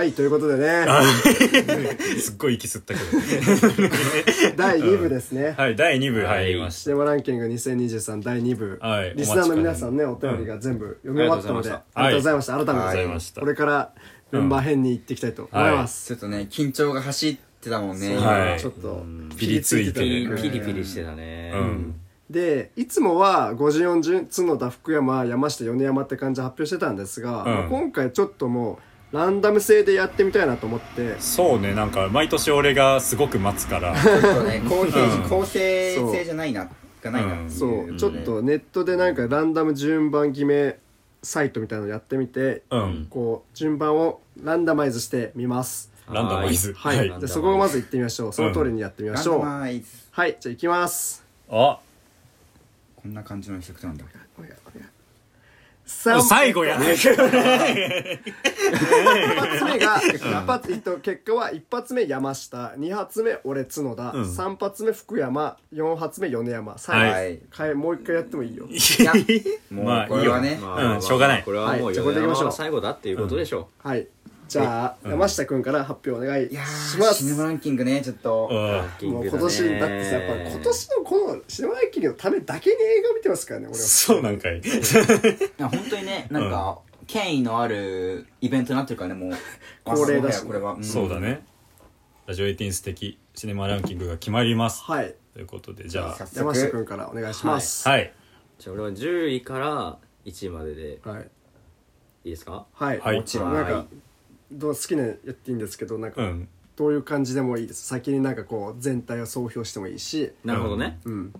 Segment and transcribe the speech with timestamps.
[0.00, 0.86] はいということでね。
[2.18, 4.56] すっごい息吸ったけど。
[4.56, 6.22] 第2部ですね、はい第2部。
[6.22, 9.12] 入りましたシネマランキング2023第2部、はい。
[9.14, 11.74] リスナーの皆さんねお便りが全部読み終わったので、うん。
[11.74, 13.40] ありがとうございました、ありがとうござい改めてました。
[13.42, 13.92] これから
[14.32, 18.16] メンバー編に行っていきたいと思います、ちょっとね緊張が走ってたもんね。
[18.16, 18.58] はい。
[18.58, 19.04] ちょっと
[19.36, 21.52] ピリついてピリピリピリしてたね。
[21.54, 21.94] うん。
[22.30, 31.16] でいつもは54順角田福山山下米山って感じで発表してたんですが、まあ今回ちょっともうランダム制でやってみたいなと思って。
[31.18, 33.94] そうねなんか毎年俺がすごく待つから。
[34.00, 35.28] ちょっとね公平うん。
[35.28, 36.68] 公正性じゃないな
[37.02, 37.96] がないなそう。
[37.96, 40.78] ちょっとネットでなんかランダム順番決め
[41.22, 43.06] サイトみたいなのやってみて、うん。
[43.10, 45.90] こう順番をランダマイズしてみます。
[46.08, 46.72] ランダマイズ。
[46.72, 47.20] はい、はい。
[47.20, 48.32] でそこをまず行ってみましょう。
[48.32, 49.86] その通りにやってみましょう、ランダマイズ。
[50.12, 50.36] はい。
[50.40, 51.24] じゃあ行きます。
[51.50, 51.78] あ。
[52.96, 54.04] こんな感じの曲なんだ。
[54.04, 54.10] さ
[56.22, 56.78] 最後や。
[56.78, 57.22] ね 一発
[59.64, 62.72] 目が一発、えっと、結果は一発目山下。
[62.76, 64.32] 二発目俺角田、うん。
[64.32, 65.56] 三発目福山。
[65.72, 66.78] 四発目米山。
[66.78, 67.74] 最後、はい。
[67.74, 68.66] もう一回やってもいいよ。
[68.66, 69.12] いや。
[69.70, 70.58] もうこれはね。
[70.62, 71.42] まあまあまあうんしょうがない。
[71.42, 72.44] これはもはいじゃあう米これでいきましょう。
[72.44, 74.06] 山が最後だっていうことでしょはい
[74.50, 77.22] じゃあ、山下君から発表お願いいやします。
[77.22, 78.48] ーシネマランキングねちょっと。
[78.50, 83.84] もう今年だってさやっぱ今年のこのシネマランキングのためだけに映画見てますからね俺は。
[83.84, 84.60] そうなんかい。
[85.56, 89.32] 本当にねなんか権威のあるイベントになってるからねもう。
[89.84, 90.82] 恒例だしあこれはん。
[90.82, 91.46] そうだね。
[92.26, 94.82] ラジオ18素敵シネマランキングが決まります。
[94.82, 95.14] はい。
[95.32, 96.38] ということでじゃ早速。
[96.38, 97.88] 山下君からお願いします。
[97.88, 98.12] あはい。
[98.58, 100.98] じゃあ俺は10位から1位までで。
[101.04, 101.30] はい。
[102.24, 102.66] いいですか？
[102.72, 103.16] はい、はい。
[103.18, 103.54] もちろん。
[103.54, 103.86] なんかはい
[104.50, 106.48] どう好きなやっていいんですけどなんか、うん。
[106.76, 107.86] どういう感じでもいいです。
[107.86, 110.32] 先になんかこう全体を総評してもいいし。
[110.44, 110.98] なるほどね。
[111.04, 111.32] うん。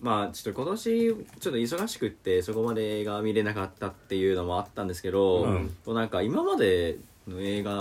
[0.00, 1.08] まあちょっと今年
[1.40, 5.76] ちょっと忙しくってそこまで映画見れなかったっていうのもあったんですけど、うん。
[5.84, 7.80] こうなんか今までの映画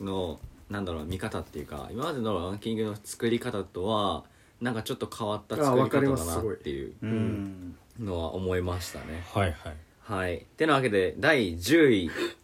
[0.00, 0.38] の
[0.70, 4.24] なんだろう見方っていうか今までのランキングの作り方とは
[4.60, 6.48] なんかちょっと変わった作り方だますすごい。
[6.48, 7.76] なっていううん。
[8.00, 9.24] のは思いましたね。
[9.32, 9.76] はいはい。
[10.00, 10.46] はい。
[10.56, 12.10] てなわけで第10位「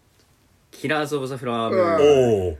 [0.71, 2.45] キラーズ・オブ・ザ・フラワームーン。
[2.47, 2.59] おお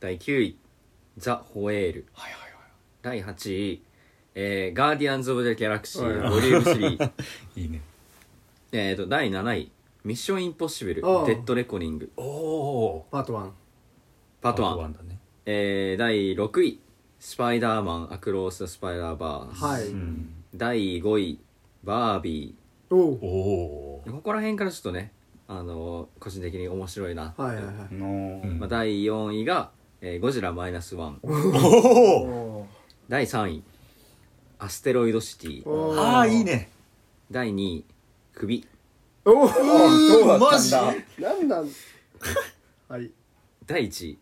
[0.00, 0.56] 第9位
[1.16, 2.58] 「ザ・ホエール」はいはいは
[3.02, 3.82] 第8位
[4.34, 6.30] 「えーガーディアンズ・オブ・ザ・ギャラクシー」はい。
[6.30, 6.64] ボリューム
[6.98, 7.80] 3い いいね。
[8.72, 9.70] えーと第7位
[10.04, 12.10] 「ミッション・インポッシブルデッド・レコニング。
[12.16, 13.50] おおパート1」
[14.42, 15.18] パート1、ワンだね。
[15.46, 16.80] えー第6位
[17.18, 20.44] 「スパイダーマン・アクロース・ザ・スパイダーバース」はい、うん。
[20.54, 21.38] 第5位
[21.82, 22.54] 「バービ
[22.90, 23.04] おおお
[23.96, 25.12] おー」ここら辺からちょっとね
[25.46, 27.94] あの個人的に面白いな、はいはいはい。
[27.94, 28.58] のうん。
[28.58, 31.18] まあ、第4位が、えーゴジラマイナスワン。
[31.22, 31.32] おお
[32.60, 32.66] お
[33.08, 33.62] 第3位
[34.58, 35.68] 「アステロイドシティ。
[35.68, 36.70] おああいいね。
[37.30, 37.84] 第2位
[38.34, 38.66] 「首。
[39.26, 40.50] おおそうだったんだ？
[40.52, 40.72] マジ？
[41.22, 41.68] なんなん？
[42.88, 43.10] はい。
[43.66, 44.18] 第1位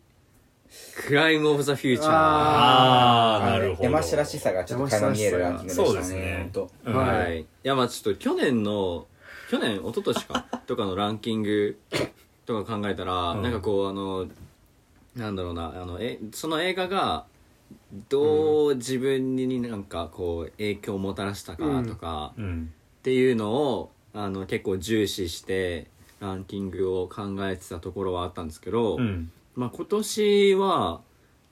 [1.07, 3.83] 「クライム・オブ・ザ・フューチャー」ああなるほど。
[3.85, 6.37] 山下らしさがちょっと垣間見えるランキングでしたねそうですね。
[6.41, 6.95] ほんとうん。
[6.95, 9.07] はい、いやまあちょっと去年の
[9.53, 11.77] 去年一昨年か とかのランキング
[12.47, 13.43] とか考えたら、うん。
[13.43, 14.27] なんかこうあの
[15.15, 17.27] なんだろうなあのえその映画が
[18.09, 22.73] どう自分になんかこう影響をもたらしたかとかうん。
[22.99, 25.87] っていうのをあの結構重視して
[26.19, 29.31] ランキングを考えてたところはあったんですけど、うん。
[29.53, 31.01] まあ今年は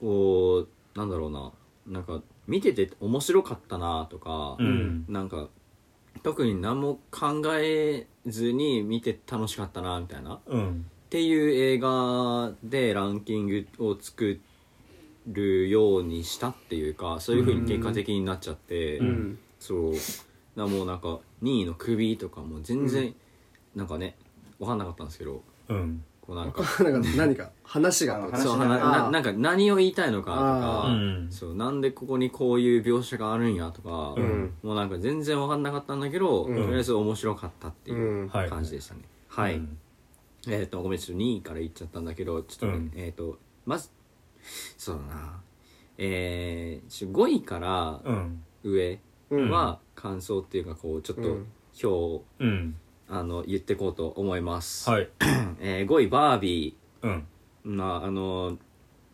[0.00, 1.52] こうなんだろうな
[1.86, 5.04] なんか見てて面白かったなとか、うん。
[5.08, 5.48] なんか
[6.22, 10.34] 特に何も考えずに見て楽しかったなみたいな。
[10.34, 10.90] っうん。
[11.10, 14.40] ていう映画でランキングを作
[15.26, 19.38] るようにしたっていうかそういうふうに結果的になっちゃって、うん。
[19.58, 19.94] そう。
[20.56, 23.14] だもうなんか2位の首とかも全然
[23.74, 24.16] なんかね
[24.58, 25.42] 分かんなかったんですけど。
[25.68, 26.62] うんこうなんか。
[26.84, 31.22] なんか何か話がそうがなななんか何を言いたいのかとあか、ー。
[31.24, 31.30] うん。
[31.30, 34.54] そうなんでここにこういう描写があるんやとか、うん。
[34.62, 36.56] もうなんか全然分かんなかったんだけど、うん。
[36.56, 39.78] とりあえず面白かったっていう感じでしたね、はい、うん
[40.48, 42.92] えっ、とごめんちょっと2位から言っちゃったんだけどちょっとね、うん。
[42.96, 43.90] えっ、とまず
[44.76, 45.40] そうだな。
[45.98, 48.42] えー、5位からうん。
[48.64, 49.50] 上うん。
[49.50, 51.46] は感想っていうかこうちょっとうん。
[51.72, 52.76] 表をうん
[53.12, 55.08] あの言ってこうと思います、はい。
[55.60, 57.26] えー、5位バービうん。
[57.66, 58.56] ーまああの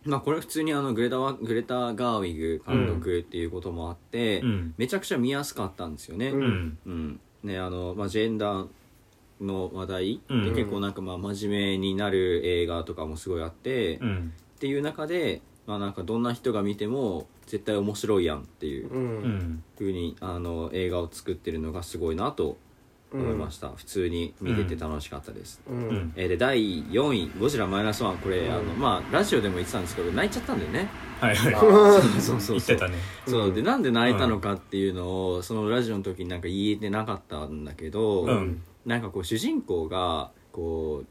[0.04, 4.74] まあこれ普通にあのグレタワグレタ・ガーウィグ監督っていうこともあって、うん。
[4.78, 6.78] めちゃくちゃ見やすかったんですよね、ううん。
[6.86, 7.20] うん。
[7.42, 8.68] ねあのまあ、ジェンダー
[9.40, 10.44] の話題うん。
[10.44, 14.32] で結構なんかまあ真面目になる映画とかもすごいあって、っうん。
[14.60, 19.64] ていう中で、まあ、なんかどんな人が見ても絶対面白いやんっていううんうん。
[19.78, 22.56] 風にあの映画を作ってるのがすごいなと
[23.12, 25.88] 思いました、普通に見てて楽しかったです、ううん。
[25.88, 28.18] んえーで第4位「ゴジラマイナスワン。
[28.18, 30.88] これ、あのまあラジオでも言ってたんですけど泣いちゃったんだよね。
[31.20, 31.54] はいはい。
[31.56, 32.56] そうそうそう。
[32.56, 32.96] 言ってたね。
[33.26, 33.52] そう。
[33.52, 38.62] でなんで泣いたのかっていうのをそのラジオの時になんか言えてなかったんだけど、うん。
[38.84, 41.04] なんかこう主人公がこ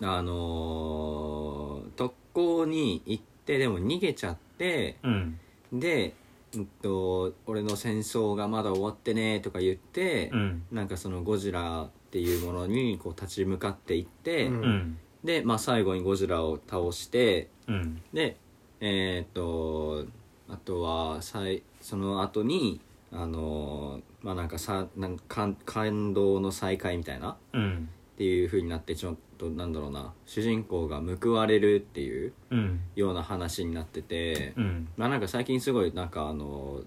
[0.00, 5.38] うあのー特攻に行ってでも逃げちゃってうん。
[5.72, 6.14] で、
[6.56, 10.62] うんと「俺の戦争がまだ終わってね」とか言って、うん。
[10.72, 14.54] なんかそのゴジラっていうものにこう立ち向かっていって、うん。
[14.62, 18.02] うんで、まあ、最後にゴジラを倒してうん。
[18.12, 18.36] で
[18.80, 20.06] えーっと
[20.48, 22.80] あとは最その後に
[23.12, 27.88] あのーまあなんかさなんか感感動の再会みたいなうん。
[28.14, 30.12] っていう風になってちょっとなんだろうな。
[30.26, 32.80] 主人公が報われるっていううん。
[32.94, 34.88] ような話になってて、うん。
[34.98, 36.82] まあなんか最近すごいなんかあの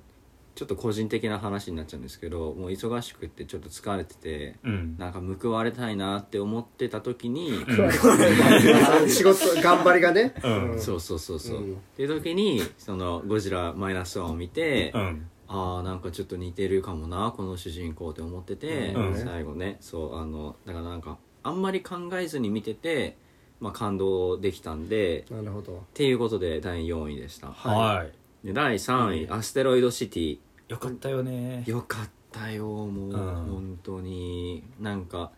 [0.53, 4.95] ちょっと個人的な話になっちゃうんですけどもう忙しくってちょっと疲れててうん。
[4.99, 7.51] なんか報われたいなって思ってた時に、
[9.09, 10.35] 仕事頑張りがね。
[10.43, 10.79] うん。
[10.79, 11.73] そうそうそうそう、うん。
[11.73, 15.27] っていう時にそのゴジラマイナスワンを見て、うん。
[15.47, 19.17] ああなんかちょっと似てるかもなこの主人公って思ってて、うん。
[19.17, 19.77] 最後ね。
[19.79, 23.17] そうあのだからなんかあんまり考えずに見てて、
[23.59, 25.77] まあ、感動できたんでなるほど。
[25.77, 27.51] っていうことで第4位でした。
[27.51, 28.05] は
[28.43, 28.47] い。
[28.47, 30.39] で第3位、アステロイドシティ。
[30.69, 31.63] よかったよね。
[31.67, 33.11] よかったよもう、ん。
[33.11, 34.63] 本当に。
[34.79, 35.31] なんか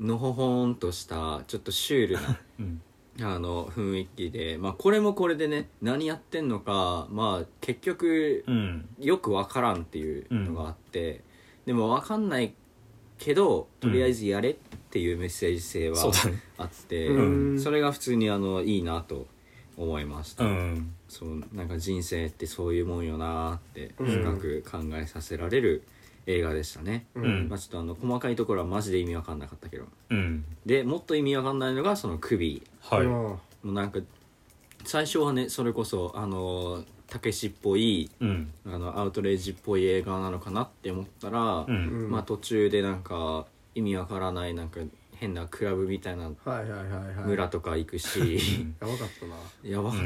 [0.00, 2.80] のほほんとしたちょっとシュールな うん。
[3.20, 8.88] あの雰囲気で、まあ、これもこれでね何やってんのかまあ結局うん。
[9.00, 11.24] よく分からんっていうのがあって、
[11.66, 12.54] でも分かんない
[13.18, 14.56] けどとりあえずやれっ
[14.90, 16.42] ていうメッセージ性はそうだね。
[16.56, 17.60] あって、うん。
[17.60, 19.26] それが普通にあのいいなと
[19.76, 20.94] 思いました、うん。
[21.08, 24.06] そうなんか人生ってそういうもんよなってうん。
[24.06, 25.82] 深く考えさせられる
[26.26, 27.48] 映画でしたね、うん。
[27.48, 29.84] まあ、ちょっとあの細かいところはマジで意味わかんなかったけど。
[30.10, 30.44] うん。
[30.66, 32.62] でもっと意味わかんないのがその首。
[32.80, 33.00] はい。
[33.02, 33.10] うん。
[33.12, 34.00] もうなんか
[34.84, 38.50] 最初はねそれこそあのたけしっぽいうん。
[38.66, 41.88] あのアウトレイジっぽい映画なのかなって思ったら、うん。
[42.04, 42.10] うん。
[42.10, 44.80] まあ途中でなんか意味わからないなんか
[45.14, 47.24] 変なクラブみたいなはいはいはいはい。
[47.26, 48.18] 村とか行くし、
[48.80, 49.36] やばかったな。
[49.68, 50.04] やばかった、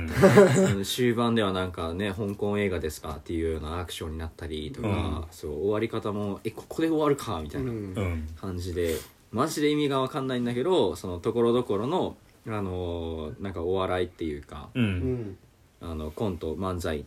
[0.63, 5.25] ねあの終盤ではなんかね香港映画ですかっていうようなアクションになったりとか、うん。
[5.31, 7.77] そう終わり方もえここで終わるかみたいなうん。
[7.95, 8.97] うん感じで
[9.31, 12.17] マジで意味がわかんないんだけどそのところどころの
[12.47, 15.39] あのーなんかお笑いっていうかううんん。
[15.83, 17.05] あのコント漫才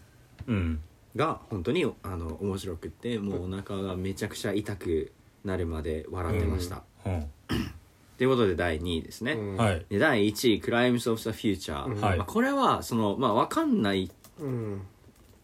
[0.47, 0.79] うん。
[1.15, 5.11] が本当にあの面白くってもうお腹がめちゃくちゃ痛く
[5.45, 7.29] なるまで笑ってました、うん。
[8.17, 9.57] ということで第2位ですね、うん。
[9.57, 9.85] はい。
[9.89, 12.01] で第1位「クライムス・オブ・ザ・フューチャー」うん。
[12.01, 12.17] はい。
[12.17, 14.09] まあ、これはその、まあ、分かんないっ
[14.41, 14.81] うん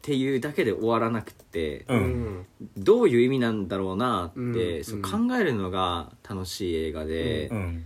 [0.02, 2.02] ていうだけで終わらなくって、ううん。
[2.40, 2.46] ん
[2.78, 4.84] どういう意味なんだろうなって、うん。
[4.84, 7.86] そう考えるのが楽しい映画でう、ん。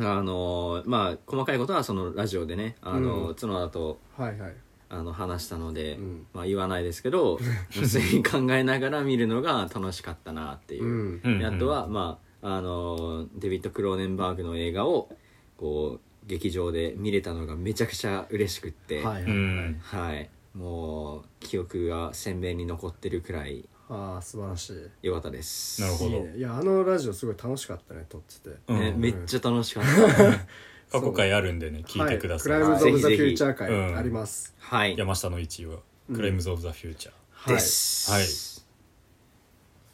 [0.00, 3.34] あのまあ細かいことはそのラジオでねあの、うん。
[3.34, 4.54] 角田とはいはい
[4.90, 6.26] あの話したので、うん。
[6.32, 7.38] まあ、言わないですけど
[7.70, 10.84] 普通に考えながら見るのが楽しかったなっていう。
[10.84, 11.20] う、ん。
[11.24, 15.10] うんであとは、まあ、あのデビッド・クローネンバーグの映画を
[15.56, 20.30] こう劇場で見れたのがめちゃくちゃ嬉しくって、はいはいうんはい。
[20.54, 23.68] もう記憶が鮮明に残ってるくらい。
[23.90, 24.76] ああ素晴らしい。
[25.02, 25.80] 良かったです。
[25.80, 26.10] なるほど。
[26.10, 26.34] いいね。
[26.36, 28.50] いやあのラジオすごい楽しかったね撮って。
[28.50, 28.78] てうん。
[28.78, 29.90] ねめっちゃ楽しかった
[30.90, 34.96] 過去回あるんでね聞いてください、はい、クライムズ・オブ・ザ・フューチャー会うんあります、はい。
[34.96, 35.80] 山下の1位は
[36.14, 37.54] 「クライムズ・オブ・ザ・フューチャーはい。
[37.54, 38.24] です、はい。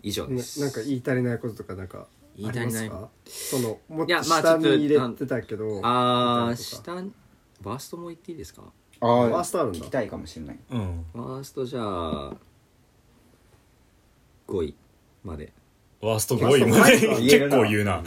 [0.08, 0.60] 以上ねです。
[0.60, 2.84] なんか言い足りないこととかなんか言い足りない。
[2.84, 6.56] ありますかそのもっいやと下に入れてたけどあーみたいなと。
[6.56, 7.12] か下に
[7.62, 8.62] バーストも言っていいですか？
[9.00, 9.78] あワーストあるんだ。
[9.78, 10.58] 聞きたいかもしれない。
[10.70, 11.04] うん。
[11.14, 12.36] バーストじゃあ
[14.46, 14.74] 5位
[15.24, 15.52] まで。
[16.00, 16.98] ワースト5位まで
[17.38, 18.02] 結構言うな。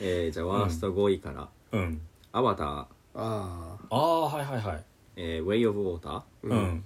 [0.00, 2.00] えー、じゃあワースト5位から、うん。
[2.32, 4.84] アバター、ああああはいはいはい。
[5.16, 6.58] えー、ウェイ・オブ・ウォーターううん。
[6.58, 6.84] ん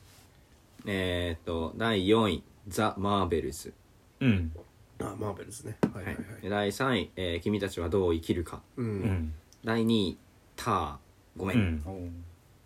[0.86, 3.72] えー、っと第4位ザ・マーベルズ、
[4.20, 4.52] うん。
[5.00, 6.14] あマーベルズねはいはい。
[6.14, 6.42] はい。
[6.42, 8.60] で第3位、えー君たちはどう生きるか。
[8.76, 9.00] ううん。
[9.04, 9.34] ん
[9.64, 10.18] 第2位
[10.56, 10.96] ター
[11.36, 11.60] ごめん、う
[11.90, 12.24] ん。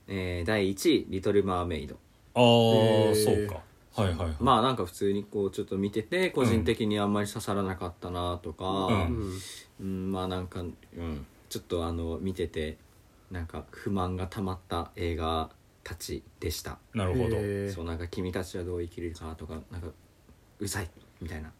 [0.08, 1.96] えー第1位リトル・マーメイド
[2.34, 3.24] ああへー。
[3.24, 3.60] そうか。
[4.00, 4.36] はいはいはい。
[4.40, 9.40] まあなんか普通にこうちょっと見てて個人的にあんまり刺さらなかったなとか、ううん。
[9.80, 12.76] うん、まあなんか、うん、ちょっとあの見てて
[13.30, 15.48] なんか不満がたまった映画
[15.82, 16.76] たちでした。
[16.92, 17.36] なるほど。
[17.72, 19.88] そうなんか君たちはどう生きるかとかなんか
[20.58, 21.50] うざいみたいな。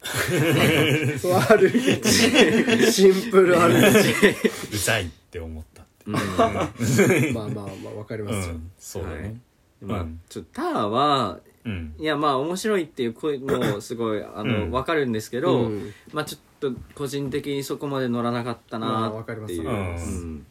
[1.19, 6.13] そ う悪口シンプル悪口うざいって思ったってうん。
[6.13, 8.55] まあまあまあわかりますよ。
[8.55, 9.41] うんそうだね。
[9.81, 10.21] まあ、うん。
[10.29, 11.95] ちょっとターはうん。
[11.99, 14.71] いやまあ面白いっていう声もすごいあの、うん。
[14.71, 15.95] 分かるんですけど、うん。
[16.13, 20.11] まあちょっと個人的にそこまで乗らなかったまあなっていう、わかります。
[20.11, 20.47] うん。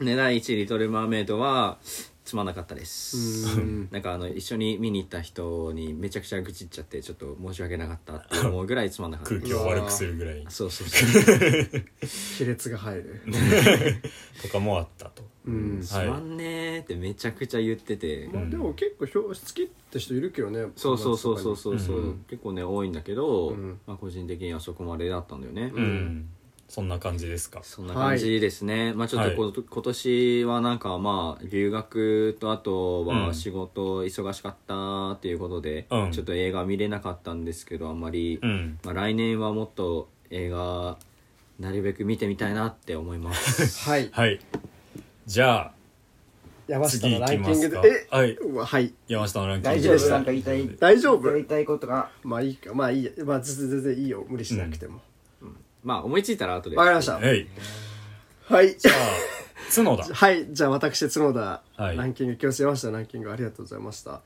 [0.00, 1.78] ね第一リトル・マーメイドは
[2.28, 3.88] つまんなかったです、うん。
[3.90, 9.34] なんかあの一緒に見に行った人にめちゃくちゃ愚痴っちゃってちょっと申し訳なかったって思うぐらいつまんなかった。
[9.34, 10.44] 空気を悪くするぐらい。
[10.50, 11.22] そうそうそう。
[12.38, 13.22] 亀裂が入る。
[14.42, 15.06] とかもあった。
[15.06, 15.17] と
[15.48, 15.80] うん。
[15.80, 20.66] つまんねーってめちゃくちゃ言ってて、まあでも結構表好きって人いるけどね。
[20.76, 22.24] そうそうそうそうそうそう、うん。
[22.28, 23.80] 結構ね多いんだけど、うん。
[23.86, 26.28] まあ、個人的にはそこまでだったんだよね、うん。
[26.68, 27.60] そんな感じですか。
[27.62, 33.26] そんな感じですね、まあちょっとこ、今年はなんかまあ留学とあとうん。
[33.26, 36.12] は仕事忙しかったっていうことで、うん。
[36.12, 38.78] ちょっと映画見れなかったんですけどあんまり、うん。
[38.84, 40.98] まあ、来年はもっと映画
[41.58, 43.82] なるべく見てみたいなって思います。
[43.88, 44.08] はい。
[44.12, 44.38] はい
[45.28, 45.72] じゃあ
[46.66, 48.32] 山下のランキングですえかはい。
[48.36, 48.94] うわはい。
[49.08, 50.76] 山下のランキング大丈夫なんか言いたい。
[50.78, 51.32] 大丈夫？
[51.34, 52.10] 言いたいことが。
[52.24, 52.72] まあいいか。
[52.72, 53.10] まあいいや。
[53.26, 54.24] まあ全然全然いいよ。
[54.26, 55.00] 無理しなくても。
[55.84, 56.76] まあ思いついたら後で。
[56.76, 57.16] わかりました。
[57.16, 57.46] はい。
[58.48, 58.74] はい。
[58.78, 58.94] じゃあ
[59.74, 60.04] 角田。
[60.14, 60.46] はい。
[60.50, 61.62] じゃあ私角田。
[61.76, 61.96] はい。
[61.98, 64.22] ランキング今日しましたランキングありがとうございました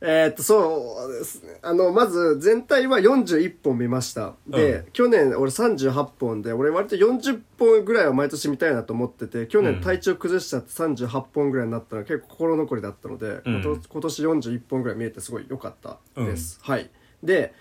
[0.00, 1.58] えーっとそうですね。
[1.62, 4.34] あのまず全体は41本見ました。
[4.46, 4.84] で、うん。
[4.92, 9.64] 去年俺38本で俺割と40本ぐらいは毎年見たいなと思ってて去うん。
[9.64, 13.62] 年体調崩しちゃって38本ぐらいになったのが結構心残りだったので、うん。
[13.62, 16.90] 今年今年41本ぐらい見えてすごい良かったです、はい。
[17.22, 17.54] で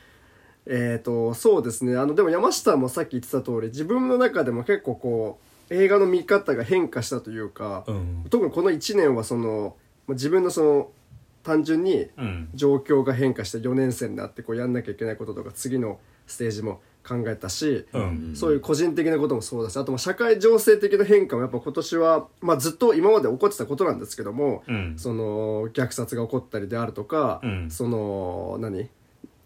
[0.66, 1.96] えっ、とそうですね。
[1.96, 5.40] あのでも山下もさっき言ってた通り自分の中でも結構こ
[5.70, 8.26] う映画の見方が変化したというか、うん。
[8.30, 9.78] 特にこの1年はその
[10.08, 10.90] まあ自分のその
[11.46, 12.50] 単純にうん。
[12.56, 18.32] 状況が変化して4年生になってこうやんなきゃいけないこととか次のステージも考えたし、うん。
[18.36, 24.96] そういう個人的なこともそうだしあとまあ社会情勢的な変化もやっぱ今年は、まあ、ずっと今まで起こってたことなんですけども、うん。
[24.98, 27.70] その虐殺が起こったりであるとか、うん。
[27.70, 28.90] その何？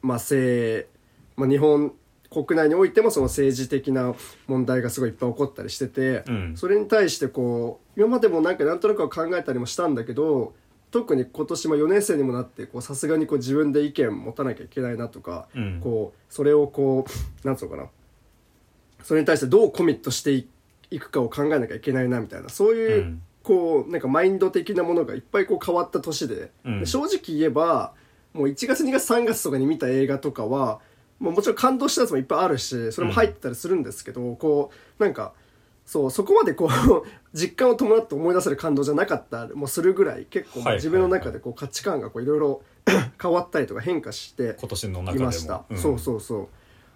[0.02, 0.88] まあ性、
[1.36, 1.94] まあ、日本
[2.32, 4.14] 国内においてもその政治的な
[4.48, 6.54] 問題がすごいいっぱい起こったりしてて、うん。
[6.56, 10.54] それに対してこう今までもなんかなんとなくは考えたりもしたんだけど
[10.92, 15.80] 特に今年も4年生にもなってこうさすがにこう自分で意見持たなきゃいけないなとか、うん。
[15.82, 17.06] こうそれをこ
[17.44, 17.90] うなんつうのかな。
[19.04, 20.48] それに対してどうコミットしてい
[20.92, 23.22] いくかを考えなきゃいけないなみたいなそういう、うん。
[23.44, 26.80] こうなんかマインド的なものがいっぱいこう変わった年で,、うん。
[26.80, 27.94] で正直言えば
[28.34, 30.80] もう1月2月3月とかに見た映画とかは
[31.20, 35.34] もうもちろん感動したやつもいっぱいあるしそれも入ってたりするんですけど、こうなんか
[35.90, 36.70] そうそこまでこう
[37.34, 42.62] 実感を伴って思い出せる感動じゃなかったりもするぐらい結構はい自分の中でこう価値観がこういろいろ
[43.20, 45.26] 変わったりとか変化して今年の中いでも。
[45.26, 45.78] ました、ん。
[45.80, 46.48] そうそうそ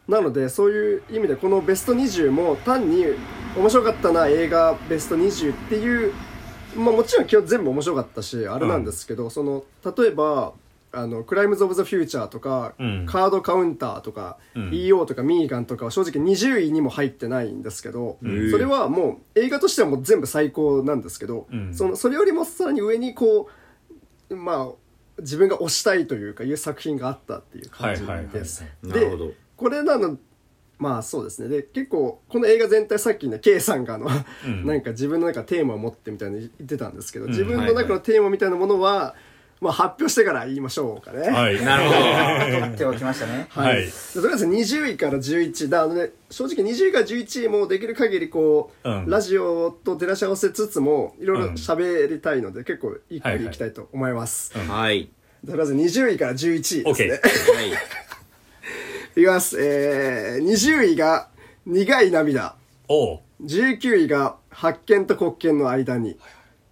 [0.08, 0.12] う。
[0.12, 3.08] なのでそういう意味でこのベスト20も単に
[3.58, 6.14] 面白かったな映画ベスト20っていう
[6.76, 10.54] まあもちろん今日全部面白かったしあれなんですけど、その例えば
[10.96, 13.06] あのクライムズ・オブ・ザ・フューチャーとか、うん。
[13.08, 14.70] カードカウンターとか、うん。
[14.70, 18.52] EO とかミーガンとかは正直20位にも入ってないんですけど、ん。
[18.52, 21.74] それはもう映画としてはもう全部最高なんですけど、うん。
[21.74, 23.50] そのそれよりもさらに上にこ
[24.30, 24.72] うまあ
[25.20, 28.10] 自分が推したいというかいう作品があったっていう感じです。
[28.12, 29.02] はいはいはいはい。
[29.02, 29.32] でなるほど。
[29.58, 30.18] これなの
[30.78, 31.48] まあそうですね。
[31.50, 34.08] で結構この映画全体さっきね K さんがあの、
[34.46, 34.64] うん。
[34.68, 37.30] なんか自分の中テーマを持ってみたいに言ってたんですけど、ん。
[37.30, 39.16] 自分の中のテーマみたいなものは、
[39.64, 41.30] まあ、発表してから言いましょうかね。
[41.30, 41.64] はい。
[41.64, 42.60] なるほど。
[42.60, 43.48] 取っておきましたね。
[43.50, 43.86] はい。
[43.86, 49.10] でとりあえず20位から11だあの、ね、正直20位から11位もできる限りこう、うん。
[49.10, 55.10] ラジオと照らし合わせつつもいろいろ喋りたいので、結構一気にいきたいと思います、はい。
[55.48, 56.86] とりあえず20位から11位ですね。
[56.92, 57.72] OK はい
[59.16, 59.58] いきます。
[59.62, 61.30] えー、20位が
[61.66, 62.56] 苦い涙。
[62.90, 63.20] おう。
[63.46, 66.18] 19位が発見と黒見の間に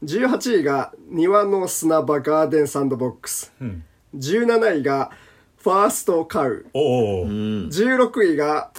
[0.04, 3.54] 18位が庭の砂場ガーデンサンドボックス。
[3.62, 3.84] うん。
[4.16, 5.12] 17位が
[5.58, 6.66] ファーストカウ。
[6.74, 7.30] おおうん。
[7.68, 8.72] 16位が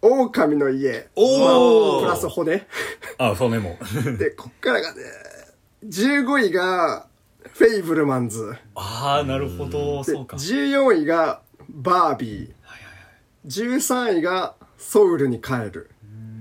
[0.00, 1.40] 狼の家おー。
[1.40, 2.66] まあプラス骨。
[3.18, 3.76] あ骨も。
[4.18, 5.00] でこっからがね
[5.84, 7.06] 15位が
[7.42, 8.56] フェイブルマンズ。
[8.76, 10.04] ああなるほど。
[10.04, 10.36] でそうか。
[10.36, 12.52] 14位がバービー。
[13.46, 15.90] 13位がソウルに帰る。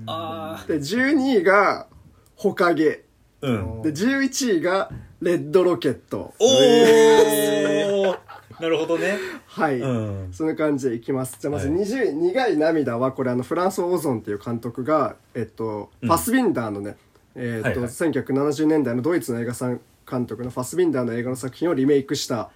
[0.06, 1.88] あで12位が
[2.36, 3.02] ホカゲ。
[3.02, 3.07] あ
[3.50, 3.82] うん。
[3.82, 6.34] で11位がレッドロケット。
[6.40, 8.16] おお
[8.62, 9.18] なるほどね。
[9.46, 10.30] はい、うん。
[10.32, 11.38] そんな感じでいきます。
[11.40, 11.78] じゃあまずはい。
[11.78, 16.98] 20位、苦い涙はこれあのフランス・オーゾンっていう監督が、えっと、ファスビンダーのね、
[17.36, 17.90] えっとはいはい。
[17.90, 22.50] 1970年代のドイツの映画さん監督のファスビンダーの映画の作品をリメイクした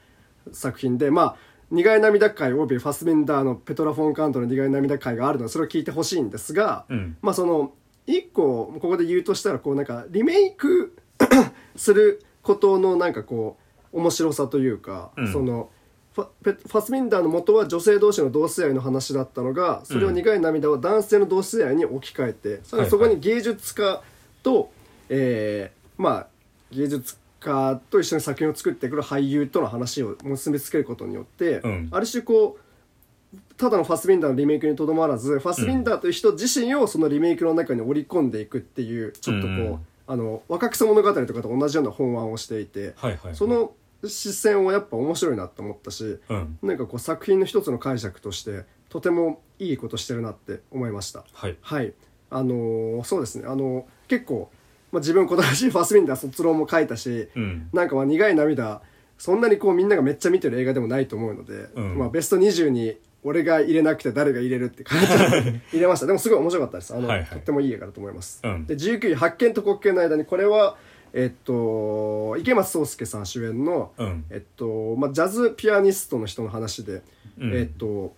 [0.51, 1.35] 作品でまあ
[1.69, 7.17] 苦い涙会およびファスビンダーのペトラ・フォン・カントの苦い涙会があるのでそれを聞いてほしいんですが、うん。
[7.21, 7.73] まあその
[8.17, 10.95] 一個ここで言うとしたらこうなんかリメイク
[11.75, 13.57] することのなんかこ
[13.93, 15.31] う面白さというか、うん。
[15.31, 15.69] その
[16.13, 24.01] ファペファスビンダーの元は女性同士の同性愛の話だったのがそれを苦い涙を男性の同性愛に置き換えて、さらにそこに芸術家
[24.43, 24.71] と、
[25.09, 26.27] えーまあ
[26.71, 31.87] 芸術家と一緒に作品を作ってくる俳優との話を結びつけることによって、うん。
[31.91, 32.70] ある種こう
[33.57, 43.35] ただのファスビンダーのリメイクにとどまらずファスビンダーという人自身をそのリメイクの中に織り込んでいくっていうちょっとこう、うんあの若草物語とかと同じような本案をしていて、はいはいはい。
[43.35, 43.71] その
[44.05, 46.57] 視線をやっぱ面白いなと思ったし、うん。
[46.61, 51.23] なんかこう作品の一つの解釈としてとてもいいことしてるなって思いました。
[51.31, 51.55] はい。
[51.61, 51.93] はい。
[52.29, 53.45] あのーそうですね。
[53.47, 54.51] あの結構、
[54.91, 57.69] まあ、自分今年ファスビンダー卒論も書いたし、うん。
[57.71, 58.81] なんかまあ苦い涙
[59.17, 61.97] そんなにこうみんながめっちゃ見てる映画でもないと思うので、うん。
[61.99, 66.07] まあ、ベスト20に俺が入れなくて誰が入れるって感じで入れました。
[66.07, 66.95] でもすごい面白かったです。
[66.95, 67.27] あの、はいはい。
[67.29, 68.65] とってもいい映画だと思います、うん。
[68.65, 70.77] で19位発見と滑稽の間にこれは
[71.13, 74.25] えっと池松壮亮さん主演の、うん。
[74.29, 77.03] えっとまあ、ジャズピアニストの人の話で、
[77.39, 77.53] うん。
[77.53, 78.13] えっと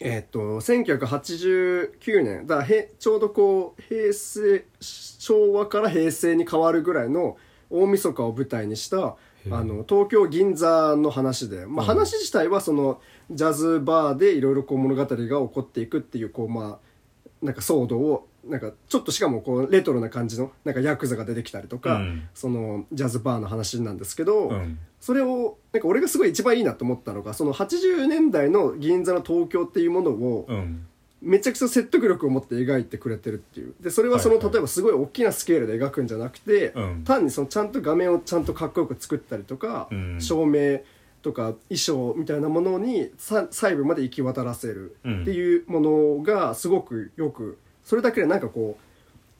[0.00, 7.36] えっと1989年だへちょうどこう平成昭和から平成に変わるぐらいの
[7.68, 9.16] 大晦日を舞台にした
[9.50, 13.00] あの東京銀座の話で、まあ、話自体はその
[13.30, 22.28] ジャズバーでいろいろこう物語が起こっていくっていうこうまあなんか騒動をなんかちょっとしかもこうレトロな感じのなんかヤクザが出てきたりとか、うん。
[22.34, 24.78] そのジャズバーの話なんですけど、うん。
[25.00, 30.86] それをなんか俺がすごい一番いいなと思ったのがその80年代の銀座の東京っていうものをうん。
[31.22, 33.74] めちゃくちゃ説得力を持って描いてくれてるっていう。
[33.78, 34.44] でそれはその、はい。
[34.44, 37.04] はい例えばすごい大きなスケールで描くんじゃなくて、うん。
[37.04, 40.18] 単にそのちゃんと画面をちゃんとかっこよく作ったりとか、うん。
[40.18, 40.80] 照明
[41.22, 48.90] とか衣装みたいなものにさ細部まで行き渡らせるっていうものがすごくよくそれだけでなんかこう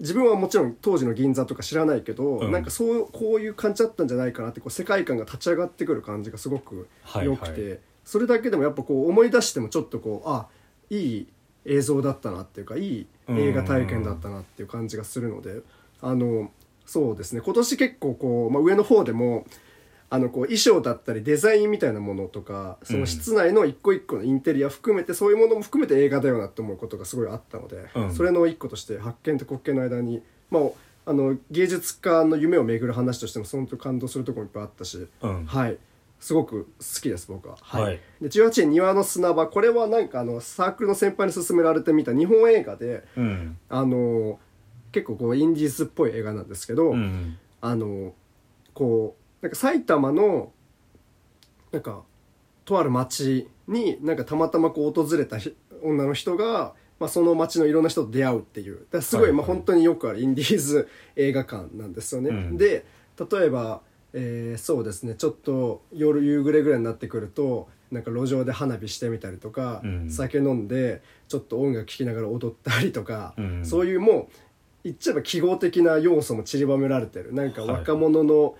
[0.01, 2.51] 自分はもちろん当時の銀座とか知らないけど、うん。
[2.51, 6.89] なんかそうこういう感じだったんじゃないかなってこう世界観が立ち上がってくる感じがすごく
[7.23, 7.71] 良くて、はい。
[7.73, 10.49] はそれだけでもやっぱこう思い出してもちょっとこうあ
[10.89, 11.29] いい
[11.67, 15.61] 映像だったなっていうかいい映画体験だったなっていう感じがするので、
[16.01, 16.51] あの
[16.87, 17.43] そうですね。
[17.43, 19.45] 今年結構こう、まあ、上の方でも
[20.13, 28.15] あのこう衣装だったりデザインみたいなものとかその室内の一個一個のインテリア含めてそういうものも含めて映画だよなって思うことがすごいあったので、うん。
[28.15, 30.21] それの一個として発見と滑稽の間に、
[30.51, 30.63] まあ、
[31.07, 35.47] あの芸術家の夢を巡る話としても本当に感動するところもいっぱいあったし、うん。
[35.47, 35.79] はい。
[36.19, 37.57] すごく好きです僕は。
[37.61, 38.01] はい。
[38.21, 43.57] で18位「庭の砂場」これはなんかあのサークルの先輩に勧められてみた日本映画でうん。
[43.69, 44.41] あの
[44.91, 47.39] 結構こうインディーズっぽい映画なんですけど、うん。
[47.61, 48.13] あの
[48.75, 50.53] こうなんか埼玉の
[51.73, 52.03] なんか
[52.65, 58.87] とある町になんかたまたまこう訪れたひ女の人が、まあ、その町のいろんな人と出会うっていう。
[58.91, 59.39] だすごい、はいはい。
[59.39, 62.31] まあ、本当によくあるインディーズ 映画館なんですよね。
[62.31, 62.57] うん。
[62.57, 62.85] で
[63.31, 65.15] 例えば、えーそうですね。
[65.15, 70.11] ちょっと夜夕暮れぐらいになってくるとなんか路上で花火してみたりとか、うん。
[70.11, 73.65] 酒飲んでちょっと音楽聴きながら踊ったりとか、うん。
[73.65, 74.33] そういうもう
[74.85, 77.33] 言っちゃえば記号的な要素も散りばめられてる。
[77.33, 77.71] なんかはい。
[77.81, 78.57] 若者の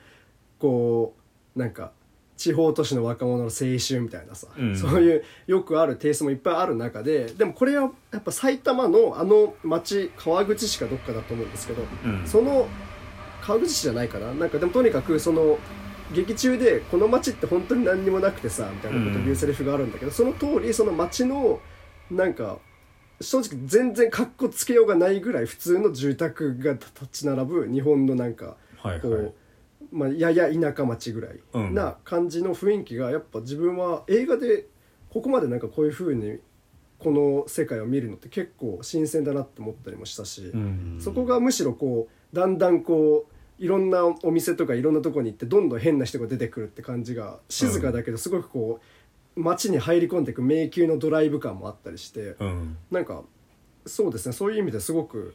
[0.61, 1.17] こ
[1.57, 1.91] うなんか
[2.37, 4.77] 地方都市の若者の青春みたいなさ、うん。
[4.77, 12.27] そういうよくあるテイストもいっぱいある中ででもこれはやっぱ埼玉のあの町川口市かどっかだと思うんですけど、うん。
[12.27, 12.69] その
[13.43, 14.33] 川口市じゃないかな？
[14.35, 15.59] なんかでもとにかくその
[16.13, 21.61] 劇中でこの町って本当に何にもなくてさみたいなことを言うセリフがあるんだけど、その通りその町の
[22.11, 22.59] なんか
[23.21, 28.35] 正直全然かっこつけようがないぐらい普通の住宅が立ち並ぶ日本のなん。
[28.35, 29.35] かはいはいこう、
[29.93, 31.75] まあ、やや田舎町ぐらいうん。
[31.75, 34.67] な感じの雰囲気がやっぱ自分は映画で
[35.11, 36.39] ここまでなんかこういう風に
[36.99, 40.99] この世界を見るのって結構新鮮だなって思ったりもしたし、うん。
[41.01, 48.81] そこがむしろこうだんだんこういろんなお店とかいろんなとこに行ってどんどん変な人が出てくるって感じが静かだけどすごくこ
[49.37, 52.77] う街に入り込んでいく迷宮のドライブ感もあったりしてうん。
[52.91, 53.23] なんか
[53.87, 54.33] そうですね。
[54.33, 55.35] そういう意味ですごく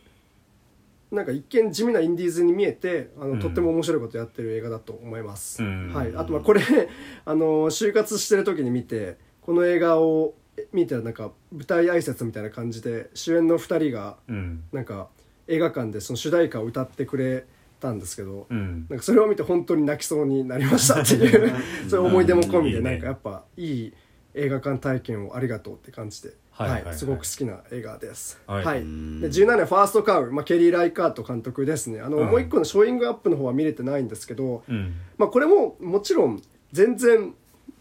[1.12, 3.39] なんか一見地味なインディーズに見えてあの、うん。
[3.39, 5.94] とっても面白いことやってる映画だと思います、うん。
[5.94, 6.62] はい、あとまあこれ
[7.26, 10.34] あの就活してる時に見てこの映画を
[10.72, 14.63] 見てなんか舞台挨拶みたいな感じで主演の2人がうん。
[14.72, 15.10] なんか
[15.48, 17.46] 映画館でその主題歌を歌ってくれ
[17.80, 18.88] たんですけど、うん。
[18.89, 21.52] なんかそれを見て本当に泣きそうになりましたっていう
[21.88, 23.94] そういう思い出も込みでなんかやっぱいい
[24.34, 26.96] 映画館体験をありがとうって感じで、はいはいはい。
[26.96, 28.41] すごく好きな映画です。
[28.48, 28.82] ははい。
[28.82, 28.84] い、
[29.20, 32.00] で17年ファーストカウ、まあ、ケリー・ライカート監督ですね。
[32.00, 32.28] あの、うん。
[32.28, 34.96] もう一個のショーイングアップの方は見れてないんですけど、うん。
[35.18, 36.41] まあ、これももちろん
[36.72, 37.34] 全然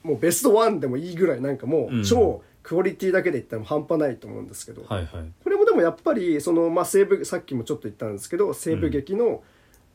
[0.02, 2.00] もうベストワンでもいいぐらいなんかもうん。
[2.00, 5.32] う超クオリティだけで言ったら半端ないと思うんですけど、はいはい。
[5.44, 9.42] これもでもやっぱりその、まあ、西部さっきもちょっと言ったんですけど西部劇の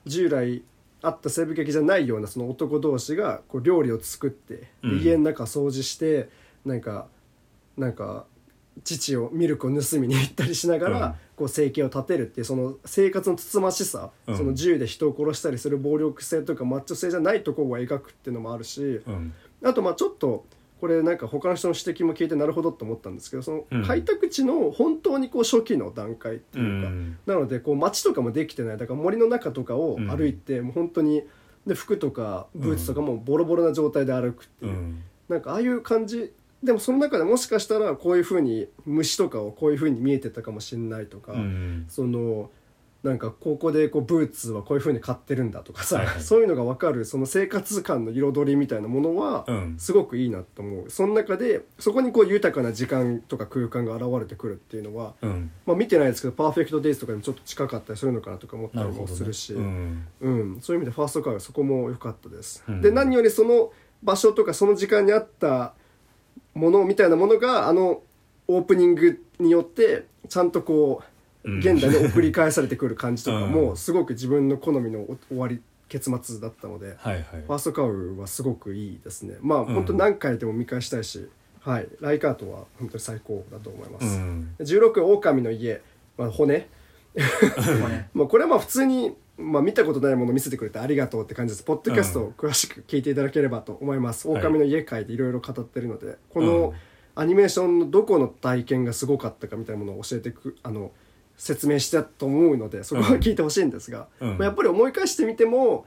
[0.06, 0.64] 従来
[1.02, 6.30] あった西部劇じゃないようなその男同士がこう料理を作って、家の中掃除して
[6.66, 7.08] なんか
[7.78, 8.26] なんか
[8.84, 11.14] 父をミルクを盗みに行ったりしながら、うん。
[11.36, 14.38] こう生計を立てるっていうその生活のつつましさ、うん。
[14.38, 19.34] その銃で人を殺したりする暴力性とかマッチョ性じゃないところを描くっていうのもあるし、うん。
[19.64, 20.46] あとまあちょっと
[20.82, 23.82] これなんか他の人の指摘も聞いてなるほどと思ったんですけどそうん。
[23.82, 27.18] の開拓地の本当にこう初期の段階ってういうか、ん。
[27.26, 31.24] なのでこう街とかもできてないだから森の中とかを歩いて、もう本当に
[31.68, 35.04] で服とかブーツとかもボロボロな状態で歩くっていう、うん。
[35.28, 42.52] なんかああいう感じでもその中でもしかしたらこういうふうに虫とかをこういうふうに見えてたかもしれないとか、うんその
[43.04, 46.22] なんかここでこうブーツはこういうふうに買ってるんだとかさ、はいはい。
[46.22, 49.76] そういうのが分かるその生活感の彩りみたいなものはうん。
[49.78, 50.90] すごくいいなと思う。
[50.90, 55.50] その中でそこにこう豊かな時間とか空間が現れてくるっていうのは、うん。
[55.66, 59.54] まあ、見てないですけど「パーフェクト・デイズ」とかにもちょっと近かったりするのかなとか思ったりもするし。
[59.54, 60.06] うん。
[60.20, 62.82] うん、そういう意味でファーストカーがそこも良かったです、うん。
[62.82, 63.72] で何よりその
[64.04, 65.74] 場所とかその時間にあった
[66.60, 68.02] ものみたいなものがあの
[68.48, 71.06] オープニングによってちゃんとこう
[71.44, 71.60] うん。
[71.60, 73.52] 現代に送り返されてくる感じとか うん。
[73.52, 77.24] もすごく自分の好みの終わり結末だったので、はいはい。
[77.24, 79.38] ファーストカウはすごくいいですね。
[79.42, 79.66] まあ、ん。
[79.66, 81.28] 本当何回でも見返したいし、
[81.62, 84.56] はい、ライカートは本当に最高だと思います、うん。
[84.60, 85.82] 16狼の家、
[86.18, 86.68] まあ、骨。
[88.14, 91.64] まあこれはまあ普通に、まあ、見たことないものを見せてくれてありがとうって感じです。
[91.64, 94.38] ポッドキャストを詳しく聞いていただければと思います、はい。
[94.40, 96.46] 狼の家会でいろいろ語ってるのでこうん。
[96.46, 96.74] の
[97.16, 100.92] アニメーションのどこの体験がすごかったかみたいなものを教えてくあの
[101.38, 104.30] 説明してたと思うのでそこは聞いてほしいんですが、うん。
[104.32, 105.86] まあ、やっぱり思い返してみても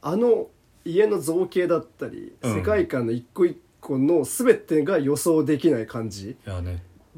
[0.00, 0.48] あの
[0.84, 2.54] 家の造形だったり、うん。
[2.54, 6.36] 世界観の一個一個の全てが予想できない感じ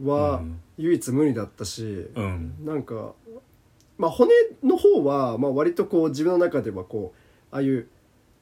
[0.03, 0.61] はうん。
[0.79, 2.55] 唯一無二だったし、うん。
[2.65, 3.15] なんか、
[3.99, 4.33] まあ、骨
[4.63, 7.89] の方は、まあ、割とこう自分の中ではこうああいう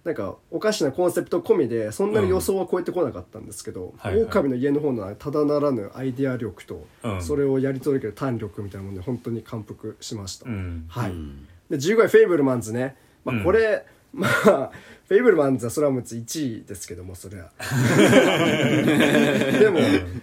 [0.04, 4.22] なんかおかしなコンセプト込みでそんなに予想は超えてこなかったんですけど、はいはい。
[4.24, 7.22] 狼の家の方のただならぬアイデア力と、うん。
[7.22, 10.84] それをやり届ける胆力みたいなもので本当に感服しました、うん。
[10.88, 11.48] はい、うん。
[11.70, 13.44] で15位フェイブルマンズね、まあ、うん。
[13.44, 14.70] これ、まあ
[15.06, 17.50] フェイブルマンズはそれはもう1位ですけどもそれは。
[19.60, 19.80] でも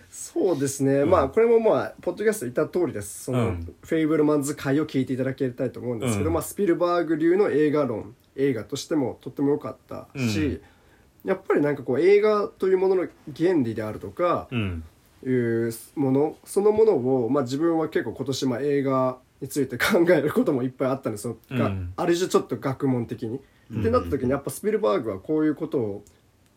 [0.09, 3.25] そうですね、まあこれもまあポッドキャスト言った通りです。
[3.25, 3.75] その、うん。
[3.83, 6.33] フェイブルマンズ回を聞いていただきたいと思うんですけど、うん。
[6.33, 10.61] まあ、スピルバーグ流の映画論映画としてもとっても良かったし、
[11.23, 14.83] やっぱりなんかこう映画というものの原理であるとか、うん。
[15.23, 21.93] いうものそのものを、まあ、自分は結構今年まあ映画について考えることもいっぱいあったんですよ、がうん。
[21.95, 23.39] ある種ちょっと学問的に。
[23.79, 26.03] ってなった時にやっぱスピルバーグはこういうことを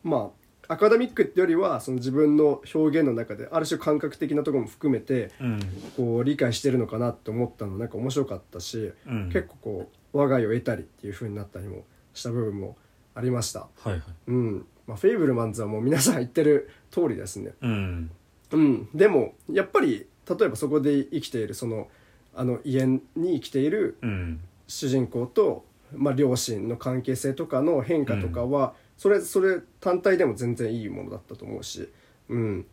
[0.02, 0.30] ま
[0.68, 5.60] あアカデミックってよりはその自分の表現の中である種感覚的なところも含めてうん。
[5.96, 9.26] こう理解してるのかなって思ったのなんか面白かったし、うん。
[9.26, 12.76] 結構こう我が家を得たりっていう風になったりもした部分も
[13.14, 13.60] ありました。
[13.60, 14.02] はいはい。
[14.28, 14.66] うん。
[14.86, 17.52] まあ、フェイブルマンズはもう皆さん言ってる通りですね。
[17.60, 18.10] うん。
[18.52, 21.88] うん、でもやっぱり例えばそこで生きているその
[22.34, 24.40] あの家に生きているうん。
[24.66, 31.88] 主人公と、まあ、両親の関係性とかの変化とかは、それそれ単体でも全然いいものだったと思うし、
[32.28, 32.66] うん、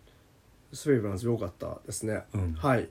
[0.73, 2.53] スペイブランズ良かったですね、うん。
[2.53, 2.89] はい。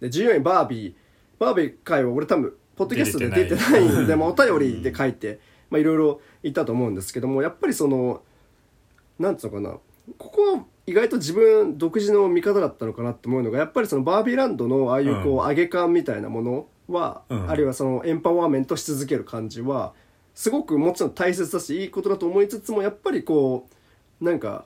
[0.00, 0.94] で14位バービー
[1.38, 8.22] バービー回は俺多分ポッドキャストで出てないんで、まあ、お便りで書いてまあいろいろ言ったと思うんですけどもやっぱりその
[9.18, 9.78] なんつうのかな
[10.18, 15.48] ここは意外と自分独自の見方だったのかなって思うのがやっぱりそのバービーランドのああいうこう、うん。
[15.48, 17.50] 上げ感みたいなものは、うん。
[17.50, 19.92] あるいはそのエンパワーメントし続ける感じは
[20.34, 23.68] すごくもちろん大切だしいいことだと思いつつもやっぱりこ
[24.20, 24.64] うなんか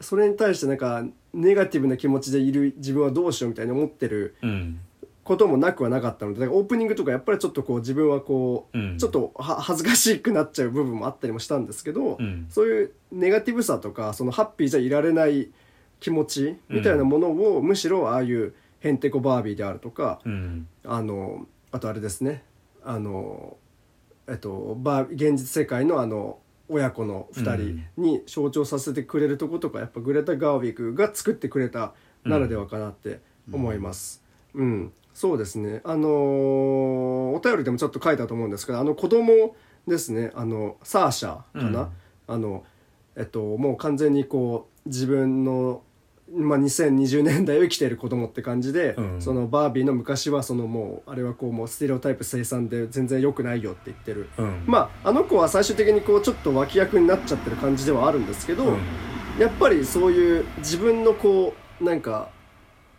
[0.00, 4.80] それに対してなんかネガティブな気持ちでいる自分はどうしようみたいに思ってるうん。
[5.22, 8.98] こともなくはなかったのでだからオープニングとかやっぱりちょっとこう自分はこう、うん。
[8.98, 12.46] ちょっとは恥ずかしくなっちゃう部分もあったりもしたんですけど、うん。
[12.48, 15.50] そういうネガティブさとかそのハッピーじゃいられない
[16.00, 20.66] 気持ちみたいなものを、むしろああいうヘンテコバービーであるとか、うん。
[20.84, 22.42] あのあとあれですね。
[22.82, 23.56] あの
[24.28, 26.38] えっとバー現実世界のあの
[26.68, 33.20] 親子の2人に象徴させてくれるとことかやっぱグレタ・ガーウィグが作ってくれたならではかなって
[33.52, 34.22] 思います。
[34.54, 35.80] うん、そうですね。
[35.84, 40.30] あのーお便りでもちょっと書いたと思うんですけどあの子供ですね。
[40.34, 41.88] あのサーシャかな、うん。
[42.34, 42.64] あの
[43.16, 45.82] えっともう完全にこう自分の
[46.32, 49.20] まあ、2020年代を生きている子供って感じで、うん。
[49.20, 54.62] そのバービーの昔はそのもうあれはこうもうステレオタイプ生産で全然良くないよって言ってる、うん。
[54.66, 58.78] まああの子は最終的にこうちょっと脇役になっちゃってる感じではあるんですけど、うん。
[59.38, 62.30] やっぱりそういう自分のこうなんか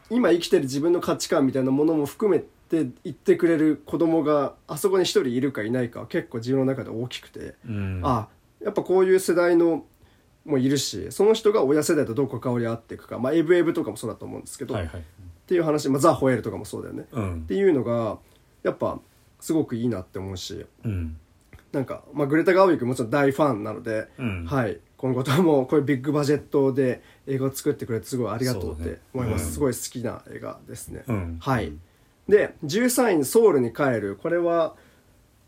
[0.09, 8.01] 今生きてる自分の価値観みたいなものも含めって言ってくれる子供があそこに一人いるかいないかは結構自分の中で大きくて、うん。
[8.03, 8.27] あ
[8.61, 9.85] やっぱこういう世代の
[10.45, 15.01] もいるしその人が親世代とどう関わり合っていくか、まあ、エブエブとかもそうだと思うんですけど、はいはい。
[15.01, 15.03] っ
[15.45, 17.35] ていう話、まあ、ザ・ホエールとかもそうだよね、うん。
[17.35, 18.17] っていうのが
[18.63, 18.99] やっぱ
[19.39, 21.17] すごくいいなって思うしうん。
[21.71, 24.45] なんか、まあ、グレタ・ガーウィックもちろん大ファンなので、うん。
[24.45, 29.51] はい、今後ともこういうビッグバジェットで映画を作ってくれてすごいありがとうって思います、うん。
[29.51, 31.37] すごい好きな映画ですね、うん。
[31.39, 31.73] はい。
[32.27, 34.17] で13位にソウルに帰る。
[34.21, 34.75] これは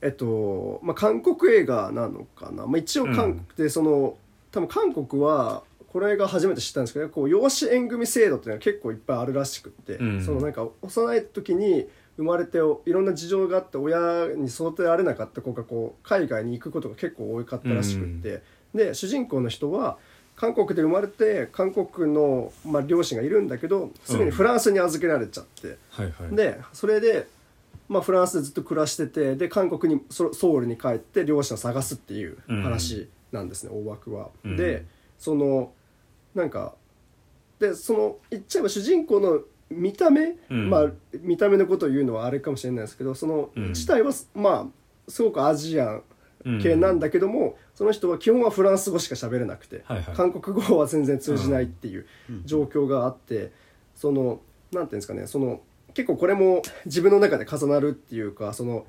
[0.04, 4.18] えっと、まあ、韓国映画なのかな、まあ、一応韓国でその、
[4.54, 10.24] 多分韓国はこれが初めて知ったんですけどこう養子縁組制度っていうのは結構いっぱいあるらしくって、うん。
[10.24, 11.88] そのなんか幼い時に
[12.18, 12.62] 生まれてい
[12.92, 19.98] ろんな事情があって親に育てられなかった子がこう海外に行くことが結構多かったらしくって、で主人公の人は
[20.36, 26.36] 韓国で生まれて韓国の、まあ、両親がいるんだけどすぐにフランスに預けられちゃって、はいはい。
[26.36, 27.28] でそれで、
[27.90, 34.30] まあ、フランスでずっと暮らしててで韓国にソソウルに帰って両親を探すっていう話なんですね、大枠は。
[34.46, 34.56] うん。
[34.56, 34.86] で
[35.20, 35.74] その
[36.34, 36.76] なんか
[37.60, 40.70] でその言っちゃえば主人公の見た目、うん。
[40.70, 40.92] まあ
[41.22, 43.70] 見た目のことを言うのはあれかもしれないですけどそのうん。
[43.70, 46.02] 自体はまあすごくアジア
[46.46, 50.16] ン系なんだけども、その人は基本はフランス語しか喋れなくて、はいはい。
[50.16, 52.06] 韓国語は全然通じないっていう
[52.46, 53.52] 状況があって、
[53.96, 54.42] その
[54.72, 55.62] なんていうんですかねその
[55.94, 58.86] 結構これも自分の中で重なるっていうかその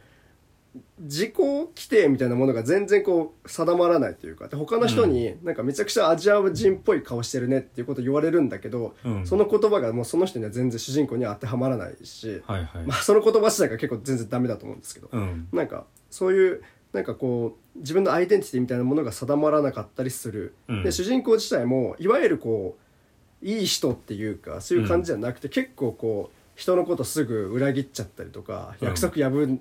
[0.98, 9.26] 自己規定みたいなものが全然こう定まらないというかで他の人になんかめちゃくちゃアジア人っぽい顔してるねっていうこと言われるんだけど、うん。
[9.26, 12.87] その言葉がもうその人には全然主人公には当てはまらないし、はいはい。
[12.87, 15.48] まあ、その言葉自体が結構全然ダメだと思うんですけど、うん。
[15.52, 20.82] なんかそういうなんかこう自分のアイデンティティみたいなものが定まらなかったりする、うん。
[20.82, 22.76] で主人公自体もいわゆるこ
[23.42, 28.88] ういい人っていうかそういう感じじゃなくて、結構こう人のことすぐ裏切っちゃったりとか、うん。
[28.88, 29.60] 約束破ん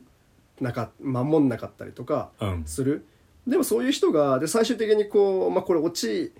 [0.61, 2.63] なか守んなかったりとかうん。
[2.65, 3.05] する、
[3.47, 6.31] でもそういう人がで最終的にこう、まあ、これオチ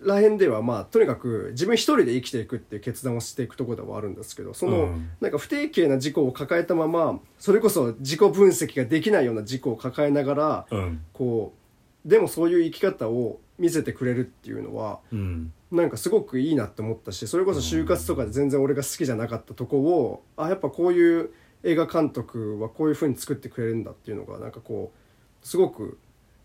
[0.00, 5.10] らへんではまあとにかく自分一人で生きていくっていう決断をしていくところではあるんですけどその、うん。
[5.20, 11.04] なんか不定形な自己を抱えたままそれこそ自己分析ができないような自己を抱えながらうん。
[11.12, 11.52] こ
[12.06, 15.52] うでもそういう生き方を見せてくれるっていうのはうん。
[15.70, 21.30] なんかすごくいいなって思ったしそれこそ就活とかで全然俺が好きじゃなかったとこをあやっぱこういう
[21.64, 25.98] 映画監督はこういう風に作ってくれるんだっていうのがなんかこうすごく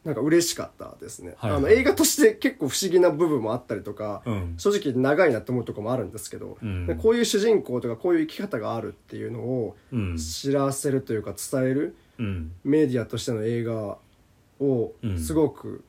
[0.03, 1.59] なんか嬉しかったですね、はいはい。
[1.59, 4.55] あの映画として結構不思議な部分もあったりとか、うん。
[4.57, 6.85] 正直長いなって思うところもあるんですけど、うん。
[6.87, 10.17] でこういう主人公とかこういう生き方があるっていうのをうん。
[10.17, 12.51] 知らせるというか伝えるうん。
[12.65, 13.97] メディアとしての映画
[14.59, 15.17] をうん。
[15.17, 15.85] すごく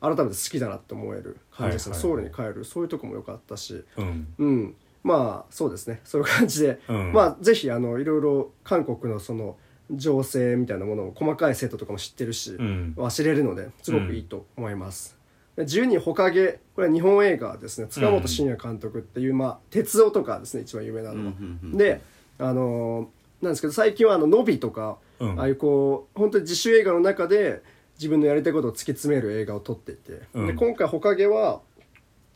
[0.00, 2.10] 改めて好きだなって思える感じですね、はいはい。
[2.10, 2.64] ソウルに帰る。
[2.64, 3.84] そういうとこも良かったし。
[3.96, 4.26] うん。
[4.38, 4.74] うん
[5.06, 6.00] まあそうですね。
[6.02, 7.12] そういう感じで、うん。
[7.12, 9.56] まあぜひあのいろいろ韓国のその
[9.92, 12.94] 情勢みたいなものを細かい生徒とかも知ってるし、うん。
[12.96, 15.16] は知れるのですごくいいと思います、
[15.54, 21.26] で12ほかげこれは日本映画ですね塚本慎也監督っていう、まあ鉄夫とかですね一番有名なのは、うん
[21.62, 22.00] うんうんで
[22.38, 23.06] あのー
[23.42, 25.38] なんですけど最近はあのノビとか、うん。
[25.38, 27.62] ああいうこう本当に自主映画の中で
[27.98, 30.46] 自分のやりたいことを突き詰める映画を撮っていて、うん。
[30.46, 31.60] で今回ほかげは、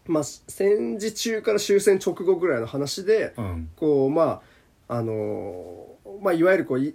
[0.06, 3.70] まあ、戦時中から終戦直後ぐらいの話で、うん。
[3.76, 4.42] こうま
[4.88, 5.90] ああのー
[6.22, 6.94] まあいわゆるこういい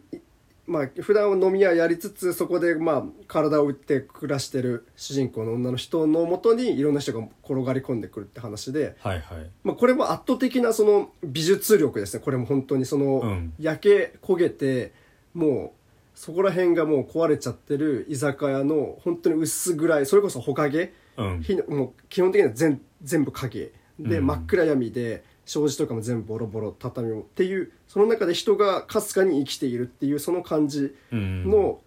[0.68, 9.50] まあ普段飲み屋やりつつそこでまあ体を打って暮らしてる主人公の女の人のもとにいろんな人が転がり込んでくるって話で、はいはい。
[9.64, 12.24] まあ、これも圧倒的なその美術力ですね。
[12.24, 13.54] これも本当にその、うん。
[13.60, 14.92] 焼け焦げて
[15.34, 15.74] も
[16.16, 21.42] うそこら辺がもう壊れちゃってる居酒屋の本当に薄暗いそれこそほかげ、うん。
[21.44, 23.72] 火のもう基本的には全全部影。
[24.00, 24.28] で、うん。
[24.28, 31.50] 真っ暗闇で障子とかも全部ボロボロ畳もっていうその中で人がかすかに生きているっていうその感じうん。
[31.50, 31.80] の、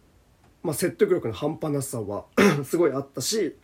[0.62, 2.24] まあ、説得力の半端なさは
[2.64, 3.56] すごいあったし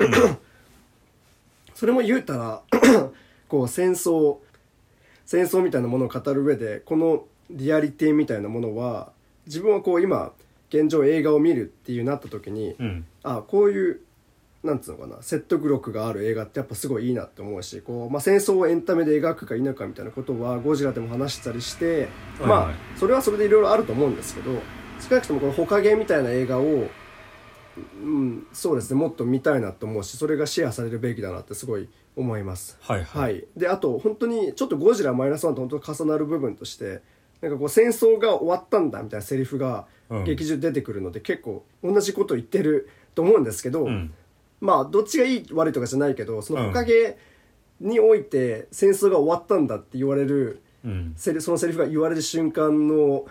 [1.75, 2.63] それも言うたら
[3.49, 4.39] こう戦争
[5.25, 9.13] 戦争みたいなものを語る上でこのリアリティみたいなものは
[9.47, 10.33] 自分はこう今
[10.71, 13.07] 現状映画を見るっていうなった時に、うん。
[13.23, 14.01] あこういう
[14.65, 22.09] なんつうのかな説得力がある映画ってやっぱすごいいいなって思うしこう、まあ、戦争をエンタメで描くか否かみたいなことはゴジラでも話したりして、
[22.41, 24.51] まあそれはそれでいろいろあると思うんですけど
[25.07, 26.89] 少なくともこの「ほかげ」みたいな映画を、
[28.03, 32.79] うん、そうですねもっと見たいなと思うしそれがシェアされるべきだなってすごい思います。
[32.81, 33.33] はいはい。
[33.33, 37.03] はい、であと本当にちょっとゴジラマイナスワンと本当に重なる部分として
[37.43, 40.25] なんかこう戦争が終わったんだみたいなセリフがうん。
[40.25, 44.13] 劇中で出てくるので、結構同じこと言ってると思うんですけど、うん
[44.61, 46.71] まあどっちがいい悪いとかじゃないけどそのうん。
[46.71, 47.17] おかげ
[47.81, 51.15] において戦争が終わったんだって言われるうん。
[51.17, 53.25] そのセリフが言われる瞬間の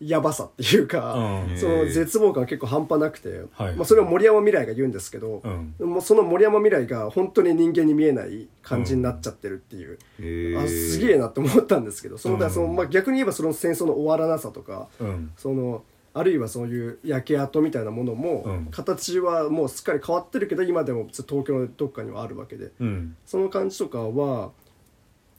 [0.00, 1.14] やばさっていうか、
[1.48, 1.58] うん。
[1.58, 3.74] その絶望感が結構半端なくて、はい。
[3.74, 5.90] まあ、それを森山未来が言うんですけど、うん。
[5.90, 15.32] もうその森山未来が本当に人間に見えない感じになっちゃってるっていう、あすげえなって思ったんですけどそのその、まあ、逆に言えばその戦争の終わらなさとか、うん。
[15.36, 15.82] その
[16.18, 18.66] あるいはそういう焼け跡みたいなものも、うん。
[18.70, 22.72] 形はもうすっかり変わってるけど今でも東京のどっかにはあるわけで。
[22.80, 23.16] うん。
[23.24, 24.50] その感じとかは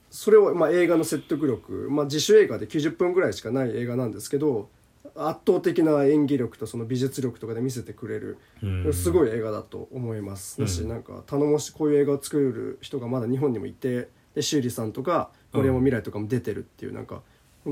[0.09, 4.69] それを、まあ、映画の説得力、まあ、自主映画で90分ぐらいしかない映画なんですけど
[5.15, 8.93] 圧倒的な演技力とその美術力とかで見せてくれる、うん。
[8.93, 17.21] すごい映画だと思います、だしなんか頼もしいこういう映画を作る人がまだ日本にもいてで修理さんとか森山未来とかも出てるっていうなんか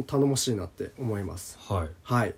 [0.08, 1.58] 頼もしいなって思います。
[1.62, 1.89] はい。
[2.04, 2.36] はい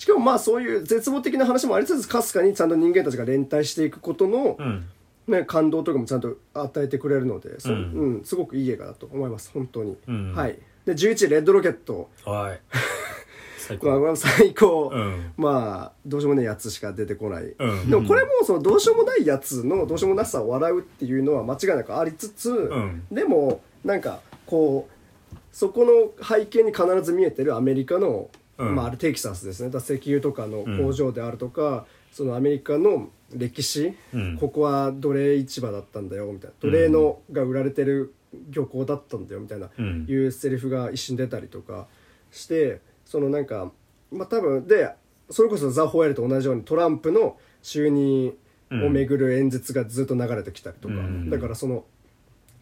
[0.00, 4.86] しかもまあそういう絶望的な話もありつつかすかにちゃんと人間たちが連帯していくことの、うん。
[5.28, 8.20] ね、感動とかもちゃんと与えてくれるので、そううん。
[8.22, 10.34] んすごくいい映画だと思います本当に、うん。
[10.34, 10.58] はい。
[10.86, 12.08] で11レッドロケット。
[12.24, 12.60] はい。
[13.60, 15.32] 最まあ高これは最高、うん。
[15.36, 17.90] まあどうしようもないやつしか出てこない、うん。
[17.90, 23.02] でもこれもそのどうしようもないやつのどうしようもなさを笑うっていうのは間違いなくありつつ、ん。
[23.12, 28.30] でもなんかこうそこの背景に必ず見えてるアメリカの、
[28.60, 28.74] うん。
[28.74, 29.70] まあ、あれテキサスですね。
[29.70, 34.36] だ石油とかの工場であるとか、そのアメリカの歴史、うん。
[34.38, 36.56] ここは奴隷市場だったんだよみたいな。
[36.60, 38.14] 奴隷のが売られてる
[38.50, 40.06] 漁港だったんだよみたいな、うん。
[40.08, 41.86] いうセリフが一瞬出たりとか
[42.30, 43.72] してそのなんか
[44.12, 44.90] まあ多分で
[45.30, 48.36] それこそザ・ホエールと同じようにトランプの就任
[48.70, 51.30] をめぐる演説がずっと流れてきたりとか、うん。
[51.30, 51.84] だからその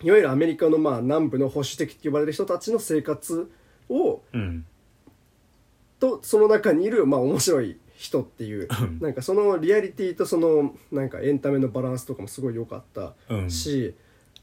[0.02, 3.50] いわゆるアメリカのまあ南部の保守的って呼ばれる人たちの生活
[3.88, 4.64] をうん
[6.00, 8.68] とその中にいるまあ面白い人っていう
[9.00, 13.14] なんかそのリアリティとそのなんかエンタメのバランスとかもすごい良かった
[13.50, 13.94] し、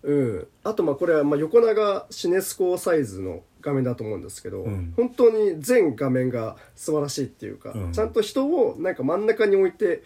[0.04, 0.48] うん。
[0.64, 4.94] あとまあこれはまあ横長シネスコサイズの画面だと思うんですけど、うん。
[4.96, 7.92] 本当に全画面が素晴らしいっていうか、うん。
[7.92, 10.04] ちゃんと人をなんか真ん中に置いて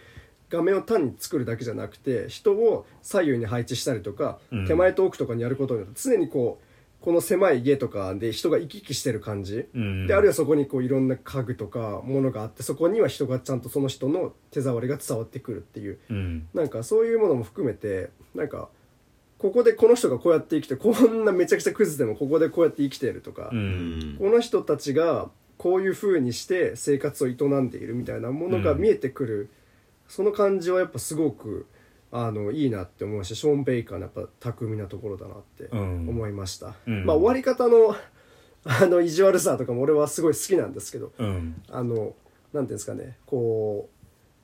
[0.49, 4.67] 画面を単に作るだけじゃなくて人を左右に配置したりとか、うん。
[4.67, 6.65] 手前と奥とかにやることによって常にこう
[7.01, 10.07] この狭い家とかで人が行き来してる感じ、うん。
[10.07, 15.99] であるいはそこにこういろんな家具とかものがあってそこには人がちゃんとその人の手触りが伝わってくるっていう。
[16.09, 16.47] うん。
[16.53, 18.69] なんかそういうものも含めてなんか
[19.37, 24.15] ここでこの人がこうやって生きてこんなめちゃくちゃクズでもここでこうやって生きているとか、うん。
[24.19, 29.49] この人たちがこういう風にして生活を営んでいるみたいなものが見えてくる、
[30.07, 31.65] その感じはやっぱすごく
[32.11, 36.09] あのいいなって思いましたショーン・ベイカーのやっぱ巧みなところだなってうん。
[36.09, 37.05] 思いました、うん。
[37.05, 37.95] まあ終わり方の
[38.65, 41.61] あの意地悪さとかも俺はすごい好きなんですけどうん。
[41.69, 42.13] あのなんてい
[42.59, 43.89] うんですかねこ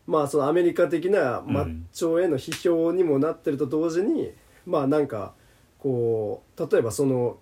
[0.08, 4.32] うまあそのアメリカ的なマッチョへの批評にもなってると同時に、
[4.68, 5.34] まあなんか
[5.80, 7.40] こう例えばその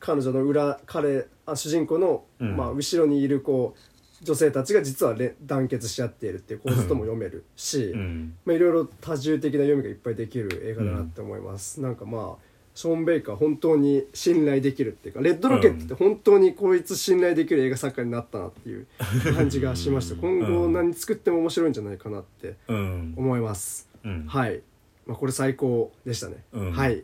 [0.00, 2.56] 彼女の裏彼あ主人公の、うん。
[2.56, 3.91] まあ、後ろにいるこう
[4.22, 8.34] 女性たちが実はれ団結し合っているっていう構図とも読めるし、うん。
[8.44, 18.86] まあ、いろいろ多重的な読みがいっぱいできる映画だなって思います、なんかまあショーン・ベイカー本当に信頼できるっていうかレッドロケットって本当にこいつ信頼できる映画作家になったなっていう
[19.34, 20.16] 感じがしました。
[20.16, 23.14] 今後何作っても面白いんじゃないかなってうん。
[23.16, 24.24] 思います、うん。
[24.26, 24.62] はい、
[25.06, 26.72] まあ、これ最高でしたね、うん。
[26.72, 26.98] はい。
[26.98, 27.02] っ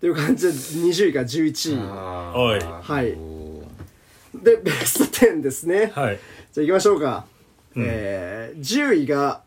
[0.00, 1.12] ていう感じで20位。
[1.12, 3.16] から11位はい
[4.34, 5.92] でベスト10ですね。
[5.94, 6.18] はい。
[6.52, 7.26] じゃあ行きましょうか、
[7.76, 7.84] うん。
[7.86, 9.42] えー、10位が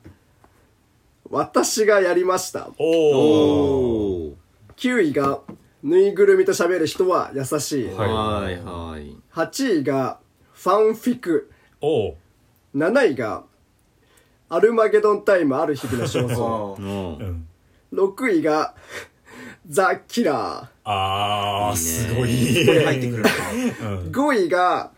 [1.29, 4.37] 「私がやりました」おおおお
[4.75, 5.39] 9位が
[5.83, 7.95] 「ぬいぐるみと喋る人は優しい」はい。
[7.97, 9.15] はいはい。
[9.33, 10.19] 8位が
[10.53, 11.51] 「ファンフィク。
[11.81, 12.17] おお」
[12.75, 13.43] 7位が
[14.49, 17.47] 「アルマゲドンタイムある日々の肖像 おうん」
[17.93, 18.75] 6位が
[19.67, 22.29] 「ザ・キラあーすごい。
[22.29, 24.91] 入ってくるー」5位が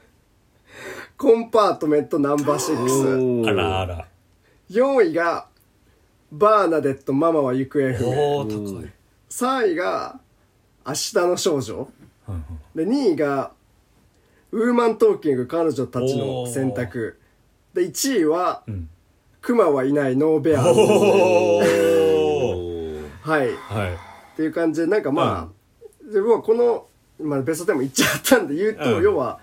[1.18, 2.76] 「コンパートメントナンバー
[3.46, 4.08] 6」あらあら。
[4.72, 5.48] 4位が
[6.32, 8.10] 「バーナデットママは行方不明。
[8.12, 8.90] おお高い」
[9.30, 10.20] 3位が
[10.86, 11.88] 「明日の少女。
[12.28, 12.44] うん」
[12.76, 13.52] で2位が
[14.52, 17.20] 「ウーマントーキング彼女たちの選択」
[17.76, 18.90] で1位はうん
[19.42, 21.62] 「クマはいないノーベアーズ」おお
[23.22, 23.50] はい
[24.36, 26.88] っはいていう感じでなんかまあ、で僕はこの、
[27.20, 29.04] まあ、ベスト10も言っちゃったんで言うと、うん。
[29.04, 29.40] 要は、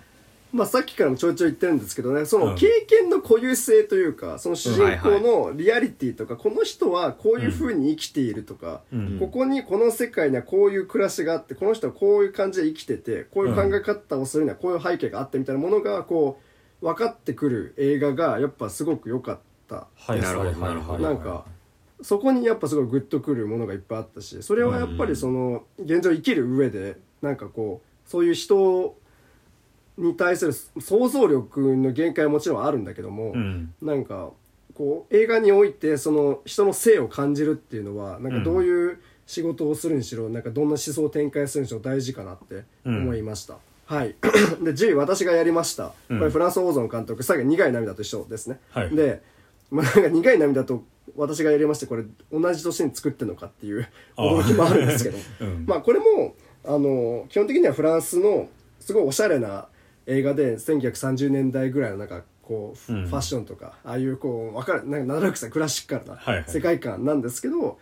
[0.51, 2.55] まあ、さっきからもちょいちょい言ってるんですけどねそのうん。
[2.55, 9.19] 経験の固有性というかその主人公のリアリティとか、この人はこういうふうに生きているとか、うん。
[9.19, 16.39] ここにこの世界にはこういう暮らしがあってこの人はこういう感じで生きててこういう考え方をするにはこういう背景があってみたいなものがこ
[16.81, 20.21] う分かってくる映画がやっぱすごく良かったはい。
[20.21, 20.99] なるほど。
[20.99, 21.45] なんか
[22.03, 28.95] そこにやっぱすごいグッとくるものがいっぱいあったしそれはやっぱりその現状生きる上でなんかこうそういう人
[29.97, 33.73] に対する想像力の限界はもちろんあるんだけども、うん。
[33.81, 34.31] なんか
[34.73, 44.15] こう映画においてその人の性を感じるっていうのはなんかどういう仕事をするにしろ、なんかどんな思想を展開するにしろ大事かなって思いました、はい。
[44.63, 46.19] で10位私がやりました、うん。
[46.19, 48.95] これフランスオーゾン監督さっき苦い涙と一緒ですね、はい。
[48.95, 49.21] で、
[49.69, 50.83] まあ、なんか苦い涙と
[51.15, 53.87] 私がやりましてこれ同じ年に作ってるのかっていう
[54.17, 55.17] 驚きもあるんですけど。
[55.41, 55.65] うん。
[55.67, 56.35] まあこれも
[56.65, 58.47] あの基本的にはフランスの
[58.79, 59.67] すごいおしゃれな
[60.05, 63.07] 映画で1930年代ぐらいのなんかこうフうん。
[63.07, 66.45] ファッションとか、ああいうこうわかるなんか76歳クラシカルなはいはい。
[66.47, 67.77] 世界観なんですけど、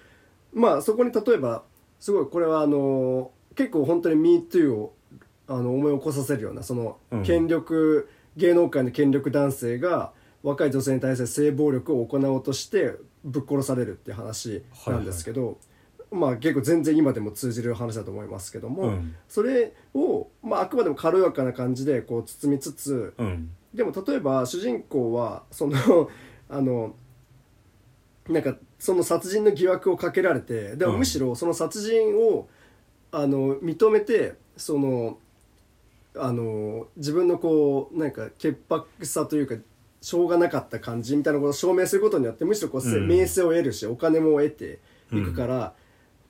[0.54, 1.64] まあそこに例えば
[2.00, 4.94] すごいこれはあの結構本当に MeToo を
[5.48, 7.24] あの思い起こさせるようなそのうん。
[7.24, 8.08] 権力、
[8.38, 10.12] 芸能界の権力男性が
[10.44, 15.58] 若い女性に対する性暴力を行おうとしてぶっ殺されるっていう話なんですけど、
[16.12, 19.16] まあ結構全然今でも通じる話だと思いますけども、うん。
[19.28, 23.52] それを、まあ、あくまでも軽やかな感じでこう包みつつうん。
[23.74, 26.10] でも例えば主人公はその
[26.50, 26.96] あの
[28.28, 31.00] なんかその殺人の疑惑をかけられてでもうん。
[31.00, 32.50] むしろその殺人を
[33.12, 35.18] あの認めてその
[36.16, 39.56] あの自分のこうなんか潔白さというか
[40.02, 43.08] しょうがなかった感じみたいなことを証明することによってむしろこう、うん。
[43.08, 44.80] 名声を得るしお金も得て
[45.14, 45.74] いくから、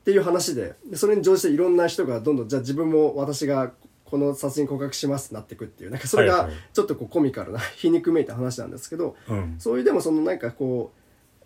[0.01, 3.72] っていう話ででそれに乗じていろんな人がどんどんじゃあ自分も私が
[4.03, 9.55] この殺人告白しますってなっていくっていうなんかそれがちょっとこうコミカルな 皮肉めいた話なんですけど、うん。
[9.59, 10.91] そういうでもそのなんかこ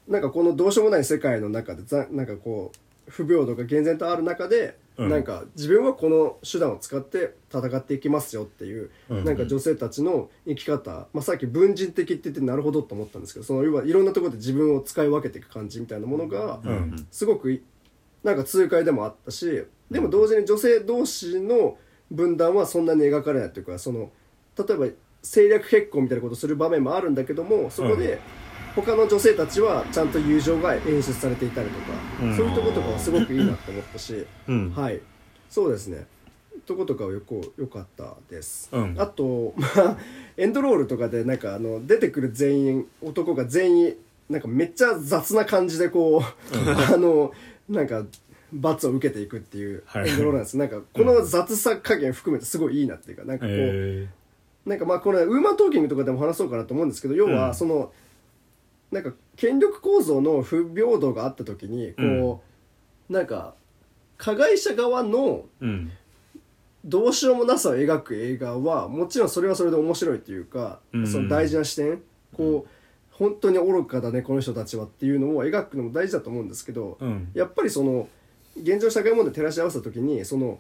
[0.08, 5.10] うなんかこのどうしようもない世界の中でざなんかこう不平等が厳然とある中で、うん。
[5.10, 9.24] なんか自分はこの手段を使って戦っていきますよっていう、うん。
[9.26, 17.08] なんか女性たちの生き方、まあ、さっき文人的って言ってなるほどと思ったんですけどその要はいろんなところで自分を使い分けていく感じみたいなものが、うん。
[17.12, 17.62] すごくい
[18.24, 21.78] なんか痛快でもあったしでも同時に女性同士の
[22.12, 24.12] 分断はそんなに描かれないというかその
[24.58, 24.88] 例えば
[25.22, 28.20] 政略結婚みたいなことをする場面もあるんだけどもそこで
[28.76, 31.86] 他の女性たちはちゃんと友情が演出されていたりとか、
[32.22, 32.36] うん。
[32.36, 34.72] そういうところとかはすごくいいなって思ったし、うん。
[34.72, 35.00] はい。
[35.50, 36.06] そうですね。
[36.66, 38.96] とことかはよくよかったです、うん。
[38.98, 39.98] あと まあ
[40.36, 43.96] エンドロールとかでなんかあの出てくる全員男が全員
[44.30, 46.24] なんかめっちゃ雑な感じでこう、
[46.94, 47.32] あの
[47.70, 48.04] なんか
[48.52, 50.10] 罰を受けていくっていうはい。
[50.10, 54.08] エンドロールなんです、なんかこの雑さ加減含めてすごいいいなっていうかなんかこう、え
[54.66, 57.36] なんかまあこれウーマントーキングとかでも話そうかなと思うんですけど要うん。
[57.36, 57.92] はその、
[58.96, 62.42] なんか権力構造の不平等があった時にこ
[63.10, 63.54] う、なんか
[64.18, 65.92] 加害者側のーうん。
[66.86, 71.08] どうしようもなさを描く映画はもちろんそれはそれで面白いというか、うん。
[71.08, 72.70] その大事な視点こう
[73.12, 77.32] 本当に愚かだねこの人たちはっていうのを描くのも大事だと思うんですけど、うん。
[77.34, 78.08] やっぱりその
[78.56, 80.60] 現状社会問題照らし合わせた時にその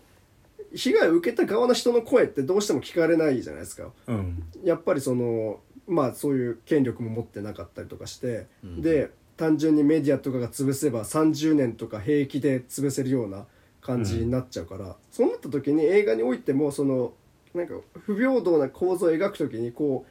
[0.73, 3.91] 被害を受けた側の人の声ってどうしても聞かれないじゃないですか。
[4.07, 4.43] うん。
[4.65, 8.81] やっぱりそのまあそういう権力も持ってなかったりとかして、うん。
[8.81, 13.45] で単純にメディアとかが潰せば30年とか平気で潰せるような
[13.81, 17.13] 感じになっちゃうから、そうなった時に映画においてもその
[17.53, 17.75] なんか
[18.05, 20.05] 不平等な構造を描く時にこ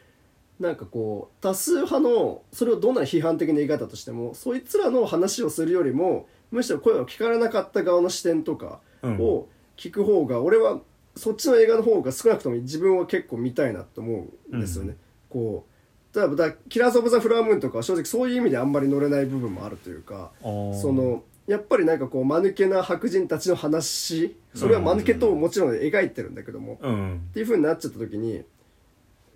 [0.61, 10.81] うなんかこう多数派のそれをどんな批判的な言い方としてもそいつらの話をするよりもむしろ声を聞かれなかった側の視点とかを聞く方が、俺は
[11.17, 14.97] そっちの映画の方が少なくとも自分は結構見たいなと思うんですよね。
[15.35, 15.67] こ
[16.15, 27.17] う例えばだキラーズ・オブ・ザ・フラワームーンとかは正直そういう意味であんまり乗れない部分もあるというかそのやっぱりなんかこう間抜けな白人たちの話それは間抜けともちろん描いてるんだけども、うん。
[27.31, 28.45] っていう風になっちゃった時に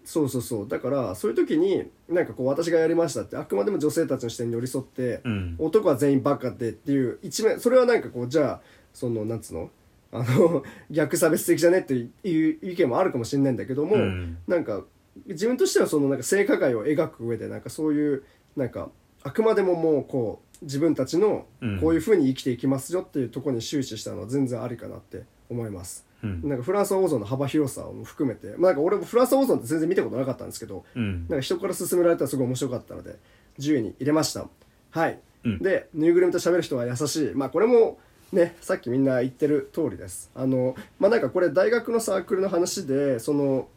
[0.05, 0.69] そうそうそう。
[0.69, 5.57] だからそういう時になんかこう私がやりましたってあくまでも女性たちの視点に寄り添って、うん。
[5.59, 8.61] 男は全員バカでっていう一面それはなんかこうじゃあ
[8.95, 9.71] そのなんつうの
[10.13, 14.39] あの 逆差別的じゃねっていう意見もあるかもしれないんだけども、うん。
[14.47, 14.83] なんか
[15.27, 18.25] 自分としてはそのなんか性加害を描く上でなんかそういう
[18.57, 18.91] なんか
[19.23, 26.07] あくまでももうこう自分たちのうんこういうふうに生きていきますよっていうところに終始したのは全然ありかなって思います。
[26.23, 26.49] うん。
[26.49, 31.27] なんかフランス王像の幅広さも含めて、まあ、なんか俺もフランス王像って全然見たことなかったんですけど、うん。
[31.29, 33.17] なんか人から勧められたらすごい面白かったので
[33.59, 34.49] 10位に入れました。
[34.91, 35.59] はい、うん。
[35.61, 37.33] でぬいぐるみと喋る人は優しい。
[37.35, 37.99] まあこれも
[38.33, 40.31] ねさっきみんな言ってる通りです。
[40.35, 43.69] あのまあなんかこれ大学のサークルの話でその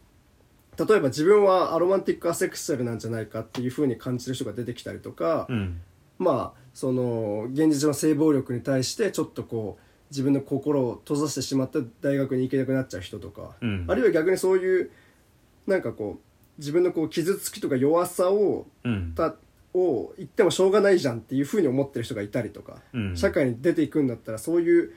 [0.77, 5.81] 例えば自分はアロマンティックアセクシャルなんじゃないかっていうふうに感じる人が出てきたりとか、うん。
[6.17, 13.85] まあその現実の性暴力に対してちょっとこう自分の心を閉ざしてしまって大学に行けなくなっちゃう人とか、うん。
[13.87, 14.91] あるいは逆にそういう
[15.67, 16.21] なんかこう
[16.57, 19.13] 自分のこう傷つきとか弱さをうん。
[19.15, 19.35] た
[19.73, 23.17] を言ってもしょうがないじゃんっていうふうに思ってる人がいたりとか、うん。
[23.17, 24.93] 社会に出ていくんだったらそういう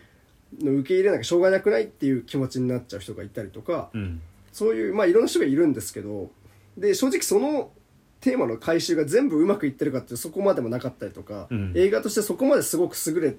[0.61, 4.21] の受け入れなきゃしょうがなくないっていう気持ちになっちゃう人がいたりとか、うん
[4.55, 6.31] そういうまあいろんな人がいるんですけど
[6.79, 7.73] で正直その
[8.21, 11.73] テーマの回収が全部うまくいってるかってそこまでもなかったりとか、うん。
[11.77, 13.37] 映画としてそこまですごく優れ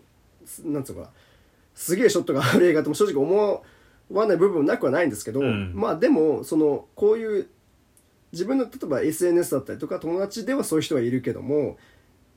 [0.64, 1.10] なんつうか
[1.74, 3.64] すげえショットがある映画とも正直思
[4.12, 5.72] わない部分もなくはないんですけど、うん。
[5.74, 7.48] まあでもそのこういう
[8.32, 11.78] 自分の例えば SNS だったりとか友達ではそういう人はいるけども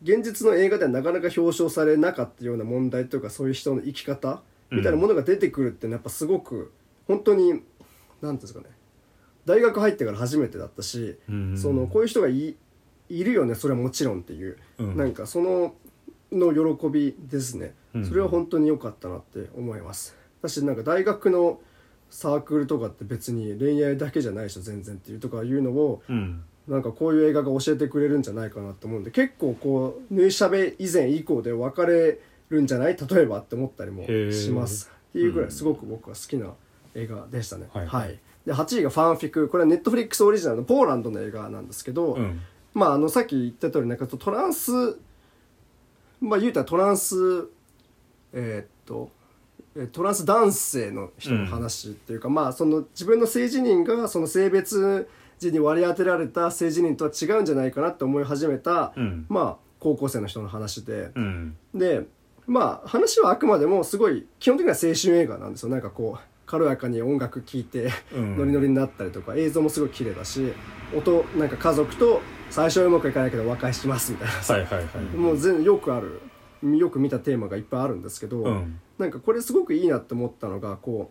[0.02, 6.72] 現実の映画ではなかなか表彰されなかったような問題とかそういう人の生き方みたいなものが出てくるってやっぱすごく
[7.08, 7.62] 本当に
[8.22, 8.66] 何ていうんですかね。
[9.44, 12.56] 大学入ってから初めてだったし、うんそのこういう人がい
[13.08, 14.96] いるよねそれはもちろんっていう、うん。
[14.96, 15.74] なんかその
[16.30, 20.16] の喜びですね、うんそれは本当に良かったなって思います。
[20.42, 21.60] 私なんか大学の
[22.10, 26.42] サークルとかって別に恋愛だけじゃないでしょ全然っていうとかいうのをうん。
[26.68, 32.96] なんかこういう映画が教えてくれるんじゃないかなと思うんで結構こう縫いしゃべ以前以降で別れるんじゃない？
[33.10, 34.90] 例えばって思ったりもします。
[35.08, 36.52] っていうぐらいすごく僕は好きな
[36.98, 38.18] 映画でしたね、はい。
[38.44, 42.40] で8位がファンフィクこれはネットフリックスオリジナルのポーランドの映画なんですけど、うん。
[42.74, 44.98] まああのさっき言った通りなんかトランス
[46.20, 47.48] まあ言うたらトランス
[48.32, 49.10] えーっと
[49.76, 59.26] えトランス男性の人の話っていうか、まあその自分の性自認がその性別時に割り当てられた性自認とは違うんじゃないかなって思い始めた、うん。
[59.28, 61.56] まあ高校生の人の話で、うん。
[61.74, 62.06] で
[62.46, 65.68] まあ話はあくまでもすごい基本的には青春映画なんですよ。
[65.68, 68.36] なんかこう軽やかに音楽聴いて、うん。
[68.38, 70.52] ノリノリになったりとか映像もすごい綺麗だし
[70.96, 74.32] 音なんか家族と最初はうまくいかないけど和解しますみたいな。
[74.42, 75.16] さ、はいはいはい。
[75.16, 76.20] もう全よくある
[76.62, 78.80] よく見たテーマがいっぱいあるんですけど、うん。
[78.98, 81.10] なんかこれすごくいいなって思ったのがこ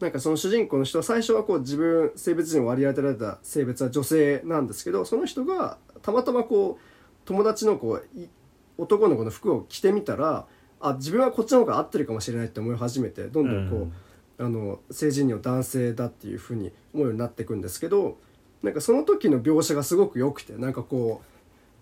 [0.00, 6.84] うなんかその主人公の人は最初はこう自分性別に割り当てられた性別は女性なんですけどその人がたまたまこう
[7.24, 8.28] 友達のこうい
[8.78, 10.46] 男の子の服を着てみたら
[10.80, 13.92] あ自分はこっちの方が合ってるかもしれないって思い始めてどんどんこう、
[14.38, 18.18] あの性自認を男性だっていうふうに思うようになっていくんですけど
[18.62, 21.32] なんかその時の描写がすごく良くてなんかこう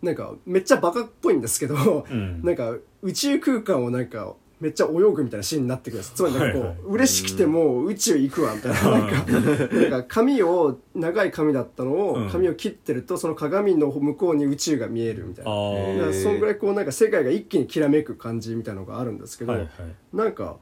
[0.04, 2.42] なんかめっちゃバカっぽいんですけど、うん。
[2.42, 6.14] なんか宇宙空間をなんかめっちゃ泳ぐみたいなシーンになってくるんです。
[6.14, 6.78] つまりなんかこう、はいはい。
[6.86, 8.90] 嬉しくてもう宇宙行くわみたいな。
[8.90, 12.30] なんかなんか髪を長い髪だったのを、うん。
[12.30, 15.50] 髪を切ってるとその鏡の向こうに宇宙が見えるみたいな。
[15.50, 19.70] あだからーそんぐらいこうなんか世界が一気にきらめく感じみたいなのがあるんですけど、はいはい。
[20.14, 20.56] なんか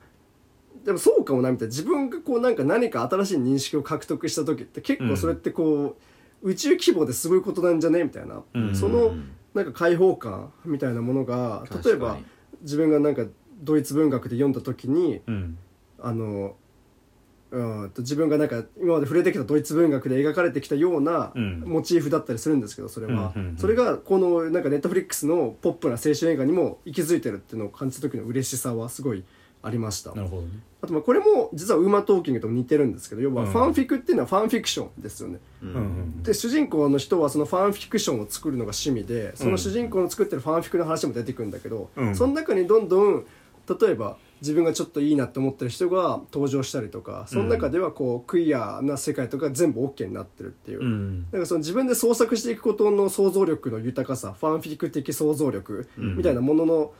[0.84, 5.96] でもそうかもなみたいな自分がこうなんか何か新しい認識を獲得した時って結構それってこ
[6.42, 8.74] う、宇宙規模ですごいことなんじゃねみたいな、うん。
[8.74, 9.14] その
[9.54, 12.18] なんか開放感みたいなものが例えば
[12.62, 13.24] 自分がなんか
[13.60, 15.58] ドイツ文学で読んだ時にうん。
[16.00, 16.54] あの
[17.50, 21.60] うんと自分がなんか今まで触れてきたドイツ文学で描かれてきたようなうん。
[21.66, 23.56] モチーフだったりするんですけどそれは、うんうんうん。
[23.56, 29.24] それがこのなんかネットフリックスのポップな青春映画にも息づいてるっていうのを感じた時の嬉しさはすごい
[29.62, 30.14] ありました。
[30.14, 30.48] なるほどね。
[30.80, 33.50] あとまあこれも実はウーマントーキングとも似てるんですけど要はうん。
[33.50, 35.74] ファンフィクっていうのはファンフィクションですよね、うん。
[35.74, 42.14] うんで主人公の人はそのファンフィクションを作るのが趣味でその主人公の作ってるファンフィクの話も出てくるんだけど、うん。
[42.14, 43.26] その中にどんどん
[43.80, 51.26] 例えば自分がちょっといいなって思ってる人が登場したりとかその中ではこうクイアな世界とか全部 OK になってるっていう、うん。
[51.32, 56.92] なんかその自分で創作していくことの想像力の豊かさファンフィク的想像力みたいなものの,、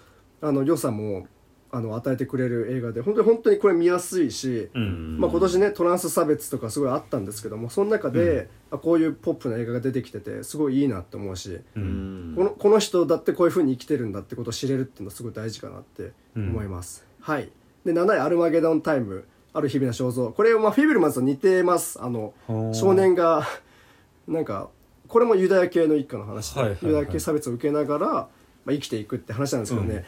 [0.43, 1.27] あの良さも
[1.71, 5.19] あの与えてくれる映画で本当に本当にこれ見やすいし、うん。
[5.21, 12.33] まあ、今年ねトランス差別とかすごいあったんですけどもその中で、あこういうポップな映画が出てきててすごいいいなって思うし、ううん。
[12.33, 17.51] んこのこの人だってこういうふうに生きてるんだってことを知れるっていうのはすごい大事かなって思います、はい。
[17.85, 22.01] で7位「アルマゲドンタイムある日々の肖像」これはまあフィブルマンズと似てます。
[22.01, 22.33] あの
[22.73, 23.47] 少年が
[24.27, 24.71] なんか
[25.07, 26.87] これもユダヤ系の一家の話で、はいはいはい。
[26.87, 28.29] ユダヤ系差別を受けながら、ま
[28.67, 30.05] あ、生きていくって話なんですけどね、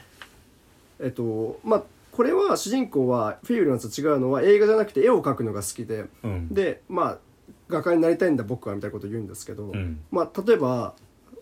[1.00, 1.82] えっとまあ
[2.12, 6.48] これは主人公はフィブルマンズと違うのは映画じゃなくて絵を描くのが好きで、うん。
[6.52, 7.18] でまあ
[7.68, 10.00] 画家になりたいんだ僕はみたいなことを言うんですけど、ん。
[10.10, 10.94] まあ例えば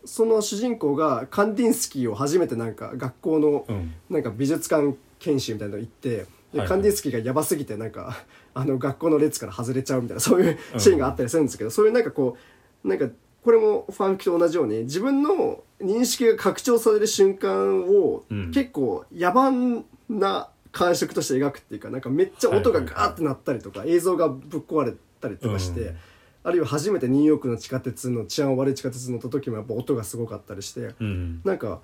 [0.05, 3.95] その主人公がカンディンスキーを初めてなんか学校のうん。
[4.11, 8.17] なんか美術館研修みたいなの行って、でカンディンスキーがやばすぎてなんか
[8.55, 12.37] あの学校の列から外れちゃうみたいなそういうシーンがあったりするんですけど、そういうなんかこ
[12.85, 13.09] うなんか
[13.43, 18.51] これもファンクと同じように自分の認識が拡張される瞬間を、うん。
[18.51, 25.97] 結構野蛮な感触として描くっていうかなんかめっちゃ音がガーってなったりとか、映像がぶっ壊れたりとかして、うん。
[26.45, 31.41] あるいは初めてニューヨークの地下鉄の治安悪い地下鉄に乗った時もやっぱ音がすごかったりして、うん。
[31.45, 31.81] なんか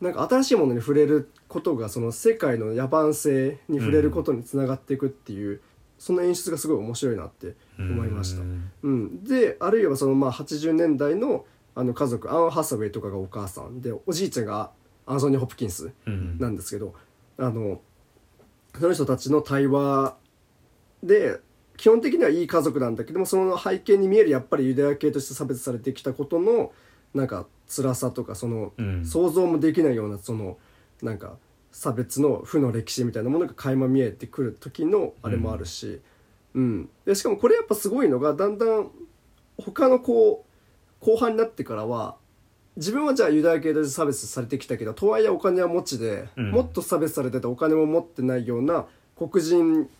[0.00, 5.60] なんか新しいものに触れることがその世界の野蛮性に触れることにつながっていくっていう、
[5.98, 8.42] その演出がすごい面白いなって思いました。
[8.42, 8.70] うん。
[8.82, 11.44] うん、であるいはそのまあ80年代の
[11.74, 14.70] あの家族アン・ハサウェイとかがお母さんでおじいちゃんが
[15.04, 16.38] アンソニー・ホプキンスうん。
[16.38, 16.94] なんですけど、
[17.38, 17.80] あの
[18.78, 20.16] その人たちの対話
[21.02, 21.38] で
[21.76, 26.72] 基本的にはいい家族なんだけどもその背景に見えるやっぱりユダヤ系として差別されてきたことの
[27.14, 29.04] なんか辛さとかその、うん。
[29.06, 30.58] 想像もできないようなその
[31.02, 31.36] なんか
[31.76, 36.00] 差別の負の歴史みたいなものが垣間見えてくる時のあれもあるし、
[36.54, 36.88] うん。
[37.04, 38.90] でしかもこれやっぱすごいのがだんだん
[39.58, 40.46] 他のこ
[41.02, 42.16] う後半になってからは
[42.76, 46.50] 自分はじゃあユダヤ系として差別されてきたけどとはいえお金は持ちで、うん。
[46.50, 49.90] もっと差別されててお金も持ってないような黒人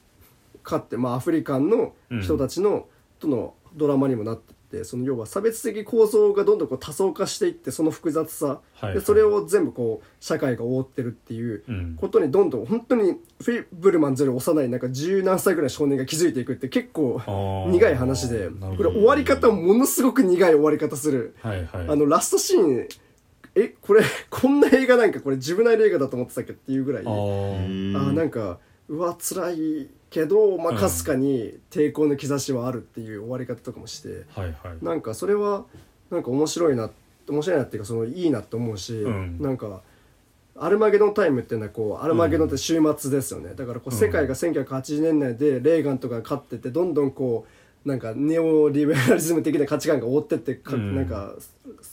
[0.62, 11.96] かって、まあ、アフリカンの人たちの、とのドラマにもなってってその要は差別的構造がどんどんこう多層化していってその複雑さ、はいでそれを全部こう社会が覆ってるっていううん。
[11.96, 17.20] ことにどんどん本当にフィブルマンズより幼いなんか十何歳ぐらいの少年が気づいていくって結構
[17.70, 18.48] 苦い話で。
[18.48, 21.34] これ終わり方ものすごく苦い終わり方する。
[21.40, 21.88] はいはい。
[21.88, 22.88] あのラストシーン
[23.54, 27.04] えこれこんな映画なんかこれ自分なり映画だと思ってたっけっていうぐらい。
[27.06, 28.58] ああなんか
[28.88, 34.84] うわ辛いけどまあうんかすかに抵抗の兆しはあるっていう終わり方とかもしてはいはい。
[34.84, 35.64] なんかそれは
[36.10, 36.90] なんか面白いな
[37.28, 39.38] 面白いなっていうかそのいいなと思うし、うん。
[39.40, 39.82] なんか
[40.58, 47.50] アルマゲドンタイムっていうのはこうアルマゲドンって週末ですよね、だからこう世界が1980年代でレーガンとかが勝っててどんどんこう
[47.86, 50.96] なんかネオリベラリズム的な価値観が覆ってってか、うん。
[50.96, 51.34] なんか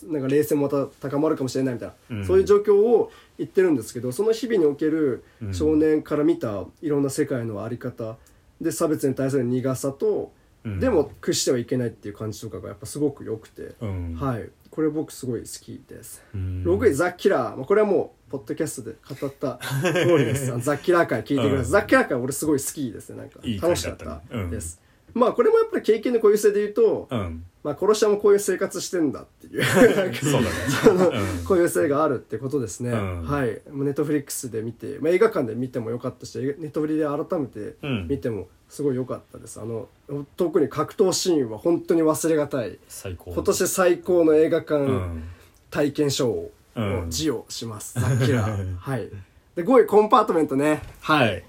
[0.10, 2.26] なんか冷戦もまた高まるかもしれないみたいな、うん。
[2.26, 5.54] そういう状況を言ってるんですけどその日々におけるうん。
[5.54, 8.18] 少年から見たいろんな世界の在り方
[8.60, 10.32] で差別に対する苦さと、
[10.64, 10.80] うん。
[10.80, 14.16] でも屈してはいけないっていう感じとかがやっぱすごく良くて、うん。
[14.16, 14.50] はい。
[14.72, 16.24] これ僕すごい好きです。
[16.34, 16.64] うん。
[16.66, 19.60] 6位ザ・キラー、まあ、これはもうポッドキャストで語った
[19.94, 20.52] 通りです。
[20.62, 21.64] ザ・キラー会聞いてください、うん。
[21.66, 23.18] ザ・キラー会俺すごい好きですね。
[23.18, 24.82] なんか楽しかったです、
[25.14, 27.46] まあこれもやっぱり経験の固有性で言うと、うん。
[27.64, 29.64] まあ、殺し屋もこういう生活してんだっていう。
[30.14, 31.20] そうだね。
[31.48, 33.24] 固有性があるってことですね、うん。
[33.24, 33.62] はい。
[33.72, 38.08] ネットフリックスで見て、まあ、映画館で見てもよかったしネットフリで改めてうん。
[38.10, 39.62] 見てもすごい良かったです。
[39.62, 39.88] あの
[40.36, 42.78] 特に格闘シーンは本当に忘れがたい。
[42.90, 43.32] 最高。
[43.32, 45.24] 今年最高の映画館、うん。
[45.70, 47.06] 体験ショーをうん。
[47.12, 49.10] 授与します、ザ・キラーはい。
[49.56, 50.82] で5位コンパートメントね。
[51.00, 51.46] はい。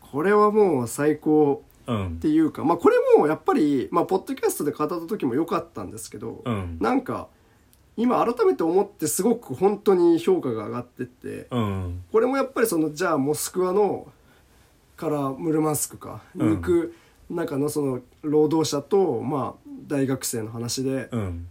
[0.00, 1.62] これはもう最高。
[1.68, 6.78] うんっていうかまあこれもやっぱりまあポッドキャストで語った時も良かったんですけど、うん。
[6.80, 7.28] なんか
[7.96, 12.04] 今改めて思ってすごく本当に評価が上がってってうん。
[12.10, 14.08] これもやっぱりそのじゃあモスクワの
[14.96, 16.94] からムルマンスクかに行く
[17.30, 21.48] 中のその労働者とまあ大学生の話で、うん。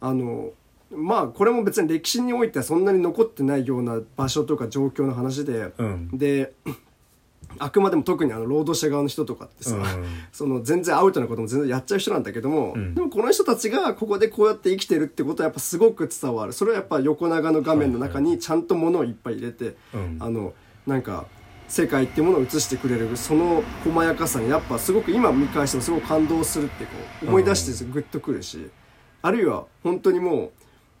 [0.00, 0.50] あの
[0.90, 6.10] まあこれも別に歴史においてはそんなに残ってないような場所とか状況の話で、うん。
[6.16, 6.52] で
[7.58, 9.84] あくまでも特にあの労働者側の人とかってさ、うん。
[10.32, 12.94] その全然アウトなことも全然やっちゃう人なんだけども、うん。
[12.94, 16.52] でもこの人たちがここでこうやって生きてるってことはやっぱすごく伝わる。
[16.52, 20.16] それはやっぱ横長の画面の中にちゃんと物をいっぱい入れて、うん。
[20.20, 20.52] あの
[20.86, 21.26] なんか
[21.68, 26.90] 世界っていうものを映してくれるその細やかさにやっぱすごく今見返してもすごく感動するってこ
[27.22, 28.70] う思い出してグッとくるし、
[29.22, 30.52] あるいは本当にも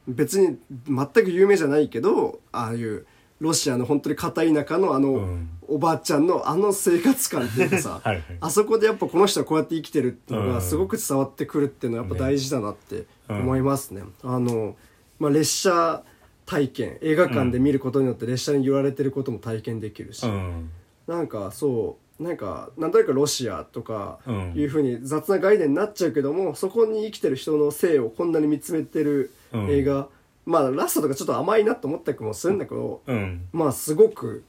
[0.08, 3.06] う別に全く有名じゃないけどああいう
[3.40, 8.24] ロシアの本当に片田舎のあの、うんおばあちゃんのあの生活感っていうかさ はいはい。
[8.40, 10.54] あそこでやっぱこの人はこうやって生きてるっていうのうん。
[10.54, 14.02] がすごく伝わってくるっていうのはやっぱ大事だなって思いますね。
[14.22, 14.76] あの、
[15.18, 16.02] まあ、列車
[16.46, 20.70] 体験映画館で見ることによって列車に揺られてることも体験できるし、うん。
[21.06, 29.70] なんかそうなんかなんとなくロシアとかうんいうふうに雑な概念になっちゃうけどもそこに生きてる人の性をこんなに見つめてるうん。
[29.70, 30.08] 映画、
[30.46, 33.46] まあラストとかちょっと甘いなと思ったりもするんだけど、うん。
[33.52, 34.44] まあすごく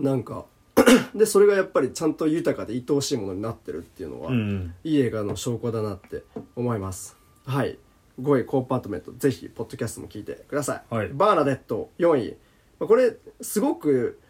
[0.00, 0.46] なんか
[1.14, 6.22] でそれがやっぱりちゃんと豊かで愛おしいものになってるっていうのは、うんいい映画の証拠だなって
[6.56, 7.16] 思います。
[7.44, 7.78] はい。
[8.20, 11.08] 5位コンパートメントぜひポッドキャストも聞いてください、はい。
[11.08, 12.36] バーナデット4位。
[12.78, 14.20] まあこれすごく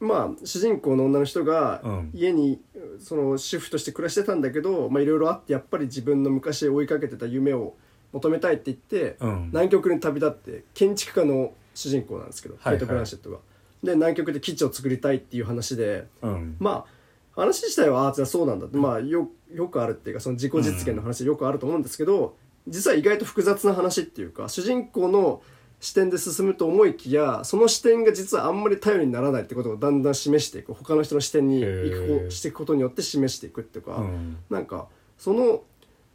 [0.00, 2.10] まあ主人公の女の人がうん。
[2.14, 2.60] 家に
[2.98, 7.74] その主婦として暮らしてたんだけどまあいろいろあってやっぱり自分の昔追いかけてた夢を
[8.12, 9.46] 求めたいって言って、うん。
[9.48, 12.78] 南極に旅立って建築家の主人公なんですけど、はいはい。
[12.78, 13.38] ケイト・ブランシェットが。
[13.82, 16.56] で南極で基地を作りたいっていう話でうん。
[16.58, 17.02] まあ
[17.34, 22.36] 話自体はああそうなんだって、まあよよくあるっていうかその自己実現の話でよくあると思うんですけど、
[22.68, 25.42] 実は意外と複雑な話っていうか主人公の
[25.80, 30.74] 視点で進むと思いきやその視点が実はあんまり頼りにならないってことをだんだん示していく。
[30.74, 34.36] 他の人の視点に行くしていくことによって示していくっていうか、うん。
[34.50, 35.62] なんかその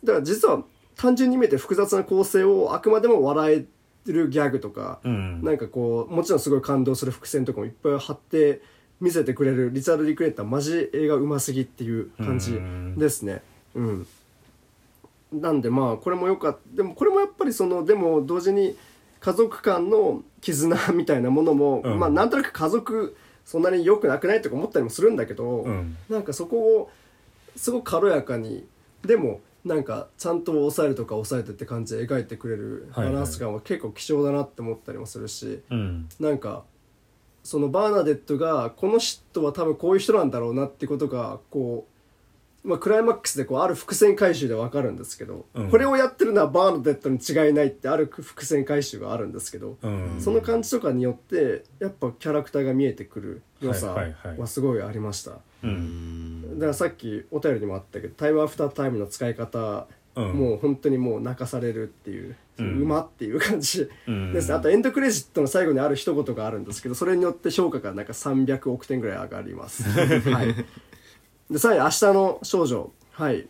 [0.03, 0.63] だから実は
[0.95, 3.65] 単純に見えて複雑な構成をあくまでも笑え
[4.11, 5.43] るギャグとか、うん。
[5.43, 8.61] なんかこうもちろんすごい感動する伏線とかもいっぱい貼って
[8.99, 12.59] 見せてくれるリチャード・リクレーターマジ映画うますぎっていう感じ
[12.97, 13.41] ですね。
[13.75, 14.07] うん。
[15.33, 18.75] なんでまあこれもよかったでもこれもやっぱりそのでも同時に
[19.19, 21.99] 家族間の絆みたいなものも、うん。
[21.99, 25.97] まあなんとなく家族そんなに良くなくないとか思ったりもするんだけど、うん。
[26.09, 26.91] なんかそこを
[27.55, 28.65] すごく軽やかに
[29.05, 33.15] でもなんかちゃんと抑えるとか抑えてって感じで描いてくれるバはいはい。
[33.15, 36.09] ランス感は結構希少だなって思ったりもするし、うん。
[36.19, 36.63] なんか
[37.43, 41.96] そのバーナデットがこの人は多分こういう人なんだろうなってことがこう、
[42.63, 45.71] まあ、クライマックスでこうある伏線回収で分かるんですけど、うん。
[45.71, 50.17] これをやってるのはバーナデットに違いないってある伏線回収があるんですけど、うん。
[50.19, 54.39] その感じとかによってやっぱキャラクターが見えてくる良さはいはいはい。
[54.39, 55.39] はすごいありました。
[55.63, 56.55] うん。
[56.55, 60.33] だからさっきお便りにもあったけどタイムアフタータイムの使い方、うん。
[60.33, 62.87] もう本当にもう泣かされるっていう、ううん。
[62.87, 69.83] まっていう感じうんですね、あとエンドクレジットの最後にある一言があるんですけどそれによって評価がなんか300億点ぐらい上がります。
[70.29, 70.65] はい
[71.49, 73.47] でさらに「明日の少女」はい。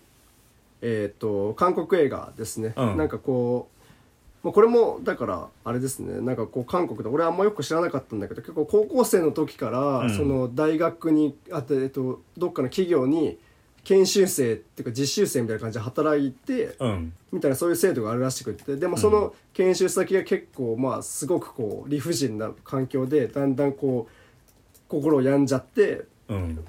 [0.82, 2.98] えっ、と韓国映画ですね、うん。
[2.98, 6.22] なんかこうまあこれもだからあれですね。
[6.22, 10.16] なんかこう韓国で俺あんまよく知らなかったんだけど結構高校生の時から、うん。
[10.16, 13.40] その大学にあと、えっと、どっかの企業に
[13.84, 17.14] 研修生っていうか実習生みたいな感じで働いて、うん。
[17.32, 18.76] みたいなそういう制度があるらしくって。
[18.76, 26.64] でもその研修先が結構まあすごくこう理不尽な環境でだんだんこう心を病んじゃってうん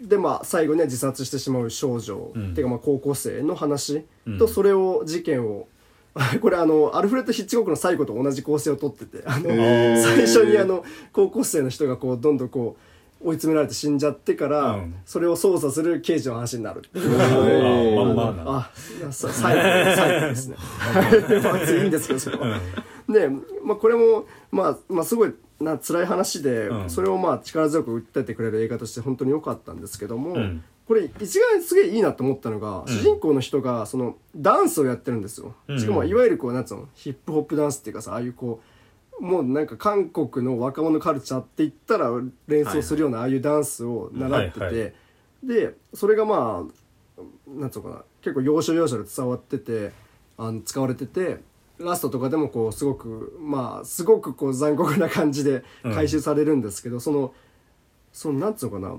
[0.00, 2.50] でまあ最後には自殺してしまう少女、うん。
[2.52, 4.04] っていうかまあ高校生の話。
[4.26, 4.38] うん。
[4.38, 5.68] とそれを事件を
[6.40, 10.02] これあのアルフレッド・ヒッチコックの最後と同じ構成をとっててあのー。
[10.02, 12.76] 最初にあの高校生の人がこうどんどんこ
[13.22, 14.94] う追い詰められて死んじゃってから、うん。
[15.06, 16.82] それを捜査する刑事の話になる
[18.46, 18.70] あ
[19.10, 20.56] さ最後最後ですね。
[21.42, 22.60] まあいいんですけどそれは。
[23.08, 23.28] で、
[23.64, 26.90] まあ、これも、まあ、まあすごいな辛い話で、うん。
[26.90, 30.64] それをまあ力強く訴えてくれる映画として本当に良かったんですけども、うん。
[30.86, 35.80] これ一概にすげえいいなと思ったのが、主人公の人がそのダンスをやってるんですよ、うん。
[35.80, 38.60] しかもいわゆるこうなんつうのヒップホップダンスっていうかさああいうこ
[39.18, 42.10] うもうなんか韓国の若者カルチャーって言ったら
[42.46, 44.92] 連想するようなああいうダンスを習ってて、はいはい。
[45.42, 46.64] でそれがま
[47.18, 49.92] あなんつうのかな結構要所要所で伝わってて
[50.36, 51.40] あの使われてて
[51.78, 57.34] ラストとかでもこうすごくまあすごくこう残酷な感じで回収されるんですけど、その
[58.12, 58.96] そのなんつうのかな。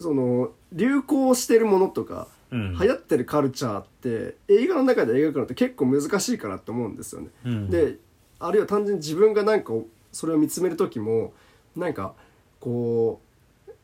[0.00, 2.78] その流行してるものとか、うん。
[2.78, 7.28] 流行ってるカルチャーって映画の中で描くのって結構難しいかなって思うんですよね。
[7.44, 7.70] うん。
[7.70, 7.96] で
[8.38, 9.72] あるいは単純に自分がなんか
[10.12, 11.32] それを見つめる時も
[11.74, 12.14] なんか
[12.60, 13.20] こ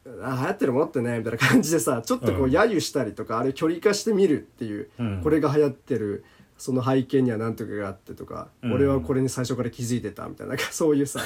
[0.04, 2.50] うあ流行ってるものってねみたいな感じでさちょっとこううん。
[2.50, 5.20] 揶揄したりとか、あれ距離化してみるっていう、うん。
[5.22, 6.24] これが流行ってる
[6.56, 8.72] その背景には何とかがあってとか、うん。
[8.72, 11.20] 俺はこれに最初から気づいてたみたいなそういうさ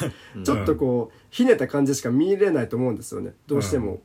[0.45, 3.35] ちょっとこうひねった感じしか見れないと思うんですよね。
[3.47, 4.01] どうしても。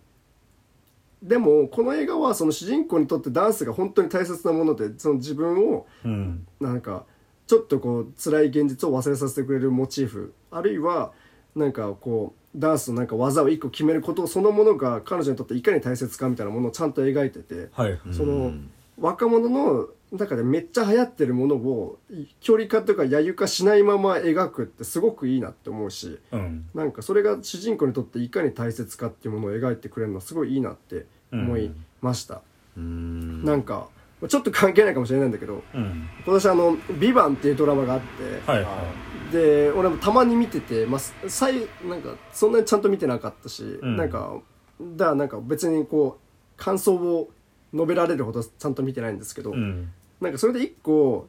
[1.22, 6.46] でもこの映画はその主人公にとってダンスが本当に大切なものでその自分をうん。
[6.60, 7.06] なんか
[7.48, 10.34] ちょっとこう辛い現実を忘れさせてくれるモチーフ。
[10.52, 11.14] あるいは
[11.56, 18.00] なんかこうダンスのなんか技を一個決めることそのものが彼女にとっていかに大切かみたいなものをちゃんと描いててはい。
[18.12, 18.52] その
[19.00, 19.88] 若者の
[20.18, 21.98] 中でめっちゃ流行ってるものを
[22.40, 26.70] 距離化とか揶揄化しないまま描くってすごくいいなって思うしうん。
[26.76, 32.42] なんかそれが主人公にとっていかに大切かっていうものを描いてくれるのはすごいいいなって思いました。
[32.78, 33.44] うん。
[33.44, 33.88] なんか
[34.28, 36.08] ちょっと関係ないかもしれないんだけどうん。
[36.26, 38.84] 今年あの「ビバンっていうドラマがあって、はいは
[39.32, 43.98] で俺もたまに見てて、まあ、最なんかそんなにちゃんと見てなかったし、うん。
[43.98, 44.36] なんか
[44.80, 47.32] だからなんか別にこう感想を
[47.74, 49.92] 述べられるほどちゃんと見てないんですけど、いうん
[50.22, 51.28] なんかそれで一個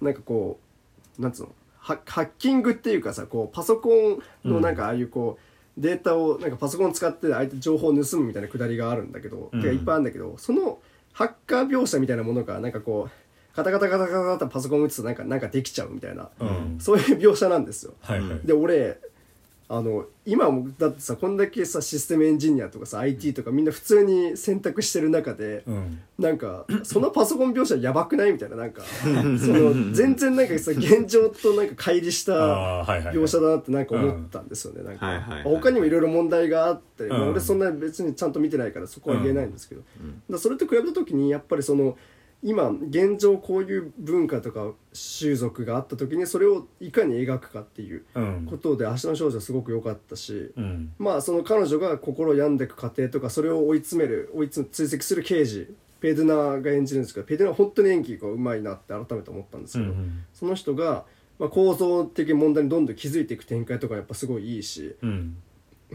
[0.00, 0.58] なんかこ
[1.18, 1.48] うなんつうの？
[1.78, 5.38] ハハッキングっていうかさこうパソコンのなんかああいうこ
[5.76, 9.62] う、データをなんかパソコン使って相手情報を盗むみたいなくだりがあるんだけど、うん。
[9.62, 10.78] てかいっぱいあるんだけどその
[11.12, 16.76] ハッカー描写みたいなものがなんかこうカタカタカタカタカタパソコン打つとなんかなんかできちゃうみたいな、うん。
[16.78, 17.94] そういう描写なんですよ。
[18.02, 18.40] はいはい。
[18.44, 18.98] で俺
[19.72, 26.00] あの今もだってさこんだけさシステムエンジニアとかさ IT とかみんな普通に選択してる中で、うん。
[26.18, 32.32] なんかそのパソコン描写やばくないみたいななんか その全然なんかさ現状となんか乖離した
[33.12, 34.82] 描写だなってなんか思ったんですよね。
[34.84, 35.42] はいはいはい。
[35.44, 37.30] 他にもいろいろ問題があって、まあうん。
[37.30, 41.96] 俺そんな別にちゃんと見てないからそこは言えないんですけど、だからそれと比べた時にやっぱりその
[42.42, 48.46] 今現状こういう文化とか習俗があった時にそれをいかに描くかっていううん。
[48.48, 50.92] ことで「明日の少女」はすごく良かったし、うん。
[50.98, 60.24] まあその彼女が心を病んでいく過程とかそれを追い詰める追い追跡する刑事ペドゥナが演じるんですけどペドゥナは本当に演技がうまいなって改めて思ったんですけど、うん。
[60.32, 61.04] その人が、
[61.38, 65.36] まあ、構造的問題にどんどん気づいていく展開とかやっぱすごいいいしうん。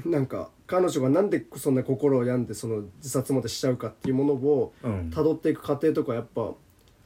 [0.05, 5.09] なんか彼女がなんでそんな心を病んでその自殺までしちゃうかっていうものをうん。
[5.13, 6.53] 辿っていく過程とかやっぱ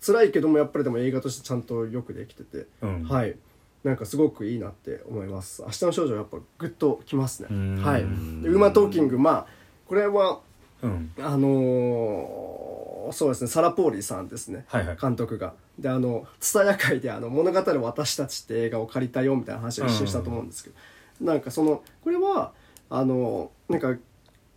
[0.05, 3.03] 辛いけどもやっぱりでも映画としてちゃんとよくできてて、うん。
[3.03, 3.36] はい。
[3.84, 5.62] なんかすごくいいなって思います。
[5.62, 7.47] 明日の少女はやっぱグッときますね。
[7.51, 7.76] うん。
[7.82, 8.01] はい。
[8.01, 9.47] でウーマントーキングまあ
[9.88, 10.39] これは
[10.82, 11.12] うん。
[11.20, 14.97] あののそうですねサラ・ポーリーさんですね、はいはい。
[14.99, 15.53] 監督が。
[15.78, 20.76] であの蔦屋会であの「物語る私たち」って映画を借りたよみたいな話を一瞬したと思うんですけど、
[21.26, 22.51] なんかそのこれは
[22.90, 23.96] あのなんか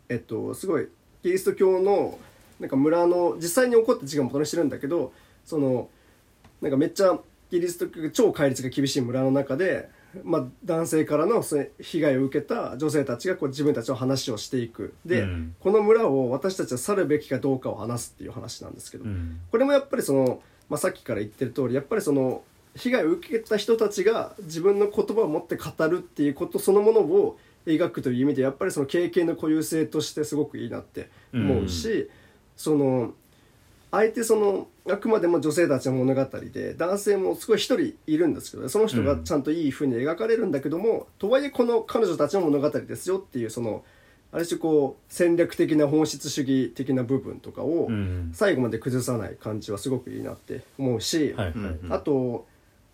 [0.09, 0.89] えっとすごい
[1.22, 2.18] キリスト教の
[2.59, 5.12] なんか村の実際に起こった事件を元にしてるんだけど
[5.45, 5.89] その
[6.61, 7.18] なんかめっちゃ
[7.51, 9.91] キリスト教超戒律が厳しい村の中で、
[10.24, 11.45] まあ、男性からの
[11.80, 14.95] 被害を受けた女性たちがこう自分たちの話をしていく。
[15.05, 15.55] で、うん。
[15.61, 19.41] この村を私たちは去るべきかどうかを話すっていう話なんですけど、うん。
[19.51, 22.43] これもやっぱりその、まあ、さっきから言ってる通りやっぱりその
[22.74, 32.11] 被害を受けた人たちが自分の言葉を持って語るっていうことそのものを描くという意味でやっぱりその経験の固有性としてすごくいいなって思うし、
[32.57, 33.15] その
[33.91, 43.85] 相手そのあくまでも女性たちの物語で男性もすごい一人いるんですけどその人がちゃんといい風に描かれるんだけども、とはいえこの彼女たちの物語ですよっていうその
[44.33, 48.31] ある種こう戦略的な本質主義的な部分とかをうん。
[48.33, 52.47] 最後まで崩さない感じはすごくいいなって思うし、はいはいうんあと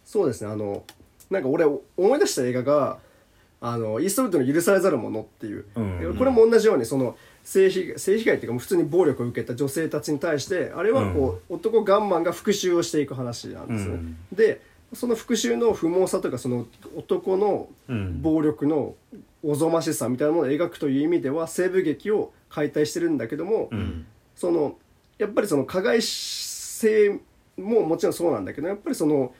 [0.05, 0.85] そうですねあの
[1.31, 1.83] なんか俺思
[2.16, 2.99] い出した映画が
[3.61, 6.16] あのイーストウッドの「許されざる者」っていう、うん。
[6.16, 14.16] これも同じようにその性被害性被害っていうかもう普通に暴力を受けた女性たちに対してあれはこう、男ガンマンが復讐をしていく話なんですね、うん。
[14.32, 14.61] で
[14.92, 18.22] その復讐の不毛さとかその男のうん。
[18.22, 18.94] 暴力の
[19.42, 24.06] おぞましさみたいなものを描くという意味では西部劇を解体してるんだけども、うん。
[24.34, 24.76] その
[25.18, 27.18] やっぱりその加害性
[27.56, 29.32] ももちろんそうなんだけどやっぱりその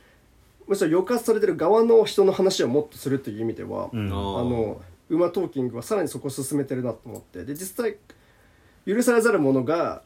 [0.69, 4.07] むしろ抑圧されてる側の人の話をもっとするという意味では、うん。
[4.07, 7.45] あのウーマトーキングはさらにそこを進めてるなと思って。
[7.45, 7.97] で実際
[8.87, 10.03] 許されざる者が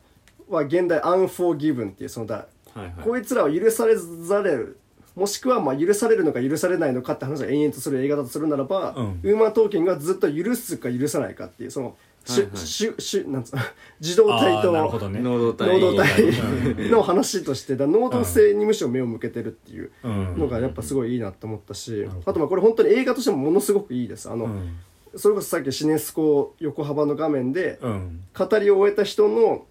[0.49, 2.93] は現代「アンフォーギブン」っていうそのだ、はいはい。
[3.03, 4.79] こいつらは許されざれる
[5.17, 9.21] もしくはまあ許されるのか許されないのかって話を延々とする映画だとするならば、うん。
[9.23, 13.63] ウーマントーキングはずっと許すか許さないかっていうその、しゅしゅしゅなんつうの
[14.01, 15.21] 自動体あーとなるほどね。
[15.21, 20.39] 能動体能動体うんの話としてだ能動性にむしろ目を向けてるっていううん。
[20.39, 22.23] のがやっぱすごいいいなと思ったし、るほど。
[22.31, 24.31] あとまあこれ本当に映画としてもものすごくいいです。
[24.31, 24.77] あの、うん。
[25.15, 28.21] それこそさっきシネスコ横幅の画面でうん。
[28.37, 29.67] 語りを終えた人の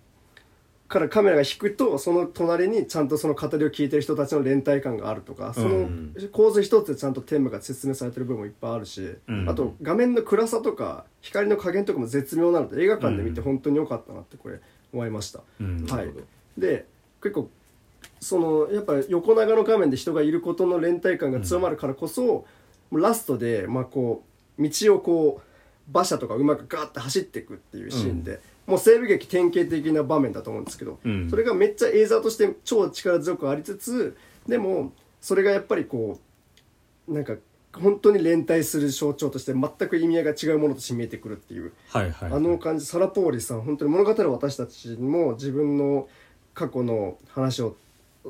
[0.92, 9.50] からカメラが引くとその隣にちゃんとその語りを聞いてる人たちの連帯感があるとかそのうん構図一つでちゃんとテーマが説明されてる部分もいっぱいあるし、うん。
[9.50, 14.60] あと画面の暗さとか光の加減とかも絶妙なので映画館で見て本当に良かったなってこれ
[14.94, 15.40] 思いました。
[15.60, 15.86] うん。
[15.86, 16.10] はい。
[16.58, 16.86] で
[17.24, 17.50] 結構
[18.20, 22.46] そのやっぱ横長の画面で人がいることの連帯感が強まるからこそ、も
[22.92, 24.24] うラストで、まあ、こ
[24.60, 28.40] う道をこう馬車とか馬がガーッて走っていくっていうシーンで、
[28.72, 31.30] もう西部劇典型的な場面だと思うんですけど、うん。
[31.30, 34.16] それがめっちゃ映像として超力強くありつつ
[34.48, 36.22] でもそれがやっぱりこ
[37.10, 37.36] うなんか
[37.74, 41.74] 本当に連帯する象徴として全く意味合いが違うものとして見えてくるっていう。
[41.90, 46.08] はいはいあの感じサラ・ポーリさん本当に物語る私たちも自分の
[46.54, 47.76] 過去の話を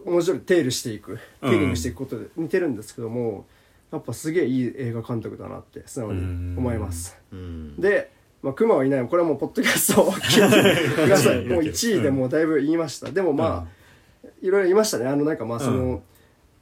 [0.06, 3.46] 面白いテールしていくテーリングしていくことで似てるんですけども、
[3.92, 7.16] やっぱすげえいい映画監督だなって素直に思います。
[7.32, 7.80] うん。
[7.80, 8.10] で、
[8.42, 9.08] まあ、クマはいない。
[9.08, 11.46] これはもうポッドキャストを 聞いてください。
[11.46, 13.12] もう1位でもうだいぶ言いました。
[13.12, 15.06] でもまあ、いろいろ言いましたね。
[15.06, 16.02] あのなんかまあその、うん。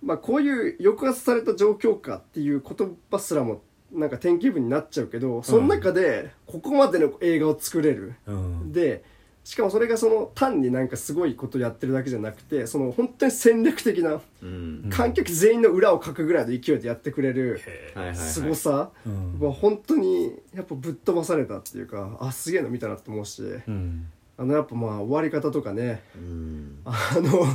[0.03, 3.61] まあこういう抑圧された状況下っていう言葉すらも
[3.91, 8.71] なんか天気分になっちゃうけどその中でここまでの映画を作れる、うん。
[8.71, 9.03] で
[9.49, 14.91] しかもそれがその単になんかすごいことやってるだけじゃなくてその本当に戦略的なうん。
[14.91, 17.59] 観客全員の裏をかくぐらいの勢いでやってくれる
[17.95, 18.27] はいはいはい。
[18.27, 18.91] 凄さ。
[19.39, 24.07] 本当にやっぱぶっ飛ばされたっていうかあすげえの見たなって思うしうん。
[24.37, 26.81] あのやっぱまあ終わり方とかねうん。
[26.85, 27.47] あの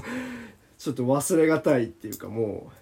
[0.77, 2.73] ちょっと忘れがたいっていうかも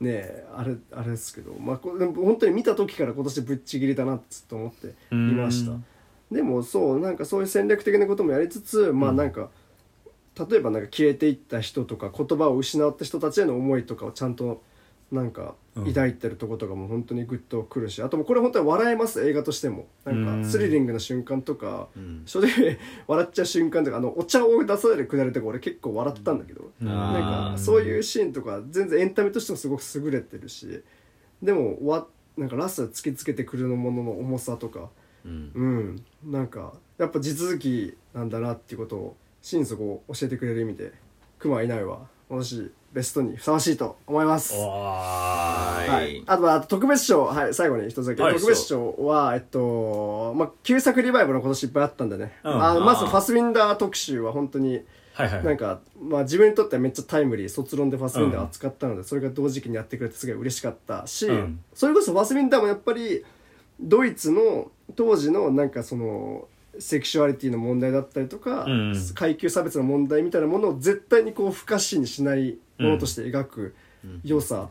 [0.00, 1.54] うねえあれあれですけど。
[1.60, 5.72] まあ本当に見た時から今年ぶっちぎりだなってずっと思っていました。
[5.72, 5.84] うん
[6.30, 9.50] でもそうなんかそういう戦略的なこともやりつつまあなんか、
[10.50, 14.62] 例えばなんか消えていった人とか言葉を失った人たちへの思いとかをちゃんと
[15.12, 19.86] なんかうん抱いてるとことかも本当にグッとくるし、あともうこれ本当に笑えます映画としても。
[20.04, 20.42] なんうん。
[20.42, 22.22] かスリリングな瞬間とか、うん。
[22.26, 26.86] 正直笑っちゃう瞬間とかあのお茶を出されるくだりとか俺結構笑ったんだけど、うん。
[26.88, 30.82] なんかそういうシーンとか全然エンタメとしてもすごく優れてるし
[31.42, 32.06] でもわ
[32.36, 34.90] なんかラストで突きつけてくるものの重さとか
[35.24, 35.52] うん。
[35.54, 40.92] うんなんかやっぱ地続きなんだなっていうことを心底教えてくれる意味で
[41.38, 42.06] クマいないわ。
[42.28, 44.54] 私ベストにふさわしいと思います。
[44.54, 52.64] わははい、あとは特別賞、はい、最後に一つだけ、はい特別賞は、えっとまあ、旧作リバイバルの今年いっぱいあったんでね、うん。
[52.64, 54.80] あまずファスウィンダー特集は本当に
[55.12, 61.60] はいはいなんか、まあ、自分にとってはめっちゃタイムリー卒論でファスウィンダーを扱ったので、それが同時期にやってくれてすごい嬉しかったし、うん。
[61.74, 63.24] それこそファスウィンダーもやっぱり
[63.80, 66.48] ドイツの当時のなんかその
[66.78, 68.72] セクシュアリティの問題だったりとか、うん。
[68.92, 73.74] うん階級差別の問題みたいなものを絶対にこう不可視にしないものとして描く
[74.24, 74.68] 良さ、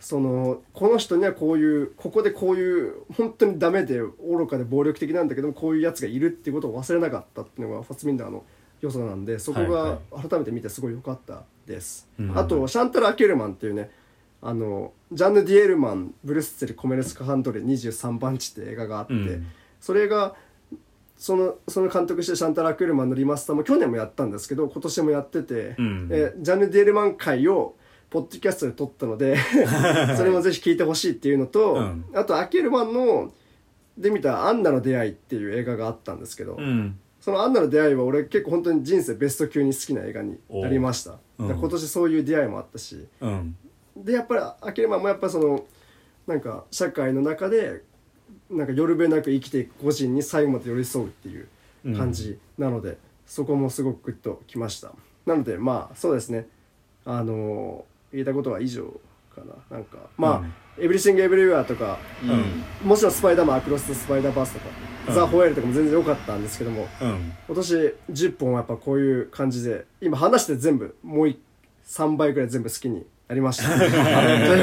[0.00, 8.44] そのこの人にはこういうここでこういう本当にダメで愚かで暴力的なんだけどもこういうやつがいるっていうことを忘れなかったっていうのがファスミンダーの
[8.80, 12.38] 良さなんでそこはが改めて見てすごい良かったです、うん。
[12.38, 13.90] あとシャンタル・アケルマンっていうね
[14.40, 19.46] あのジャンヌ・ディエルマンブルッセル・コメレスカ・ハンドレ23番地って映画があって、うん。
[19.80, 20.34] それが
[21.16, 26.08] そのその監督してシャンタル・アクルマンのリマスターも去年もやったんですけど今年もやってて、うん。
[26.12, 27.74] えジャンヌ・ディエルマン会を
[28.10, 29.36] ポッドキャストで撮ったので
[30.16, 32.04] それもぜひ聞いてほしいっていうのと、うん。
[32.14, 33.32] あとアケルマンの
[33.96, 36.96] で見た「アンナの出会い」っていう映画があったんですけど、うん。
[37.20, 43.56] その「アンナの出会い」は俺結構本当に人生ベスト級に好きな映画になりました、今年そういう出会いもあったしうん
[44.04, 45.64] でやっぱりアケルマンもやっぱその
[46.26, 47.82] なんか社会の中で
[48.50, 51.48] なんかよるべなく生きていく個人に最後まで寄り添うっていう
[51.96, 54.92] 感じなので、そこもすごくグッときました。
[55.26, 56.46] なのでまあそうですね。
[57.04, 58.84] あの言いたことは以上
[59.34, 59.76] かな。
[59.76, 61.98] なんかまあ「エブリシング・エブリウェア」とか、
[62.84, 64.66] もちろん「スパイダーマン・アクロス・スパイダーバース」とか
[65.08, 65.14] 「うん。
[65.14, 67.32] ザ・ホエール」とかも全然良かったんですけどもうん。
[67.46, 71.34] 今年10本はやっぱこういう感じで今話して全部もう
[71.86, 73.76] 3倍くらい全部好きになりました。
[73.78, 73.86] とい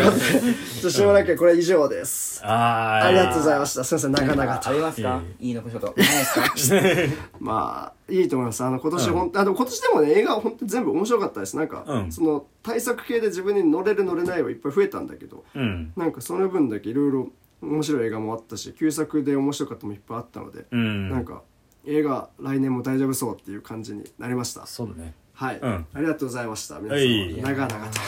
[0.02, 2.42] うことでちょっとしょうがなきゃこれ以上です。
[2.44, 3.84] あーありがとうございました。
[3.84, 4.70] すいません長々と。
[4.70, 5.22] ありますか？
[5.40, 6.34] いいい残し事ないです
[6.74, 6.82] か？
[7.40, 8.64] まあいいと思います。
[8.64, 9.14] あの今年うん。
[9.14, 11.56] ほん、あでも今年でもね映画は本当に全部面白かったです。
[11.56, 12.12] なんか、うん。
[12.12, 15.94] その対策系で自分に乗れる乗れないはいっぱい増えたんだけどうん。
[15.96, 17.28] なんかその分だけいろいろ
[17.62, 21.10] 面白い映画もあったし旧作で面白かったのもいっぱいあったので、うん。
[21.10, 21.44] なんか
[21.86, 24.66] 映画来年も大丈夫そうっていう感じになりました。
[24.66, 25.86] そうだねはい、うん。
[25.94, 26.80] ありがとうございました。
[26.80, 27.32] 皆はい。
[27.38, 28.00] 様長々と。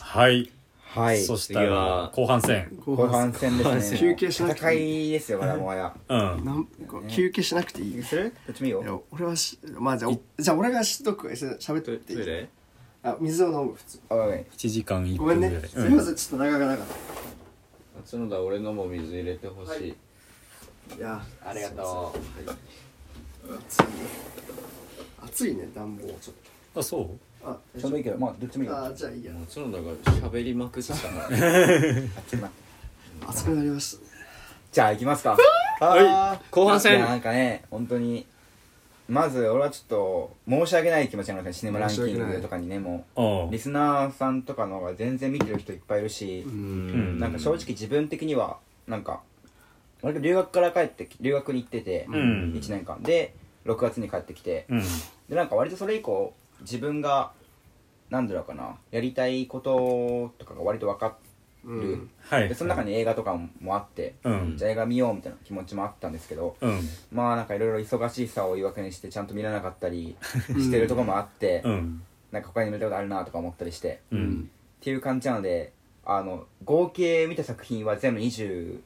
[0.00, 0.50] はい。
[0.84, 1.22] はい。
[1.22, 2.70] そしたら後半戦。
[2.84, 3.98] 後半戦ですね。
[3.98, 5.08] 休憩しなく戦ていい。
[5.08, 5.74] いですよもは。
[5.74, 6.44] やうん。
[6.44, 8.34] なんか休憩しなくていい、いする？
[8.46, 12.46] どっちもいい俺はしまあじゃあおじゃあ俺がしとくしゃべっていい？
[13.02, 14.00] あ水を飲む普通。
[14.10, 15.62] おいおい1時間1ごめん分ぐらい。
[15.62, 15.68] ね。
[15.68, 16.86] すいませんちょっと長々長かっ
[18.10, 19.96] 角田俺のも水入れてほしい、
[20.90, 21.00] たい。
[21.00, 22.14] やありがと
[23.68, 23.84] 暑い
[25.26, 26.34] 暑いね暖房ちょっ
[26.76, 27.44] あそう？
[27.44, 28.76] とあうちょうどいいけどまあどっちもいいよ。
[28.84, 29.32] あじゃあいいや。
[29.32, 32.50] もう角田が喋りまくって たからあちょっと待って
[33.28, 34.02] 暑くなりました。
[34.02, 34.08] ね
[34.72, 35.36] じゃあ行きますか。
[35.80, 36.50] はい。
[36.50, 38.26] 後半い戦やなんかね本当に
[39.08, 47.18] まず俺はちょっと申し訳ない気持ちなのでシネマランキングとかにねもあうリスナーさんとかの方が全然見てる人いっぱいいるし、ん。
[47.20, 48.58] なんか正直自分的には
[48.88, 49.20] なんか
[50.02, 52.14] 俺が留学から帰ってき留学に行ってて、うん。
[52.54, 53.00] 1年間。
[53.02, 53.32] で
[53.64, 54.82] 6月に帰ってきて、うん
[55.28, 57.32] でなんか割とそれ以降自分が
[58.10, 61.16] なんだろうかなやりたいこととかが割と分か
[61.64, 62.10] る、うん。
[62.20, 62.48] はい。
[62.48, 64.54] でその中に映画とかもあって、うん。
[64.56, 66.80] じゃあ映画見ようみたいな気持ちもあったんですけど、うん。
[67.12, 70.16] まあなんかいろいろ忙しさを言い訳にしてちゃんと見れなかったり
[70.54, 72.02] してるところもあって、うん。
[72.30, 74.50] なんか他に見たことあるなとか思ったりして、っうん。
[74.80, 75.72] ていう感じなので
[76.04, 78.80] あの合計見た作品は全部23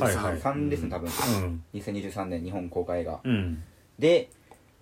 [0.00, 0.40] はいはい。
[0.40, 1.64] 3ですね多分、うん。
[1.74, 3.64] 2023年日本公開映画、うん。
[3.98, 4.28] で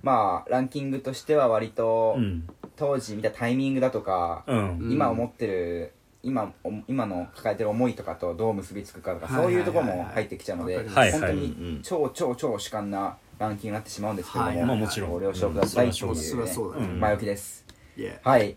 [0.06, 2.48] まあランキングとしては割と、うん。
[2.76, 4.88] 当時見たタイミングだとか、うん。
[4.92, 5.92] 今思ってる
[6.22, 14.56] 今お今の抱えてる思いとかとどう結びつくかとか、そういうところも入ってきちゃうので、はいはいに超超超主観なランキングになってしまうんですけども、はい。
[14.58, 15.10] はいまあもちろん。
[15.10, 17.00] ご了承くださいっていう、うんね。
[17.00, 17.64] 前置きです。
[17.96, 18.56] いやはい。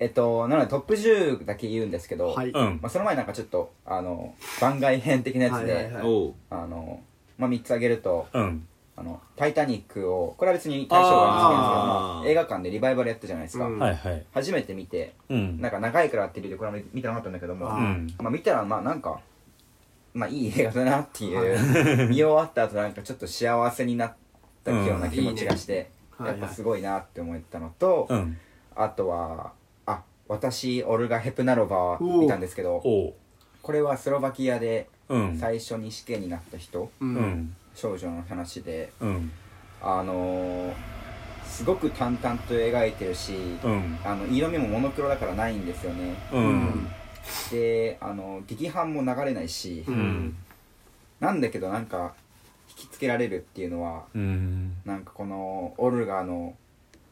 [0.00, 2.34] えっとなのでトップ10だけ言うんですけど、
[2.80, 7.00] まあ、その前なんかちょっとあの番外編的なやつで、あの
[7.38, 8.66] まあ、3つ挙げるとうん
[9.00, 13.78] 「あのタイタニックを」これは別に対象があるんですけど映画館でリバイバルやったじゃないですか、うん。
[13.78, 14.26] はいはい。
[14.32, 15.60] 初めて見てうん。
[15.60, 18.14] なんか長いからっていう理由でこれは見てなかったんだけども、うん。
[18.18, 19.20] まあ、見たらまあなんか
[20.12, 24.14] まあいい映画だなっていう 見終わった後なんかちょっと幸せになっ
[24.64, 26.26] たような気持ちがして、うん。
[26.26, 28.36] やっぱすごいなって思ったのと、うん。
[28.76, 29.52] あとは
[29.86, 33.14] あ私オルガ・ヘプナロバー見たんですけどおう。
[33.62, 35.38] これはスロバキアでうん。
[35.38, 39.30] 最初に死刑になった人、ううんん少女の話でうん。
[39.82, 40.74] あのー
[41.46, 43.98] すごく淡々と描いてるし、うん。
[44.04, 46.14] あの色味もモノクロだからないんですよね。
[46.32, 46.88] うん。
[47.50, 50.36] であの劇伴も流れないし、うん。
[51.18, 52.14] なんだけどなんか
[52.68, 54.76] 引きつけられるっていうのはうん。
[54.84, 56.54] なんかこのオルガの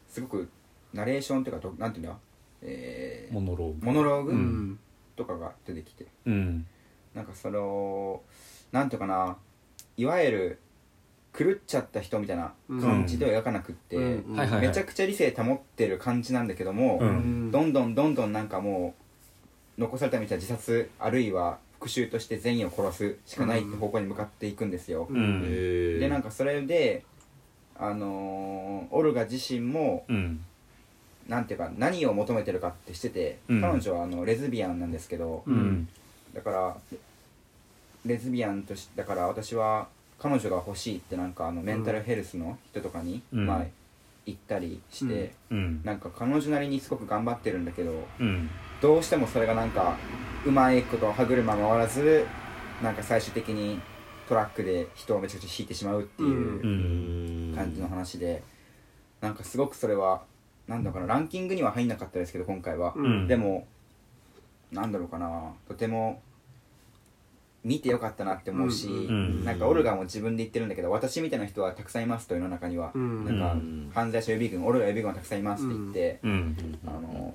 [0.07, 0.49] すごく
[0.93, 2.17] ナレーションっていうかどなんていうんだ、
[2.61, 3.85] えーモノローグ。
[3.85, 4.79] モノローグ、うん。
[5.17, 6.05] とかが出てきて。
[6.25, 6.65] うん。
[7.13, 8.21] なんかそれを
[8.71, 9.35] なんていうかな
[9.99, 10.59] いわゆる
[11.37, 18.95] 狂っちゃった人みたいな感じでは描かなくって、めちゃくちゃ理性保ってる感じなんだけども、どんどんどんどんなんかも
[19.77, 25.99] う残された道は自殺あるいは復讐として全員を殺すしかないって方向に向かっていくんですよ、うん。
[25.99, 27.03] でなんかそれで
[27.77, 30.45] あのーオルガ自身もうん。
[31.27, 33.61] なんていうか何を求めてるかってしてて、うん。
[33.61, 35.87] 彼女はあのレズビアンなんですけど、うん。
[36.33, 36.75] だから
[38.05, 39.87] レズビアンとしてだから私は
[40.19, 43.45] 彼女が欲しいってなんかあのメンタルヘルスの人とかに、うん。
[43.45, 43.65] まあ
[44.25, 45.81] 行ったりして、うん。
[45.83, 48.49] なんか彼女なりにすごく頑張ってるんだけどうん。
[48.81, 49.97] どうしてもそれがなんか
[50.45, 52.25] うまいこと歯車回らず
[52.83, 53.79] なんか最終的に
[54.27, 57.55] トラックで人をめちゃくちゃ引いてしまうっていううん。
[57.55, 58.43] 感じの話で、
[59.21, 60.21] なんかすごくそれは
[60.67, 63.27] なんだかなランキングには入んなかったですけど今回は、うん。
[63.27, 63.67] でも
[64.71, 66.21] なんだろうかなとても
[67.63, 77.33] 見てよかったなって思うし、んなんかオルガも自分で言ってるんだけど私みたいな人はたくさんいますと世の中には、うんなんか、うん犯罪者予備軍オルガ予備軍はたくさんいますって言って、うんあの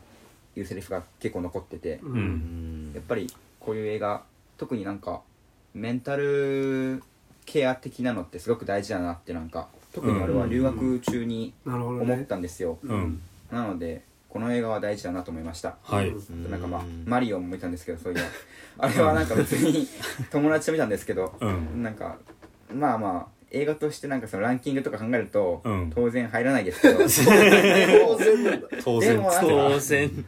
[0.57, 1.97] いうセリフが結構残ってて、や
[3.01, 4.23] っぱりこういう映画
[4.57, 5.21] 特になんか
[5.75, 7.03] メンタル
[7.45, 13.21] ケア的なのってすごく大事だなってなんか特に俺は留学中に思っねたんですよ、うん。
[13.51, 14.03] なので
[14.35, 15.77] この映画は大事だなと思いました。
[15.85, 16.09] はい。
[16.09, 16.51] うん。
[16.51, 18.21] なんかまあマリオンも見たんですけどそういう
[18.79, 19.87] あれはなんか別に
[20.29, 21.85] 友達と見たんですけど、うん。
[21.85, 22.17] なんか
[22.75, 25.93] まあまあ映画としてなんかそのランキングとか考えると、うん。
[25.95, 26.99] 当然入らないですけど。
[27.07, 30.27] 当然当然でもなんか当然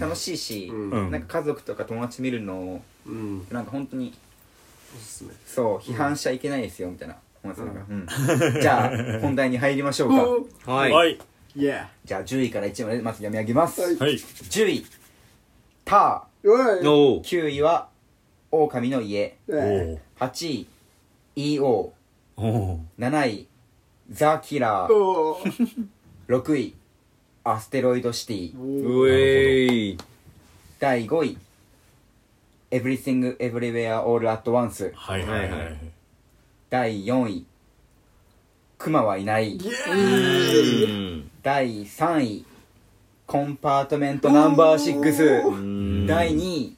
[0.00, 0.90] 楽しいし、うん。
[0.90, 1.10] うん。
[1.12, 3.46] なんか家族とか友達見るのうん。
[3.52, 4.12] なんか本当に
[5.46, 7.14] そう批判しちゃいけないですよみたいな。
[7.44, 8.06] うん。
[8.60, 10.08] じゃあ本題に入りましょう
[10.64, 10.72] か。
[10.72, 11.20] はいはい
[11.56, 13.96] じゃあ10位から1位までまず読み上げます、はい。
[13.96, 14.14] はい。
[14.14, 14.86] 10位
[15.84, 16.88] ター。
[16.90, 17.88] おー9位は
[18.50, 19.36] 狼の家。
[19.48, 20.66] おえお8位
[21.36, 21.92] EO7 お
[22.38, 23.46] お位
[24.10, 24.94] ザ・キラー。
[24.94, 25.40] お
[26.28, 26.74] 6位
[27.44, 28.58] アステロイドシティ。
[28.58, 29.98] うえい。
[30.80, 31.38] 第5位
[32.70, 35.78] Everything Everywhere All at Once はいはいははいはい。
[36.68, 37.46] 第4位
[38.76, 39.56] クマはいない。
[39.56, 41.13] イエーイ
[41.44, 42.44] 第3位
[43.26, 46.76] コンパートメントナンバー6第2位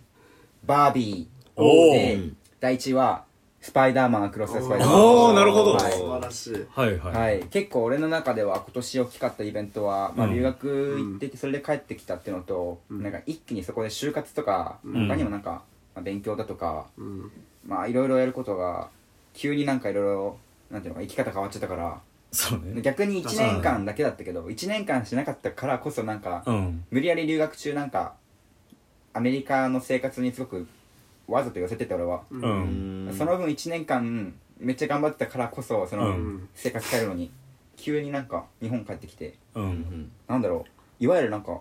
[0.64, 1.62] バービー。
[1.62, 3.26] おでー第1位は
[3.60, 5.00] スパイダーマンアクロス・ザ・スパイダーマン。
[5.04, 5.74] おーなるほど。
[5.74, 5.92] はい。
[5.92, 6.66] 素晴らしい。
[6.74, 7.14] はいはい。
[7.14, 10.34] はい、結構俺の中では今年大きかったイベントは、まあ、うん。
[10.34, 13.04] 留学行っててそれで帰ってきたっていうのと、うん。
[13.04, 15.06] なんか一気にそこで就活とか、ん。
[15.06, 15.62] 他にもなんか、
[15.94, 17.30] まあ、勉強だとかうん。
[17.64, 18.88] まあいろいろやることが
[19.32, 20.38] 急になんかいろいろ
[20.72, 22.00] なんていうのか生き方変わっちゃったから
[22.36, 22.82] そうね。
[22.82, 26.84] 逆に1年間だけだったけど1年間しなかったからこそなんか、うん。
[26.90, 28.14] 無理やり留学中なんか
[29.14, 30.66] アメリカの生活にすごく
[31.26, 33.08] わざと寄せてて俺は、ううん。
[33.08, 36.48] んその分1年間めっちゃ頑張ってたからこそその、うん。
[36.54, 37.30] 生活変えるのに
[37.76, 40.10] 急になんか日本帰ってきてうん。
[40.28, 41.04] なんだろう。
[41.04, 41.60] いわゆるなんか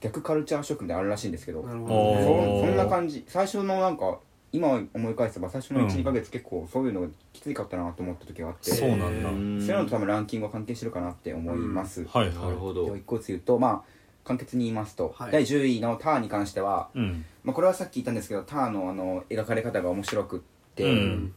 [0.00, 1.62] 逆カルチャーショックみたいなのあるらしいんですけど。
[1.62, 2.60] なるほおどね。
[2.60, 3.24] そそんな感じ。
[3.28, 4.18] 最初のなんか
[4.54, 5.86] 今思い返せば最初のうん。
[5.88, 9.28] 12ヶ月結構そういうのがきついかったなと思った時があって、そうなんだ。
[9.28, 12.96] そういうのと多分ランキングは関係してるかなって思います、はいなるほど。
[12.96, 13.82] 一個ずつ言うとまあ
[14.22, 15.32] 簡潔に言いますと、はい。
[15.32, 17.24] 第10位のターに関しては、いうん。
[17.42, 20.40] まあ、これはさっき言ったんですけどターのあの描かれ方が面白くっ
[20.76, 21.34] て、うん。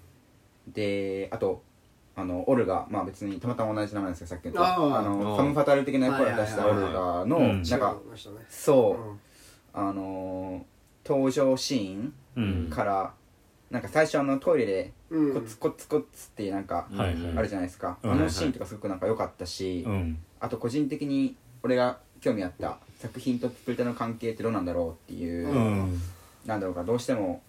[0.68, 1.64] であと
[2.16, 7.64] あのオルガまあ別にたまたま同じ名前なんですけどさっきのあのファム・ファタル的な役割を出したオルガのうん。
[7.64, 7.98] なんか
[8.48, 9.18] そう。
[9.74, 12.70] あのー登場シーンうん。
[12.70, 13.14] から
[13.70, 15.34] なんか最初あのトイレでうん。
[15.34, 18.12] コツコツコツってなんかはいはいあるじゃないですか、うん。
[18.12, 20.20] あのシーンとかすごくなんか良かったし、うん。
[20.40, 26.02] あと個人的に俺が興味あった作品と作り手の関係ってどうなんだろうっていう、うん。
[26.46, 27.42] なんだろうかどうしても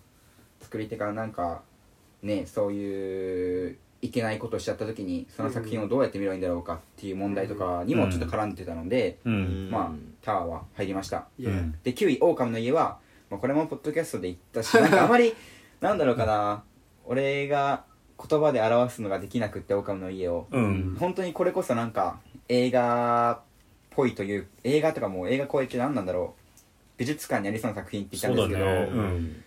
[0.61, 1.63] 作り手がなんか
[2.23, 9.69] ねそういういけないことをしちゃった時にその作品をどうやって見ればいいんだろうかっていう問題とかにもちょっと絡んでたので、うん。
[9.71, 9.91] まあ
[10.23, 11.27] タワーは入りました。
[11.39, 11.49] で
[11.93, 12.99] 9位「狼の家は」
[13.31, 15.35] まあこれもポッドキャストで言ったし なんかあまり
[15.81, 16.65] なんだろうかな。
[17.05, 17.85] 俺が
[18.19, 20.47] 言葉で表すのができなくって狼の家を。
[20.51, 20.97] うん。
[20.99, 23.41] 本当にこれこそなんか映画っ
[23.91, 26.43] ぽいという映画とかもう映画超えて何なんだろう。
[26.97, 28.91] 美術館にありそうな作品って言ったんですけど、ね。
[28.93, 29.45] うん。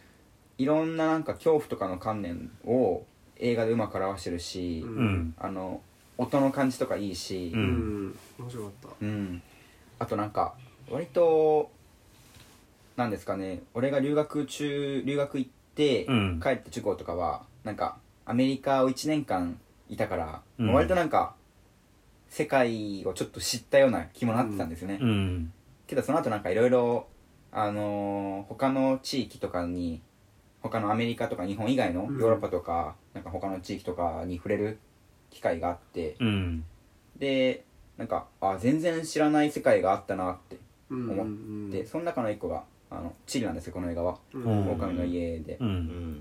[0.58, 3.04] いろんななんか恐怖とかの観念を
[3.38, 4.96] 映画でうまく表してるし、うん。
[4.96, 5.82] うんあの
[6.18, 8.20] 音の感じとかいいし、ううんん。
[8.40, 8.88] 面白かった。
[9.02, 9.42] うん。
[10.00, 10.54] あとなんか
[10.90, 11.72] 割と
[12.96, 13.64] なんですかね。
[13.74, 16.40] 俺が留学中留学行って、うん。
[16.42, 19.60] 帰って直後とかはなんかアメリカを1年間
[19.90, 20.74] いたから、うん。
[20.74, 21.36] 割となんか
[22.30, 25.54] 世界をちょっと知ったような気もなってたんですよね、うん。
[25.88, 27.08] けどその後なんかいろいろ
[27.52, 30.02] あのー他の地域とかに
[30.62, 32.18] 他のアメリカとか日本以外のヨうん。
[32.18, 34.80] ーロッパとか、なんか他の地域とかに触れる
[35.30, 36.16] 機会があって。
[36.20, 36.64] うん。
[37.18, 37.66] で
[37.98, 40.58] なんかあ全然知らない世界があったなって
[40.90, 44.18] 思思って、その中の一個があのチリなんですよこの映画は。
[44.34, 44.72] うん。
[44.72, 45.72] 狼の家でううん。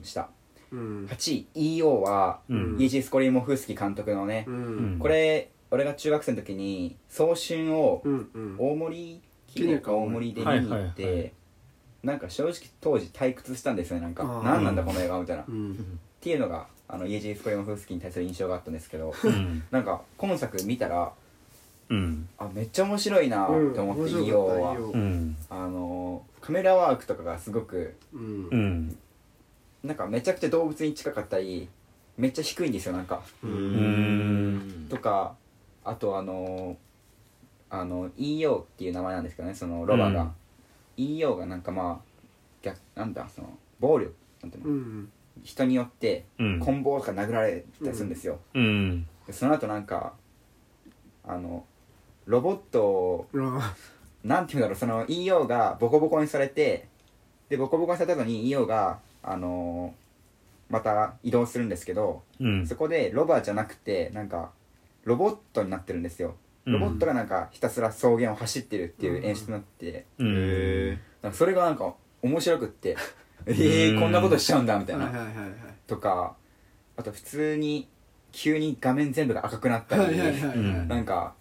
[0.01, 0.29] んした。
[0.73, 1.07] うん。
[1.07, 2.77] 8位 EO はうん。
[2.79, 4.47] イージー・スコリーモフスキ監督のね
[5.01, 8.03] これ俺が中学生の時に早春を
[8.59, 11.33] 大森記念か大森で見に行っはいはいはて
[12.03, 14.25] なんか正直当時退屈したんですよねなんか。
[14.45, 15.43] 何なんだこの映画みたいな。
[15.43, 15.99] っうん。
[16.21, 19.63] ていうのがあのイージー・スコリーモフスキに対する印象があったんですけどうん。
[19.71, 21.13] なんか今作見たら
[21.91, 22.29] うん。
[22.39, 25.37] あめっちゃ面白いなって思って、面白かった EO はうん。
[25.51, 28.49] あのカメラワークとかがすごくうん。
[28.51, 28.99] うん。
[29.83, 31.69] なんかめちゃくちゃ動物に近かったり
[32.17, 33.23] めっちゃ低いんですよなんか。
[33.43, 34.57] ううん。
[34.87, 35.35] んとか
[35.85, 36.77] あとあの
[37.69, 41.05] あの EO っていう名前なんですけどねそのロバが、うん。
[41.05, 42.11] EO がなんかまあ
[42.63, 43.49] 逆なんだその
[43.81, 45.13] 暴力なんていうの、うん。
[45.43, 46.61] 人によってうん。
[46.61, 49.07] 棍棒とか殴られたりするんですよ、うん。
[49.27, 50.13] でその後なんか
[51.27, 51.65] あの
[52.31, 53.75] ロボットをあ
[54.23, 56.87] なんていうんだろうその EO がボコボコにされて
[57.49, 59.95] でボコボコにされた後に EO があの
[60.69, 62.67] また移動するんですけどうん。
[62.67, 64.51] そこでロバじゃなくてなんか
[65.05, 66.37] ロボットになってるんですよ。
[66.67, 70.89] ロボットがなんかひたすら草原を走ってるっていう演出になって、うん。
[71.23, 72.97] なんかそれがなんか面白くって
[73.47, 74.01] えうー、ん。
[74.01, 75.51] こんなことしちゃうんだみたいな、はいはいはいはい。
[75.89, 76.37] とか
[76.97, 77.89] あと普通に
[78.31, 81.35] 急に画面全部が赤くなったり、はいはいはいなんか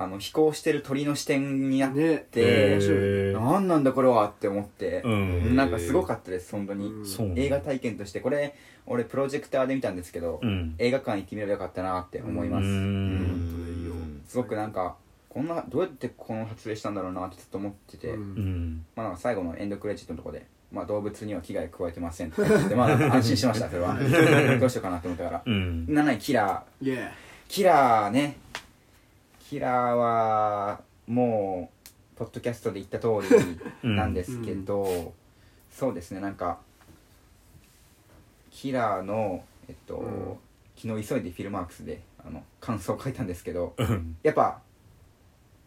[0.00, 2.22] あの飛行してる鳥の視点になって、ね。
[2.34, 3.32] へ面白いー。
[3.38, 5.54] 何なんだこれはって思って、うん。
[5.54, 7.38] なんかすごかったです本当に、うん。
[7.38, 8.20] 映画体験として。
[8.20, 8.56] これ
[8.86, 10.74] 俺プロジェクターで見たんですけど、うん。
[10.78, 14.96] 映画館行ってみればよかったなって思います、ううんんすごくなんか
[15.28, 18.16] こんなどうやってこの発令したんだろうなってずっと思ってて、
[18.96, 23.94] まあなんか最後のエンドクレジットのところで、まあ、動物には危害加えてませんって言って まあ安心しましたそれは。
[24.58, 25.42] どうしようかなと思ったから。
[25.44, 25.86] うん。
[25.90, 26.88] 7位キラー。
[26.88, 27.08] イエ
[27.50, 28.36] キラーね
[29.50, 33.08] キラーはもうポッドキャストで言った通
[33.82, 35.12] りなんですけど、
[35.72, 36.60] そうですねなんか
[38.52, 40.38] キラーのえっと、うん
[40.76, 44.16] 昨日急いでフィルマークスであの感想を書いたんですけどうん。
[44.22, 44.60] やっぱ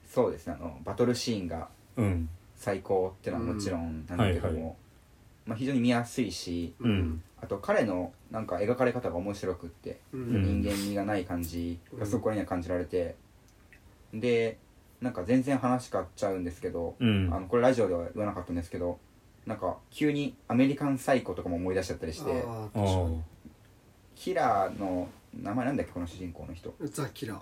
[0.10, 2.30] そうですねあのバトルシーンがうん。
[2.56, 4.64] 最高っていうのはもちろんなんだけども、うんはい。
[4.64, 4.74] は
[5.46, 7.22] まあ、非常に見やすいしーうん。
[7.42, 10.62] あと彼のなんか描かれ方が面白くって、うん。
[10.64, 13.16] 人間味がない感じがすごく俺には感じられて、
[14.14, 14.60] で
[15.02, 17.30] なんか全然話変わっちゃうんですけど、うん。
[17.34, 19.00] あのこれラジオでは言わなかったんですけど
[19.46, 22.46] なんか急にアメリカンサイコとかも思い出しちゃったりして
[24.16, 26.74] キラーの名前なんだっけこの主人公の人。
[26.80, 27.40] にザ・キラー。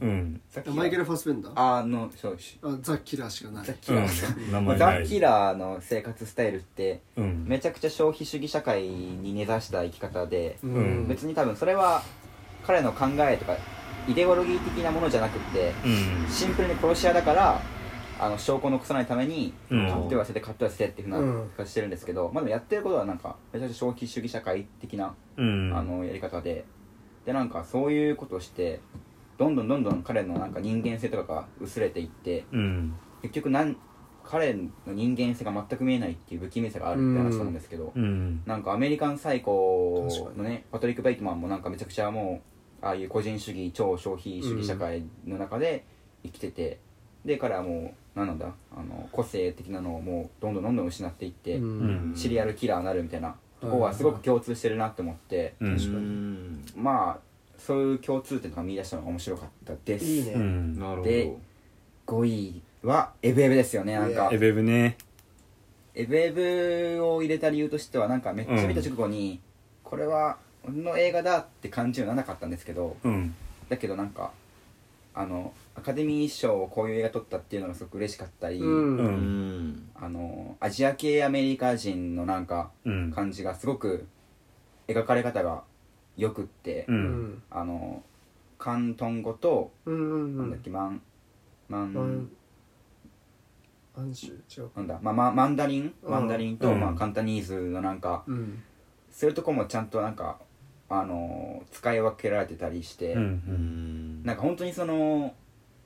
[0.00, 0.40] うん。
[0.50, 1.52] ザマイケル・ファスベンダー？
[1.80, 3.66] あのそうしあザ・キラーしかない。
[3.66, 4.04] ザ・キラうん。
[4.04, 5.02] ー、名前ない。
[5.02, 7.44] ザ・キラーの生活スタイルってうん。
[7.46, 11.06] めちゃくちゃ消費主義社会に根ざした生き方で、ん。
[11.08, 12.02] 別に多分それは
[12.66, 13.56] 彼の考えとか
[14.08, 16.30] イデオロギー的なものじゃなくってうん。
[16.30, 17.60] シンプルに殺し屋だから
[18.18, 19.88] あの証拠を残さないためにうん。
[19.88, 25.72] 買っては捨てて買っては捨てっていうふうなうん形してるんですけど、まあでもやってることはなんかめちゃくちゃ消費主義社会的な、うん。
[25.74, 26.64] あのやり方で。
[27.24, 28.80] でなんかそういうことをして
[29.36, 32.94] どんどんどんどん彼のなんか人間性とかが薄れていってうん。
[33.22, 33.76] 結局なん
[34.24, 38.42] 彼の人間性が全く見えないっていう不気味さがあるって話なんですけど、うん。
[38.46, 42.50] なんかアメリカンサイコ確のねパトリック・ベイトマンもなんかめちゃくちゃもう
[42.82, 45.84] ああいう個人主義超消費主義社会の中で
[46.22, 46.78] 生きてて、
[47.24, 52.12] で彼はもう何なんだあの個性的なのをもうどんどんどんどん失っていって、うん。
[52.16, 55.76] シリアルキラーになるみたいなとこはすごく共通してるなって思って、うん。
[55.76, 55.96] 確かに。
[55.96, 60.04] うんまあそういう共通点とか見出したのが面白かったです。
[60.04, 60.32] いいね。
[60.32, 60.78] うん。
[60.78, 61.02] なるほど。
[61.02, 61.36] で
[62.06, 64.30] 5位はエブエブですよねなんか。
[64.32, 64.96] エベブね。
[65.94, 69.40] エブエブを入れた理由としてはなんかめっちゃ見た直後に、
[69.84, 73.34] これは俺の映画だって感じにはならなかったんですけどうん。
[73.68, 74.32] だけどなんか
[75.14, 78.66] あのアカデミー賞をこういう映画撮ったっていうのがすごく嬉しかったり、うん。
[78.66, 79.68] ううん。
[79.68, 83.12] んあのアジア系アメリカ人のなんかうん。
[83.12, 84.06] 感じがすごく
[84.88, 85.62] 描かれ方が
[86.16, 86.98] よくって、ううん。
[87.34, 88.02] んあの
[88.62, 91.00] 広東語と、うんうんなんだっけマン
[91.68, 92.30] マン、マン
[93.96, 94.70] アンシュ違う。
[94.76, 95.94] なんだ、まあ、まマンダリン？
[96.02, 96.10] うん。
[96.10, 96.80] マンダリンと、うん。
[96.80, 98.62] まあ、カンタニーズのなんかうん。
[99.10, 100.38] そういうとこもちゃんとなんか
[100.92, 104.22] あの使い分けられてたりして、うんうん。
[104.24, 105.32] なんか本当にその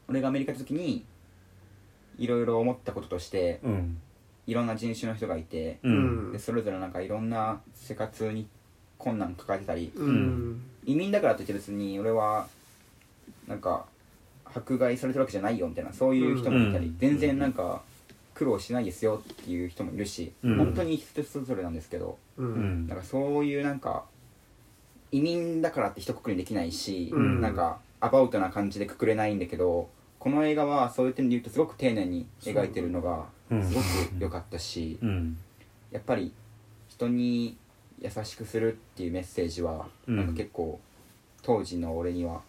[0.09, 1.05] 俺がアメリカ行った時に
[2.19, 3.99] いろいろ思ったこととしてうん。
[4.47, 6.29] いろんな人種の人がいて、ううん。
[6.31, 8.49] んでそれぞれなんかいろんな生活に
[8.97, 10.63] 困難抱えてたりうん。
[10.87, 12.47] 移民だからといって別に俺は
[13.47, 13.85] なんか
[14.47, 16.99] 迫害されてるわけじゃないよみたいなそういう人もいたり、うん。
[16.99, 17.83] 全然なんか
[18.33, 20.57] 苦労しないですよっていう人もいるし、うん。
[20.57, 24.05] 本当に人それぞれなんですけど、なんかそういうなんか
[25.15, 27.41] 移民だからって一括りにできないし、うん。
[27.41, 29.89] なんかアバウトな感じでくくれないんだけど
[30.19, 33.63] この映画はそういう点で言うとすごく丁寧に描いてるのがうん。
[33.63, 33.87] すごく
[34.19, 35.37] 良かったし、うん。
[35.93, 36.33] やっぱり
[36.89, 37.57] 人に
[38.01, 40.17] 優しくするっていうメッセージは、うん。
[40.17, 40.81] なんか結構
[41.43, 42.41] 当時の俺には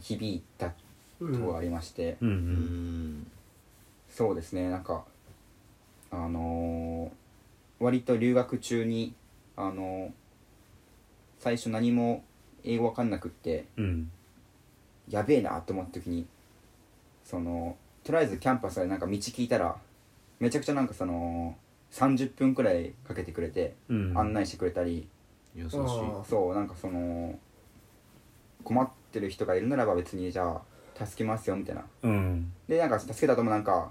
[0.00, 0.72] 響いた
[1.20, 2.28] とありまして、うん。
[2.28, 2.38] ううん
[3.20, 3.26] ん。
[4.10, 5.04] そうですねなんか
[6.10, 9.12] あのー割と留学中に
[9.56, 10.10] あのー
[11.42, 12.22] 最初何も
[12.62, 14.10] 英語わかんなくってうん。
[15.08, 16.24] やべえなと思った時に
[17.24, 19.76] そのとりあえずキャンパスでなんか道聞いたら
[20.38, 21.56] めちゃくちゃなんかその
[21.90, 24.16] 30分くらいかけてくれてうん。
[24.16, 25.08] 案内してくれたり、
[25.56, 25.70] 優しい。
[25.70, 27.36] そうなんかその
[28.62, 30.62] 困ってる人がいるならば別にじゃ
[30.98, 31.84] あ助けますよみたいな。
[32.02, 32.52] うん。
[32.68, 33.90] でなんか助けた後もなんか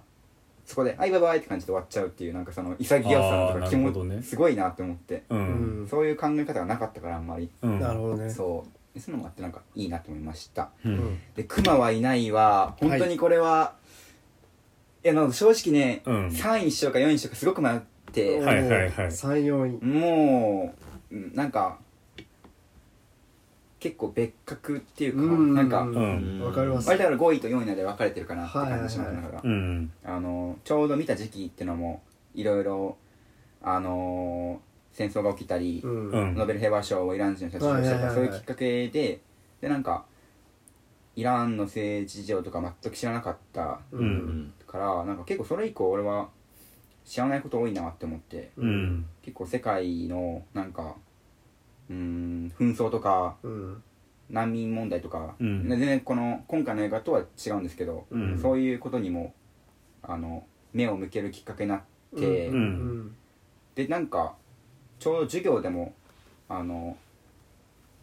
[0.65, 4.15] そこで「はいバイバイ」って感じで終わっちゃうっていうなんかその潔さとか気なるほどね。
[4.17, 5.83] もすごいなって思って、ううん。
[5.83, 7.79] んそういう考え方がなかったからあんまり、うん。
[7.79, 8.29] なるほどね。
[8.29, 8.93] そう。
[8.93, 10.69] でそういうのもあってなんかいいなと思いました。
[10.85, 10.95] ううん。
[10.95, 13.75] んで「クマはいない」は本当にこれは、
[15.03, 16.27] い、やなんか正直ね、うん。
[16.27, 17.79] 3位にしようか4位にしようかすごく迷っ
[18.11, 18.91] て、はいはいはい。
[18.91, 20.73] 34位も
[21.11, 21.79] ううんなんか
[23.81, 25.55] 結構別格っていうか、うん。
[25.55, 26.39] なんか、うん。
[26.39, 26.87] わかります。
[26.87, 29.91] 割とだから5位と4位で分かれてるかなって感じしますら、うん。
[30.03, 32.03] あのちょうど見た時期っていうのも
[32.35, 32.95] いろいろ
[33.61, 36.11] あの戦争が起きたり、うん。
[36.11, 36.35] うん。
[36.35, 38.05] ノーベル平和賞をイラン人の人たちがしたりとかはいはい。
[38.05, 39.21] はいはいそういうきっかけで
[39.61, 40.05] でなんか
[41.15, 44.53] イランの政治事情とか全く知らなかったううんん。
[44.67, 46.29] からなんか結構それ以降俺は
[47.03, 49.05] 知らないこと多いなって思ってうん。
[49.23, 50.95] 結構世界のなんか
[51.91, 53.83] うーん紛争とかうん
[54.31, 55.67] 難民問題とか、うん。
[55.67, 58.39] 全然この今回の映画とは違うんですけど、うん。
[58.41, 59.33] そういうことにも
[60.01, 61.81] あの目を向けるきっかけになっ
[62.17, 62.55] て、うん。
[62.55, 63.15] うん。
[63.75, 64.35] でなんか
[64.99, 65.93] ちょうど授業でも
[66.47, 66.97] あの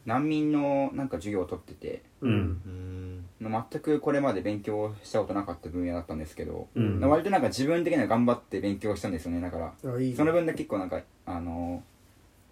[0.05, 3.23] 難民のなんか授業を取っててうん。
[3.41, 3.51] うん。
[3.71, 7.01] 全くこれまで勉強したことなかった分野だったんですけど、うん。
[7.01, 9.41] 割となんか自分的には頑張って勉強したんですよね。
[9.41, 10.15] だからね。
[10.15, 11.83] その分で結構なんかあの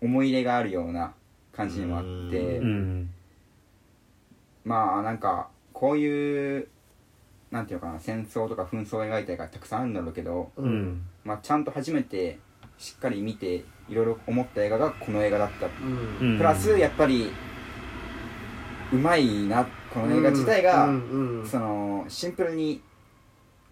[0.00, 1.12] 思い入れがあるような
[1.56, 3.10] 感じにもあって、うん。
[4.64, 6.68] まあなんかこういう
[7.50, 10.64] なんていうのかな戦争とか紛争を描いた映画たくさんあるんだろうけど、うん。
[10.64, 12.38] うんまあ、ちゃんと初めて
[12.78, 16.32] しっかり見ていろいろ思った映画がこの映画だった、うん。
[16.32, 17.30] うんプラスやっぱり
[18.92, 21.46] うまいなこの映画自体が、うんうん。
[21.46, 22.82] そのシンプルに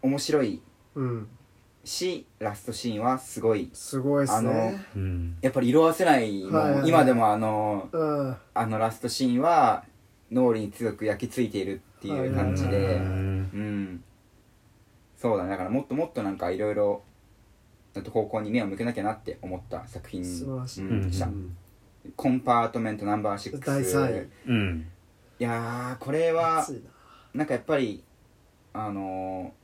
[0.02, 0.62] 面白い
[0.94, 1.28] うん
[1.84, 4.84] しラストシーンはすごいすごいっすね。
[4.96, 5.36] うん。
[5.40, 6.88] やっぱり色あせないの、はいはいはい。
[6.88, 8.36] 今でもあのうん。
[8.54, 9.84] あのラストシーンは
[10.30, 13.04] 脳裏に強く焼き付いているっていう感じで、はいはいはい。
[13.04, 14.04] うん。
[15.16, 15.50] そうだね。
[15.50, 17.02] だからもっともっとなんかいろいろ
[18.10, 20.88] 方向に目を向けなきゃなって思った作品素晴らしい。
[20.88, 21.56] うんでした、うん。
[22.16, 24.28] コンパートメントナンバー6第三位。
[24.48, 24.86] うん。
[25.38, 26.66] いやーこれは
[27.34, 28.04] なんかやっぱり
[28.72, 29.63] あのー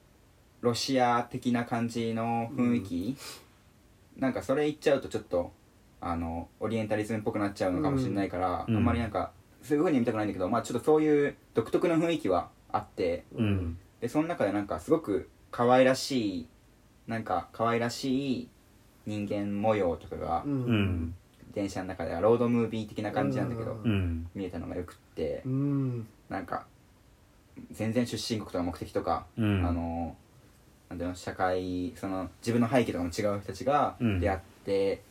[0.60, 3.16] ロシア的な感じの雰囲気、
[4.16, 5.52] なんかそれ言っちゃうとちょっと
[6.00, 8.76] あのオリエンタリズムっぽくなっちゃうのかもしれないから、うん。
[8.76, 9.32] あんまりなんか
[9.62, 13.78] そういう風に見たくないんだけど、まあちょっとそういう独特の雰囲気はあってうん。
[14.00, 16.48] でその中でなんかすごく可愛らしい
[17.06, 18.48] なんか可愛らしい
[19.06, 20.52] 人間模様とかがうん。
[20.52, 21.14] うん
[21.52, 24.28] 電車の中ではロードムービー的な感じなんだけど、ううん。
[24.36, 26.06] 見えたのがよくって、うん。
[26.28, 26.66] なんか
[27.72, 29.66] 全然出身国とか目的とか、うん。
[29.66, 30.16] あの
[30.90, 34.20] なんていうの社会その自分の背景とかも違う人たちがうん。
[34.20, 35.02] 出会って、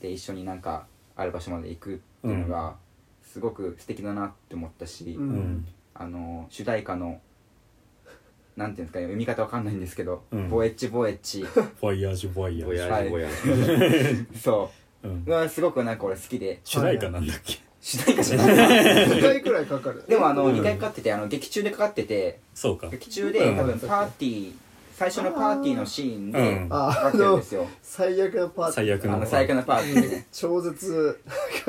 [0.00, 0.86] で一緒になんか
[1.16, 2.76] ある場所まで行くっていうのが
[3.22, 5.28] すごく素敵だなって思ったし、うん。
[5.28, 5.66] うん
[5.96, 7.20] あの主題歌の
[8.56, 10.48] なんていうんですか読み方わかんないんですけど「うん。
[10.50, 13.04] ボエッチボエッチファイヤージュファイヤージュはい。
[13.04, 13.28] じぼや
[14.32, 14.70] じ」 そ
[15.02, 15.08] う。
[15.08, 15.24] うん。
[15.24, 16.60] がすごくなんか俺好きで。
[16.64, 17.58] 主題歌なんだっけ？
[17.80, 24.52] 主題歌じゃない2回くらいかかるでもあのうん2回かかっててあの劇中でかかっててそうか劇中でうん多分パーティー
[24.96, 26.68] 最初のパーティーのシーンでうん。
[26.68, 27.66] かかってるんですよ。
[27.82, 28.74] 最悪のパーティー。
[28.74, 31.20] 最悪のあの最悪のパーティー超絶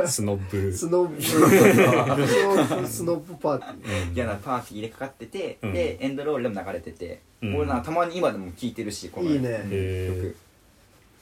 [0.06, 4.08] スノブスノブ超絶スノブパーティー。
[4.10, 4.14] うん。
[4.14, 5.74] 嫌なパーティーでかかってて、うん。
[5.74, 7.56] でエンドロールでも流れてて、うん。
[7.56, 9.62] 俺なたまに今でも聴いてるしこのいいね。
[9.70, 10.36] へ曲。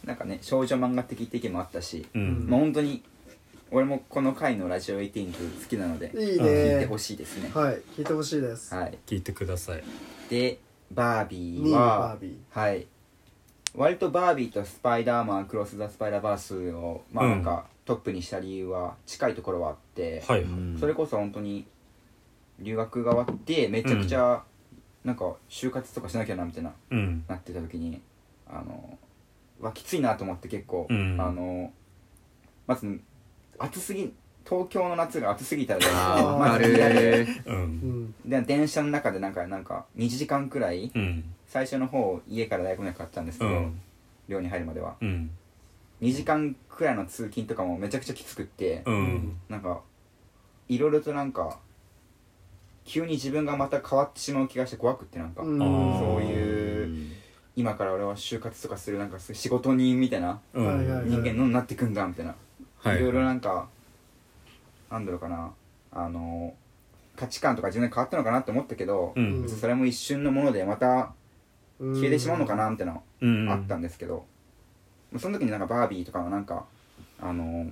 [0.05, 2.47] なんかね少女漫画的って意見もあったし、ーうん。
[2.49, 3.01] まあ本当に
[3.71, 7.49] 俺もこの回のラジオ18好きなのでいい聴いてねほしいですね。
[7.53, 8.75] はい聞いてほしいです。
[8.75, 8.97] はい。
[9.07, 9.83] 聞いてください。
[10.29, 10.59] で
[10.93, 12.17] バービ2位バーは
[12.49, 12.87] はい。
[13.75, 20.45] 割とバービーとスパイダーマンクロス・ザ・スパイダーバースをまあなんかトップにした理由は近いところはあって、はい。
[20.79, 21.65] それこそ本当に
[22.59, 24.43] 留学が終わってめちゃくちゃ
[25.03, 27.25] なんか就活とかしなきゃなみたいなうん。
[27.27, 28.01] なってた時に
[28.47, 28.97] あの
[29.59, 31.17] わきついなと思って結構、うん。
[31.19, 31.71] あの
[32.67, 32.99] まず
[33.57, 34.13] 暑すぎ
[34.45, 38.05] 東京の夏が暑すぎたらああず嫌でれううん。
[38.05, 41.23] んで電車の中でなんかなんか2時間くらいうん。
[41.47, 43.81] 最初の方家から大学までかかったんですけど、うん。
[44.27, 44.95] 寮に入るまでは。
[45.01, 45.29] うん。
[46.01, 49.37] 2時間くらいの通勤とかもめちゃくちゃきつくって、うん。
[49.49, 49.81] なんか
[50.67, 51.59] いろいろとなんか
[52.85, 55.61] 急に自分がまた変わってしまう気がして怖くってなんか、うん。
[55.61, 57.13] あーそういう
[57.55, 60.65] 今から俺は就活とかするなんかそういう仕事人みたいなうん。
[60.65, 62.35] はいはい人間のになってくんだみたいな、
[62.79, 62.97] はい。
[62.97, 63.67] いろいろなんか
[64.93, 65.53] なんだろうかな。
[65.91, 66.53] あの
[67.15, 69.41] 価値観とか自分で変わったのかなって思ったけど、うん。
[69.41, 71.13] 別にそれも一瞬のものでまた
[71.79, 73.49] 消えてしまうのかなみたいなのうん。
[73.49, 74.25] あったんですけど、
[75.17, 76.65] その時になんかバービーとかはなんか
[77.19, 77.71] あの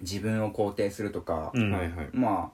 [0.00, 1.72] 自分を肯定するとか、うん。
[1.72, 2.08] はいはい。
[2.12, 2.52] ま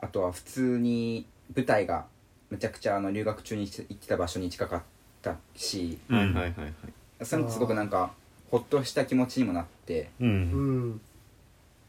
[0.00, 2.06] ああとは普通に舞台が
[2.50, 4.82] めちゃくちゃあの留学中に行ってた場所に近かっ
[5.20, 6.16] たしうん。
[6.16, 7.24] はいはいはいはい。
[7.24, 8.12] それもすごくなんか
[8.50, 11.00] ほっとした気持ちにもなってううんん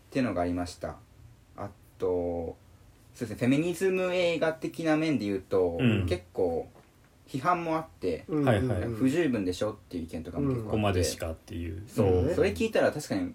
[0.07, 0.95] っていうのがありました。
[1.57, 2.55] あと
[3.13, 6.05] そうですねフェミニズム映画的な面で言うと、うん。
[6.05, 6.67] 結構
[7.27, 8.45] 批判もあって、うん。
[8.45, 8.81] はいはい。
[8.84, 11.84] うん不十分でしょっていう意見とかも結構あって、ここまでしかっていう。
[11.88, 12.35] そう、うん。
[12.35, 13.34] それ聞いたら確かに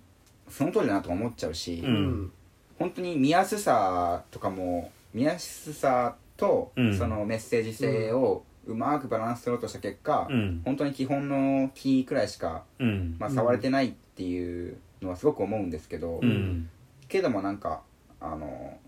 [0.48, 1.94] その通りだなとか思っちゃうし、ううん
[2.24, 2.32] ん。
[2.78, 6.96] 本当に見やすさとかも見やすさと、うん。
[6.96, 10.62] そのメッセージ性をうまくバランス取ろうとした結果、うん。
[10.64, 13.16] 本当に基本のキーくらいしか、うん。
[13.18, 16.68] まあ、触れてないっていうのはすごく思うんですけど、うん。
[17.08, 17.82] けどもなんか
[18.20, 18.78] あの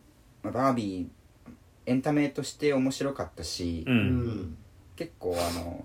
[0.43, 1.51] まあバービー
[1.87, 3.99] エンタメとして面白かったし、ううん。
[3.99, 4.57] ん
[4.97, 5.85] 結構あの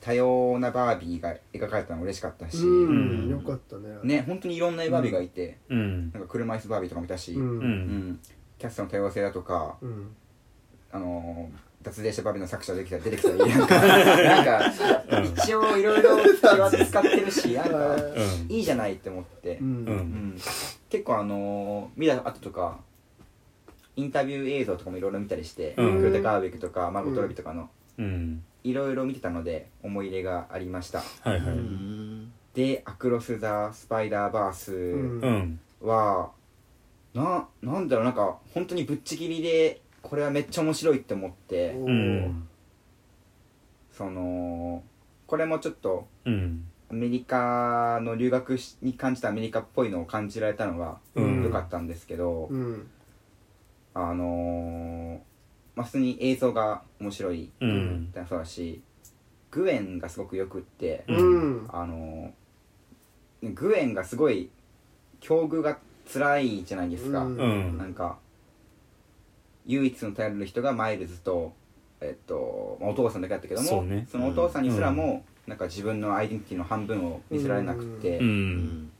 [0.00, 3.28] 多様なバービーが描かれたの嬉しかったし、うん。
[3.28, 3.88] よかったね。
[4.02, 6.10] ね本当にいろんなバービーがいて、うん。
[6.12, 7.48] なんか車椅子バービーとかもいたし、ううん。
[7.48, 7.66] うん。
[8.10, 8.20] ん
[8.58, 10.14] キャストの多様性だとか、うん。
[10.90, 11.50] あの
[11.82, 19.86] 脱税者バビの作者出てきた出てきたりなんかなんか一応いろいろ気は使ってるしなんかうんいいじゃないって思って、ううん。
[19.86, 20.40] うん。
[20.88, 22.78] 結構あの見た後とか
[23.96, 26.00] インタビュー映像とかもいろいろ見たりして、うん。
[26.00, 27.68] グレタ・ガーウィックとかマーゴット・ロビーとかの
[27.98, 28.44] うん。
[28.64, 31.00] いろいろ見てたので思い入れがありました。
[31.00, 31.40] はいはい。
[31.40, 32.32] うん。
[32.54, 35.60] で「アクロス・ザ・スパイダーバースうんうん。
[35.80, 36.30] は」
[37.14, 42.48] ななんだろうなんか本当にぶっちぎりでこれはめっちゃ面白いって思ってうん
[43.90, 44.82] その
[45.26, 51.44] これもちょっとうんアメリカの留学しに感じたアメリカっぽいのを感じられたのがうん。
[51.44, 52.86] 良かったんですけど、うん。
[53.94, 55.18] あのー
[55.74, 58.82] まあ、普通に映像が面白いうんってのはそうだし
[59.50, 61.68] グエンがすごくよくって、ううん。
[61.72, 64.50] あのーグエンがすごい
[65.20, 65.78] 境遇が
[66.12, 67.36] 辛いじゃないですか、うん。
[67.38, 67.78] うん。
[67.78, 68.18] なんか
[69.66, 71.52] 唯一の頼れる人がマイルズと、
[72.00, 74.06] えっとまあお父さんだけだったけどもそうね。
[74.14, 78.54] のお父さんにすらも、なんか自分のアイデンティティの半分を見せられなくて、ううん。
[78.84, 78.90] ん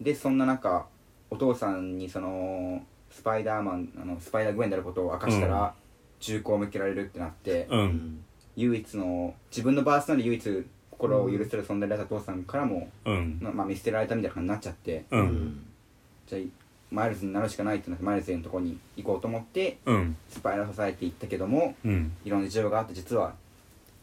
[0.00, 0.86] でそんな中
[1.30, 5.70] お父さんにそのスパイダーマンあのスパイダーグウェンであることを明かしたら、うん。
[6.20, 7.84] 銃口を向けられるってなって、ううん。
[7.86, 13.38] ん唯一の自分のバースなで唯一心を許せる存在だったお父さんからも、うん。
[13.40, 15.04] まあ、見捨てられたみたいな感じになっちゃって。
[15.10, 15.66] ううんん。
[16.26, 16.40] じゃあ
[16.92, 20.16] マイルズになるしかないってなってマイルズへのところに行こうと思ってうん。
[20.28, 22.12] スパイダーソサエティ行ったけどもうん。
[22.24, 23.34] いろんな事情があって実は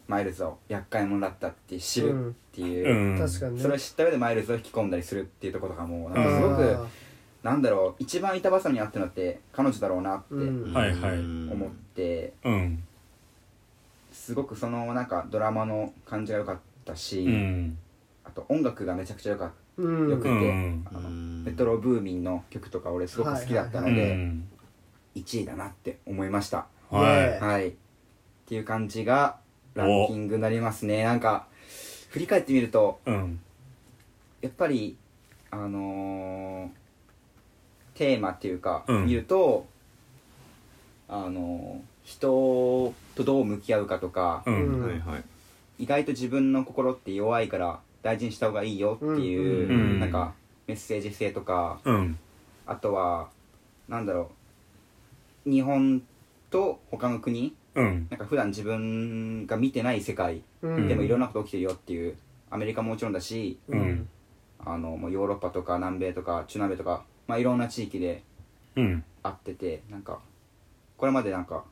[0.08, 3.18] マイルズを厄介者だったって知るっていうう、ん。
[3.18, 3.62] 確かにね。
[3.62, 6.88] それを知った上でマイルズを引き込んだりするっていうところとかもなんかすごく、あ
[7.44, 10.74] なんだろう一番板挟みにあったのって彼女だろうなってうん。
[10.74, 11.20] はいはい。
[11.20, 12.84] 思って、うん。
[14.12, 17.78] すごくそのなんかドラマの感じが良かったし、うん。
[18.26, 21.44] あと音楽がめちゃくちゃ良かっーうんよくて、うんあのうん。
[21.46, 24.48] メトロブーミンの曲とか俺すごく好きだったのうで、ん
[25.16, 26.68] 1位だなって思いました。
[26.90, 27.40] はい。
[27.40, 27.70] はい。
[27.70, 27.74] っ
[28.48, 29.38] ていう感じが
[29.76, 31.04] ランキングになりますね。
[31.04, 31.48] なんか
[32.10, 33.40] 振り返ってみるとうん。
[34.42, 34.98] やっぱり
[35.52, 36.70] あのー
[37.96, 39.06] テーマっていうか、うん。
[39.08, 39.68] 見ると
[41.08, 44.88] あのー人とどう向き合うかとか、ううんん。
[44.88, 45.24] はいはい。
[45.80, 50.34] 意外と自分の心って弱いから大事にした方がいいよっていう、うんうんなんか
[50.68, 52.18] メッセージ性とかうん。
[52.66, 53.30] あとは
[53.88, 54.30] なんだろ
[55.46, 56.04] う日本
[56.52, 58.08] と他の国うん。
[58.10, 60.88] なんか普段自分が見てない世界うん。
[60.88, 62.16] でもいろんなこと起きてるよっていう
[62.52, 64.08] アメリカももちろんだしうん。
[64.64, 68.24] あのもうヨーロッパとか南米とか中南米とか、まあ、いろんな地域で
[68.76, 69.04] うん。
[69.24, 70.20] 会っててなんか
[70.98, 71.64] これまでなんか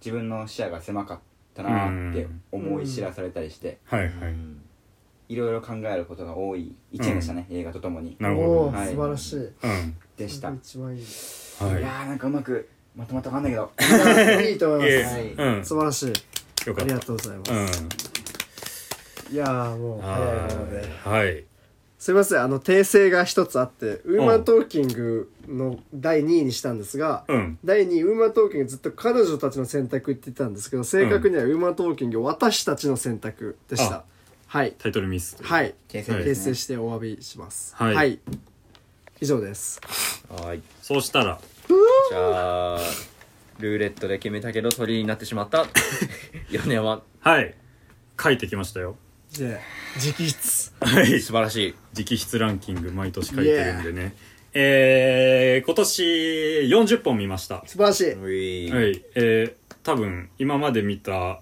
[0.00, 1.18] 自分の視野が狭かっ
[1.54, 3.78] たなって思い知らされたりして。
[3.84, 4.34] はいはい
[5.28, 8.16] いろいろ考えることが多い一年でしたね、映画とともに。
[8.20, 8.88] なるほおどはい。
[8.88, 9.36] ー素晴らしい。
[9.38, 9.52] うん。
[10.16, 11.04] でした、い一番いい。
[11.60, 11.82] はい。
[11.82, 13.70] やーなんかうまくまとまったかんないけど
[14.42, 15.14] いいと思いえます。
[15.14, 15.32] はい。
[15.56, 15.64] うん。
[15.64, 16.08] 素晴らしい。
[16.08, 16.82] よかった。
[16.82, 17.82] ありがとうございます。
[17.82, 19.34] うん。
[19.34, 20.84] いやーもう早いもので。
[21.04, 21.44] はい。
[21.98, 22.42] すいません。
[22.42, 27.58] あの訂正が一つあってウーマントーキングの第2位にしたんですが、うん。
[27.64, 34.04] 第2位ウーマントーキングずっと彼女たちの選択って言ってたんですけど正確にはウーマントーキング私たちの選択でした、あ
[34.54, 34.72] はい。
[34.78, 35.74] タイトルミスはい。
[35.88, 36.54] 訂訂正ですね。
[36.54, 37.74] 正してお詫びします。
[37.74, 38.20] はい。
[39.20, 39.80] 以上です。
[40.30, 40.62] はい。
[40.80, 41.40] そうしたら。
[42.08, 42.78] じゃあ
[43.58, 45.66] ルーレットで決めたけど鳥になってしまった。
[46.52, 47.02] 米山。
[47.18, 47.56] はい。
[48.22, 48.96] 書いてきましたよ。
[49.28, 49.52] じゃあ
[49.98, 50.28] 直筆。
[51.00, 51.20] はい。
[51.20, 51.74] 素晴らしい。
[51.92, 54.14] 直筆ランキング毎年書いてるんでね。
[54.52, 57.64] えー、今年40本見ました。
[57.66, 58.70] 素晴らしい、うい。
[58.70, 59.04] はい。
[59.16, 61.40] えー、多分今まで見た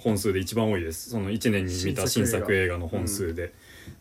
[0.00, 1.10] 本数で一番多いです。
[1.10, 3.52] その1年に見た新新作映画の本数で、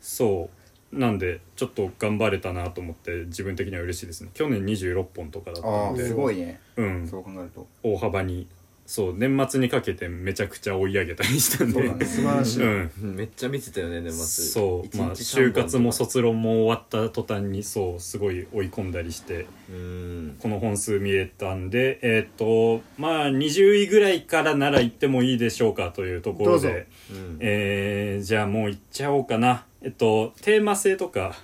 [0.02, 0.60] そう。
[0.92, 4.32] なんでちょっと頑張れたなと思って自分的には嬉しいですね。
[4.34, 6.60] 去年26本とかだったああんですごいね。
[6.78, 7.08] うん。
[7.08, 7.68] そう考えると。
[7.84, 8.48] 大幅に
[8.90, 11.74] そう年末にかけてめちゃくちゃ追い上げたりしたんで。
[11.74, 12.06] そうだね。
[12.06, 13.16] 素晴らしい、うん。
[13.16, 14.46] めっちゃ見てたよね年末。
[14.46, 14.98] そう。
[14.98, 20.38] まあ就活も卒論も終わった途端にそうすごい追い込んだりしてうん。
[20.40, 26.70] この本数見れたんでえっ、とまあ20位ぐらいからなら行ってもいいでしょうかというところどうぞ。
[26.70, 27.38] でうん。
[27.42, 29.66] えーじゃあもう行っちゃおうかな。
[29.84, 31.36] えっとテーマ性とか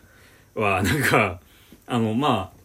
[0.55, 1.39] はなんか
[1.85, 2.55] あのまあ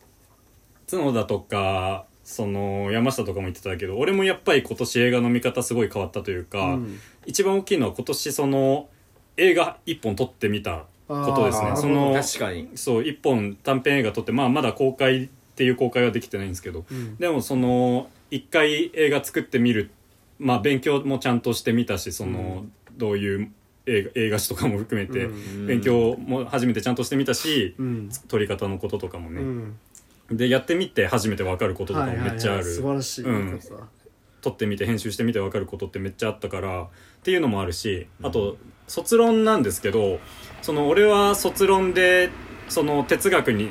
[0.91, 7.01] 角田とかその山下とかも言ってたけど俺もやっぱり今年映画の見方すごい変わったというか、うん。
[7.27, 8.89] 一番大きいのは今年その
[9.37, 11.73] 映画一本撮ってみたことですね。
[11.75, 12.71] その確かに。
[12.77, 17.17] そう一本短編映画撮ってまあまだ公開っていう公開はできてないんですけど、ん。
[17.17, 19.91] でもその一回映画作ってみる
[20.39, 22.65] まあ勉強もちゃんとしてみたしその、
[22.97, 23.51] どういう
[23.87, 25.67] 映画映画史とかも含めてうん。
[25.67, 28.09] 勉強も初めてちゃんとしてみたし、うん。
[28.29, 29.77] 撮り方のこととかもね、うん
[30.31, 33.61] でやってみて初めて分かることとかもめっちゃある、素晴らしい、うん。
[34.41, 36.87] 撮ってみて編集してみて分かることってめっちゃあったからっ
[37.23, 38.57] ていうのもあるしあと
[38.89, 40.19] 卒論なんですけど
[40.63, 42.31] その俺は卒論で
[42.69, 43.71] その哲学に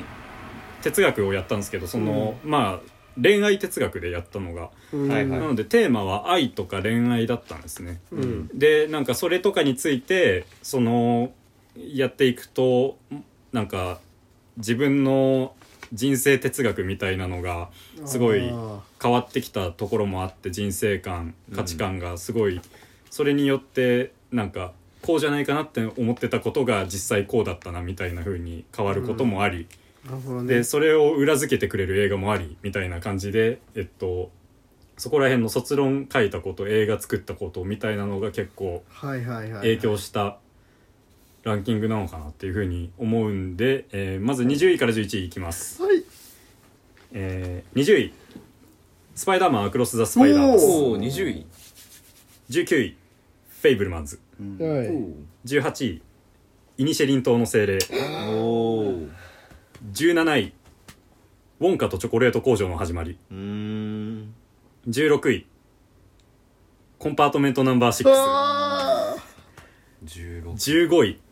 [0.82, 5.08] 哲学をやったんですけどその、まあ恋愛哲学でやったのが、うん。
[5.08, 5.40] はいはい。
[5.40, 8.48] なのでテーマは愛とか恋愛だったんですね、うん。
[8.54, 11.32] でなんかそれとかについてその
[11.76, 12.98] やっていくと
[13.52, 13.98] なんか
[14.56, 15.54] 自分の
[15.92, 17.70] 人生哲学みたいなのが
[18.04, 22.60] すごいあ変わってきたところもあって人生観価値観がすごい、
[23.10, 24.72] それによってなんか
[25.02, 29.66] こうじゃないかなって思ってたことが実際こうだったなみたいな風に変わることもあり、
[30.46, 34.30] でそれを裏付けてくれる映画もありみたいな感じでえっと
[34.96, 38.84] そこら辺の卒論書いたこと映画作ったことみたいなのが結構
[39.60, 40.36] 影響した
[41.42, 46.02] ランキングなのかなっていう風に思うんで、えーまず20位から11位いきます、はい。
[47.12, 48.12] えー20位
[49.14, 51.46] 「スパイダーマンアクロス・ザ・スパイダーバース」おお20位。
[52.50, 52.96] 19位
[53.62, 54.18] 「フェイブルマンズ。
[54.38, 54.88] うんはい」
[55.46, 56.02] 18位
[56.78, 57.78] 「イニシェリン島の精霊」
[58.28, 59.08] おお
[59.92, 60.52] 17位
[61.60, 63.18] 「ウォンカとチョコレート工場の始まり。
[63.30, 64.34] うーん」
[64.88, 65.46] 16位
[66.98, 69.16] 「コンパートメントナンバー6」あ
[70.04, 70.44] 16
[70.88, 71.20] 15位「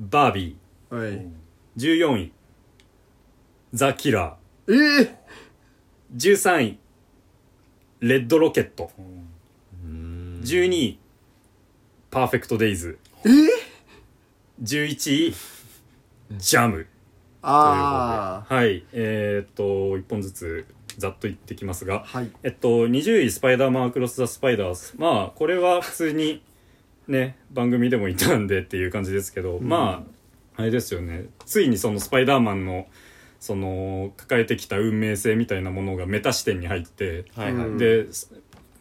[0.00, 0.94] バービー。
[0.94, 1.10] はい。
[1.12, 1.30] ー」
[1.76, 2.32] 14位
[3.72, 4.36] 「ザ・キラ
[4.66, 5.14] えー、ー」
[6.16, 6.78] 13位
[8.00, 8.90] 「レッド・ロケット」
[10.42, 10.98] 12位
[12.10, 12.98] 「パーフェクト・デイズ。
[13.24, 13.46] えー、」
[14.62, 15.34] 11位
[16.38, 16.86] 「ジャム」
[17.42, 18.84] ああはい。
[18.92, 19.62] えー、っと
[19.98, 20.66] 1本ずつ
[20.96, 22.30] ざっと言ってきますが、はい。
[22.42, 26.42] えっと20位「スパイダーマンアクロス・ザ・スパイダース」まあこれは普通に
[27.10, 30.04] ね番組でも言ったんでっていう感じですけど、ま
[30.56, 31.26] ああれですよね。
[31.46, 32.86] ついにそのスパイダーマンの
[33.38, 37.66] その抱えてきた運命性みたいなものがメタ視点に入って、はいはい。
[37.66, 38.06] うんで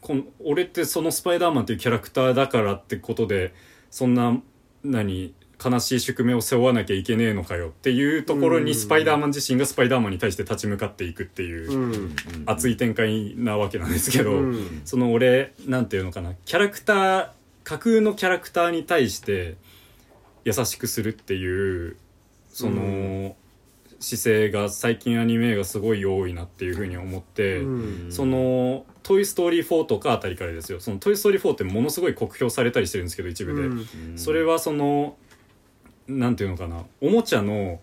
[0.01, 3.53] こん俺ってそのスパイダーマンっていうキャラクターだからってことで
[3.91, 4.39] そんな
[4.83, 5.33] 何
[5.63, 12.15] 悲しい宿命を背負わなきゃいけねえのかよっていうところにスパイダーマン自身がスパイダーマンに対して立ち向かっていくっていう、うん。
[12.45, 14.81] 熱い展開なわけなんですけど、うん。
[14.85, 17.29] その俺なんていうのかなキャラクター
[17.63, 19.57] 架空のキャラクターに対して
[20.45, 21.97] 優しくするっていう
[22.49, 23.35] その、
[23.99, 28.11] 姿勢が最近アニメがすごい多いなっていうふうに思って、うん。
[28.11, 30.79] その「トイ・ストーリー4」とかあたりからですよ。
[30.79, 34.17] その「トイ・ストーリー4」ってものすごい酷評されたりしてるんですけど一部で、うん。
[34.17, 35.17] それはその
[36.07, 36.85] なんていうのかな。
[37.01, 37.81] おもちゃの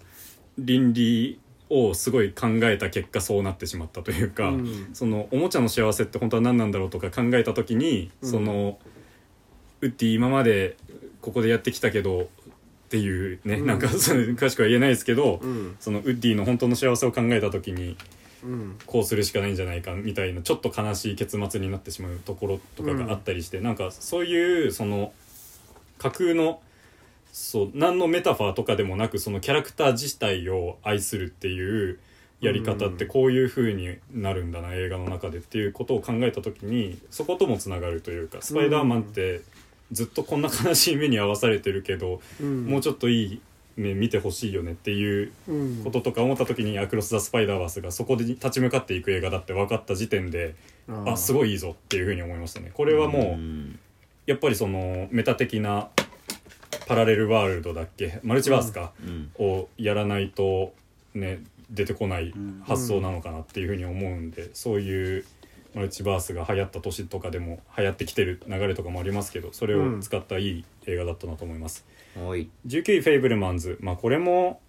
[0.58, 1.38] 倫理
[1.68, 4.88] をすごい考えた結果そうなってしまったというか、うん。
[4.94, 8.30] そのおもちゃの幸せって本当は何なんだろうとか考えた時に、うん。
[8.30, 8.78] その
[9.80, 10.76] ウッディ今まで
[11.20, 12.26] ここでやってきたけどっ
[12.88, 13.66] ていうね、うん。
[13.66, 15.76] なんかそれ詳しくは言えないですけど、うん。
[15.80, 17.96] そのウッディの本当の幸せを考えた時に
[18.44, 18.78] うん。
[18.86, 25.12] こうするしかないんじゃないかみたいなちょっと悲しい結末になってしまうところとかがあったりして、なんかそういうその
[25.98, 26.60] 架空の
[27.32, 31.98] そう何のメタファーとかでもなくそのキャラクター自体を愛するっていう
[32.40, 39.40] やり方ってこういう風になるんだな、映画の中でっていうことを考えた時にそこともつながるというかスパイダーマンって
[39.92, 42.66] ずっとこんな悲しい目に遭わされてるけど、うん。
[42.66, 43.40] もうちょっといい
[43.76, 45.84] 目見てほしいよねっていううん。
[45.84, 50.54] こととか思った時に「アクロス・ザ・スパイダーバース」がそこで立ち向かっていく映画だって分かった時点で
[51.06, 52.70] あすいごいいいぞっていう風に思いましたね。
[52.72, 53.78] これはもう、ん。
[54.26, 55.88] やっぱりそのメタ的な
[56.86, 58.18] パラレルワールドだっけ？
[58.22, 59.30] マルチバースか、うん。
[59.38, 60.72] をやらないと
[61.14, 62.32] ね出てこない
[62.64, 65.24] 発想なのかなっていうふうに思うんで、そういう
[65.76, 71.84] マルチバースが流行った年とかでも流行ってきてる流れとかもありますけどそれを使ったいい映画だったなと思います、
[72.16, 72.48] はい。
[72.66, 74.62] 19位「フェイブルマンズ」まあこれも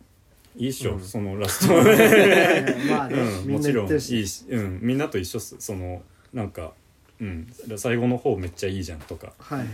[0.57, 1.01] いいっしょ、うん。
[1.01, 1.75] そのラスト。
[2.91, 3.15] まあね、
[3.45, 6.03] うん、もちろんいいしし、うん、みんなと一緒その
[6.33, 6.73] なんか、
[7.21, 7.47] うん、
[7.77, 9.31] 最後の方めっちゃいいじゃんとか。
[9.39, 9.67] はいはい。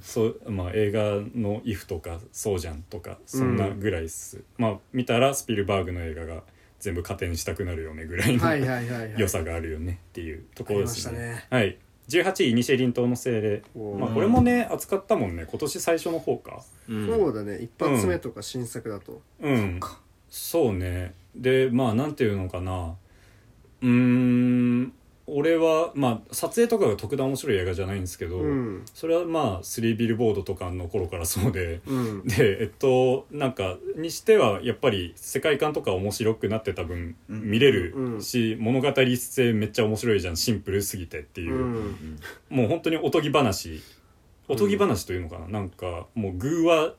[0.00, 6.42] そうまあ映画の「イフとか「そうじゃん」とかそんなぐらいっす、まあ見たらスピルバーグの映画が
[6.80, 9.14] 全部加点したくなるよねぐらいの、はいはいはいはい。
[9.16, 11.46] 良さがあるよねっていうところですありましたね。
[11.50, 11.78] はい。
[12.08, 13.62] 18位イニシェリン島の精霊。
[13.98, 16.64] まあこれもね扱ったもんね今年最初の方か。
[16.88, 17.06] うん。
[17.06, 17.58] そうだね。
[17.58, 19.80] 一発目とか新作だと、うん。
[20.28, 21.14] そうね。
[21.36, 22.96] でまあなんていうのかな。
[23.82, 24.92] うーん
[25.32, 28.84] 俺はまあ撮影とかが特段面白い映画じゃないんですけど、うん。
[28.92, 32.24] それはまあスリービルボードとかの頃からそうでうん。
[32.24, 37.42] でえっとなんかにしてはやっぱり世界観とか面白くなってた分うん。
[37.42, 38.22] 見れるうん。
[38.22, 40.36] し、物語性めっちゃ面白いじゃん。
[40.36, 41.54] シンプルすぎてっていう。
[41.54, 42.18] う、ん。
[42.48, 43.82] もう本当におとぎ話。
[44.48, 46.94] おとぎ話というのかな、なんかもう偶話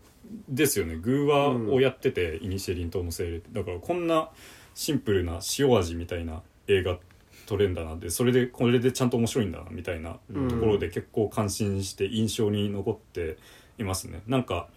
[0.48, 0.96] ですよね。
[0.96, 3.50] 偶話をやってて、イニシェリン島の精霊って。
[3.52, 4.30] だからこんな
[4.74, 6.98] シンプルな塩味みたいな映画
[7.52, 10.48] 撮れんだなでそれでこれでちゃんと面白いんだなみたいなうん。
[10.48, 13.38] ところで結構感心して印象に残って
[13.78, 14.22] いますね。
[14.26, 14.68] なんか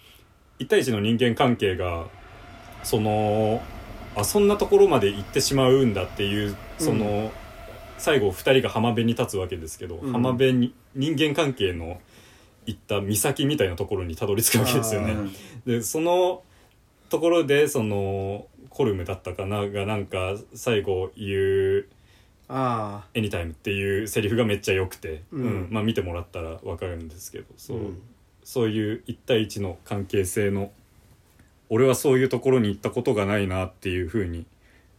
[0.59, 2.07] 1対1の人間関係が
[2.83, 3.63] その
[4.17, 7.33] あそんなところまで行ってしまうんだっていうその、
[7.99, 10.13] 最後2人が浜辺に立つわけですけど、うん。
[10.13, 12.01] 浜辺に人間関係の
[12.67, 15.13] 行った岬みたいなところにたどり着くわけですよね。
[15.13, 15.33] うん
[15.65, 16.43] でその
[17.09, 21.89] ところでそのコルムだったかながなんか最後言う
[22.49, 25.43] あ「エニタイム」っていうセリフがめっちゃ良くて、うん。
[25.43, 25.69] うん。
[25.71, 27.79] まあ見てもらったら分かるんですけどあそう,、
[28.43, 30.73] そういう1対1の関係性の
[31.71, 34.47] 俺はそういうところに行ったことがないなっていうふうに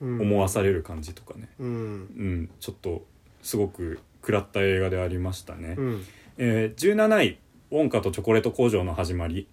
[0.01, 0.21] うん。
[0.21, 1.67] 思わされる感じとかね、うん。
[1.67, 3.05] うん、ちょっと
[3.41, 5.75] すごく食らった映画でありましたね。
[5.77, 6.03] うん。
[6.37, 7.37] えー17位
[7.71, 9.47] 「ウォンカとチョコレート工場の始まり」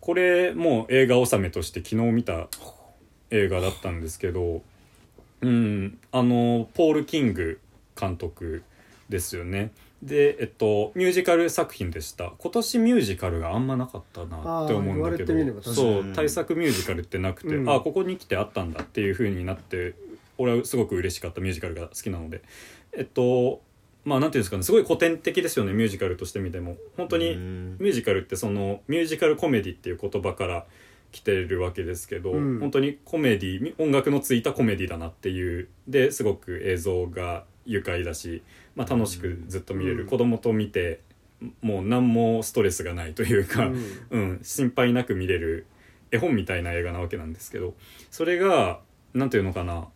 [0.00, 2.48] これも映画納めとして昨日見た
[3.30, 4.62] 映画だったんですけど
[5.40, 5.98] うん。
[6.12, 7.60] あのポール・キング
[7.98, 8.62] 監督
[9.08, 9.72] ですよね。
[10.02, 12.32] でえっとミュージカル作品でした。
[12.38, 15.62] 今年ミュージカルがあんまなかったなって思うんだけど。
[15.62, 17.70] そう対策ミュージカルってなくて、うん。
[17.70, 19.94] あここに来てあったんだっていう風になって
[20.36, 22.42] 俺はすごく嬉しかったミュージカルが好きなので。
[22.92, 23.60] えっと
[24.04, 24.62] まあなんていうんですかね。
[24.62, 26.76] すごい古典的ですよねミュージカルとして見ても。
[26.96, 27.76] 本当にうん。
[27.78, 30.66] ミュージカルってそのミュージカルコメディっていう言葉から
[31.12, 32.60] 来てるわけですけど、うん。
[32.60, 38.42] 本当にコメディ音楽のついたコメディだなっていうですごく映像が愉快だし、
[38.76, 40.08] まあ、楽しくずっと見れる、うん。
[40.08, 41.00] 子供と見て
[41.60, 43.70] もう何もストレスがないというか、
[44.10, 45.66] うん、心配なく見れる
[46.10, 47.74] 絵本みたいな映画なわけなんですけど
[48.10, 48.80] それが
[49.14, 49.88] なんていうのかな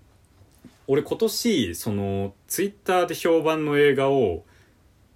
[0.86, 4.44] 俺今年そのツイッターで評判の映画を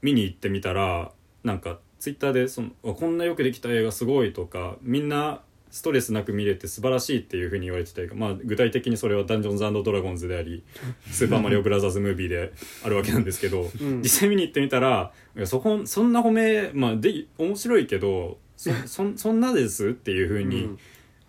[0.03, 1.13] 見に行ってみたら
[1.45, 5.43] なんかツイッターでそのあこんなよくできた映画すごいとかみんな
[5.77, 10.63] ストレスなく見れて素晴らしいっていうふうに言われてた映画まあ具体的にそれは「ダンジョンズドラゴンズ」であり
[11.13, 12.51] 「スーパーマリオブラザーズ・ムービー」で
[12.83, 14.01] あるわけなんですけど、うん。
[14.01, 20.79] 実際見に行ってみたらいやそこそんな褒めまあで面白いけどそ そそんなですっていうふうに、うん。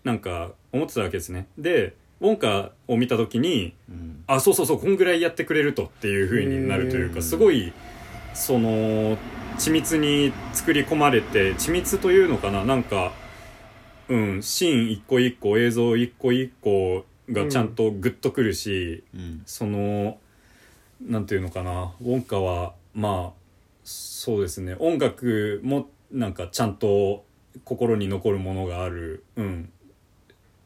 [0.02, 1.46] なんか思ってたわけですね。
[1.58, 1.92] で
[2.22, 4.24] ウォンカを見た時にうん。
[4.26, 7.74] あそうそうそうこんぐらいやってくれるとっていう風になるというかすごい
[8.32, 9.18] その
[9.58, 12.64] 緻密に作り込まれて緻密というのかな。
[12.64, 13.12] なんか
[14.08, 19.42] うんシーン一個一個映像一個一個がちゃんとグッとくるし、うん。
[19.46, 20.18] その
[21.00, 21.94] なんていうのかな。
[22.00, 23.38] ウォンカはまあ
[23.84, 24.76] そうですね。
[24.78, 27.24] 音楽もなんかちゃんと
[27.64, 29.70] 心に残るものがある、うん、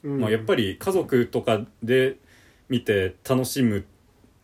[0.05, 0.21] うん。
[0.21, 2.17] まあ、やっぱり家族とかで
[2.69, 3.83] 見て楽しむっ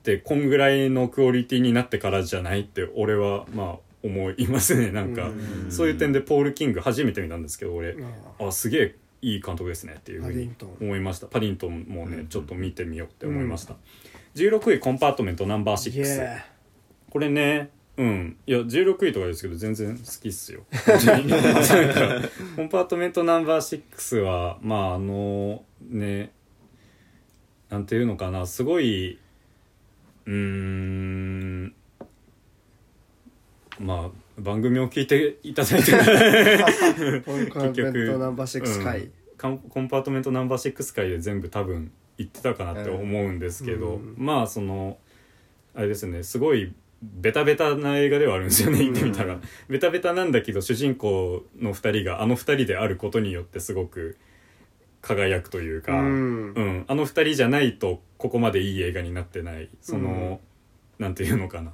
[0.02, 5.28] てこんぐらいのクオリティになってからじゃないって俺はまあ思いますねなんか。
[5.28, 5.32] う
[5.68, 5.70] ん。
[5.70, 7.96] そういう点でポール・キング初めて見たんですけど俺
[8.38, 10.50] ああすげえいい監督ですねっていうふうに
[10.80, 11.26] 思いました。
[11.26, 12.28] パディントンもねうん。
[12.28, 13.74] ちょっと見てみようって思いました。
[14.34, 16.40] 16位コンパートメントナンバーイエ6
[17.10, 18.36] これねうん。
[18.46, 20.62] いや16位とかですけど全然好きっすよ。
[20.70, 20.76] コ
[22.62, 26.30] ンパートメントナンバー6はまああのね
[27.70, 29.18] なんていうのかなすごい
[30.26, 31.74] うーん
[33.78, 35.92] まあ番組を聞いていただいて。
[37.22, 39.02] コンパートメントナンバー6回、う
[39.54, 39.58] ん。
[39.58, 44.14] コンパートメントナンバー6回で全部多分言ってたかなって思うんですけど、うん。
[44.16, 44.98] まあその
[45.74, 46.72] あれですねすごい
[47.02, 48.78] ベタベタな映画ではあるんですよね。
[48.78, 54.16] 言ってみたら、ベタベタなんだけど主人公の2人があの2人であることによってすごく
[55.00, 56.52] 輝くというか、うん。
[56.54, 56.84] うん。
[56.88, 59.68] あの2人じゃないとここまでいい映画になってない。
[59.80, 60.40] その、
[60.98, 61.72] なんていうのかな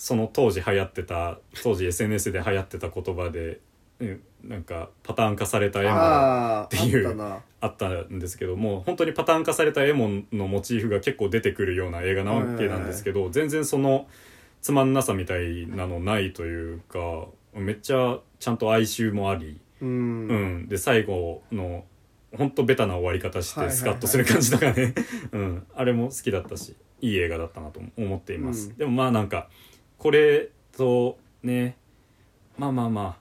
[0.00, 3.60] その当時流行ってた当時 SNS で流行ってた言葉で、
[4.00, 7.14] うんなんかパターン化された絵もああっていう
[7.60, 14.06] あったんですけども本当にパターン化された絵ものモチーフが結構出てくるような映画なわけなんですけど全然その
[14.62, 19.92] つまんなさみたいなのないというかめっちゃちゃんと哀愁もあり、うん、う
[20.62, 21.84] ん、で最後の
[22.34, 24.94] 本当ベタな終わり方してスカッとする感じとかね、
[25.32, 28.76] うん、あれも好きだったしいい映画だったなと思っています、うん。
[28.76, 29.48] でもまあなんか
[30.00, 31.76] これとね
[32.56, 33.16] まあまあまあ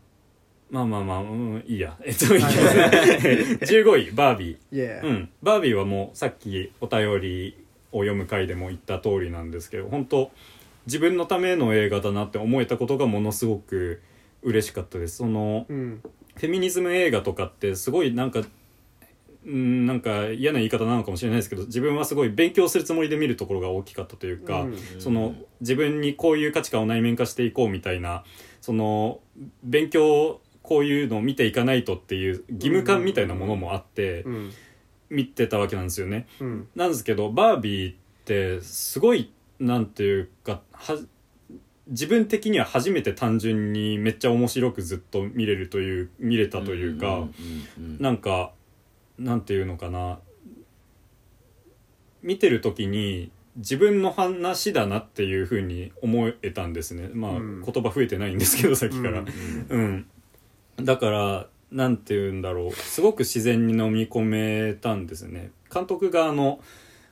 [0.71, 1.97] まあまあまあ、うん、いいや。
[2.03, 2.47] えっと、いいや。
[3.59, 5.03] 15位、バービー。
[5.03, 7.57] うん、バービーはもうさっきお便り
[7.91, 10.31] を読む回でも言った通りなんですけど本当
[10.85, 14.01] 自分のための映画だなって思えたことがものすごく
[14.43, 15.17] 嬉しかったです。
[15.17, 16.01] そのうん。
[16.35, 18.43] フェミニズム映画とかってすごいなんか
[19.49, 24.77] うんなんか嫌な言い方なのかもしれないですけど自分はすごい勉強するつもりで見るところが大きかったというか、うん。
[24.99, 28.23] その自分にこういう価値観を内面化していこうみたいな
[28.61, 29.19] その
[29.63, 34.51] 勉強こういうのを見ていかないとっていう義務感みたいなものもあってうん。
[35.09, 36.27] 見てたわけなんですよね。
[36.39, 36.67] うん。
[36.75, 37.95] なんですけどバービーっ
[38.25, 40.99] てすごいなんていうかは
[41.87, 47.31] 自分的には初めて単純にめっちゃ面白くずっと見れるという見れたというか、んうん
[47.77, 47.97] うん。
[47.99, 48.51] なんか
[49.19, 50.19] なんていうのかな。
[52.21, 57.09] 見てる時に自分の話だなっていうふうに思えたんですね。
[57.13, 57.63] まあ、うん。
[57.63, 59.23] 言葉増えてないんですけどさっきから、
[59.69, 60.05] うん。
[60.77, 62.71] だからなんて言うんだろう。
[62.71, 65.51] すごく自然に飲み込めたんですね。
[65.73, 66.61] 監督があの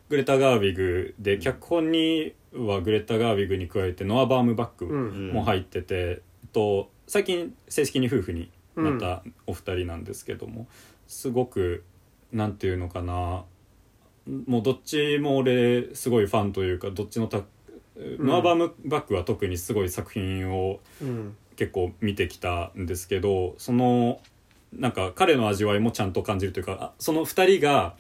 [0.10, 5.32] グレタ・ガービグで脚本にはグレタ・ガービグに加えてノア・バームバックうん。
[5.34, 10.68] も入ってて、えっと最近正式に夫婦になったお二人なんですけども、
[11.08, 11.84] すごく
[12.32, 13.44] なんていうのかな。
[14.46, 17.44] もうどっちも俺すごいファンというかどっちのた、
[17.98, 21.36] ノア・バームバックは特にすごい作品をうん。
[21.58, 24.22] 結構見てきたんですけどその
[24.72, 27.96] なんか彼の味わいもちゃんと感じるというかあその2人が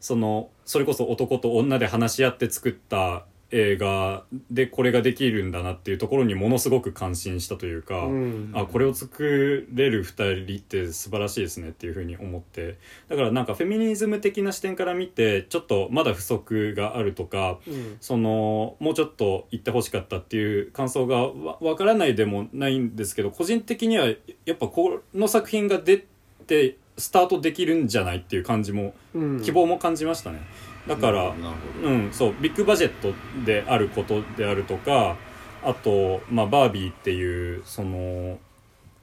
[0.00, 3.26] そのそれこそ男と女で話し合って作った
[3.56, 8.50] 映画でこれができるんだなっていうところにものすごく感心したというか、うん。
[8.52, 12.78] あこれを作れる2人って素晴らしいですねっていうふうに思って。
[13.08, 17.96] だからなんかフェミニズム的な視点から見てちょっとまだ不足があるとかうん。
[18.00, 24.14] そのもうちょっと言ってほしかったっていう感想がわわからないでもないんですけど個人的にはや
[24.54, 26.04] っぱこの作品が出
[26.48, 29.42] てスタートできるんじゃないっていう感じもうん。
[29.42, 30.40] 希望も感じましたね
[30.86, 31.34] だから、
[31.82, 35.16] うん、そうビッグバジェットであることであるとか
[35.62, 38.38] あと、まあ、バービーっていうその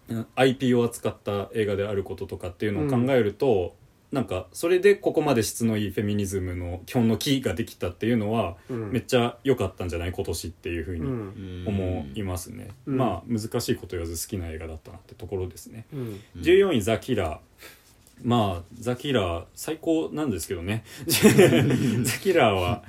[0.10, 3.74] うん IP を扱った映画であることとかっていうのを考えると、
[4.12, 8.92] なんかそれでここまで質のいいフェミニズムの基本のキーができたっていうのは、うん。
[8.92, 10.12] めっちゃ良かったんじゃない？
[10.12, 11.66] 今年っていうふううにん。
[11.66, 12.98] 思いますね、うん。
[12.98, 16.20] まあ難しいこと言わず好きな映画だったなってところですね、うん。
[16.36, 17.38] 14位「ザ・キラー」
[18.24, 20.84] まあザ・キラー最高なんですけどね。
[21.08, 22.84] ザ・キラーは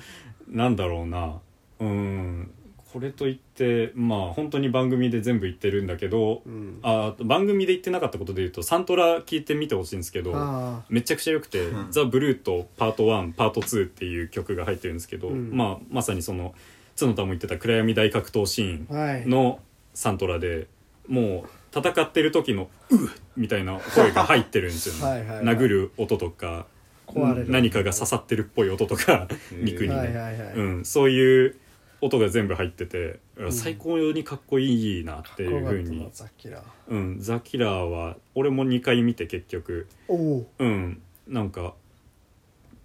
[0.48, 1.40] なんだろうな。
[1.80, 2.50] うん
[2.92, 6.78] これといってまあ本当に番組で全部言ってるんだけど、うん。
[6.82, 15.56] あ番組で言ってなかったことで言うとサントラ聞いてみてほしいんですけどあめちゃくちゃ良くて「ザ・ブルートパート1パート2」っていう曲が入ってるんですけど、うん。
[15.56, 16.54] まあ、まさにその
[17.00, 19.60] 角田も言ってた暗闇大格闘シーンの
[19.94, 20.66] サントラで
[21.08, 25.28] もう戦ってる時の「うっ!」みたいな声が入ってるんですよね。
[25.28, 26.66] はい殴る音とか
[27.06, 30.54] 壊れる何かが刺さってるっぽい音とか肉にね、はいはいはい。
[30.54, 31.56] うん、そういう
[32.00, 33.20] 音が全部入ってて、
[33.50, 36.64] 最高にかっこいいなっていうふうにザ・キラー。
[36.88, 39.86] うん、ザ・キラーは俺も2回見て結局。
[40.08, 40.66] う。
[40.66, 41.00] ん。
[41.28, 41.74] なんか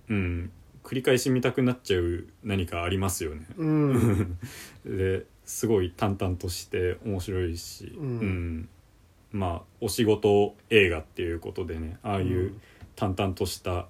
[0.09, 0.51] うん。
[0.84, 3.45] 繰り返し見たくなっちゃう何かありますよね。
[3.57, 4.38] うん。
[4.85, 8.69] ですごい淡々として面白いし、うん
[9.38, 12.61] まあお仕事映画っていうことでねああいううん。
[12.97, 13.85] 淡々とした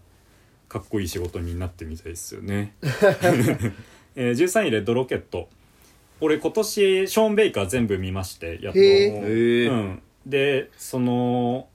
[0.67, 2.75] かっこいい仕事になってみたいですよね、
[4.15, 5.49] えー13位「レッドロケット」
[6.19, 11.69] 俺今年ショーン・ベイカー全部見ましてやっと、うん、でその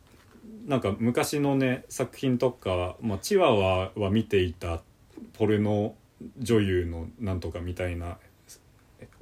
[0.66, 4.82] なんか昔のね作品とか、まあ、チワワは見ていた
[5.34, 5.94] ポルノ
[6.38, 8.18] 女優のなんとかみたいな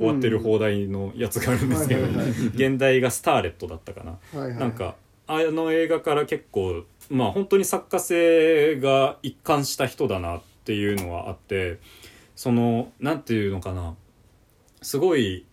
[0.00, 2.46] 終わってる放題のやつがあるんですけど、はいはいはい。
[2.46, 4.58] 現代が「スターレット」だったかな、はいはい。
[4.58, 4.96] なんか
[5.26, 11.78] あの映画から結構まあ本当に作家性が一貫した人だなっていうのはあって
[12.34, 13.94] そのなんていうのかな。
[14.80, 15.44] すごい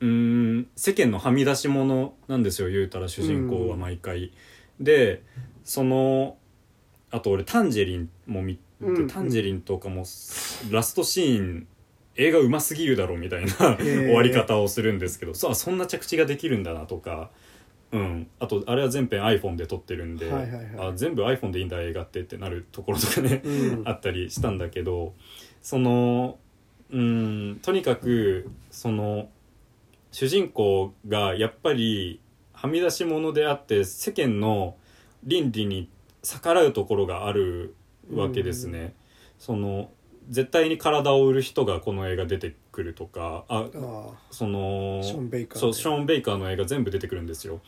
[0.00, 4.32] うーん世間のはみ出し物なんですよ言うたら主人公は毎回。
[4.78, 5.22] で
[5.64, 6.36] その
[7.10, 9.06] あと俺タンジェリンも見て、うん。
[9.06, 10.04] タンジェリンとかも
[10.70, 11.66] ラストシーン
[12.16, 13.76] 映画うますぎるだろみたいなー。
[13.76, 17.30] 終わり方をするんですけどそうそんな着地ができるんだなとか、
[17.92, 20.88] うん、あとあれは全編 iPhone で撮ってるんで、はいはいはい。
[20.90, 23.82] あ全部 iPhone でいいんだ映画ってってなるところとかね、うん。
[23.88, 25.14] あったりしたんだけど
[25.62, 26.38] その
[26.90, 29.28] うんとにかくその
[30.10, 32.20] 主人公がやっぱり
[32.52, 34.76] はみ出し者であって世間の
[35.24, 35.88] 倫理に
[36.22, 37.74] 逆らうところがある
[38.12, 38.94] わけですね。
[39.38, 39.90] その
[40.28, 47.60] 絶対に体を売る人がこの映画出てくるとかああそのショーンベイカーねそうショーン・ベイカーの映画全部出てくるんですよ。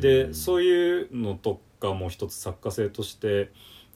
[0.00, 3.50] でそういうのとかも一つ作家性として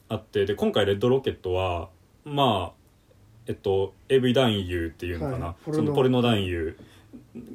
[0.09, 1.89] あってで今回「レッドロケットは」
[2.25, 2.77] まあ
[3.47, 5.55] えっと AV 男優っていうのかな、はい。
[5.65, 5.83] ポルノ。
[5.83, 6.77] そのポルノ男優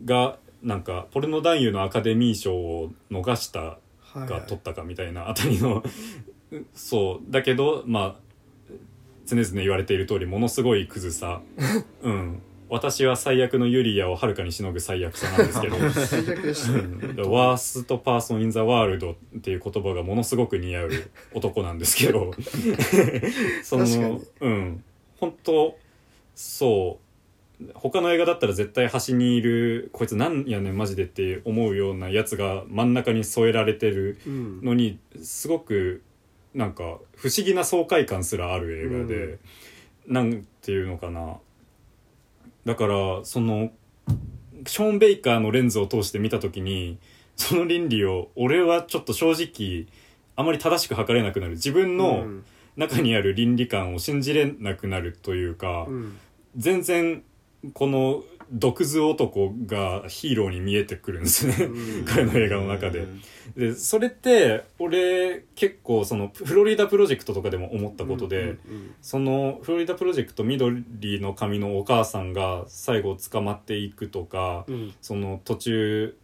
[0.05, 3.78] がなんかポルノ男優のアカデミー賞を逃した
[4.14, 5.82] が取ったかみたいなあたりの
[6.74, 7.30] そう。
[7.30, 8.22] だけどまあ
[9.27, 11.43] 常々言われている通りものすごいクズさ。
[12.03, 12.43] うん。
[12.69, 15.77] 私は最悪のユリアをはるかにしのぐ最悪さなんですけど。
[17.31, 20.90] ワーストパーソン・イン・ザ・ワールドっていう言葉がものすごく似合う
[21.35, 22.32] 男なんですけど。
[23.62, 24.20] そのに。
[24.40, 24.85] うん。
[25.19, 25.77] 本当
[26.35, 26.99] そ
[27.61, 27.73] う。
[27.74, 34.61] 他の映画だったら絶対端にいるこいつなんやねんマジでって思うようなやつが真ん中に添えられてるうん。
[34.62, 36.03] のにすごく
[36.55, 39.39] なんか不思議な爽快感すらある映画で、
[40.07, 41.37] なんていうのかな。
[42.65, 43.70] だからその
[44.66, 46.99] ショーン・ベイカーのレンズを通して見た時に
[47.37, 49.87] その倫理を俺はちょっと正直
[50.37, 51.53] あまり正しく測れなくなる。
[51.53, 52.45] 自分のうん。
[52.74, 56.19] 中にある倫理観を信じれなくなるというか、うん。
[56.57, 57.23] 全然
[57.74, 62.05] この毒図男がヒーローに見えてくるんですね、うん。
[62.05, 63.07] 彼の映画の中で。
[63.57, 68.57] でそれって俺結構そのフロリダプロジェクトとかでも思ったことで、
[69.01, 70.85] そのフロリダプロジェクト緑
[71.20, 74.95] の髪のお母さんが最後捕まっていくとか、うん。
[75.01, 76.16] その途中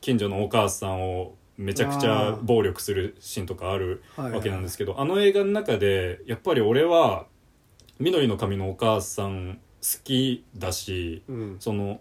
[0.00, 7.26] 近所のお母さんをめちゃくちゃ暴力するシーンとかあるはいはいわけなんですけど、あの映画の中でやっぱり俺は
[8.00, 9.60] 緑の髪のお母さん好
[10.04, 11.56] きだしうん。
[11.60, 12.00] その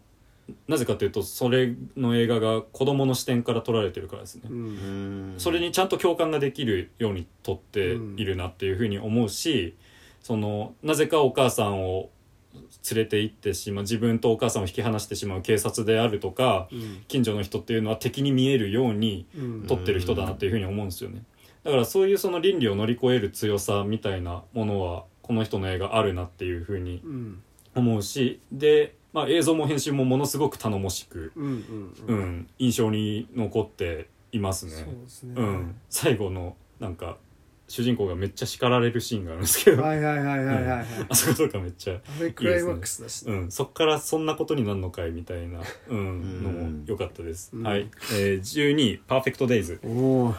[0.67, 5.33] なぜかというとそれの映画が子供の視点から撮られてるからですね、うん。
[5.37, 9.77] それにちゃんと共感ができるように撮っているなっていうふうに思うし、
[10.21, 12.09] そのなぜかお母さんを
[12.91, 17.03] 連れて行ってしまう自分とお母さんを引き離してしまう警察であるとかうん。
[17.07, 19.67] 近所の人っていうのは敵に見えるようにうん。
[19.67, 21.23] 撮ってる人だなっていうふうに思うんですよね。
[21.63, 27.43] だからそういうその倫理を乗り越える強さみたいなものはこの人の映画あるなっていうふうにうん
[27.75, 34.71] 思うしで、まあ、映像も編集もものすごく頼もしく、うんうんううんん、印象に残っていますね。
[34.71, 35.33] そうですね。
[35.37, 37.17] うん、最後のなんか
[37.67, 40.85] 主人公がめっちゃ叱られるシーンがあるんですけど、はいはいはいはいはいはい。
[41.09, 43.25] あそことかめっちゃ、あれクライマックスだし。
[43.25, 47.63] うん、そっからそんなことになるのかいみたいな、うんんのも良かったです、うん。
[47.63, 50.35] はい、えー、12位「パーフェクト・デイズおお」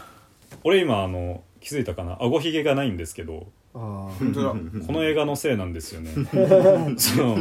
[0.64, 2.18] 俺今あの気づいたかな？
[2.20, 4.54] 顎ひげがないんですけどあ本当だ。
[4.86, 6.10] この映画のせいなんですよね。
[6.96, 7.36] その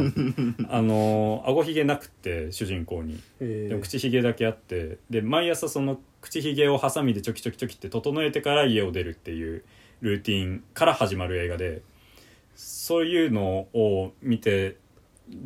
[0.68, 3.20] あの顎ひげなくって主人公に。
[3.40, 4.98] えでも口ひげだけあって。
[5.10, 9.62] で毎朝その口ひげをハサミでチョキチョキチョキって整えてから家を出るっていう
[10.00, 11.82] ルーティンから始まる映画で
[12.56, 14.76] そういうのを見て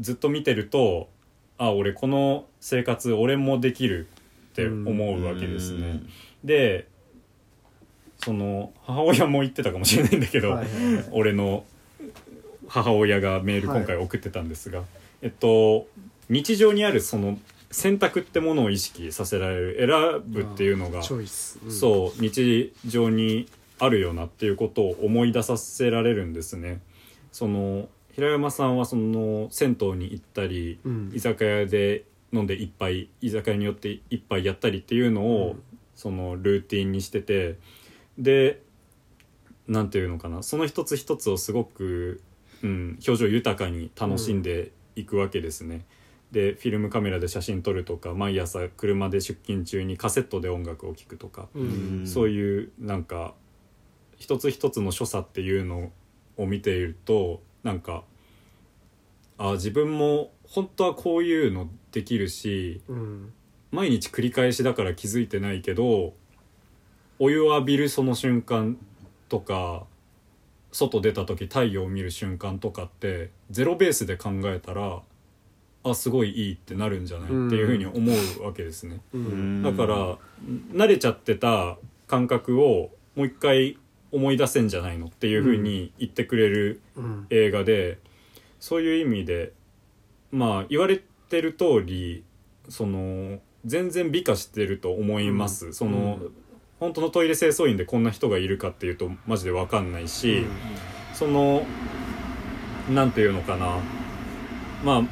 [0.01, 1.10] ずっと見てると
[1.59, 4.06] あ俺この生活俺もできる
[4.52, 6.01] って思うわけですね。
[6.44, 6.86] で
[8.29, 11.05] その母親も言ってたかもしれないんだけど、はいはいはい。
[11.13, 11.65] 俺の
[12.69, 14.83] 母親がメール今回送ってたんですが、
[15.23, 15.87] えっと
[16.29, 17.39] 日常にあるその
[17.71, 21.27] 選択ってものを意識させられる選ぶっていうのがうん。
[21.73, 23.49] そう日常に
[23.79, 26.83] あるよなっていうことを思い出させられるんですね。
[27.33, 31.13] その平山さんはその銭湯に行ったり、うん。
[31.15, 35.63] 居酒屋で飲んで一杯居酒屋によって一杯やったりっていうのを、うん。
[35.99, 37.57] そのルーティンにしてて
[38.19, 38.62] で
[39.69, 40.43] なんていうのかな。
[40.43, 42.23] その一つ一つをすごく、
[42.62, 45.85] うん、表情豊かに楽しんでいくわけですね。
[46.32, 52.07] でフィルムカメラで写真撮るとか毎朝車で出勤中にカセットで音楽を聴くとか、うん。
[52.07, 53.35] そういうなんか
[54.16, 55.93] 一つ一つの所作っていうの
[56.36, 58.05] を見ているとなんか
[59.36, 63.32] あ自分も本当はこういうのできるしうん。
[63.70, 66.15] 毎日繰り返しだから気づいてないけど
[67.19, 68.77] お湯を浴びるその瞬間
[69.28, 69.85] とか
[70.70, 75.01] 外出た時太陽を見る瞬間とかってゼロベースで考えたら
[75.85, 77.28] あすごいいいってなるんじゃない？
[77.28, 79.01] っていうふうに思うわけですね。
[79.15, 79.62] うん。
[79.62, 80.19] だから
[80.73, 83.78] 慣れちゃってた感覚をもう一回
[84.12, 87.27] 思い出せんじゃないのっていうふうに言ってくれるうん。
[87.31, 87.99] 映画で、
[88.61, 89.53] そういう意味で
[90.31, 92.24] まあ言われてる通り
[92.69, 96.32] その全然美化してると思います、その、うん
[96.81, 100.45] 本当のトイレ清掃員でこんな人がいるかっていうとマジで分かんないし、
[101.15, 101.65] その
[102.91, 103.79] なんていうのかな。
[104.85, 105.03] まあ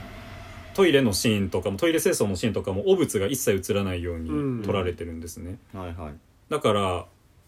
[0.74, 6.14] トイレのシーンとかもトイレ清掃のシーンとかも汚物が一切映らないように撮られてるんですね、はいはい。
[6.50, 7.06] だから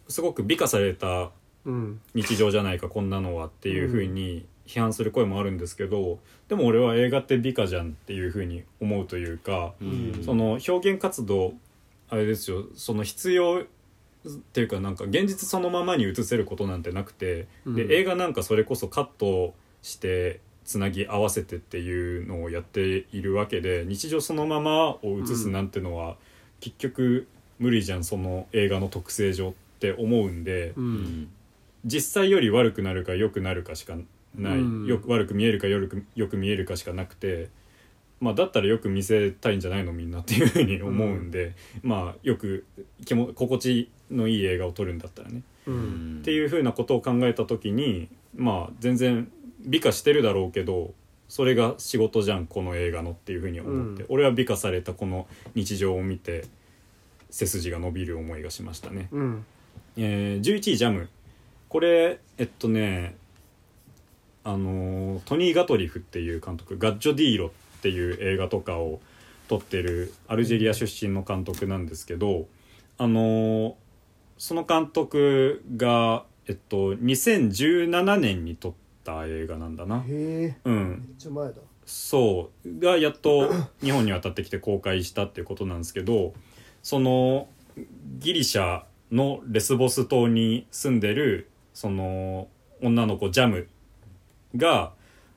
[0.09, 1.31] すごく美化された
[1.67, 2.01] うん。
[2.15, 6.19] 日常じゃないかこんなのはっていうふうに批判する声もあるんですけど
[6.49, 10.23] でも俺は映画って美化じゃんっていうふうに思うというか、うん。
[10.25, 11.53] その表現活動
[12.09, 12.65] あれですよ。
[12.75, 13.67] その必要
[14.37, 17.75] っていうかなんか現実そのままに映せることなんてなくて、うん。
[17.75, 26.17] で映画なんかそれこそカットしてつなぎ合わせてっていうのをやっているわけで日常そのままを映すなんてのは、
[26.61, 27.27] 結局
[27.59, 30.95] 無理じゃんその映画の特性上って思うんで、ううん。
[30.95, 31.29] ん
[31.85, 33.97] 実際より悪くなるか良くなるかしか
[34.35, 34.87] ない、うん。
[34.87, 37.49] よく悪く見えるかよくよく見えるかしかなくて、
[38.21, 42.67] まあ、だったらよく見せたいんじゃないのみんなっていうふうに思うんで、まあよく
[43.07, 46.21] 気も心地のいい映画を撮るんだったらね、ううんん。
[46.21, 49.31] っていうふうなことを考えた時にまあ全然
[49.61, 50.95] 美化してるだろうけど
[51.29, 54.15] それが仕事じゃんこの映画のっていうふうに思って、うん。
[54.15, 56.45] 俺は美化されたこの日常を見て
[57.31, 59.09] 背筋が伸びる思いがしましたね。
[59.13, 59.45] うん。
[59.97, 61.09] えー、11位ジャム。
[61.69, 63.17] これえっとね
[64.45, 67.47] あのートニー・ガトリフっていう監督「ガッジョ・ディーロ」
[67.79, 69.01] っていう映画とかを
[69.49, 72.47] 撮ってるアルジェリア出身の監督なんですけど
[72.97, 73.75] あのー
[74.39, 78.73] その監督がえっと2017年に撮っ
[79.05, 80.01] た映画なんだな。
[80.01, 80.57] へえ。
[80.65, 81.05] うん。
[81.07, 81.55] めっちゃ前だ。
[81.85, 82.81] そう。
[82.81, 83.51] がやっと
[83.83, 86.35] 日本に渡ってきて公開したっていうことなんですけど
[86.83, 87.49] その
[88.19, 92.49] ギリシャのレスボス島に住んでるその
[92.83, 93.69] 女の子ジャム
[94.57, 94.93] が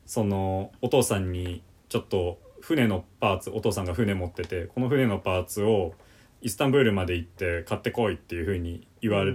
[0.06, 5.94] そのお父さんにちょっと船のパーツお父さんが船持っててこの船のパーツを
[6.42, 9.34] イスタンブールまで行って買ってこいっていうふうに言われ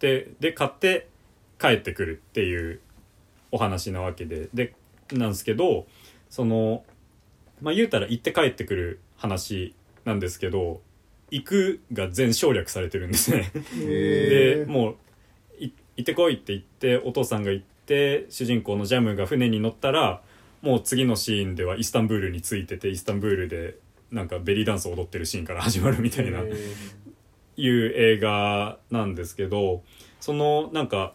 [0.00, 1.08] て、で買って
[1.60, 2.80] 帰ってくるっていう
[3.52, 4.74] お話なわけでで
[5.12, 5.86] なんですけど
[6.30, 6.84] その
[7.60, 9.74] まあ言うたら行って帰ってくる話
[10.04, 10.80] なんですけど
[11.30, 13.50] 行くが全省略されてるんですね。
[13.78, 14.96] でもう
[15.58, 20.22] い行ってこいって言ってお父さんが行って主人公のジャムが船に乗ったら
[20.60, 23.76] もう次のシーンではイスタンブールに着いててイスタンブールで
[24.12, 29.82] なんかベリーダンスを踊ってるシーンから始まるみたいないう映画なんですけど
[30.20, 31.14] そのなんか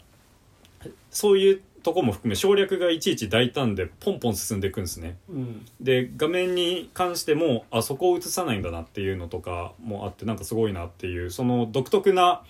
[1.11, 5.17] そういうとこも含め省略がいちいち大胆でポンポン進んでいくんですね。
[5.29, 5.65] うん。
[5.79, 12.43] で画面に関してもあそこを映さないんだなっていうのとかもあってなんかすごいなっていうその独特な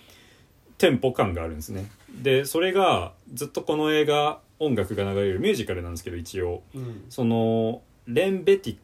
[0.78, 1.88] テンポ感があるんですね。
[2.20, 6.64] でそれがずっとこの映画音楽が流れるミュージカルなんですけど一応。
[6.74, 7.04] うん。
[7.08, 8.76] そのレンベティ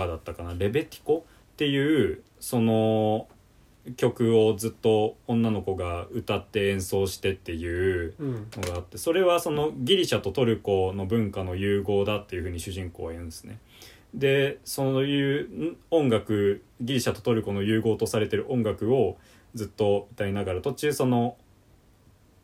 [0.00, 1.26] カだったかなレベティコ？
[1.52, 3.28] っていうその
[3.96, 13.58] 曲をずっと女の子が歌って演奏してっていうのがあってそれはそのギリシャとトルコの文化の融合だっていうふうに主人公は言うんですね。
[14.14, 19.16] でそういう音楽ギリシャとトルコの融合とされてる音楽を
[19.54, 21.36] ずっと歌いながら途中その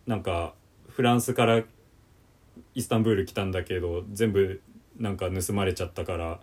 [0.07, 0.55] なんか
[0.89, 1.63] フランスから
[2.75, 4.61] イスタンブール来たんだけど全部
[4.99, 6.41] なんか盗まれちゃったから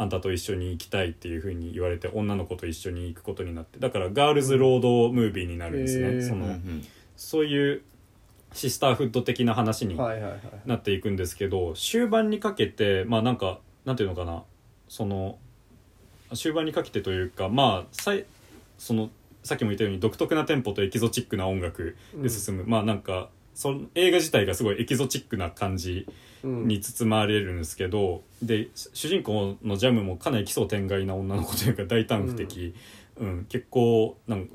[0.00, 6.22] あんたと一緒に行きたいっていうふうに言われて女の子と一緒に行くことになってだからガールズロードムービーになるんですね。
[6.22, 6.86] そのうんうん。
[7.18, 7.82] そういう
[8.54, 14.42] シスターフッド的な話にはいはいはいなっていくんですけど終盤にかけてまあなんかなんていうのかな。
[14.88, 15.38] その
[16.32, 18.24] 終盤にかけてというかまあさい
[18.78, 19.10] その
[19.42, 32.74] さっきも言ったように独特なテンポとエキゾチックな音楽で進む、まあなんかその映画自体がすごいエキゾチックな感じうんに包まれるんですけど、で主人公のジャムもかなり奇想天外な女の子というか大胆不敵、
[33.16, 33.46] うん。
[33.48, 34.52] 結構なんか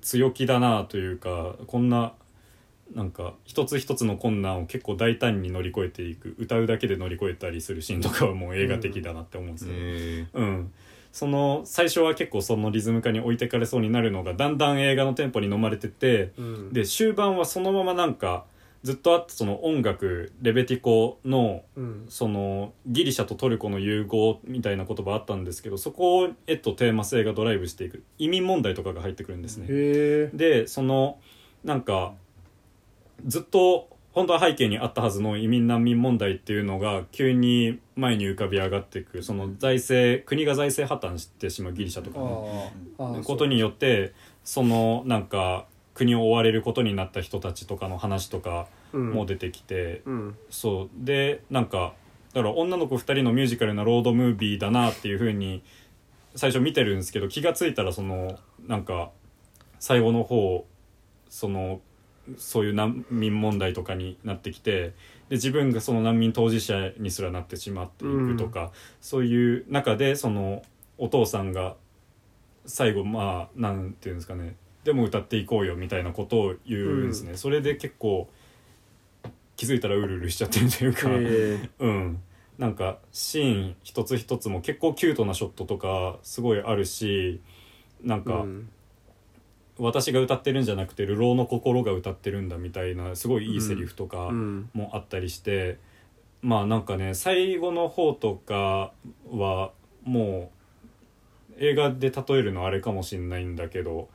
[0.00, 2.12] 強気だなというかこんな
[2.94, 6.34] なんか一つ一つの困難を結構大胆に乗り越えていく。
[6.38, 10.72] 歌うだけで乗り越えたりするシーンとかはもう映画的だなって思うんですよ、へうん、
[11.12, 16.72] その最初は結構そのリズム化に置いてかれそうになるのがだんだん映画のテンポに飲まれてて、うん。
[16.72, 18.46] で終盤はそのままなんか
[18.84, 22.06] ずっとあったその音楽レベティコのうん。
[22.08, 28.04] そのギリシャとトルコの融合みたいな言葉あったんですけどそこへとテーマ性がドライブしていく。
[28.18, 29.66] 移民問題とかが入ってくるんですね。
[30.36, 31.18] でその
[31.64, 32.14] なんか
[33.26, 39.22] ずっと本当は背景にあったはずの移民難民問題っていうのが急に前に浮かび上がっていく。
[39.22, 43.22] その財政国が財政破綻してしまうギリシャとかね。
[43.24, 44.12] ことによって
[44.44, 45.66] そのなんか
[45.98, 49.10] 国を追われることになった人たちとかの話とかうん。
[49.10, 50.36] も出てきて、うん。
[50.48, 50.88] そう。
[50.94, 51.92] でなんか
[52.32, 55.62] だから女の子2人のミュージカルなロードムービーだなっていう風に
[56.36, 59.10] 最初見てるんですけど気が付いたらそのなんか
[59.80, 60.66] 最後の方
[61.28, 61.80] その
[62.36, 64.92] そういう難民問題とかになってきて
[65.28, 68.70] で自分がその難民当事者にすらなってしまっていくとか、
[69.00, 70.62] そういう中でその
[70.96, 71.76] お父さんが
[72.64, 74.56] 最後まあなんていうんですかね
[74.88, 78.26] でも歌っていこうよみたいなことを言うんですね、それで結構
[79.54, 81.68] 気づいたらうるうるしちゃってるというか、へえ。
[81.78, 82.22] うん。
[82.56, 87.42] なんかシーン一つ一つも結構キュートなショットとかすごいあるし
[88.02, 88.70] なんか、うん。
[89.76, 94.70] 私が歌ってるんじゃなくて流浪の心が歌ってるんだみたいなすごいいいセリフとかうん。
[94.72, 95.76] もあったりして、
[96.40, 98.92] まあなんかね最後の方とか
[99.30, 100.50] はも
[101.52, 104.08] う映画で例えるのあれかもしれないんだけど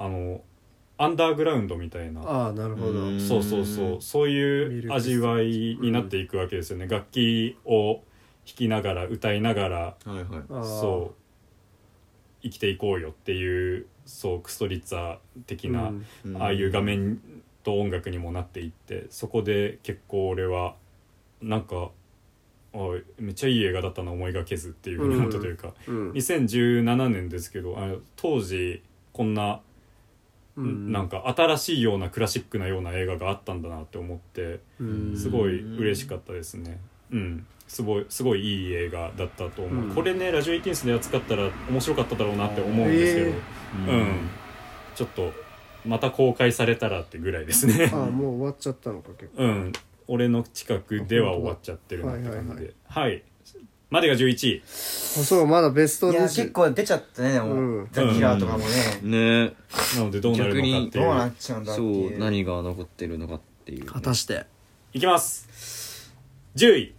[0.00, 0.40] あの
[0.96, 2.22] アンダーグラウンドみたいな。
[2.22, 3.00] ああなるほど。
[3.00, 3.20] うん。
[3.20, 4.02] そうそうそう。
[4.02, 8.02] そういう味わいになっていくわけですよね、楽器を弾
[8.44, 10.24] きながら歌いながらはいはい。
[10.64, 11.14] そう。
[12.42, 15.92] 生きていこうよっていうそうクストリッツァー的な、
[16.24, 16.42] うん。
[16.42, 17.20] ああいう画面
[17.62, 20.76] と音楽にもなっていってそこで結構俺は
[21.42, 21.90] なんか
[22.74, 22.78] あ
[23.18, 26.10] めっちゃいい映画だったな思いがけずっていうふうに思ったというか、うん。
[26.12, 28.82] 2017年ですけどあの当時
[29.12, 29.60] こんな、うん
[30.60, 35.16] なんか新しいようなクラシックなような映画があったんだなって思ってうん。
[35.16, 36.80] すごい嬉しかったですね。
[37.10, 37.46] うん。
[37.66, 39.94] すごいすごいいい映画だったと思う、うん。
[39.94, 44.28] これねラジオ18で扱ったら面白かっただろうなって思うんですけど、へうん、
[44.94, 45.32] ちょっと
[45.86, 47.90] また公開されたらってぐらいですね。
[47.92, 49.44] ああもう終わっちゃったのか結構。
[49.44, 49.72] うん。
[50.08, 53.22] 俺の近くでは終わっちゃってるなって感じはいはいではい
[53.90, 54.62] までが11位。
[54.64, 57.88] あそうまだベストいや20結構出ちゃったねでも、うん。
[57.90, 59.52] ザ・キラーとかもね、ね。
[59.96, 61.04] なのでどうなるのかっていう。
[61.04, 62.16] どうなっちゃうんだってそいう。
[62.16, 63.86] う何が残ってるのかっていう。
[63.86, 64.46] 果たして。
[64.92, 66.14] いきます。
[66.54, 66.94] 10位。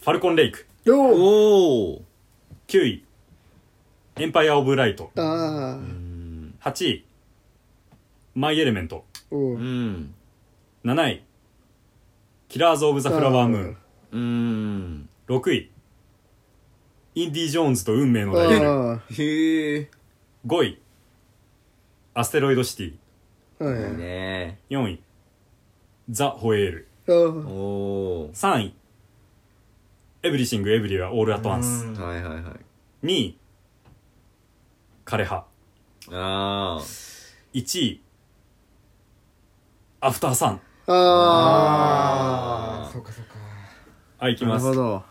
[0.00, 0.66] ファルコンレイク。
[0.84, 2.02] よーおお
[2.66, 3.04] 9位。
[4.16, 5.12] エンパイア・オブ・ライト。
[5.16, 5.78] あ
[6.62, 7.04] あ8位。
[8.34, 9.04] マイ・エレメント。
[9.30, 9.54] おう。
[9.54, 10.14] うん。
[10.84, 11.22] 7位。
[12.48, 13.76] キラーズ・オブ・ザ・フラワームーン。
[14.12, 15.08] うん。
[15.28, 15.69] 6位
[17.14, 19.90] インディ・ジョーンズと運命のダイヤルあへえ
[20.46, 20.80] 5位。
[22.14, 22.94] アステロイド・シティ。
[23.60, 24.58] あはいはいね。
[24.70, 25.02] 4位。
[26.08, 26.88] ザ・ホエール。
[27.08, 27.20] ああお
[28.26, 28.74] お3位。
[30.22, 31.84] エブリシング・エブリはオール・アット・ワンス。
[31.86, 31.94] うん。
[31.94, 33.06] はいはいはい。
[33.06, 33.38] 2位。
[35.04, 35.34] 枯葉。
[35.36, 35.46] あ
[36.12, 36.80] あ
[37.52, 38.02] 1位。
[40.00, 40.60] アフター・サン。
[40.86, 43.34] あああそうかそうか。
[44.18, 44.66] はい、いきあなます。
[44.66, 45.02] るほど。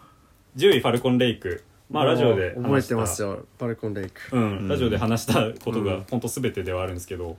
[0.55, 3.45] 10位ファルコンレイクまあラジオで覚え話してたますよ。
[3.57, 6.03] バルコンレイクうん、ラジオで話したことがうん。
[6.09, 7.37] 本当全てではあるんですけど、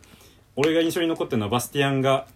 [0.57, 2.27] 俺が印象に残ってるのはバスティアンが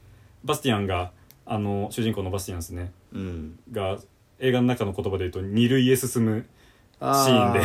[0.45, 1.11] バスティアンが
[1.47, 2.93] あの主人公のバスティアンですね。
[3.13, 3.59] うん。
[3.73, 3.99] が
[4.39, 6.47] 映画の中の言葉で言うと二塁へ進む
[7.01, 7.61] あシーンで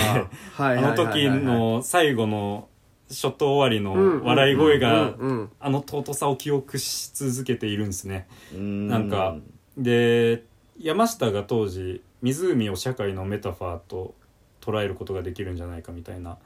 [0.53, 2.67] はいあの時の最後の
[3.09, 5.49] ショット終わりうんの笑い声がうんうん。
[5.59, 8.27] あの尊さを記憶し続けているんですね。
[8.53, 9.37] ななんか。
[9.77, 10.43] で
[10.79, 14.15] 山下が当時湖を社会のメタファーと
[14.61, 16.37] 捉えることができるんじゃないかみたいな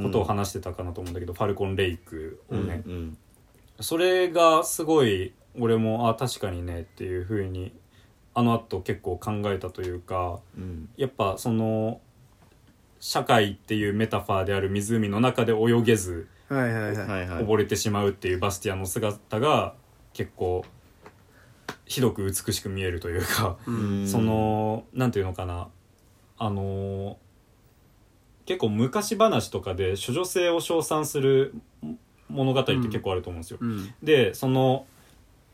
[0.00, 3.18] ことを話してたかなと思うんだけど、ファルコンレイクをね、うん
[3.80, 7.72] それがすごい俺もあ確かにねっていうふうに
[8.34, 10.88] あの後結構考えたというかうん。
[10.96, 12.00] やっぱその
[13.00, 16.96] 社会っていうメタファーである湖の中で泳げずはいはいはい
[17.44, 19.74] 溺れてしまうっていうバスティアンの姿が
[20.12, 20.64] 結構
[21.84, 24.08] ひどく美しく見えるというか、うん。
[24.08, 25.68] そのなんていうのかな。
[26.38, 27.18] あの
[28.46, 31.54] 結構昔話とかで処女性を称賛する
[32.28, 33.58] 物語って結構あると思うんですよ。
[33.60, 33.94] うん。
[34.02, 34.86] でその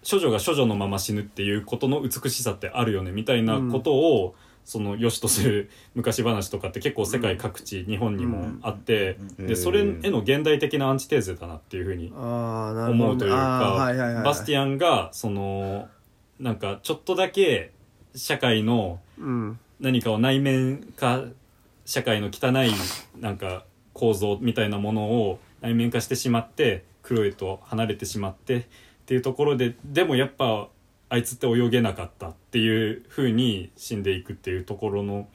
[0.08, 9.46] 処女が処女のまま死ぬっていうことの美しさってあるよねみたいなことを、その良しとする昔話とかって結構世界各地、日本にもあって、うん。
[9.46, 13.92] でそれへの現代的なアンチテーゼだなっていうふうに思うというか、
[14.24, 15.88] バスティアンがその
[16.40, 17.72] なんかちょっとだけ
[18.14, 19.58] 社会のうん。
[19.80, 21.24] 何かを内面化
[21.84, 22.72] 社会の汚い
[23.20, 28.64] なんか構造みたいなものを内面化してしまってクロエと離れてしまってっ
[29.06, 30.68] ていうところででもやっぱ
[31.08, 35.28] あいつって泳げなかったっていう風に死んでいくっていうところの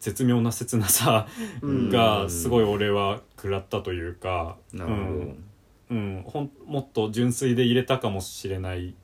[0.00, 1.28] 絶妙な切なさ
[1.60, 5.44] うんがすごい俺は食らったというか、うん。
[5.90, 8.94] うん、ほんもっと純粋で入れたかもしれない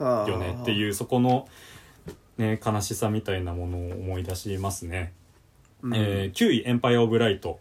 [0.00, 1.46] よねっていうそこの、
[2.38, 5.12] ね、悲しさみたいなものを思い出しますね、
[5.82, 5.94] うん。
[5.94, 7.58] えー9位「エンパイア・オブ・ライト」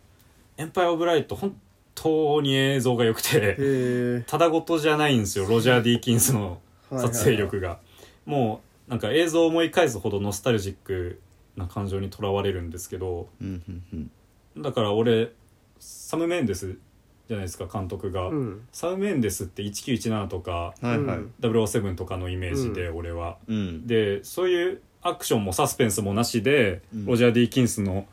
[0.57, 1.55] エンパイア・オブ・ライト本
[1.95, 6.59] 当に映像が良くてただごとじゃないんですよロジャー・ディーキンスの
[6.91, 7.79] 撮影力が。
[8.25, 11.19] もうなんか映像を思い返すほどノスタルジック
[11.55, 14.09] な感情にとらわれるんですけどうんうん
[14.55, 14.61] うん。
[14.63, 15.31] だから俺
[15.79, 16.77] サム・メンデス
[17.27, 18.67] じゃないですか監督が、うん。
[18.71, 20.97] サム・メンデスって1917とかはいはい。
[20.97, 23.87] うん007とかのイメージで俺は、うん。
[23.87, 27.05] でそういうアクションもサスペンスもなしで、うん。
[27.05, 28.05] ロジャー・ディーキンスの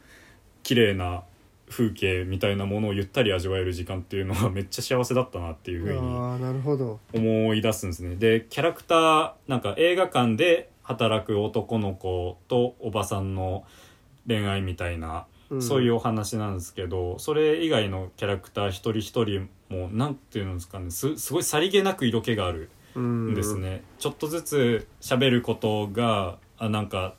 [0.62, 1.22] 綺麗な
[1.68, 7.00] 風景みたいなものをゆったり味わえる時間っていうのがめっちゃ幸せだったなっていうふうにああなるほど。
[7.12, 8.16] 思い出すんですね。
[8.16, 13.64] でキャラクターなんか映画館で働く男の子とおばさんの
[14.28, 15.62] 恋愛みたいな、うん。
[15.62, 27.14] そういうお話なんですけどそれ以外のキャラクター一人一人もなんていうんですかねすすごいさりげなく色気があるうんんですね、ちょっとずつ喋ることがあなんか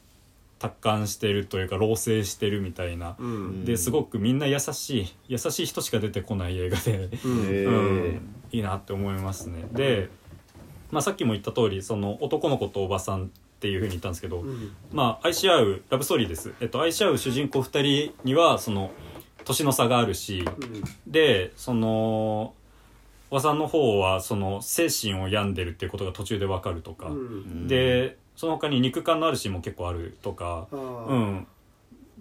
[0.59, 3.65] 達観してるというか老成してるみたいな、うん。
[3.65, 8.21] ですごくみんな優しい優しい人しか出てこない映画で、うん。
[8.51, 9.65] いいなって思いますね。
[9.71, 10.09] で、
[10.91, 13.27] まあ、さっきも言った通りその男の子とおばさんっ
[13.59, 14.71] ていうふうに言ったんですけど、うん。
[14.91, 18.91] まあ愛し合うラブストーリーです、えっと、愛し合う主人公2人にはその
[19.45, 20.43] 年の差があるし、
[21.05, 22.53] でその
[23.29, 27.67] おばさんの方はその精神を病んでるっていうことが途中でわかるとか、うん。
[27.67, 30.67] でその他に肉感のあるシーンも結構あるとか。
[30.71, 31.47] うん。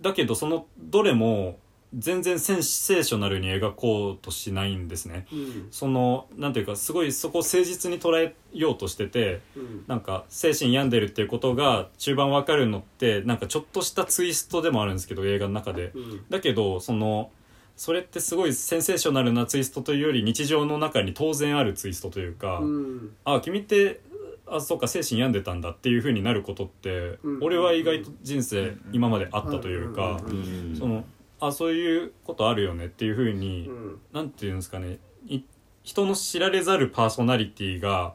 [0.00, 1.58] だけどそのどれも
[1.94, 5.26] 全然センセーショナルに描こうとしないんですね。
[5.30, 5.68] うん。
[5.70, 9.84] そのなんていうかすごいそこを誠実に捉えようとしててうん。
[9.86, 15.92] なんか精神病んでるっていうことが中盤わかるのってなんかちょっとしたツイストでもあるんですけど映画の中で。
[15.94, 16.24] うん。
[16.30, 17.30] だけどその
[17.76, 23.16] それってすごいセンセーショナルなツイストというより日常の中に当然あるツイストというか、うん。
[23.24, 24.00] あ君って
[24.48, 27.38] あそうか精神病んでたんだっていう風になることって、うん。
[27.42, 30.20] 俺は意外と人生今まであったというか、
[30.78, 31.04] その
[31.40, 34.00] あそういうことあるよねっていう風に、うん。
[34.12, 35.40] なんていうんですかねい
[35.82, 38.14] 人の知られざるパーソナリティが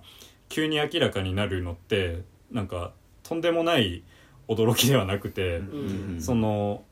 [0.49, 2.93] 急に明らかになるのってなんか
[3.23, 4.03] とんでもない
[4.47, 6.21] 驚きではなくて、うん。
[6.21, 6.83] その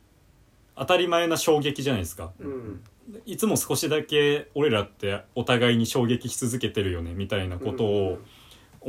[0.76, 2.32] 当たり前な衝撃じゃないですか。
[2.40, 2.82] うん。
[3.26, 8.20] いつも少しだけ俺らってお互いに衝撃し続けてるよねみたいなことを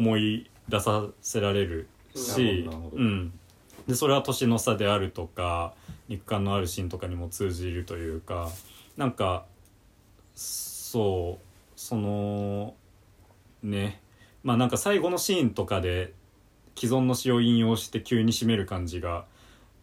[0.01, 1.87] 思い出させられる
[2.17, 3.33] し、うん、
[3.87, 5.75] でそれは年の差であるとか
[6.09, 8.49] 肉感のあるシーンとかにも通じるというか
[8.97, 9.45] なんか
[10.35, 11.47] そう
[11.77, 12.75] その
[13.63, 14.01] ね。
[14.43, 16.15] まあなんか最後のシーンとかで
[16.75, 19.27] 既存の詩を引用して急に締める感じが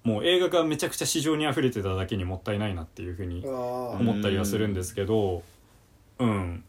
[0.04, 5.44] もう映画がめちゃくちゃ市場に溢れてただけにもったいないなっていうふうに思ったりはするんですけど
[6.18, 6.64] うん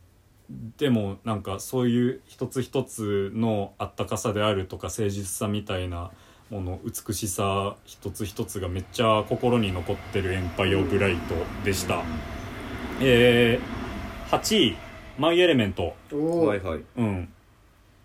[0.51, 6.11] でもなんかそういう一つ一つのあったかさであるとか誠実さみたいな
[6.51, 11.35] もの美しさ一つ一つがめっちゃ心に残ってる「エンパイ・オブ・ライト」
[11.65, 12.03] でした、
[13.01, 14.77] えー、8位
[15.19, 15.95] 「マイ・エレメント。
[16.13, 17.29] はいはい」うん。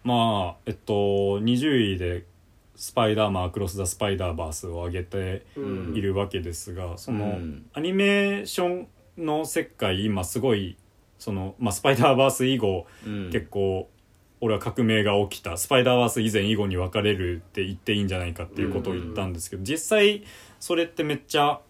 [0.03, 2.25] まあえっと20位で
[2.75, 5.61] 「スパイダーマン・アクロス・ザ・スパイダーバース」を上げてう
[5.93, 5.95] ん。
[5.95, 7.65] いるわけですがその、うん。
[7.71, 8.87] アニメーション
[9.17, 10.75] の世界今すごい
[11.23, 13.29] その、まあ、スパイダーバース以後、うん。
[13.31, 13.89] 結構
[14.41, 15.55] 俺は革命が起きた。
[15.55, 20.25] スパイダーバース以前以後に分かれるって言っていいんじゃないかっていうことを言ったんですけど、実際
[20.59, 21.61] それってめっちゃ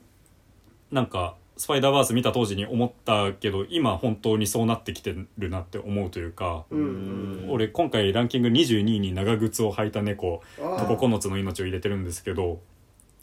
[0.92, 12.60] なんかスパイダーバース見た当時に思ったけど今本当にそうなってきてるなって思うというか、うん俺今回ランキング22位に長靴を履いた猫あと9つの命を入れてるんですけど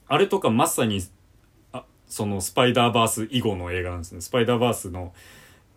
[0.06, 1.02] あれとかまさに
[1.72, 4.20] あそのスパイダーバース以後の映画なんですね。
[4.20, 5.12] スパイダーバースの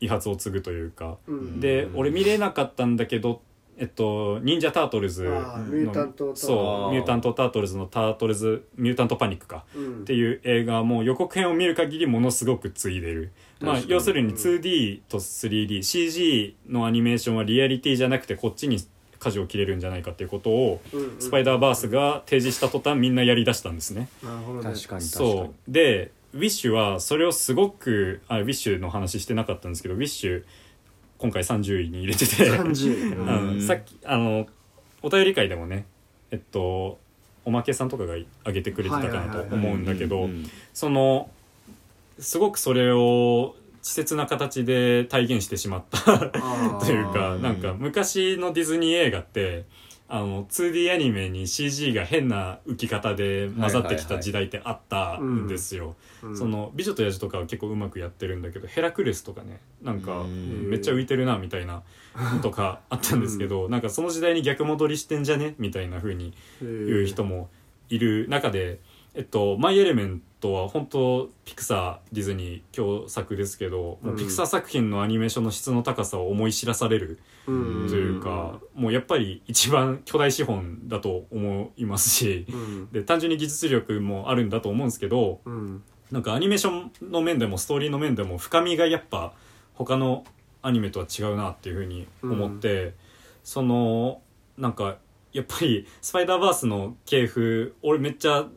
[0.03, 1.17] 遺発を継ぐというか。
[1.27, 1.59] うん。
[1.59, 3.41] で俺見れなかったんだけど
[3.77, 6.45] えっと忍者タートルズあーミュータントタートルズ。
[6.45, 9.63] そうミュータントタートルズのタートルズミュータントパニックか。
[9.75, 10.01] うん。
[10.01, 13.31] っていう映画も予告編を見る限りものすごくついでる、
[13.61, 18.77] まあ、要するに 2D と 3DCG のアニメーションはリアリティじゃなくてこっちに
[19.19, 20.81] 舵を切れるんじゃないかっていうことを
[21.19, 24.09] スパイダーバースが提示した途端みんなやりだしたんですね。
[24.21, 24.75] なるほどね。
[24.75, 25.31] 確かに確かに。
[25.31, 25.71] そう。
[25.71, 30.43] でウィッシュはそれをすごくあウィッシュの話してなかったんですけどウィッシュ
[31.17, 32.49] 今回30位に入れてて。
[32.51, 33.57] 30あ うん。
[33.59, 34.47] のさっきあの
[35.01, 35.85] お便り会でもね
[36.31, 36.99] えっと
[37.45, 41.29] おまけさんとかが挙げてくれてたかなと思うんだけどうんその
[42.19, 45.99] すごくそれを稚拙な形で体現してしまった
[46.85, 49.65] というかうんなんか昔のディズニー映画って
[50.09, 55.95] あの 2D アニメに CG が変な浮き方で混ざってきた時代ってあったんですよ。
[56.21, 56.37] うん。
[56.37, 61.81] その「美女と野獣」とかは結構うまくやってるんだけどヘラクレスとかねなんかうんめっちゃ浮いてるなみたいな
[62.41, 65.55] とかあったんですけど、なんかその時代に逆戻りしてんじゃね？
[65.57, 67.49] みたいな風に言う人も
[67.89, 68.79] いる中で、
[69.15, 77.87] えっと「マイ・エレメント」は本当ピクサーディズニー共作ですけど、もうピクサー作品のアニメーションの質の高さを思い知らされるうん。
[77.87, 82.45] というか、もうやっぱり一番巨大資本だと思いますし。
[82.49, 82.91] うん。
[82.91, 85.83] で単純に技術力もあるんだと思うんですけどうん。
[86.11, 89.33] なんかアニメーションの面でもストーリーの面でも深みがやっぱ
[89.73, 90.25] 他の
[90.61, 92.93] アニメとは違うなっていうふうに思って、
[93.43, 94.21] その
[94.57, 94.97] なんか
[95.33, 98.47] やっぱり「スパイダーバース」の系譜俺めっちゃ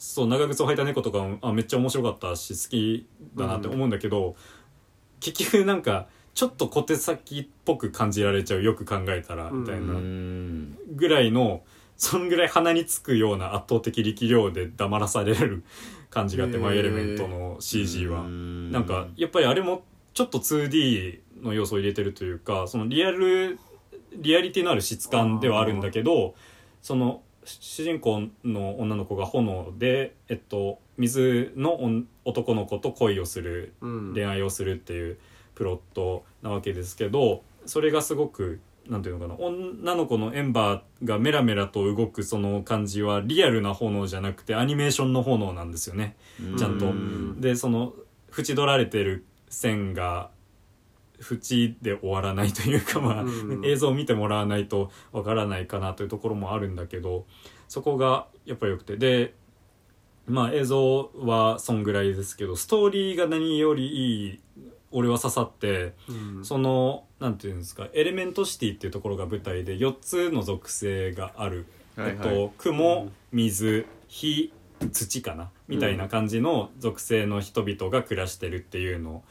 [0.00, 3.06] そう長靴を履いた猫とかもあめっちゃ面白かったし好き
[3.36, 4.34] だなって思うんだけど、
[5.20, 9.80] 結局なんかちょっと小手先っぽく感じられちゃうよく考えたらみたいな。
[9.80, 10.78] うん。
[10.94, 11.62] ぐらいの
[11.98, 15.64] そんぐらい鼻につくような圧倒的力量で黙らされる
[16.08, 18.22] 感じがあって「へーマイ・エレメント」の CG は。
[18.22, 18.70] うん。
[18.70, 23.58] なんかやっぱりあれもちょっと 2D の要素を入れてるというかそのリアル
[24.16, 26.34] リアリティのある質感ではあるんだけど
[26.80, 27.22] その
[27.60, 34.14] 主人公の女の子が炎で、えっと、水の女男の子と恋をするうん。
[34.14, 35.18] 恋愛をするっていう
[35.54, 46.16] プロットなわけですけどそれがすごくなんていうのかな女の子のエンバーがメラメラと動くその感じはリアルな炎じゃなくてアニメーションの炎なんですよね。
[46.58, 46.86] ちゃんと。
[46.86, 47.92] うんでその
[48.36, 50.30] 縁取られてる線が
[51.20, 53.64] 縁で終わらないというかまあうん。
[53.64, 57.26] 映像を見てもらわないとわからないかなというところもあるんだけど
[57.68, 58.96] そこがやっぱ良くて。
[58.96, 59.34] で
[60.26, 64.40] まあ映像はそんぐらいですけどストーリーが何よりいい
[64.92, 66.44] 俺は刺さってうん。
[66.44, 71.66] そのなんていうんですかエレメントシティっていうところが舞台で4つの属性がある、
[71.96, 72.28] はいはい。
[72.28, 74.52] と、雲水火
[74.92, 75.50] 土かな？
[75.68, 79.22] みたいな感じの属性の人々が暮らしてるっていうの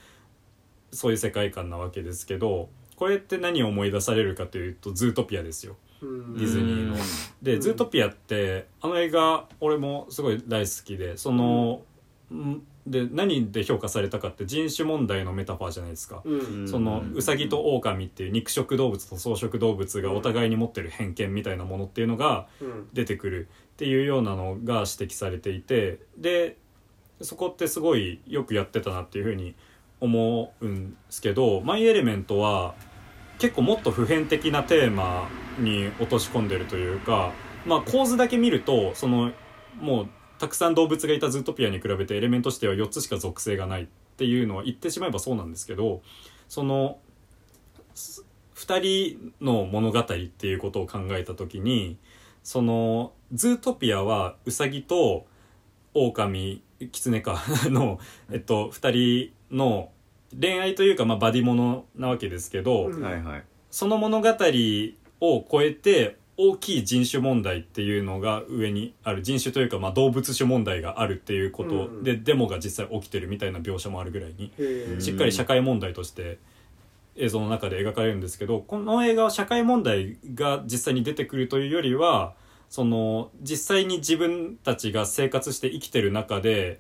[0.92, 5.78] そういう世界観なわけですけどこれって何を思い出されるかというとズートピアですよ。
[6.02, 6.38] うん。
[6.38, 6.96] ディズニーの。
[7.42, 7.62] で、うん。
[7.62, 11.82] ズートピアってあの映画俺もすごい大好きでその、
[12.34, 12.62] ん。
[12.88, 16.68] で何で評価されたかって人種問題のメタファーじゃないですか、うん。
[16.68, 22.88] そのウサギとオオカミっていう肉食動物と草食動物がお互いに持ってる偏見みたいなものっていうのがうん。
[22.94, 23.48] 出てくる。
[23.74, 26.58] っていうようなのが指摘されていてで
[27.22, 29.56] そこってすごいよくやってたなっていうふうに
[30.02, 32.76] 思うんすけど「マイ・エレメント」は
[33.38, 35.28] 結構もっと普遍的なテーマ
[35.60, 37.32] に落とし込んでるというか、
[37.66, 39.32] まあ、構図だけ見るとその
[39.80, 40.08] もう
[40.40, 46.02] たくさん動物がいたズートピアに比べてエレメントとしては4つしか属性がないっていうのは言ってしまえばそうなんですけど
[46.48, 47.00] その
[48.56, 51.98] 2人の物語っていうことを考えた時に
[52.44, 55.28] そのズートピアはウサギと
[55.94, 56.62] 狼
[56.92, 58.00] キツネかの、
[58.32, 59.90] えっと、2人の
[60.40, 63.02] 恋愛というか、まあ、バディものなわけですけど、うん。
[63.02, 63.44] はいはい。
[63.72, 64.30] その物語
[65.22, 72.04] を超えて大きい人種問題っていうのが上にある人種というか、まあ、動物種問題があるっていうことうん。
[72.04, 74.52] で、デモが実際起きてるみたいな描写もあるぐらいに
[75.02, 76.38] しっかり社会問題として
[77.20, 82.34] 映像の中で描かれるんですけどこの映画は社会問題が実際に出てくるというよりは
[82.70, 86.80] その実際に自分たちが生活して生きてる中で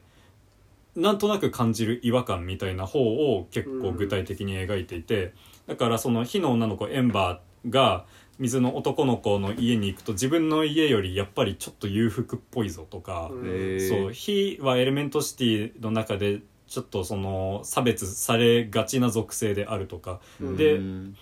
[0.95, 5.34] なんとなく感じる違和感みたいな方を結構具体的に描いていて、
[5.68, 8.06] だからその火の女の子エンバーが
[8.40, 20.57] 水の男の子の家に行くと自分の家よりやっぱりちょっと裕福っぽいぞとか、そう火はエレメントシティの中でちょっとその差別されがちな属性であるとか、うん。
[20.57, 21.18] でうん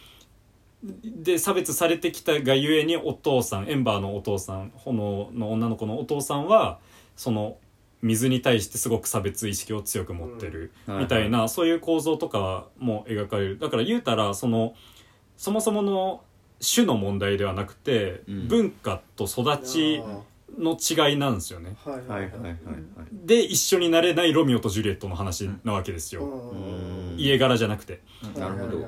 [1.03, 6.77] で差別されてきたがゆえにお父さんエンバーのお父さん炎の女の子のお父さんは
[7.15, 7.57] その
[8.01, 10.99] 水に対してすごく差別意識を強く持ってるうん。
[10.99, 13.59] みたいな、そういう構造とかも描かれる。
[13.59, 14.75] だから言うたらその
[15.35, 16.21] そもそもの
[16.59, 18.47] 種の問題ではなくて、うん。
[18.47, 20.01] 文化と育ち
[20.57, 21.75] の違いなんですよね。
[21.83, 22.55] はいはいはいはいはい。
[23.11, 27.15] で一緒になれないロミオとジュリエットの話なわけですよ、うん。
[27.17, 28.01] 家柄じゃなくて。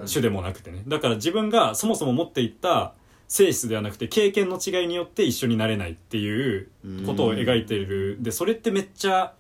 [0.08, 0.84] 種でもなくてね。
[0.88, 2.94] だから自分がそもそも持っていった
[3.30, 6.68] 性質ではなくて経験の違いによって一緒になれないっていう
[7.06, 8.18] ことを描いている。
[8.20, 9.34] でそれってめっちゃ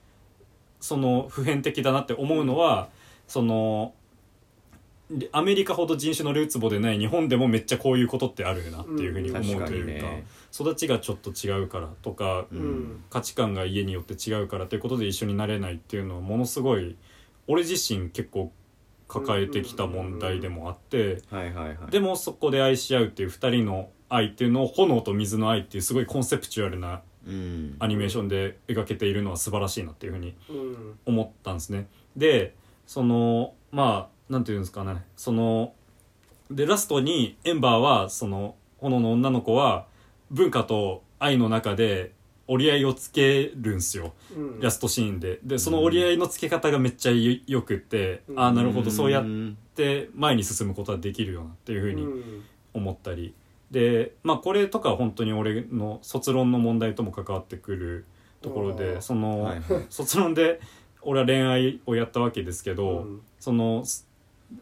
[0.79, 2.89] その普遍的だなって思うのは
[3.27, 3.93] その
[5.31, 10.07] アメリカほど人種のルーツボでない日本でもめっちゃこういうことってあるなっていうふうに思うというか,、
[10.53, 13.03] 育ちがちょっと違うからとか、うん。
[13.09, 16.95] 価値観が家によって違うからということで一緒になれないっていうのはものすごい
[17.47, 18.51] 俺自身結構
[19.09, 21.21] 抱えてきた問題でもあって
[21.91, 27.75] でもそこで愛し合うっていう2人の愛っていうのを炎と水の愛っていうすごいコンセプチュアルなうん。
[27.79, 30.99] アニメーションで描けているのは素晴らしいなっていうふうにうん。
[31.05, 31.87] 思ったんですね。
[32.15, 32.55] で
[32.87, 35.03] そのまあなんていうんですかね。
[35.15, 35.73] その
[36.49, 39.85] でラストにエンバーはその炎の女の子は
[40.31, 42.13] 文化と愛の中で
[42.51, 44.13] 折り合いをつけるんすよ。
[44.35, 44.59] うん。
[44.59, 45.39] ラストシーンで。
[45.43, 48.39] でその折り合いのつけ方がめっちゃよよくって、うん。
[48.39, 49.55] ああなるほどそうやっん。
[49.75, 52.43] て前に進むことはできるよなっていうふうにうん。
[52.73, 53.33] 思ったり。
[53.69, 58.05] でまあこれとかは本当に俺の卒論の問題とも関わってくる
[58.41, 59.85] ところでその、はいはい。
[59.89, 60.59] 卒論で
[61.03, 63.21] 俺は恋愛をやったわけですけど、うん。
[63.39, 64.07] そのす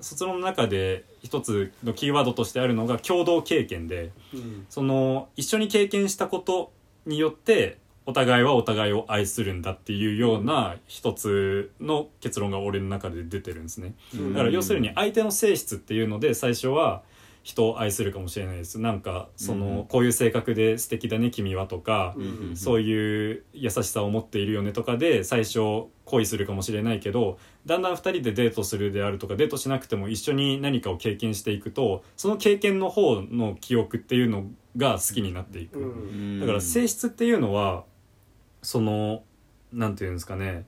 [0.01, 4.65] 卒論の中で一つのキーワードとしてあるのが共同経験でうん。
[4.69, 6.73] その一緒に経験したこと
[7.07, 13.95] によってお互いはお互いを愛するんだっていうような一つの結論が俺の中で出てるんですね。
[14.13, 17.03] うんだから要するに相手の性質っていうので最初は
[17.47, 18.77] 人を愛するかもしれないです。
[18.77, 19.85] なんかその、うん。
[19.85, 34.43] こういう性格で素敵だね君はとか、うんそういう優しさを持っているよねとかで最初恋するかもしれないけどだんだん2人でデートするであるとかデートしなくても一緒に何かを経験していくとその経験の方の記憶っていうの
[34.75, 36.39] が好きになっていく、うん。
[36.41, 37.85] だから性質っていうのは
[38.61, 39.23] その
[39.71, 40.65] なんていうんですかね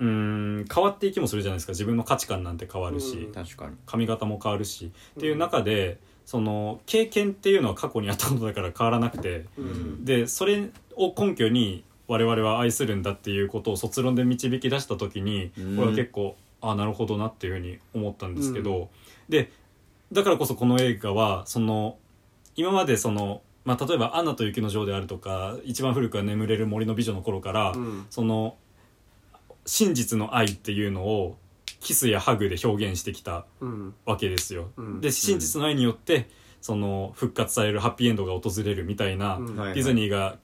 [0.00, 1.72] うーん変わっていきもするじゃないですか。
[1.72, 3.32] 自分の価値観なんて変わるし、うん。
[3.32, 3.76] 確かに。
[3.86, 4.90] 髪型も変わるし。
[5.16, 9.46] っていう中でその経験っていうのは過去にあったことだから変わらなくて。
[9.56, 10.04] うん。
[10.04, 15.78] でそれを根拠に我々は愛するんだっていうことを卒論で導き出した時にうん。
[15.78, 18.88] 俺は結構ああなるほどなっていうふうに思ったんですけど、
[19.28, 19.50] で
[20.12, 21.98] だからこそこの映画はその
[22.56, 28.06] 今までその、まあ、例えば「アナと雪の女王」であるとか一番古くは「眠れる森の美女」の頃から、うん。
[28.08, 28.56] その
[29.66, 31.38] 真実の愛っていうのを
[31.80, 33.94] キスやハグで表現してきたうん。
[34.04, 34.70] わけですよ。
[34.76, 35.00] うん。
[35.00, 36.28] で真実の愛によって
[36.60, 39.56] その復活されるハッピーエンドが訪れるみたいな、うん。
[39.56, 39.74] はいはい。
[39.74, 40.38] ディズニーが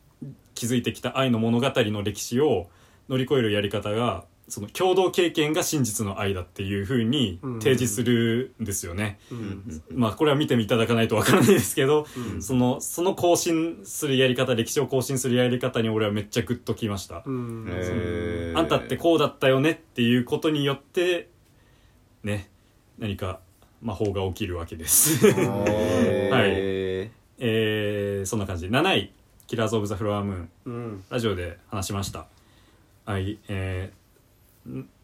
[0.54, 2.68] 築いてきた愛の物語の歴史を
[3.08, 9.18] 乗り越えるやり方がその共同経験が真実の愛だっていうふうに提示するんですよね。
[9.30, 9.82] うん。
[9.94, 12.42] まあこれは見ていただかないとわからないですけど、うん。
[12.42, 17.22] そのその更新するやり方歴史を更新するやり方に俺はめっちゃグッときました。
[17.24, 18.52] うん。
[18.56, 21.28] あんたってこうだったよねっていうことによって
[22.24, 22.50] ね
[22.98, 23.40] 何か
[23.82, 25.26] 魔法が起きるわけです。
[25.32, 27.10] はい。
[27.38, 28.66] えーそんな感じ。
[28.66, 29.12] 7位
[29.46, 32.26] 「キラーズ・オブ・ザ・フロア・ムーンうん」ラジオで話しました。
[33.06, 33.99] はいえーん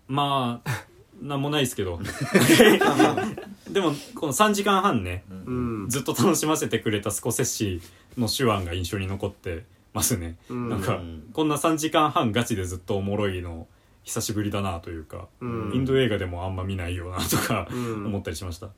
[0.08, 0.86] まあ
[1.20, 1.98] なんもないですけど。
[3.70, 5.88] でもこの3時間半ねうん。
[5.88, 7.80] ずっと楽しませてくれたスコセッシ
[8.16, 10.68] の手腕が印象に残ってますね、うん。
[10.68, 13.66] なんかうんこんな3時間半ガチでずっとおもろいの
[14.02, 15.72] 久しぶりだなというか、うん。
[15.74, 18.06] インド映画でもあんま見ないよなとかうん。
[18.06, 18.70] 思ったりしました。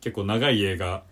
[0.00, 1.02] 結構長い映画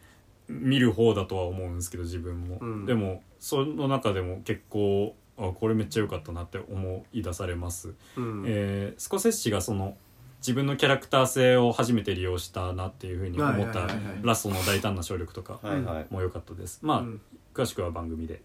[0.49, 2.87] 見る方だとは思うんですけど自分も、うん。
[2.87, 8.45] でもその中でも結構あこれめっちゃ良かったなって思い出されます、うん。
[8.47, 9.97] えースコセッシがその
[10.39, 14.19] 自分のキャラクター性を初めて利用したなっていうふうに思ったはいはいはいはい。
[14.23, 16.07] ラストの大胆な勝力とかはいはい。
[16.11, 16.81] も良かったです。
[16.83, 17.21] まあ、うん。
[17.55, 18.43] 詳しくは番組で、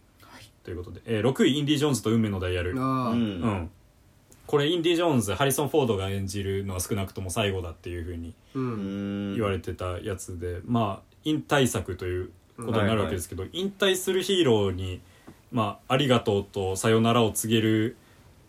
[0.63, 2.71] ということで、えー6位インディ・ジョーンズと運命のダイヤル。
[2.71, 3.11] うん。
[3.11, 3.69] うん。
[4.47, 8.33] これインディ・ジョーンズハリソン・フォードが演じるのは少なくとも最後だっていうふうに
[9.35, 15.01] 言われてたやつで、まあ引退作ということになるわけですけど、引退するヒーローに、
[15.51, 17.97] まあ、ありがとうとさよならを告げる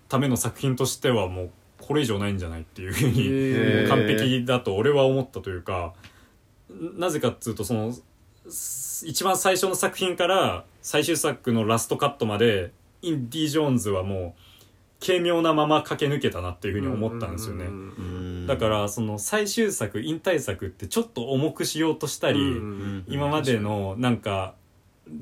[0.08, 5.94] ための作品としてはもうこれ以上ないんじゃないっていうふうに完璧だと俺は思ったというか
[6.96, 7.94] なぜかっつうとその
[8.48, 12.72] す一番最初の作品から最終作のラストカットまで
[13.02, 17.66] インディ・ジョーンズはもう軽妙なまま駆け抜けたなっていうふうに思ったんですよね。
[18.46, 23.04] だからその最終作引退作ってちょっと重くしようとしたり、うん。
[23.08, 24.54] 今までのなんか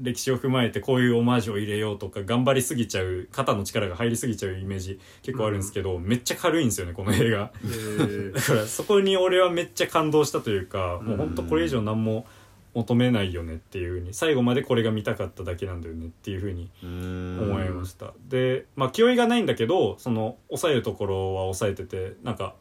[0.02, 7.50] 歴史を踏まえてこういうオマージュを入れようとか頑張りすぎちゃう肩の力が入りすぎちゃうイメージ結構あるんですけど、めっちゃ軽いんですよねこの映画。
[7.64, 8.32] へー。
[8.32, 12.26] だからそこに俺はめっちゃ感動したというか、もう本当これ以上何も
[12.74, 17.38] 求めないよねっていうふうに最後までこれが見たかっただけなんだよねっていうふうにうん。
[17.50, 22.54] 思いました、でまあ気負いがないんだけどその抑えるところは抑えててなんか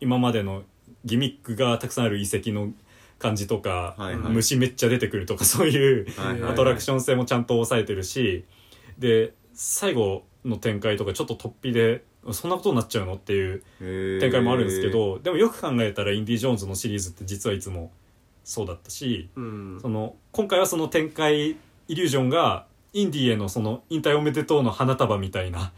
[0.00, 0.62] 今までの
[1.04, 2.72] ギミックがたくさんある遺跡の
[3.22, 4.32] 感じとか、はいはい。
[4.32, 6.06] 虫めっちゃ出てくるとか そういう
[6.48, 8.44] アトラクション性もちゃんと抑えてるし
[8.98, 17.92] で最後の展開とかちょっと突飛でそんなことになっちゃうのっていう展展開もあるんですけどでもよく考えたらインディ・ジョーンズのシリーズって実はいつも
[18.44, 19.78] そうだったしうん。
[19.80, 21.56] その今回はその展開イ
[21.88, 25.72] リュージョンがインディへのその引退おめでとうの花束みたいな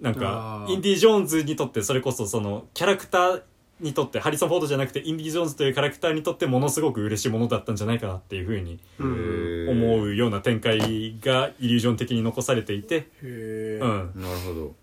[0.00, 3.42] なんかインディ・ジョーンズにとってそれこそそのキャラクター
[3.80, 9.68] にとってハリソン・フォードじゃなくてインディ・ジョーンズというキャラクターにとってものすごく嬉しいものだったんじゃないかなっていうふうにうん。
[9.70, 10.78] 思うような展開
[11.20, 14.74] がイリュージョン的に残されていて、へえうん、なるほど。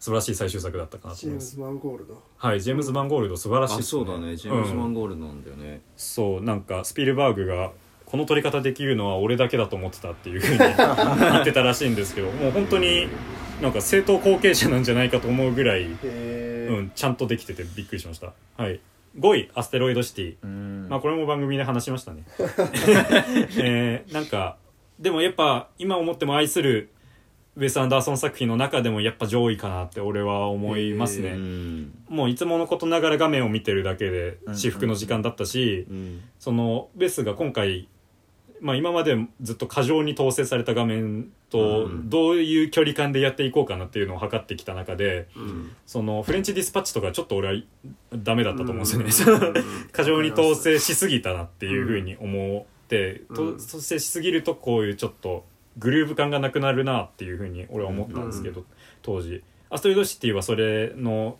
[0.00, 1.56] 素晴らしい最終作だったかなと思います。
[1.56, 2.22] ジェームズ・マンゴールド。
[2.36, 3.74] はいジェームズ・マンゴールド素晴らしい。
[3.74, 4.36] あですそうだね。
[4.36, 5.80] ジェームズ・マうんンゴールドなんだよね。
[5.96, 7.72] そうなんかスピルバーグが
[8.06, 10.66] この撮り方できるのは俺だけだと思ってたっていうふうに 言
[11.40, 13.06] ってたらしいんですけどもう本当に
[13.60, 16.27] なんか正当後継者なんじゃないかと思うぐらい、へえ
[16.68, 18.32] うん、ちゃんとできててびっくりしました。
[18.56, 18.80] はい。
[19.18, 20.36] 5位アステロイドシティ。
[20.42, 20.86] うん。
[20.88, 22.22] まあこれも番組で話しましたね。
[23.58, 24.56] えーなんか
[24.98, 26.90] でもやっぱ今思っても愛する
[27.56, 31.92] ウェス・アンダーソン作品の中でもやっぱ上位かなって俺は思いますね、うん。
[32.08, 36.22] もういつものことながら画面を見てるだけで至福の時間だったし、うん。
[36.38, 37.88] そのベスが今回、
[38.60, 42.10] まあ、今までずっと過剰に統制された画面とうん。
[42.10, 45.72] どういう距離感でやっていこうかなっていうのを測ってきた中でうん。
[45.86, 47.62] そのフレンチディスパッチとかちょっと俺は
[48.12, 49.62] ダメだったと思うんですよね、
[49.92, 53.36] 過剰に統制しすぎたなっていうふうに思って、うん。
[53.36, 55.44] と統制しすぎるとこういうちょっと
[55.78, 58.64] グルーヴ感がなくなるなっていうふうに俺は思ったんですけど、
[59.02, 59.42] 当時。
[59.70, 61.38] アストリードシティはそれの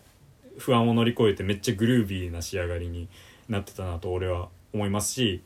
[0.57, 3.07] 不安を乗り越えてめっちゃグルービーな仕上がりに
[3.47, 5.41] なってたなと俺は思いますし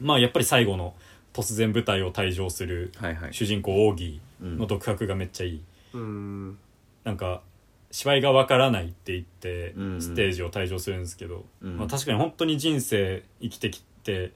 [0.00, 0.94] まあやっぱり最後の
[1.32, 3.34] 突然舞台を退場するはいはい。
[3.34, 4.58] 主人公オーギーうん。
[4.58, 5.62] の独白がめっちゃいい、
[5.94, 6.58] うん。
[7.04, 7.42] なんか
[7.90, 9.92] 芝居がわからないって言ってうん。
[9.94, 11.76] うんステージを退場するんですけど、うん。
[11.76, 14.32] まあ、確かに本当に人生生きてきて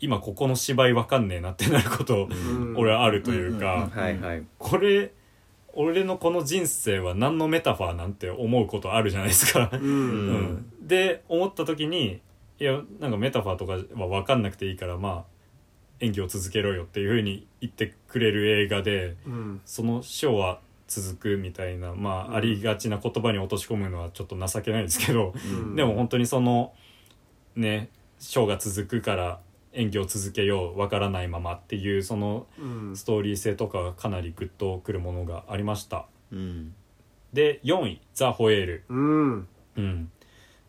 [0.00, 2.74] 今ここの芝居わかんねえなってなることうん。
[2.76, 4.42] 俺はあるというか、はいはい。
[4.58, 5.12] これ
[5.74, 9.70] 俺のこの人生は何のメタファーなんて思うことあるじゃないですか。
[9.72, 12.20] ううんん、で思った時に
[12.62, 15.24] いやなんかメタファーとかは分かんなくていいからまあ
[15.98, 19.60] 演技を続けろよっていうふうに言ってくれる映画でうん。
[19.64, 25.74] そのショーは続くみたいなまあ、ありがちな言葉に落とし込むのはちょっと情けないですけど、うん。
[25.74, 26.72] でも本当にその
[27.56, 27.88] ね
[28.20, 29.40] ショーが続くから
[29.72, 32.96] 演技を続けよう分からないままっていうそのうん。
[32.96, 36.06] ストーリー性とかがかなりグッとくるものがありました。
[36.30, 36.74] うん。
[37.32, 38.84] で4位「ザ・ホエール。
[38.88, 40.11] うん」うん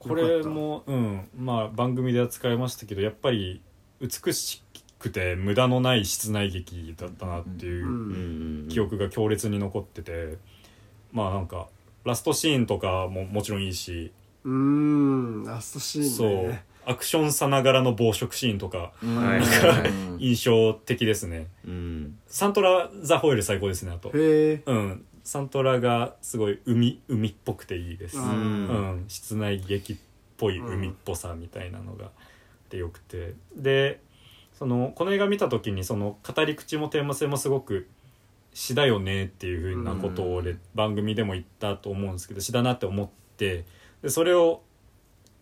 [0.10, 1.28] これもうん。
[1.38, 3.62] まあ番組で扱いましたけどやっぱり
[4.02, 4.64] 美し
[5.00, 10.38] くて無駄のない室内劇だったなっていう記憶が強烈に残ってて
[11.12, 11.68] まあなんか
[12.04, 14.12] ラストシーンとかももちろんいいし、
[14.44, 15.44] うん。
[15.46, 16.10] ラストシーンね。
[16.10, 16.60] そう。
[16.86, 19.40] アクションさながらの暴食シーンとかうんはい。
[19.40, 21.48] うん印象的ですね。
[21.66, 22.18] うん。
[22.28, 24.10] サントラザ・ホエール最高ですねあと。
[24.10, 28.18] へえうんサントラがすごい海海っぽくていいです。
[28.18, 28.66] ううん。
[29.04, 29.96] ん、室内劇っ
[30.38, 32.12] ぽい海っぽさみたいなのが
[32.70, 33.34] でよくて。
[33.56, 34.02] で
[34.54, 37.88] そのこの映画見た時にその語り口もテーマ性もすごく
[38.54, 43.66] 詩だよねっていうふうなことを俺、番組でも言ったと思うんですけど詩だなって思って
[44.04, 44.62] でそれを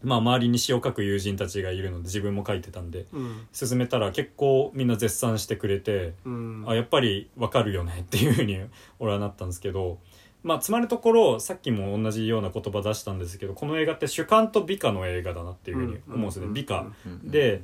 [0.03, 3.48] まあ周りに詩を書く友人たちがいるので自分も書いてたんでうん。
[3.52, 6.14] 進めたら結構みんな絶賛してくれて。
[6.26, 6.65] うん。
[6.68, 8.60] あやっぱりわかるよねっていうふうに
[8.99, 9.99] 俺はなったんですけど
[10.44, 16.53] まあつまるところさっきも同じような言葉出したんですけどこの映画って主観と美化の映画だなっていうふうに思うんですね、うん。
[16.53, 17.32] 美化、うん。
[17.32, 17.64] で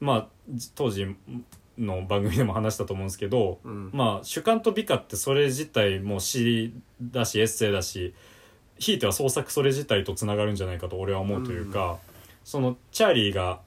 [0.00, 1.14] まあじ当時
[1.78, 3.90] の番組でも話したと思うんですけど、うん。
[3.92, 6.72] まあ主観と美化ってそれ自体も詩
[7.02, 8.14] だしエッセイだし
[8.78, 11.98] ひいては創作それ自体とつながるんじゃないかと俺は思うというか、
[12.44, 13.60] そのチャーリーが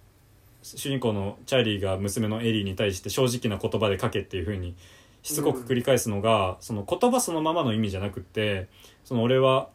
[0.61, 4.75] 主人公のチャーリーが娘のエリーに対して正直な言葉で書けっていうふうに
[5.23, 8.67] しつこく繰り返すのが、その言葉そのままの意味じゃなくって
[9.03, 9.69] その俺は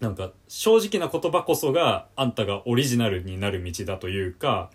[0.00, 4.70] なんか正直な言葉こそがあんたがオリジナルになる道だというか、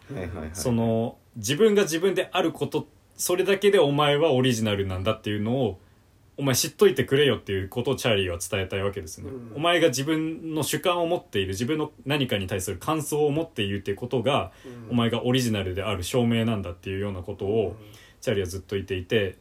[0.54, 2.88] その自分が自分であること
[3.18, 5.80] それだけでお前はオリジナルなんだっていうのを
[6.36, 9.56] お前知っといてくれよっていうことをチャーリーは伝えたいわけですね、うん。
[9.56, 14.52] お前が自分の主観を持っている自分の何かに対する感想を持っているっていうことが、
[14.90, 17.76] お前がオリジナルである証明なんだっていうようなことを
[18.22, 19.38] チャーリーはずっと言っていて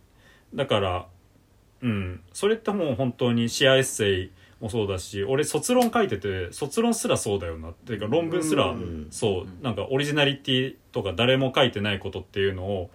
[0.54, 1.06] だから
[1.80, 2.20] うん。
[2.32, 7.70] それってもう本当にシェアエッセイもそうだし俺卒論書いてて卒論すらそうだよな。
[7.70, 9.06] っていうか論文すらうん。
[9.10, 9.64] そう。
[9.64, 12.90] なんかオリジナリティとか誰も書いてないことっていうのを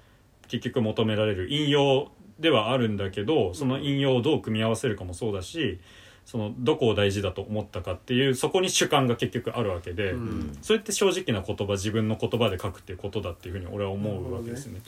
[0.47, 5.79] 結局求められる引用ではあるんだけどその引用をどう組み合わせるかもそうだし
[6.27, 10.57] そのどこを大事だと思ったかっていうそこに主観が結局あるわけで、うん。
[10.61, 14.81] それって正直な言葉自分の言葉で書くっていうことだっていうふうに俺は思うわけですね。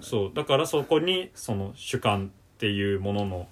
[0.00, 0.30] そう。
[0.32, 3.48] だからそこにその主観っていうものの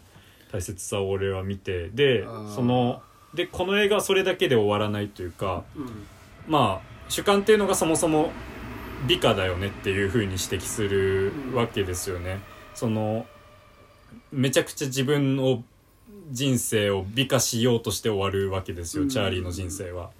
[0.50, 2.24] 大切さを俺は見てで
[2.54, 3.02] その
[3.34, 6.06] でこの映画はそれだけで終わらないというかうん。
[6.48, 8.30] まあ主観っていうのがそもそも
[9.06, 12.40] 美化だよねっていうふうに指摘するわけですよね。
[12.74, 13.26] その
[14.32, 15.62] めちゃくちゃ自分の
[16.30, 19.08] 人生を美化しようとして終わるわけですよ、うん。
[19.08, 20.10] チャーリーの人生は。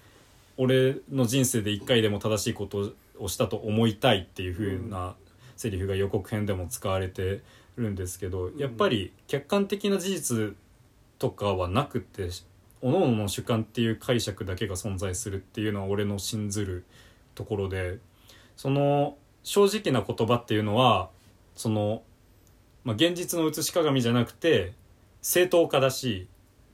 [0.57, 5.15] 俺の人生で一回でも正しいことをしたと思いたいっていう風な
[5.57, 7.41] セリフが予告編でも使われて
[7.77, 10.57] るんですけど、やっぱり客観的な事実
[11.19, 12.29] とかはなくて
[12.83, 16.85] 各々の主観っていう解釈だけが存在するっていうのは俺の信ずる
[17.35, 17.99] ところで
[18.57, 21.09] その正直な言葉っていうのは
[21.57, 22.03] その、
[22.85, 24.73] まあ、現実の写し鏡じゃなくて
[25.23, 26.29] 正当化だし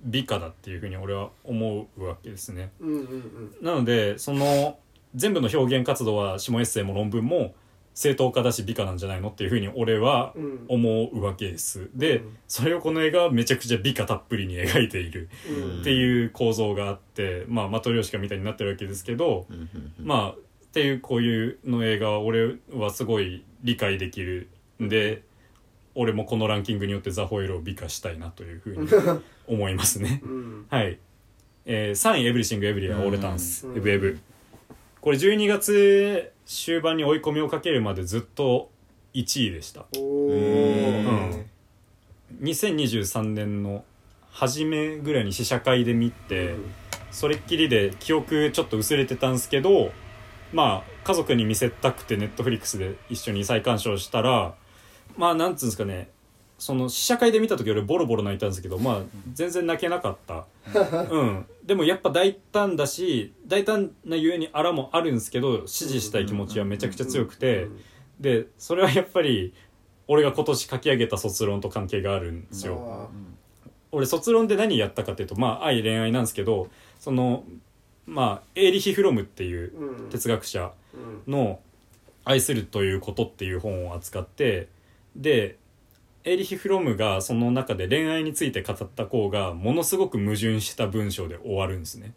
[0.04, 2.70] 美化だっていうふうに俺は思うわけですね。
[2.80, 3.56] うんうんうん。
[3.60, 4.78] なのでその
[5.14, 7.54] 全部の表現活動は下エッセイも論文も
[7.94, 10.64] 正当化だし美化なんじゃないのっていうふうに俺はうん。
[10.68, 11.90] 思うわけです。
[11.94, 12.36] でうん。
[12.46, 15.28] それをこの映画はめちゃくちゃ美化たっぷりに描いている。
[15.48, 15.80] うん。
[15.80, 20.06] っていう構造があって、まあマトリョーシカみたいになってるわけですけど、うんうんうん。
[20.06, 20.34] まあっ
[20.72, 24.50] ていうこういうの映画は俺はすごい理解できる。
[24.80, 25.22] んで、
[25.96, 28.88] 俺もこのランキングによってザ・ホイールを美化したいなというふうに
[29.46, 30.20] 思いますね。
[30.24, 30.98] うんはい。
[31.64, 34.18] えー、3位、エブリシング・エブリア・オール・タンス、うんエブエブ。
[35.00, 38.70] これ12月終盤に追い込みをかけるまでずっと
[39.14, 39.86] 1位でした。
[39.96, 41.46] おおうん
[42.42, 43.84] 2023年の
[44.30, 46.56] 初めぐらいに試写会で見て、
[47.16, 49.90] それっきりで記憶ちょっと薄れてたんですけど
[50.52, 54.54] まあ家族に見せたくてネットフリックスで一緒に再鑑賞したら
[55.16, 56.10] まあなんつうんですかね。
[56.58, 59.02] その試写会で見た時俺ボロボロ泣いたんですけどまあ
[59.34, 60.46] 全然泣けなかった、
[61.10, 67.68] うん、でもやっぱ大胆だし大胆なゆえにあらもあるんですけど支持したい気持ちはめちゃくちゃ強くて。
[68.20, 69.52] でそれはやっぱり
[70.08, 73.10] 俺が今年書き上げた卒論と関係があるんですよ。
[73.92, 76.68] 俺卒論で何やったかっていうとまあ愛恋愛なんですけど
[76.98, 77.44] その
[78.06, 80.10] まあエーリヒ・フロムっていううん。
[80.10, 80.72] 哲学者
[81.26, 81.32] うん。
[81.32, 81.60] の
[82.24, 84.68] 「愛するということ」っていう本を扱って
[85.16, 85.58] で
[86.24, 92.12] エーリヒ・フロムがその中で恋愛について語った項がものすごく矛盾した文章で終わるんですね。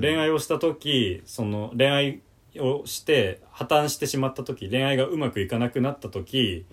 [0.00, 2.20] 恋愛をした時その恋愛
[2.58, 6.64] をして破綻してしまった時恋愛がうまくいかなくなった時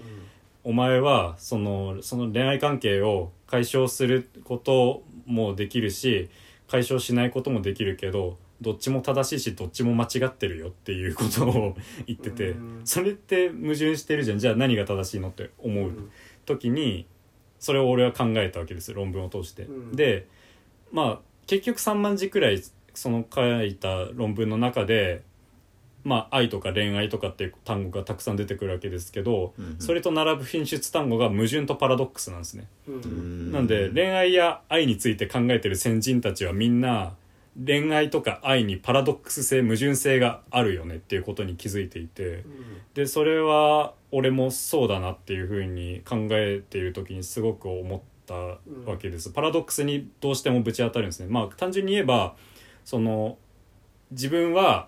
[0.63, 6.29] お前はそのその恋愛関係を解消することもできるし
[6.67, 11.75] 解消しないこともできるけどどっちも正しいしどっちも間違ってるよっていうことを
[12.07, 12.81] 言っててうん。
[12.85, 14.39] それって矛盾してるじゃん。
[14.39, 15.91] じゃあ何が正しいのって思う
[16.45, 17.05] 時に
[17.59, 19.63] それを俺は考えたわけです論文を通して。
[19.63, 19.95] うん。
[19.95, 20.27] で
[20.91, 25.23] まあ結局3万字くらいその書いた論文の中で
[26.03, 29.75] まあ愛とか恋愛とかっていう単語がたくさん出てくるわけですけど、うんうん。
[29.79, 32.67] それと並ぶ品質単語が矛盾とパラドックスなんですね。
[33.51, 37.13] なんで恋愛や愛について考えてる先人たちはみんな
[37.55, 42.43] 恋愛とか愛にパラドックス性矛盾性があるよねっていうことに気づいていて
[42.95, 51.27] でそれは俺もそうだなっていうふうに考えている時にすごく思ったわけです、パラドックスにどうしてもぶち当たるんですね。
[51.29, 52.35] まあ単純に言えば
[52.85, 53.37] その
[54.11, 54.87] 自分は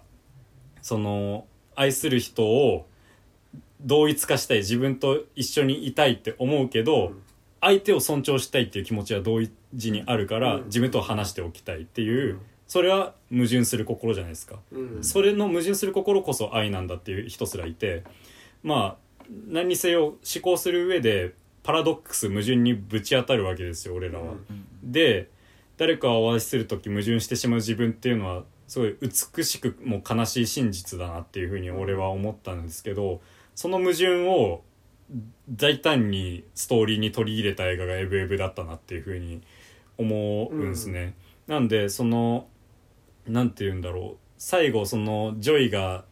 [0.82, 1.46] その
[1.76, 2.88] 愛する人を
[3.82, 7.14] 同一化したい自分と一緒にいたいって思うけど、
[7.62, 9.40] 相手を尊重したいっていう気持ちは同
[9.74, 10.66] 時にあるから、うん。
[10.66, 15.04] 自分と話しておきたいっていう、うんそれは矛盾する心じゃないですか、うん。
[15.04, 18.04] それの矛盾する心こそ愛なんだっていう人すらいて
[18.64, 24.34] まあ何にせよ思考する上でパラドックス矛盾にぶち当たるわけですよ俺らは。
[24.84, 25.30] で
[25.78, 33.22] 誰かをお会いする時矛盾してしまう自分っていうのはすごい美しくも悲しい真実だなっていうふうに俺は思ったんですけど
[33.54, 34.64] その矛盾を
[35.50, 39.42] 大胆にストーリーに取り入れた映画が「エブエブ」だったなっていうふうに
[39.98, 41.14] 思うんですね。
[41.48, 42.48] なんでその
[43.28, 44.18] なんて言うんだろう。
[44.38, 46.04] 最後そのジョイが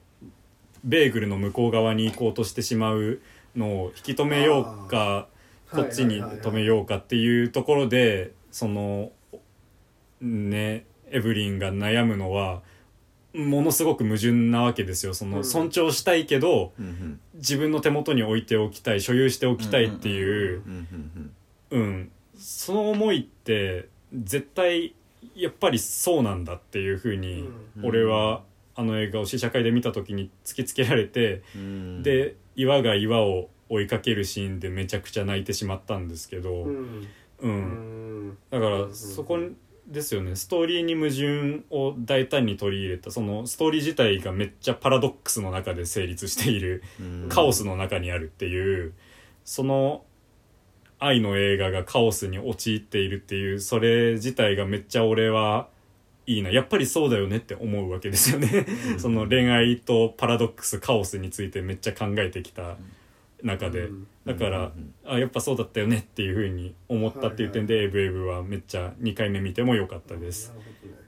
[0.83, 3.19] ベーグルの向こう側に行こうとしてしまう
[3.56, 5.27] のを引き止めようか
[5.72, 9.11] こっちに止めようかっていうところでその
[10.22, 12.61] ねエブリンが悩むのは
[13.33, 15.14] ものすごく矛盾なわけですよ。
[15.14, 15.43] そのうん。
[15.43, 16.72] 尊重したいけど
[17.35, 20.61] 自分の手元に置いておきたい所有しておきたいっていう
[21.72, 22.11] うん。
[22.38, 24.93] その思いって絶対
[25.35, 27.85] やっぱりそうなんだっていうふうにうん。
[27.85, 28.43] 俺は
[28.76, 32.03] あの映画を試写会で見た時に突きつけられてうん。
[32.03, 36.66] で岩が岩を追いかけるシーンでめちゃくちゃ泣いてしまったんですけど、
[37.40, 38.38] うん。
[38.52, 39.40] だからそこ
[39.88, 40.35] ですよね。
[40.35, 47.30] ストーリーに矛盾を大胆に取り入れたそのストーリー自体がめっちゃパラドックスの中で成立しているうん。
[47.30, 48.93] カオスの中にあるっていう
[49.43, 50.03] その
[51.03, 55.67] 愛の映画がカオスに陥っているっていうそれ自体がめっちゃ俺は
[56.25, 56.49] いいな。
[56.49, 58.65] やっぱりそうだよねって思うわけですよね。
[58.98, 62.77] その恋愛とパラドックスカオスについてめっちゃ考えてきた
[63.41, 63.82] 中で。
[63.82, 64.07] うん。
[64.25, 64.72] だから
[65.06, 70.53] あやっぱそうだったよねっていうふうに思ったっていう点で「エブエブはめっちゃ2回目見ても良かったです。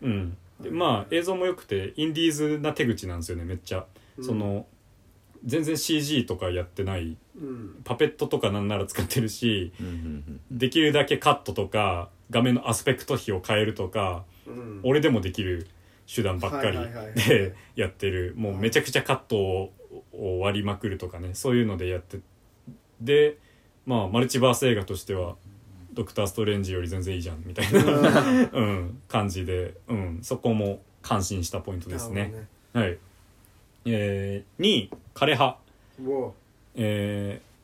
[0.02, 3.86] うん、でまあ映像も良くてインディーズな手口なんですよねめっちゃ、
[4.18, 4.26] うん。
[4.26, 4.66] その
[5.46, 7.82] 全然 CG とかやってないうん。
[7.84, 14.80] パペットとかなんなら使ってるしうんうんできるだけカットとか画面のアスペクト比を変えるとかうん。
[14.84, 15.68] 俺でもできる
[16.14, 17.14] 手段ばっかりはいはいはいはい。
[17.16, 18.34] でやってる。
[18.38, 19.74] もうめちゃくちゃカットを
[20.12, 22.20] を割りまくるとかねそういうのでやって
[23.02, 23.38] で
[23.86, 25.36] まあマルチバース映画としては
[25.94, 32.48] 「ドクター・ストレンジ」より全然いいじゃんみたいな、 うん、感じで、うん、そこも感心したポイントですね。
[32.74, 32.98] はい
[33.86, 35.58] えー、2位枯葉。
[36.02, 36.34] も
[36.76, 37.56] えー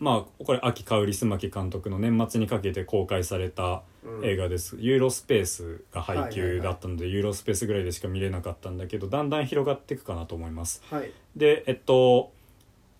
[0.00, 4.24] まあこれ秋香織須磨監督の年末にかけて公開されたう、うん。
[4.24, 6.56] 映画です、ユーロスペースが配はいはいはい。
[6.56, 10.82] 給だったので、ユーロスペースぐらいでしか見れなかったんだけどだんだん広がっていくかなと思います。
[10.90, 11.10] はい。
[11.36, 12.32] でえっと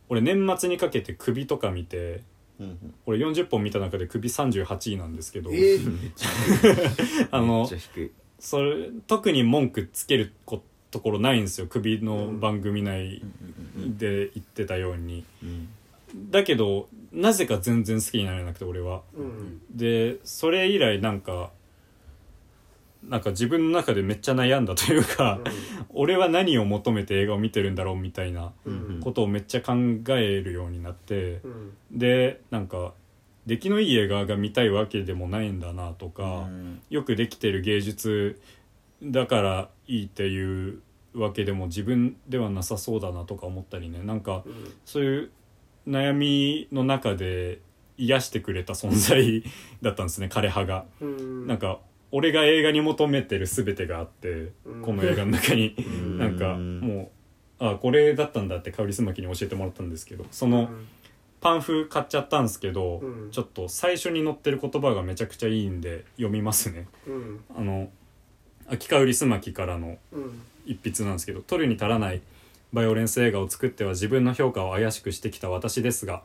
[0.08, 2.22] 俺年末にかけて首とか見て
[2.60, 2.94] うんうん。
[3.06, 5.92] 俺40本見た中で首38位なんですけど、えー。
[5.92, 7.68] め あの
[8.38, 10.62] それ特に文句つけるこ
[10.94, 11.66] ところないんですよ。
[11.66, 13.20] 首の番組内
[13.76, 15.68] で言ってたように、うん。
[16.30, 19.02] だけどなぜか全然好きになれなくて俺は。
[19.16, 19.60] うん。
[19.74, 21.50] でそれ以来なんか
[23.08, 25.40] なんか自分の中でめっちゃ悩んだというか、
[25.90, 29.00] 俺は何を求めて映画を見てるんだろうみたいなうん。
[29.02, 29.72] ことをめっちゃ考
[30.10, 31.76] えるようになってうん。
[31.90, 32.92] でなんか
[33.46, 36.80] 出来のいい映画が見たいわけでもないんだなとか、うん。
[36.88, 38.40] よくできてる芸術
[39.04, 40.80] だからいいっていう
[41.14, 44.02] わけでも自分ではなさそうだなとか思ったりね。
[44.02, 44.72] なんかうん。
[44.84, 45.30] そういう
[45.86, 47.60] 悩みの中で
[47.96, 49.44] 癒してくれた存在
[49.82, 50.86] だったんですね枯葉が。
[51.00, 51.46] うん。
[51.46, 54.82] なんか俺が映画に求めてる全てがあって、うん。
[54.82, 55.74] この映画の中に。
[55.80, 56.18] ん。
[56.18, 57.10] なんかも
[57.60, 60.68] うあこれだったんだって香りすまきに教えてもらったんですけどその
[61.40, 63.30] パンフ買っちゃったんですけど、うん。
[63.30, 66.88] ちょっと最初に載ってる言葉がめちゃくちゃいいんで読みますね。
[67.06, 67.44] うん。
[67.56, 67.88] あの
[68.68, 70.42] 秋香りすまきからのうん。
[70.66, 72.22] 一筆なんですけど取るに足らない
[72.72, 76.22] バイオレンス映画を作っては自分の評価を怪しくしてきた私ですが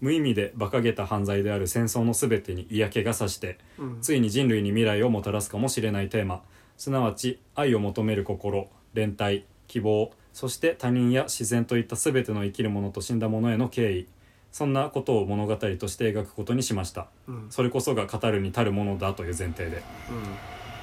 [0.00, 3.98] 無意味で馬鹿げた犯罪である戦争の全てに嫌気がさしてうん。
[4.00, 6.42] ついに人類に未来をもたらすかもしれないテーマ。
[6.76, 14.06] すなわち愛を求める心連帯希望そして他人や自然といった全ての生きるものと死んだものへの敬意。
[14.50, 17.08] そんなことを物語として描くことにしました。
[17.26, 17.46] うん。
[17.50, 19.78] それこそが語るに足るものだという前提で。
[19.78, 19.80] う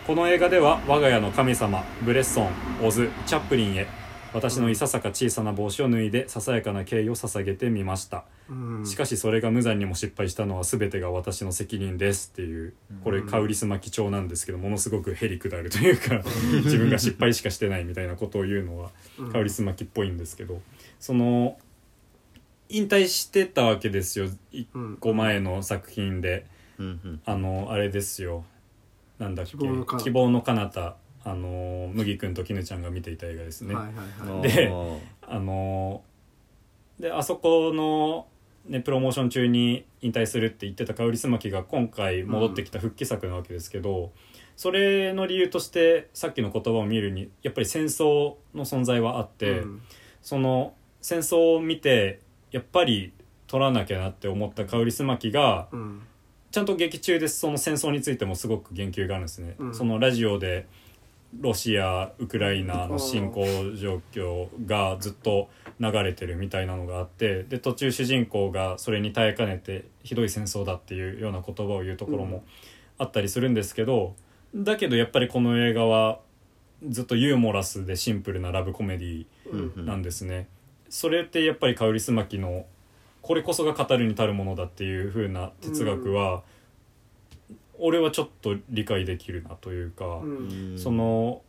[0.09, 2.49] この映画では我が家の神様ブレッソン
[2.83, 3.85] オズチャップリンへ
[4.33, 8.25] 私のいささか小さな帽子を脱いでささやかな敬意を捧げてみました。
[8.51, 8.83] ん。
[8.87, 12.73] しかしそれが無残にも失敗したのは全てが私の責任ですっていう
[13.03, 16.23] これカウリス巻き帳なんですけどものすごくへりくだるというか
[16.65, 18.89] 自分が失敗しかしてないみたいなことを言うのは
[19.19, 19.31] うん。
[19.31, 20.59] カウリス巻きっぽいんですけど
[20.99, 21.59] その
[22.67, 24.25] 引退してたわけですよ。
[24.51, 24.67] 一
[24.99, 26.47] 個前の作品で。
[26.79, 27.21] うんうん。
[27.25, 28.43] あのあれですよ
[29.19, 29.51] なんだっけ？
[29.51, 29.57] 希
[30.11, 30.55] 望の彼。
[30.57, 30.95] 方。
[31.25, 33.75] あの麦君と絹ちゃんが見ていた映画ですね、
[34.41, 34.71] で
[35.21, 36.01] あの
[36.97, 38.25] であそこの、
[38.65, 44.13] ね、プロモーション中に引退するって言ってた香りすまきが今回戻ってきた復帰作なわけですけど、
[44.55, 49.81] それの理由としてさっきの言葉を見るにやっぱり戦争の存在はあって、うん。
[50.21, 53.11] その戦争を見てやっぱり
[53.47, 56.01] 取らなきゃなって思った香りすまきがうん
[56.51, 59.75] ちゃんと劇中でその戦争についてもすごく言及があるんですね、うん。
[59.75, 60.67] そのラジオで
[61.39, 63.45] ロシアウクライナの侵攻
[63.75, 72.43] 状況がずっと流れてるみたいなのがあってで途中主人公がそれに耐えかねてひどい戦争だっていうような言葉を言うところも
[72.97, 74.15] あったりするんですけど、
[74.55, 76.19] だけどやっぱりこの映画は
[76.87, 80.47] ずっとユーモラスでシンプルなラブコメディうんなんですね、
[80.89, 82.65] それってやっぱり香りすまきの
[83.21, 86.43] これこそが語るに足るものだっていう風な哲学は、
[87.77, 90.75] 俺はちょっと理解できるなというか、うん。
[90.77, 91.41] その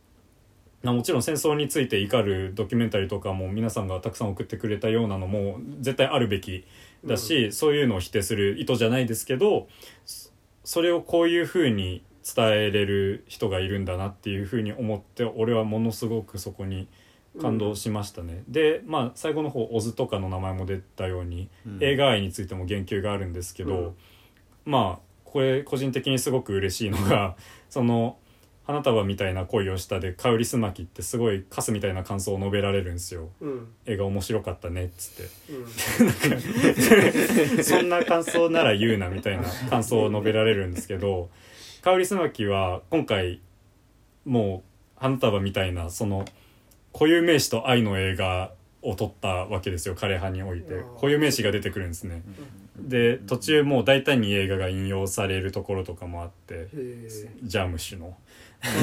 [0.83, 6.65] まあもちろん戦争について怒るドキュメンタリーとかも皆さんがたくさん送ってくれたようなのも絶対あるべき
[7.05, 9.67] だし、そういうのを否定する意図じゃないですけど
[10.05, 10.31] そ
[10.63, 16.87] それをこういう風に伝えれる人がいるんだなっていう風に思って俺はものすごくそこに
[17.39, 21.77] 感動しましたね、でまあ最後の方オズとかの名前も出たように、うん。
[21.81, 23.95] 映画愛についても言及があるんですけど、うん。
[24.65, 27.37] まあこれ個人的にすごく嬉しいのが
[27.69, 28.17] その
[28.65, 33.29] 花束みたいな恋をしたでカウリスマキってすごいカスみたいな感想を述べられるんですよ。
[33.39, 33.69] うん。
[33.85, 35.29] 映画面白かったねっつって。
[35.53, 35.61] う
[37.57, 37.59] ん。
[37.63, 41.29] そんな感想なら言うなみたいな感想を述べられるんですけど
[41.81, 43.39] カウリスマキは今回
[44.25, 46.25] もう花束みたいなその
[46.93, 50.73] 固有名詞と愛の映画を撮ったわけですよ枯葉において。
[50.73, 50.95] うん。
[50.95, 52.21] 固有名詞が出てくるんですね。
[52.77, 56.67] で途中もう大胆に映画が引用されるところとかもあって
[57.43, 58.17] ジャムシュの。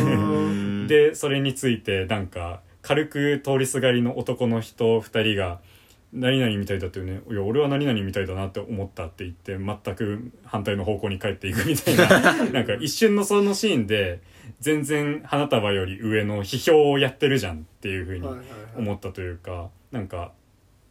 [0.04, 0.86] うん。
[0.88, 5.60] でそれについてなんか軽く通りすがりの男の人2人が
[6.12, 7.20] 「何々みたいだったよね。
[7.30, 12.44] いや俺は何々みたいだなって思った」って言って全く反対の方向に帰っていくみたいな。
[12.50, 14.20] なんか一瞬のそのシーンで
[14.60, 18.28] 全然花束より上の批評をやってるじゃんっていうふうに
[18.76, 20.32] 思ったというかなんか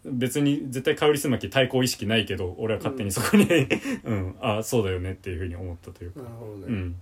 [0.05, 3.45] 別に絶対香りすまき対抗意識ないけど俺は勝手にそこに
[4.05, 6.21] うん、あそうだよねっていうふうに思ったというか。
[6.21, 6.65] なるほどね。
[6.67, 6.95] うん、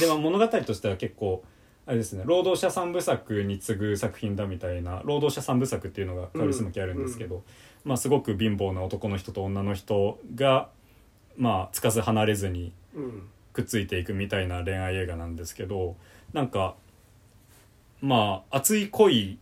[0.00, 1.42] でも物語としては結構
[1.86, 7.42] あれですね労働者三部作に次ぐ作品だみたいな労働者三部作っていうのがカリスマキあるんですけど、
[7.84, 10.70] まあ、すごく貧乏な男の人と女の人が
[11.36, 15.96] まあつかず離れずにうんくっついていくみたいな恋愛映画なんですけど
[16.34, 16.74] なんか
[18.02, 19.38] まあ熱い恋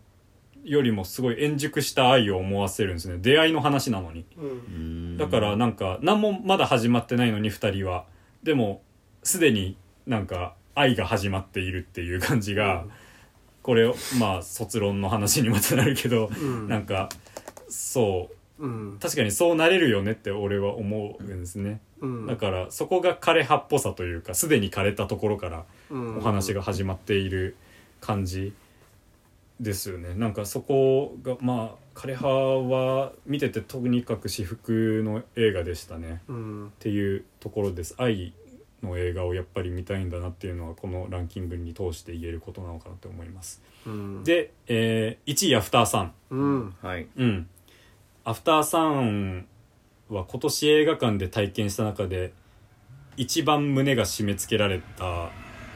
[0.65, 3.19] よりもすごい円熟した愛を思わせるんですね。
[3.21, 4.25] 出会いの話なのに。
[4.39, 5.17] うん。
[5.17, 8.05] だからなんか何もまだ始まってないのに2人は。
[8.43, 8.83] でも
[9.25, 9.77] すでに
[10.07, 12.85] なんか愛が始まっているっていう感じが、
[13.63, 16.69] これまあ卒論の話にまたなるけど、うん。
[16.69, 17.09] なんか
[17.69, 18.99] そううん。
[19.01, 22.27] 確かにそうなれるよねって俺は思うんですね、うん。
[22.27, 26.19] だからそこが枯葉っぽさというかすでに枯れたところからうん。
[26.19, 27.57] お話が始まっている
[28.01, 28.55] 感じ
[29.61, 30.15] ですよね。
[30.15, 36.23] なんかそこがまあ枯葉は見ててとにかく至福の映画でしたね。
[36.29, 36.67] うん。
[36.69, 37.97] っていうところです。
[37.99, 38.33] 愛
[38.81, 43.61] の映画をやっぱり見たいんだなっていうのはこのランキングに通して言えることなのかなと思います。
[43.87, 44.25] うん。
[44.25, 46.13] で、えー1位アフターサン。
[46.31, 46.75] うん。
[46.81, 47.09] はい。
[47.17, 47.49] うん
[48.25, 49.47] アフターサン
[50.09, 52.33] は今年映画館で体験した中で
[53.17, 55.31] 一番胸が締め付けられた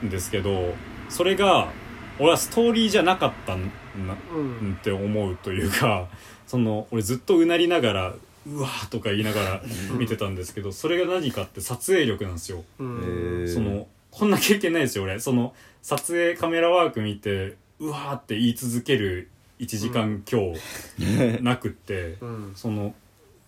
[0.04, 0.74] んですけど
[1.08, 1.72] それが
[2.18, 6.08] 俺はストーリーじゃなかったんって思うというか
[6.46, 8.14] その俺ずっとうなりながら
[8.46, 9.62] うわーとか言いながら
[9.98, 12.64] 見てたんですけどそれが何かって撮影力なんですよ。
[12.78, 15.18] そのこんな経験ないですよ俺。
[15.18, 15.52] その
[15.82, 20.52] 撮影カメラワーク見てうわーって言い続ける1時間今
[20.98, 22.52] 日なくってうん。
[22.54, 22.94] その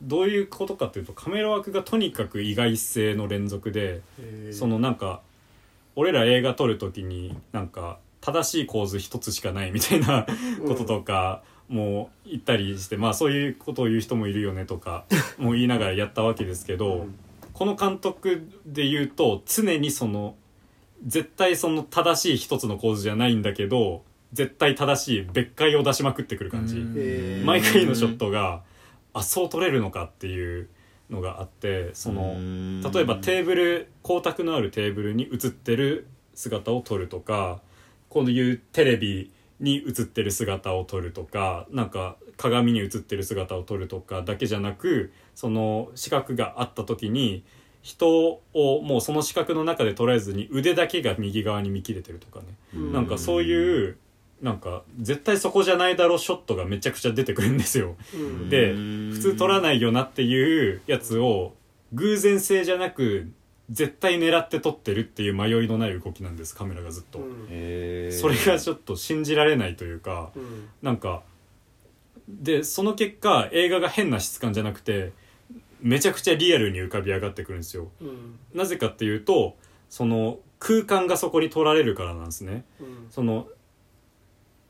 [0.03, 4.01] どういうことかっていうとカメラワークがとにかく意外性の連続で
[4.53, 5.23] そのなんか
[5.97, 10.27] 俺ら映画撮る時になんか正しい構図一つしかないみたいな
[10.67, 15.05] こととかもう言ったりしてまあそういうことを言う人もいるよねとか
[15.37, 17.19] もう言いながらやったわけですけど、うん。
[17.53, 20.37] この監督で言うと常にその
[21.05, 26.77] 絶対その正しい一つの構図じゃないんだけど絶対正しい別解を出しまくってくる感じ。
[27.45, 28.63] 毎回のショットが
[29.15, 30.69] あそう撮れるのかっていう
[31.11, 32.35] のがあってその
[32.93, 37.61] 例えばテーブル光沢のあるテーブルに映ってる姿を撮るとか
[38.09, 47.43] こういうテレビに映ってる姿を撮るとかなんか鏡に映ってる姿を撮るとかだけじゃなくその視覚があった時に
[47.83, 52.47] 人をもうその視覚の中で捉えずに腕だけが右側に見切れてるとかね。
[52.75, 52.93] うん。
[52.93, 53.97] なんかそういう
[54.43, 57.97] なんか絶対そこじゃないだろショットがめちゃくちゃ出てくるんですよ。
[58.15, 58.49] うん。
[58.49, 61.55] でうん普通撮らないよなっていうやつを
[61.93, 63.33] 偶然性じゃなく
[63.71, 68.13] 絶対狙って撮ってるっていう迷いのない動きなんですカメラがずっと、うん。
[68.13, 70.69] それがちょっと信じられないというかうん。
[70.83, 71.23] なんか
[72.29, 75.13] でその結果映画が変な質感じゃなくて
[75.81, 77.89] めちゃくちゃリアルに浮かび上がってくるんですよ。
[78.01, 78.39] うん。
[78.55, 79.57] なぜかっていうと
[79.91, 82.65] その空間がそこに撮られるからなんですね。
[82.81, 83.07] うん。
[83.11, 83.49] その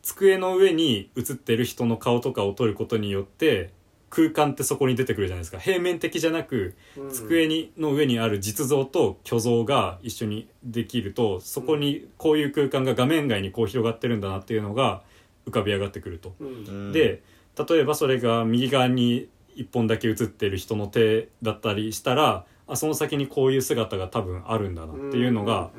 [0.02, 3.70] 机の上に映ってる人の顔とかを撮ることによって
[4.10, 5.58] 空間ってそこに出てくるじゃないですか。
[5.58, 7.10] 平面的じゃなくうん。
[7.10, 15.02] 机にの上にある実像と虚像が一緒にできるとそこにこういう空間が画面外にこう広がってるんだなっていうのが
[15.46, 16.34] 浮かび上がってくると。
[16.40, 16.92] うん。
[16.92, 17.22] で
[17.68, 25.70] 例えばそれが右側に一本だけ映ってる人の手だったりしたらあその先にこういう姿が多分あるんだなっていうのが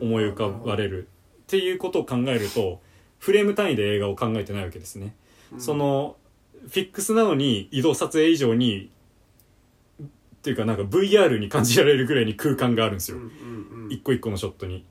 [0.00, 1.08] 思い浮かばれる。
[1.42, 2.80] っていうことを考えると
[3.26, 5.16] フレーム単位で映画を考えてないわけですね。
[5.58, 6.16] その
[6.68, 8.88] フィックスなのに移動撮影以上に
[10.00, 10.06] っ
[10.42, 13.18] ていうかなんか VR に感じられるぐらいに空間があるんですよ、
[13.90, 14.84] 一個一個のショットに。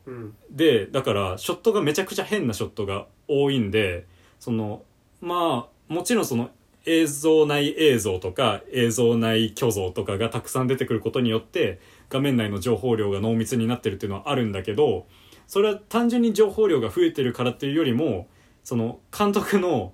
[0.51, 4.05] でだからショットがめちゃくちゃ変なショットが多いんで
[4.41, 4.83] その
[5.21, 6.49] まあもちろんその
[6.85, 15.05] 映像内映像とか映像内虚像とかがたくさん出てくることによって画面内の情報量が濃密になってるっていうのはあるんだけど
[15.47, 18.27] それは単純に情報量が増えてるからっていうよりも
[18.63, 19.93] その監督の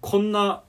[0.00, 0.62] こんな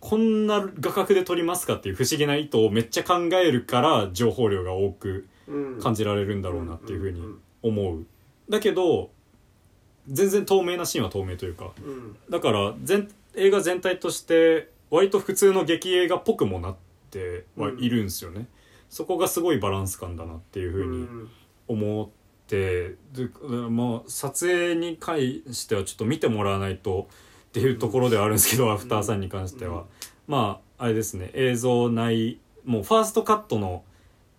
[0.00, 5.80] こんな画角で撮りますかっていう不思議な意図をめっちゃ考えるから情報量が多くうん。
[5.80, 8.06] 感じられるんだろうなっていうふうにうん思う。
[8.48, 9.10] だけど
[10.06, 11.72] 全然透明なシーンは透明というか。
[11.82, 12.16] うん。
[12.28, 16.76] だから全映画全体として割と普通の劇映画っぽくもなっ
[17.10, 18.46] てはいるんですよね、
[18.90, 21.30] そこがすごいバランス感だなっていうふうにうん。
[21.66, 22.12] 思
[22.44, 23.28] ってで
[23.70, 25.18] まあ撮影に関
[25.52, 27.08] してはちょっと見てもらわないと
[27.48, 29.84] っていうところではあるんですけど、アフターさんに関しては、うん。
[30.26, 31.30] まああれですね。
[31.34, 33.84] 映像内もうファーストカットの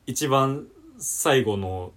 [0.06, 0.68] 一番
[0.98, 1.92] 最後の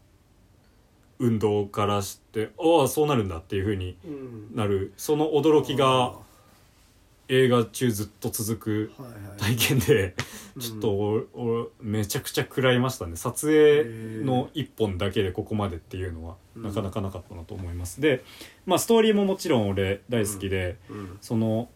[1.18, 4.56] 運動からしてああそうなるんだっていうふうにうん。
[4.56, 4.92] なる。
[4.96, 6.18] その驚きがは
[7.28, 10.14] 映画中ずっと続くいはい体験で
[10.56, 13.16] うんちょっとおおめちゃくちゃ食らいましたね。
[13.16, 16.62] 撮影の一本だけでここまでっていうのはうん。
[16.64, 18.00] なかなかなかったなと思います。
[18.00, 18.24] で
[18.66, 21.18] まあストーリーももちろん俺大好きで、うん。
[21.20, 21.68] その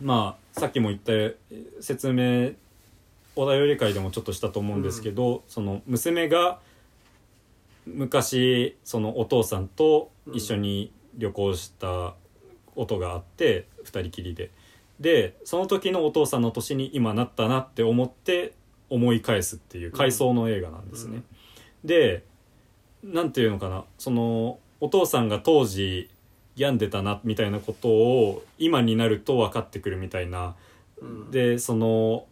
[0.00, 1.36] まあさっきも言ったえ
[1.80, 2.52] 説明
[3.34, 6.58] お便り会でもちょっとしたと思うんですけど、その娘が
[7.86, 12.14] 昔そのお父さんと一緒に旅行した
[12.74, 14.50] ことがあって、二人きりで
[15.00, 18.54] でその時のお父さんの年に今なったなって思って
[18.88, 21.22] 思い返すっていう回想の映画なんですね、
[21.84, 22.24] で
[23.02, 26.10] なんていうのかなそのお父さんが当時
[26.56, 30.56] 病んでたなみたいなことを今になると分かってくるみたいな。
[31.00, 31.30] うん。
[31.30, 32.26] でその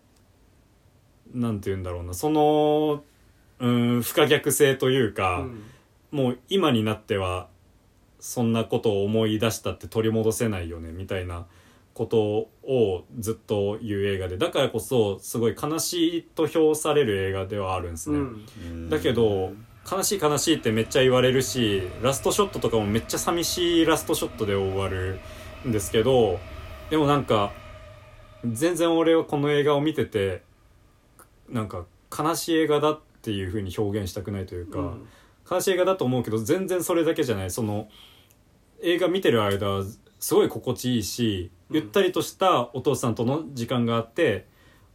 [1.34, 3.02] なんて言うんだろうなその
[3.58, 5.62] うん不可逆性というか、うん。
[6.10, 7.48] もう今になっては
[8.20, 11.46] そんなことを思い出したって取り戻せないよねみたいな
[11.94, 18.18] ことをずっと言う映画でだからこそすごい悲しいと評される映画ではあるんですね。
[18.18, 18.22] う
[18.74, 18.90] ん。
[18.90, 19.52] だけど
[19.90, 25.20] 悲しい悲しいってめっちゃ言われるしラストショットとかもめっちゃ寂しいラストショットで終わる
[25.66, 26.40] んですけど
[26.90, 27.52] でもなんか
[28.44, 30.42] 全然俺はこの映画を見てて
[31.48, 31.84] なんか
[32.16, 35.08] 悲しい映画だっていう風に表現したくないというか、うん。
[35.48, 37.50] 悲しい映画だと思うけど全然それだけじゃない。
[37.50, 37.88] その
[38.82, 39.82] 映画見てる間
[40.24, 41.76] すごい心地いいしうん。
[41.76, 44.46] ゆったりとしたお父さんとの時間があって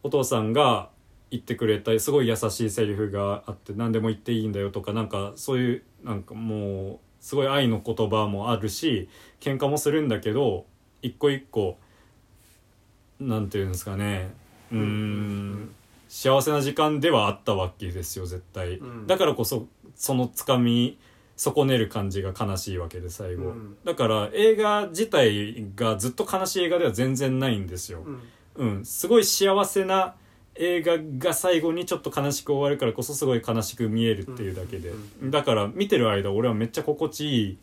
[0.01, 0.89] お父さんが
[1.29, 9.07] 言ってくれたすごい優しいセリフがあって何でも言っていいんだよとかなんかそういうなんかもうすごい愛の言葉もあるし
[9.39, 10.65] 喧嘩もするんだけど
[11.03, 11.77] 一個一個
[13.19, 14.31] なんていうんですかね
[14.71, 15.75] うーん
[16.07, 19.05] 幸せな時間ではあったわけですよ絶対、うん。
[19.05, 20.97] だからこそそのつかみ
[21.39, 23.77] 損ねる感じが悲しいわけで最後、うん。
[23.85, 28.03] だから映画自体がずっと悲しい映画では全然ないんですよ、
[28.57, 28.71] うん。
[28.77, 30.15] うん、すごい幸せな
[30.55, 37.57] 映画が最後にちょっと悲しく終わるからこそすごい悲しく見えるっていうだけで、うだから見てる間俺はめっちゃ心地いい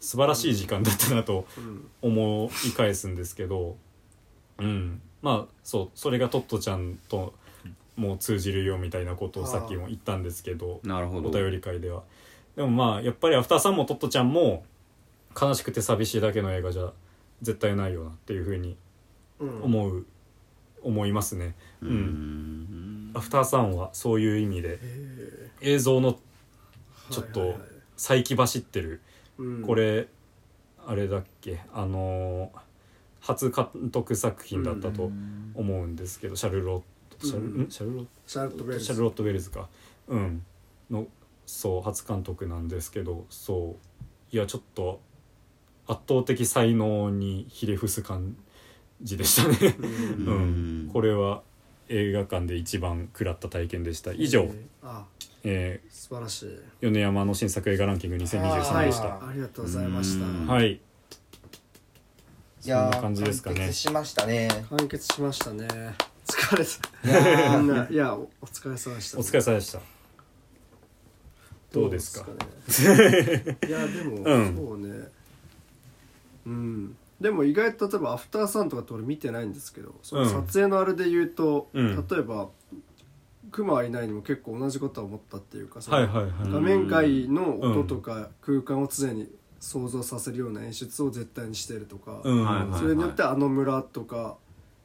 [0.00, 1.88] 素晴らしい時間だったなとうん。
[2.02, 3.76] 思い返すんですけど。
[4.58, 5.00] うん。
[5.22, 5.90] まあそう。
[5.94, 7.32] それがトットちゃんと
[7.94, 11.28] もう通じるよみたいなことをさっきも言ったんですけどなるほど。
[11.28, 12.02] お便り会では
[12.56, 14.64] でもまあやっぱりアフターさんもトットちゃんも
[15.40, 16.92] 悲しくて寂しいだけの映画じゃ
[17.42, 18.76] 絶対ないよなっていうふうに
[19.40, 19.62] うん。
[19.64, 20.06] 思う、
[20.82, 21.54] 思いますね。
[21.82, 23.10] ううん。
[23.12, 26.16] んアフターさんはそういう意味でへ映像のー
[27.10, 27.48] ちょっとはい。
[27.50, 29.00] はいはい再起走ってる。
[29.38, 29.62] うん。
[29.62, 30.08] これ
[30.84, 31.60] あれだっけ？
[31.72, 32.58] あのー
[33.20, 35.10] 初監督作品だったと
[35.54, 37.62] 思うんですけど、シャルロットシャル,、うん。
[37.62, 37.70] ん？
[37.70, 39.68] シャルロッシャーロット・シャルロット・ウェルズか。
[40.08, 40.44] うん。
[40.90, 41.06] の
[41.46, 43.76] そう初監督なんですけどそ
[44.32, 44.34] う。
[44.34, 45.00] いやちょっと
[45.86, 48.36] 圧倒的才能にひれ伏す感
[49.02, 49.76] じでしたね。
[50.18, 50.26] うん。
[50.26, 50.30] う
[50.86, 51.42] ん、これは
[51.88, 54.12] 映画館で一番食らった体験でした。
[54.12, 55.04] 以上、えーあ
[55.44, 56.46] え素晴らしい。
[56.46, 59.28] ー米山の新作映画ランキング2023でした。
[59.28, 60.26] ありがとうございました。
[60.26, 60.46] うん。
[60.46, 60.72] はい。
[60.72, 60.80] い
[62.68, 63.56] やそんな感じですかね。
[63.56, 64.48] 完結しましたね。
[64.70, 65.68] 完結しましたね。
[66.26, 67.20] 疲れた。
[67.20, 69.18] いや みんないやおお疲れ様でした。
[69.18, 69.93] お疲れ様でした
[71.80, 72.26] どうですか？
[72.30, 73.58] ね。
[73.66, 74.56] いやでも、うん。
[74.56, 75.08] そうね。
[76.46, 76.96] うん。
[77.20, 80.28] でも意外と例えば「アフターサン」とかって俺見てないんですけどそのうん。
[80.28, 82.06] 撮影のあれで言うと、うん。
[82.08, 82.48] 例えば
[83.52, 86.32] 「クマはいない」にも結構同じことは思ったっていうかはいはいはい。
[86.50, 89.28] 画面外の音とか空間を常に
[89.60, 92.74] 想像させるような演出を絶対にしてるとか、うん。
[92.78, 94.36] それによってあの村とか、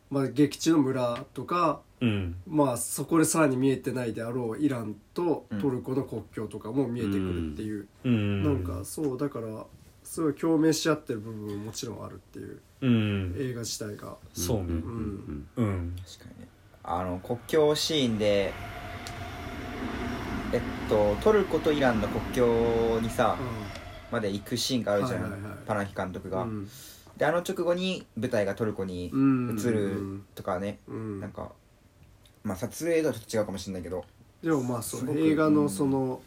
[0.10, 2.36] まあ、劇地の村とかうん。
[2.48, 8.44] まあそこでさらに見えてないであろうイランとトルコの国境とかも見えてくるっていう、うん。
[8.44, 9.66] なんかそうだから
[10.04, 13.36] すごい共鳴し合ってる部分ももちろんあるっていううん。
[13.38, 14.16] 映画自体が。
[14.34, 14.66] そうね。
[14.66, 15.48] うん。
[15.58, 15.96] うん。
[15.98, 16.42] 確かに。
[16.42, 16.48] ね
[16.84, 18.54] あの国境シーンで
[20.54, 23.38] えっとトルコとイランの国境にさ
[24.12, 25.52] まで行くシーンがあるじゃん、はいはいはい。
[25.68, 26.70] パナヒ監督が、うん
[27.20, 29.60] であの直後に舞台がトルコにうん。
[29.60, 31.20] 移るとかね、うん。
[31.20, 31.52] なんか
[32.44, 34.06] まあ撮影とはちょっと違うかもしれないけど。
[34.42, 35.70] でもまあそう映画のうん。
[35.70, 36.22] その、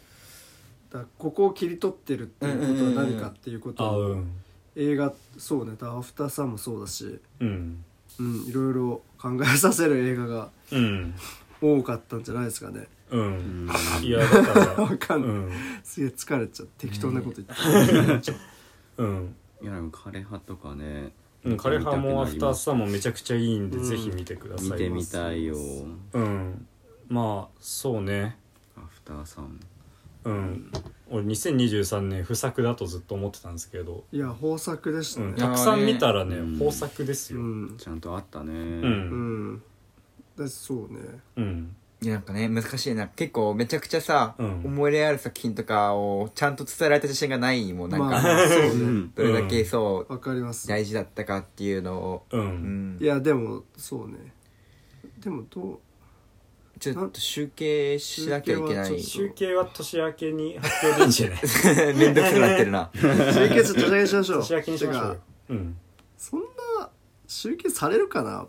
[0.91, 4.31] だここを切り取ってるっていうことは何かっていうことを、あうん。
[4.75, 7.83] 映画そうね「アフターサン」もそうだし、うん。
[8.19, 11.15] うん、いろいろ考えさせる映画がうん。
[11.59, 12.87] 多かったんじゃないですかね。
[13.09, 13.67] うん。
[14.03, 14.65] いやだから。
[14.83, 15.51] わかんない、うん。
[15.83, 17.87] すげえ疲れちゃう適当なこと言っ
[18.21, 18.37] てる、
[18.97, 21.11] うんいやでも枯葉とかね
[21.45, 23.83] うん枯葉もアフターサンンもめちゃくちゃいいんで、うん。
[23.83, 25.55] ぜひ見てください見てみたいよ。
[26.13, 26.67] うん。
[27.09, 28.37] まあそうね。
[28.77, 29.59] アフターサン。
[30.25, 30.71] うん。
[31.09, 36.53] 俺2023年不作だとずっと思ってたんですけど、いや豊作でしたうん、ねたくさん見たらねうん。
[36.53, 37.75] 豊作ですうよん。
[37.77, 38.53] ちゃんとあったね。
[38.53, 39.53] ううん。
[39.55, 39.63] ん
[40.37, 40.99] だそうね。
[41.35, 43.07] うんいやなんかね難しいな。
[43.07, 44.61] 結構めちゃくちゃさ、うん。
[44.65, 49.11] 思い入れある作品とかをちゃんと伝えられた自信がないもんなんか、まあ そううねん。
[49.15, 50.67] どれだけそうわかります。
[50.67, 52.97] 大事だったかっていうのを、ううん。
[52.97, 54.33] んいやでもそうね。
[55.19, 55.79] でもどう
[56.79, 62.89] ちょっと集計しなきゃいけない集集計は年明けに発表でいいんじゃないめんどくさくなってるな。
[63.31, 64.39] 集計ちょっと年明けにしましょう。
[64.43, 65.17] 年明けにしましょかよ。
[65.49, 65.77] うん
[66.17, 66.89] そんな
[67.27, 68.47] 集計されるかな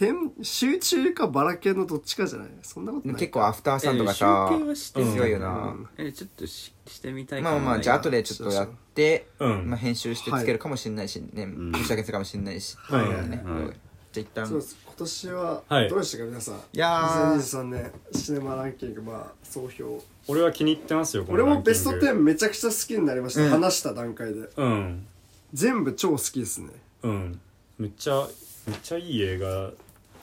[0.00, 2.48] 点集中かバラ系のどっちかじゃない？
[2.62, 5.18] そんなことない結構アフターさんとかさえ集計はしてす。
[5.18, 5.88] ごいようなん。
[5.98, 9.68] えちょっとししてみたいまあまあじゃあ後でちょっとやって、うん。
[9.68, 13.76] まあ、編集してつけるかもしれないしねん年明けするかもしれないし、はいはいねはい。
[14.12, 14.46] じゃあ一旦。
[14.48, 14.78] そうです。
[14.86, 15.88] 今年ははい。
[15.90, 16.54] どうでしたか皆さん？
[16.54, 17.36] いやー。
[17.36, 20.02] 2023年シネマランキングまあ総評。
[20.28, 23.50] 俺は気に入ってますよ俺もベスト10めちゃくちゃ好きになりました、うん。
[23.50, 24.48] 話した段階で。
[24.56, 25.06] うん。
[25.52, 26.70] 全部超好きですね。
[27.02, 27.40] うん。
[27.78, 28.26] めっちゃ
[28.66, 29.70] めっちゃいい映画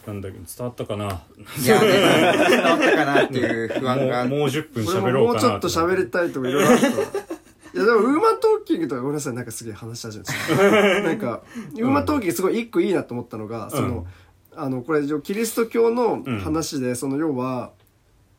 [0.08, 1.06] なんだけど伝わったかな？
[1.06, 1.88] いやね
[2.50, 9.34] 伝わったかなっていう不安がもうもう10分俺喋ろうかなももうちょっと喋りたいとかいろいろあったいやでもウーマントーキングとかごめんなさい。
[9.34, 11.44] なんかすげえ話し始めちゃったなんか
[11.76, 14.08] ウーマントーキングすごい一個いいなと思ったのが、その
[14.56, 17.72] あのこれキリスト教の話で、その要は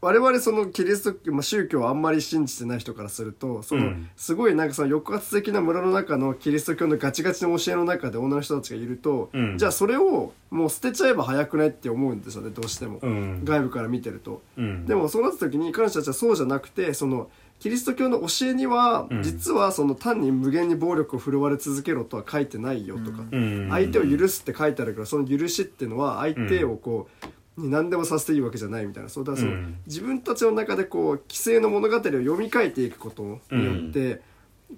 [0.00, 4.10] 我々そのキリスト教、まあ、宗教をあんまり信じてない人からするとその、うん。
[4.16, 9.58] すごいなんかその抑圧的な村の中のキリスト教のガチガチの教えの中で女の人たちがいると、うん。
[9.58, 13.44] じゃあそれをもう捨てちゃえば早くないって思うんですよねどうしても、うん。
[13.44, 14.40] 外部から見てると。
[14.56, 14.86] うん。
[14.86, 17.28] でもそうなった時に彼女たちはそうじゃなくてその
[17.58, 19.22] キリスト教の教えには、うん。
[19.24, 23.68] 実はその単に無限に暴力を振るわれ続けろとは書いてないよとか、うん。
[23.68, 27.26] 相手を許すって書いてあるからその許しっていうのは相手をこう、
[27.58, 29.08] に何でもさせていいわけじゃないみたいな。
[29.08, 29.78] そうだからその、うん。
[29.86, 34.22] 自分たちの中でこう規制の物語を読み替えていくことによって、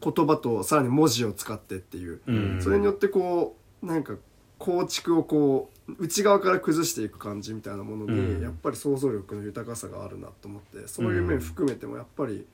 [0.03, 2.63] 言葉とさらに文字を使ってっていう、うん。
[2.63, 4.15] それによってこうなんか
[4.59, 8.43] 構築をこう内側から崩していく感じみたいなものに、うん。
[8.43, 12.47] やっぱり想像力の豊かさがあるなと思ってそういう面含めてもやっぱり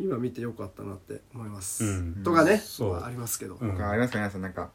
[0.00, 1.84] 今見てよかったなって思います。
[1.84, 2.22] うん。
[2.24, 2.92] とかね、そう。
[2.92, 3.70] まあありますけど、うん。
[3.70, 4.70] ありますか皆さんなんか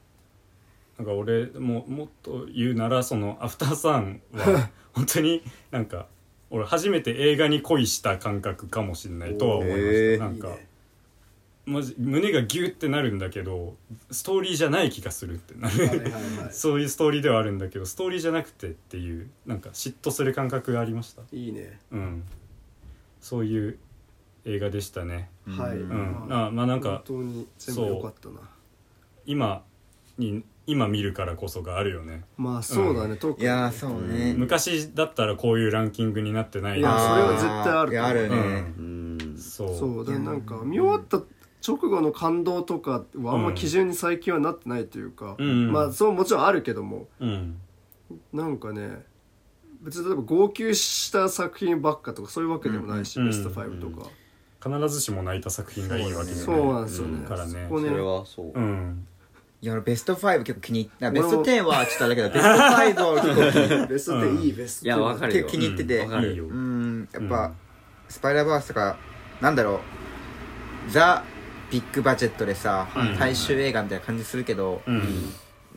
[0.98, 5.42] なんか俺ももっと言うならその「アフターサン」は 本当に
[5.72, 6.08] なんか
[6.50, 10.20] 俺初めて映画に恋した感覚かもしれないとは思いました、へー。
[10.20, 10.56] なんか
[11.66, 13.76] マジ胸がギュってなるんだけど
[14.12, 16.50] ストーリーじゃない気がするってなる、はいはいはい。
[16.54, 21.24] そういうストーリーではあるんだけどストーリーじゃなくてっていうなんか嫉妬する感覚がありました。
[21.32, 21.80] いいね。
[21.92, 22.24] うん。
[23.22, 23.78] そういう
[24.46, 25.30] 映画でしたね。
[25.48, 26.28] はい、うん。
[26.30, 28.42] あまあなんか本当に全部良かったな。
[29.26, 29.64] 今
[30.18, 32.24] に今見るからこそがあるよね。
[32.38, 33.44] まあそうだね、特に。
[33.44, 38.36] いやーそうね、昔だったらこういうランキングになってないいやそれはな絶対あるいやあるね、
[38.78, 39.36] うん。
[39.38, 39.76] そう。
[39.76, 41.22] そうだからなんか見終わった
[41.66, 45.72] 直後の感動とかはあんま基準に最近はなってないというか、うん。
[45.72, 47.08] まあそうもちろんあるけども。
[47.20, 47.58] うん。
[48.32, 49.04] なんかね
[49.82, 53.28] 別に例えば号泣した作品ばっかとかそういうわけでもないし、うん。
[53.28, 54.10] ベスト5とか、
[54.64, 57.52] 必ずしも泣いた作品がいいわけじゃないそうなんですよね、うんからね。
[57.68, 57.90] そこね。
[57.90, 58.52] それはそう。
[58.54, 59.08] うん
[59.64, 65.44] いや俺ベスト5結構気に入ったベスト10はちょっとあれだけどベスト5を結構気にベスト10いいベスト10いやわかるよ。
[65.44, 66.00] 結構気に入ってて。
[66.02, 66.46] わかるよ。
[66.48, 67.10] うん。
[67.14, 67.56] やっうぱん
[68.10, 68.98] スパイダーバースとか
[69.40, 69.76] なんだろ
[70.88, 70.92] う。
[70.92, 71.24] ザ・
[71.72, 73.18] ビッグバジェットでさうん。
[73.18, 75.02] 大衆映画みたいな感じするけどうん。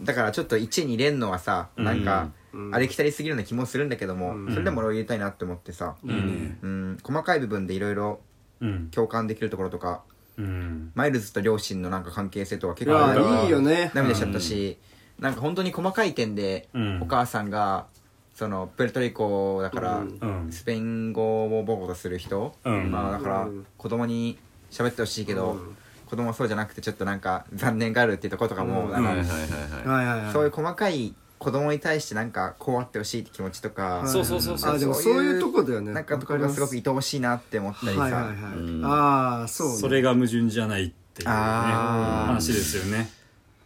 [0.02, 1.84] だからちょっと1位に入れんのはさうん。
[1.84, 2.74] なんかうん。
[2.74, 4.50] ありきたりすぎるような気もするんだけどもうん。
[4.50, 5.94] それでも俺を入れたいなって思ってさ。
[6.05, 6.98] うん。
[7.05, 8.18] 細かい部分でいろいろ
[8.60, 8.89] うん。
[8.90, 10.02] 共感できるところとか
[10.39, 10.92] うん。
[10.94, 13.90] マイルズと両親のなんか関係性とかい結構俺はやいいよね。
[13.94, 14.78] 涙しちゃったし、
[15.18, 17.02] なんか本当に細かい点で、うん。
[17.02, 17.86] お母さんが
[18.34, 20.18] そのプエルトリコだから、うん。
[20.20, 20.52] うん。
[20.52, 22.90] スペイン語を母語とする人、うん。
[22.90, 23.66] まあ、だからうん。
[23.78, 24.39] 子供に
[24.70, 25.76] 喋ってほしいけど、うん。
[26.06, 28.90] 子供はそうじゃなくてちょっとなんか残念があるっていうところとかも、
[30.32, 34.74] そういう細かい子供に対してなんかこうあってほしいって気持ちとか、はいそうそうそうそう。
[34.74, 35.92] あでもそういうとこだよね。
[35.92, 36.60] なんかところがす。
[36.60, 38.84] ごく愛おしいなって思ったりさ、はいはいはい、うん。
[38.84, 39.76] ああそうね。
[39.76, 43.10] それが矛盾じゃないっていうね話ですよね。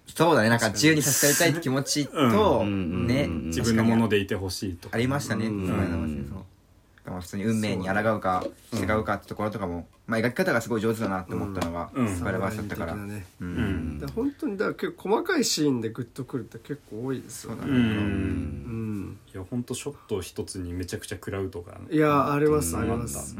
[0.06, 0.48] そうだね。
[0.48, 4.96] なんか自由にさせてやりたいって気持ちと、うんね、うん自分のものででいてほしいとか。
[4.96, 5.66] ありましたね、うん。
[5.66, 12.08] スパイダーマン戦争だから普通に運命に抗うか違うかってところとかも、まあ、描き方がすごい上手だなって思ったのが、うん。
[12.08, 14.02] スパイダーバースだったから、ねううん。
[14.14, 17.62] 本当にだから結構細かいシーンでグッとくるって結構多いですよね。
[17.64, 19.00] ううん。
[19.10, 22.82] んいや本当ショット一つにめちゃくちゃ食らうとかいやありますうん。
[22.82, 23.36] あります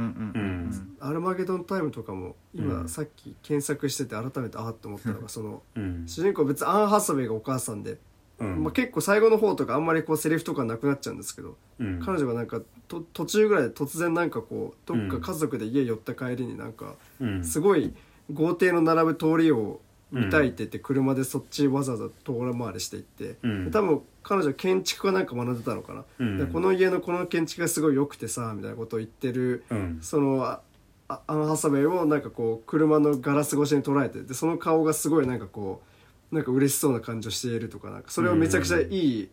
[1.00, 6.04] アルマゲドンタイムとかも今うんさっき検索してて改めてああって思ったのがそのうん。
[6.06, 7.98] 主人公別にアン・ハサウェイがお母さんで
[8.40, 8.64] うん。
[8.64, 12.00] まあ結構最後の方とかあんまりこうセリフとかなくなっちゃうんですけどうん。
[12.04, 17.44] 彼女がなんかと途中ぐらいで突然なんかこうどっか家族で家寄った帰りになんかうん。
[17.44, 17.94] すごい
[18.32, 23.70] 豪邸の並ぶ通りを見たいって言って車でそっちわざわざ遠回りしていって、うん。
[23.70, 26.38] 多分彼女建築かなんか学んでたのかな、うん。
[26.38, 29.98] でこの家のこの建築がすごい良くてさみたいなことを言ってるうん。
[30.00, 30.60] そのあ
[31.08, 35.89] あアン・ハサウェイをなんかこう車のガラス越しに捉えてでその顔がすごいなんかこう
[36.32, 39.28] なんか嬉しそうな感じをしているとかなんかそれをめちゃくちゃいい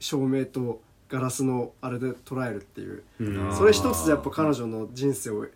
[0.00, 3.02] 照明とガラスのあれで捉えるっていう。
[3.20, 3.56] うん。
[3.56, 5.46] それ一つでやっぱ彼女の人生を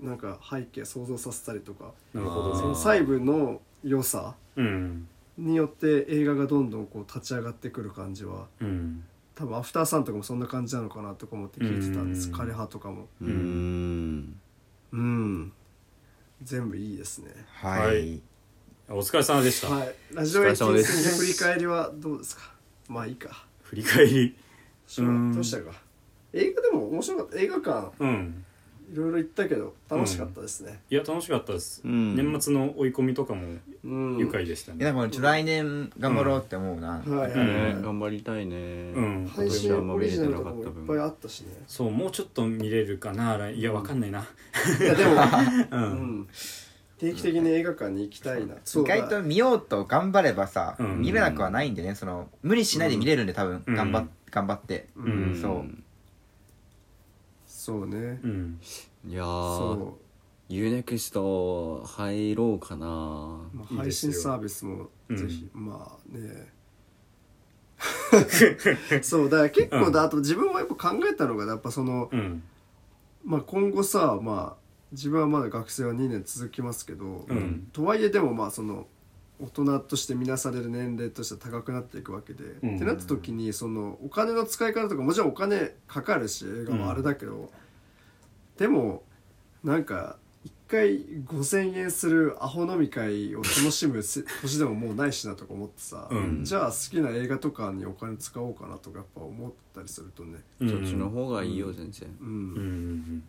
[0.00, 1.92] なんか背景想像させたりとか。
[2.14, 5.08] なるほどそのね細部の良さうん。
[5.38, 9.04] によって映画がどんどんこう立ち上がってくる感じはうん。
[9.34, 12.34] 多分アフターさんとかもそんな感じなのかなとか思って聞いてたんですうん。
[12.34, 13.06] 枯葉とかも。
[13.20, 14.40] うーん。
[14.92, 15.52] うん。
[16.42, 17.30] 全部いいですね。
[17.60, 18.22] はい、はい
[18.94, 19.68] お疲れ様でした。
[19.68, 19.94] はい。
[20.12, 22.42] ラジオエイティお疲れ様ですの振り返りはどうですか？
[22.88, 23.46] まあいいか。
[23.62, 24.36] 振り返り。
[25.34, 25.62] どうした？
[25.62, 25.72] か？
[26.34, 27.38] 映画でも面白かった。
[27.40, 27.90] 映画館。
[28.00, 28.44] うん。
[28.92, 30.80] いろいろ行ったけど楽しかったですね。
[30.90, 31.80] いや楽しかったです。
[31.82, 32.14] うん。
[32.14, 33.46] 年末の追い込みとかも
[33.82, 34.18] うん。
[34.18, 38.56] 愉快でしたいやねなんかちょっと来年頑張ろうって思うな、はいはいはい、ね頑張りたいね。
[38.94, 39.26] うん。
[39.34, 41.48] 配信オリジナルとかもいっぱいあったしね。
[41.66, 43.38] そうもうちょっと見れるかな。
[43.38, 44.26] 来いやわかんないな。
[44.78, 45.16] いやでも、う
[45.72, 45.82] うん
[46.20, 46.28] ん、
[47.02, 48.54] 定期的に映画館に行きたいな。
[48.54, 51.00] 意外と見ようと頑張ればさ、うん。
[51.00, 51.96] 見れなくはないんでね。
[51.96, 55.38] その無理しないで見れるんで多分、うん頑張っ頑張って、うん。
[55.40, 55.82] そう。
[57.44, 58.20] そうね。
[58.22, 58.60] うん。
[59.04, 59.98] いやーそ
[60.48, 62.86] UNEXT 入ろうかな。
[62.86, 64.12] う、まあ、いいですよ。
[64.12, 65.16] 配信サービスもうん。
[65.16, 66.52] ぜひ、まあね。
[69.02, 72.44] そうだから結構だ、あと自分はやっぱ考えたのがやっぱその、うん。
[73.24, 74.61] まあ、今後さまあ
[74.92, 77.68] 自分はまだ学生は2年続きますけど、うん。
[77.72, 78.86] とはいえでもまあその
[79.40, 82.76] 大人として見なされる年齢としては高くなっていくわけで、うん。
[82.76, 87.50] ってなった時にそのお金の使い方とかもちろんお金かかるし映画もあれだけど、
[88.58, 89.02] でも
[89.64, 96.44] なんか一回5,000円するアホ飲み会を楽しむせ年でももうないしなとか思ってさ、うん。
[96.44, 100.68] じゃあ好きな映画とかにお金使おうかなとかやっぱ思ったりするとねうん。
[100.68, 102.08] そっちの方がいいよ全然。
[102.20, 103.22] うん、うんうん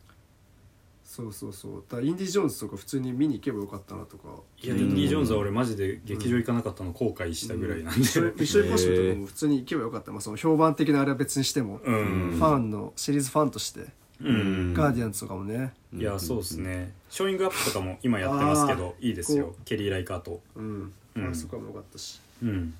[1.15, 1.83] そうそうそう。
[1.87, 4.29] だからインディ・ジョーンズとか普通に見に行けばよかったなとか。
[4.63, 7.99] いやインディ・ジョーンズは俺マジで劇場行かなかったの後悔したぐらいなんで。
[7.99, 12.31] ミッションミッションインポッシブルとかも普通に行けばよかった、まあ、その評判的なあれは別にしても、うん。
[12.31, 13.85] ファンのシリーズファンとして、
[14.23, 14.73] うん。
[14.73, 16.93] ガーディアンズとかもねいやそうですね。
[17.11, 19.49] ショーイングアップとかも今やってますけどいいですよ。
[19.49, 20.41] こケリー・ライカーと。
[20.55, 21.29] うん、うん。
[21.29, 22.19] あそこもよかったし。
[22.41, 22.73] うん。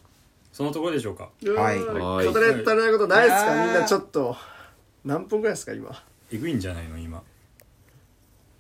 [0.52, 1.30] そのところでしょうか？
[1.46, 1.80] はい。
[1.80, 3.66] 語れ足りないことないですか？
[3.66, 4.36] みんなちょっと
[5.06, 6.04] 何分ぐらいですか今？
[6.32, 7.22] えぐいんじゃないの今？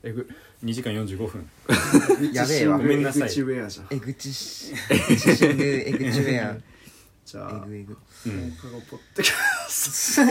[0.04, 0.28] えぐ
[0.64, 1.50] 2時間45分。
[2.34, 2.78] やべえわ。
[2.78, 3.22] ごめんなさい。
[3.24, 3.88] エグチウェアじゃん。
[3.90, 6.58] えぐちしえぐちシングえぐちウェア。
[7.26, 8.52] じゃあえぐえぐうん。
[8.52, 9.34] 放課後ポッドキャ
[9.70, 10.22] ス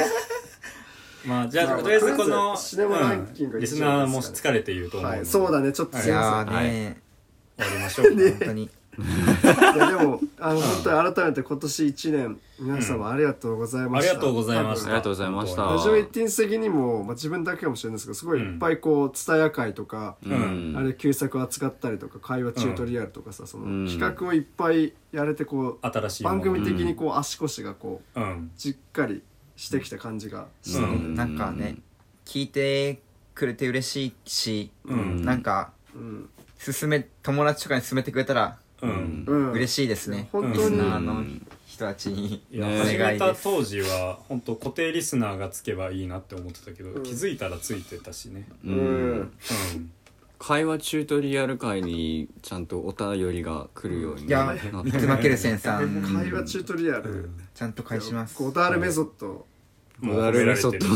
[1.25, 3.59] まあじゃまああとりあえずこのシネマランキングう。
[3.59, 5.17] んリスナーも疲れているとト思うので。
[5.19, 5.73] はいそうだね。
[5.73, 7.01] ちょっとすいまーね
[7.57, 8.15] 終わりましょうか。
[8.15, 14.87] 本当にいやでもあの本当に改めて今年1年皆様ありがとうございました、ありがとうございました。
[14.87, 15.63] ありがとうございました。
[15.63, 20.75] ラジオエッティンス的にも、まあ、自分だけかもしれないですけどすごいいっぱいこう蔦屋会とか、ん。
[20.77, 23.87] あれ旧作を扱ったりとか会話チュートリアルとかさ、そうん。
[23.87, 28.51] の企画をいっぱいやれてこう新しい番組的にこう足腰がこううん。
[28.57, 29.23] じっかり
[29.57, 31.15] してきた感じがしたので、うん。
[31.15, 31.77] なんかね
[32.27, 33.01] 聞いて
[33.35, 35.25] くれて嬉しいし、うん。
[35.25, 36.29] なんかうん。
[36.65, 39.25] 勧め友達とかに勧めてくれたらうん。
[39.27, 40.55] うん、嬉しいですね、本当に。
[40.55, 41.25] リスナーの
[41.67, 43.43] 人たちにいや、ね始めお願いです。
[43.43, 47.03] た当時は本当固定リスナーがつけばいいなって思ってたけど、うん。
[47.03, 48.47] 気づいたらついてたしね。
[48.65, 48.77] ううん。
[48.77, 49.31] うん。
[50.39, 56.03] 会話チュートリアル会にちゃんとお便りが来るようにいやなって三つ負けるセンさん。
[56.03, 58.43] 会話チュートリアル、ちゃんと返します。
[58.43, 59.47] ゴダールメソッド、
[60.01, 60.87] もうモダルメソッド。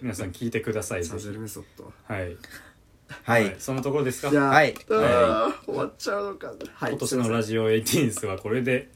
[0.00, 1.10] 皆さん聞いてくださいぜひ。
[1.10, 1.92] サゼルメソッド。
[2.04, 2.36] はい、
[3.22, 3.56] はい。
[3.58, 4.30] そのところですか？
[4.30, 4.74] はい。
[4.90, 8.88] あー終わっちゃうのかはい今年のラジオエイティーンスはこれで。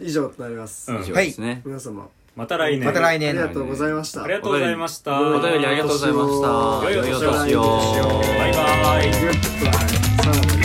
[0.00, 1.02] 以上となります、うん。
[1.02, 2.08] 以上ですね、皆様。
[2.34, 2.84] また来年。
[2.84, 4.24] また来あ年りがとうございました。
[4.24, 5.20] ありがとうございました。
[5.20, 6.90] おお便りありがとうございました。
[6.90, 9.04] 良いお年をバイバ
[10.52, 10.55] イ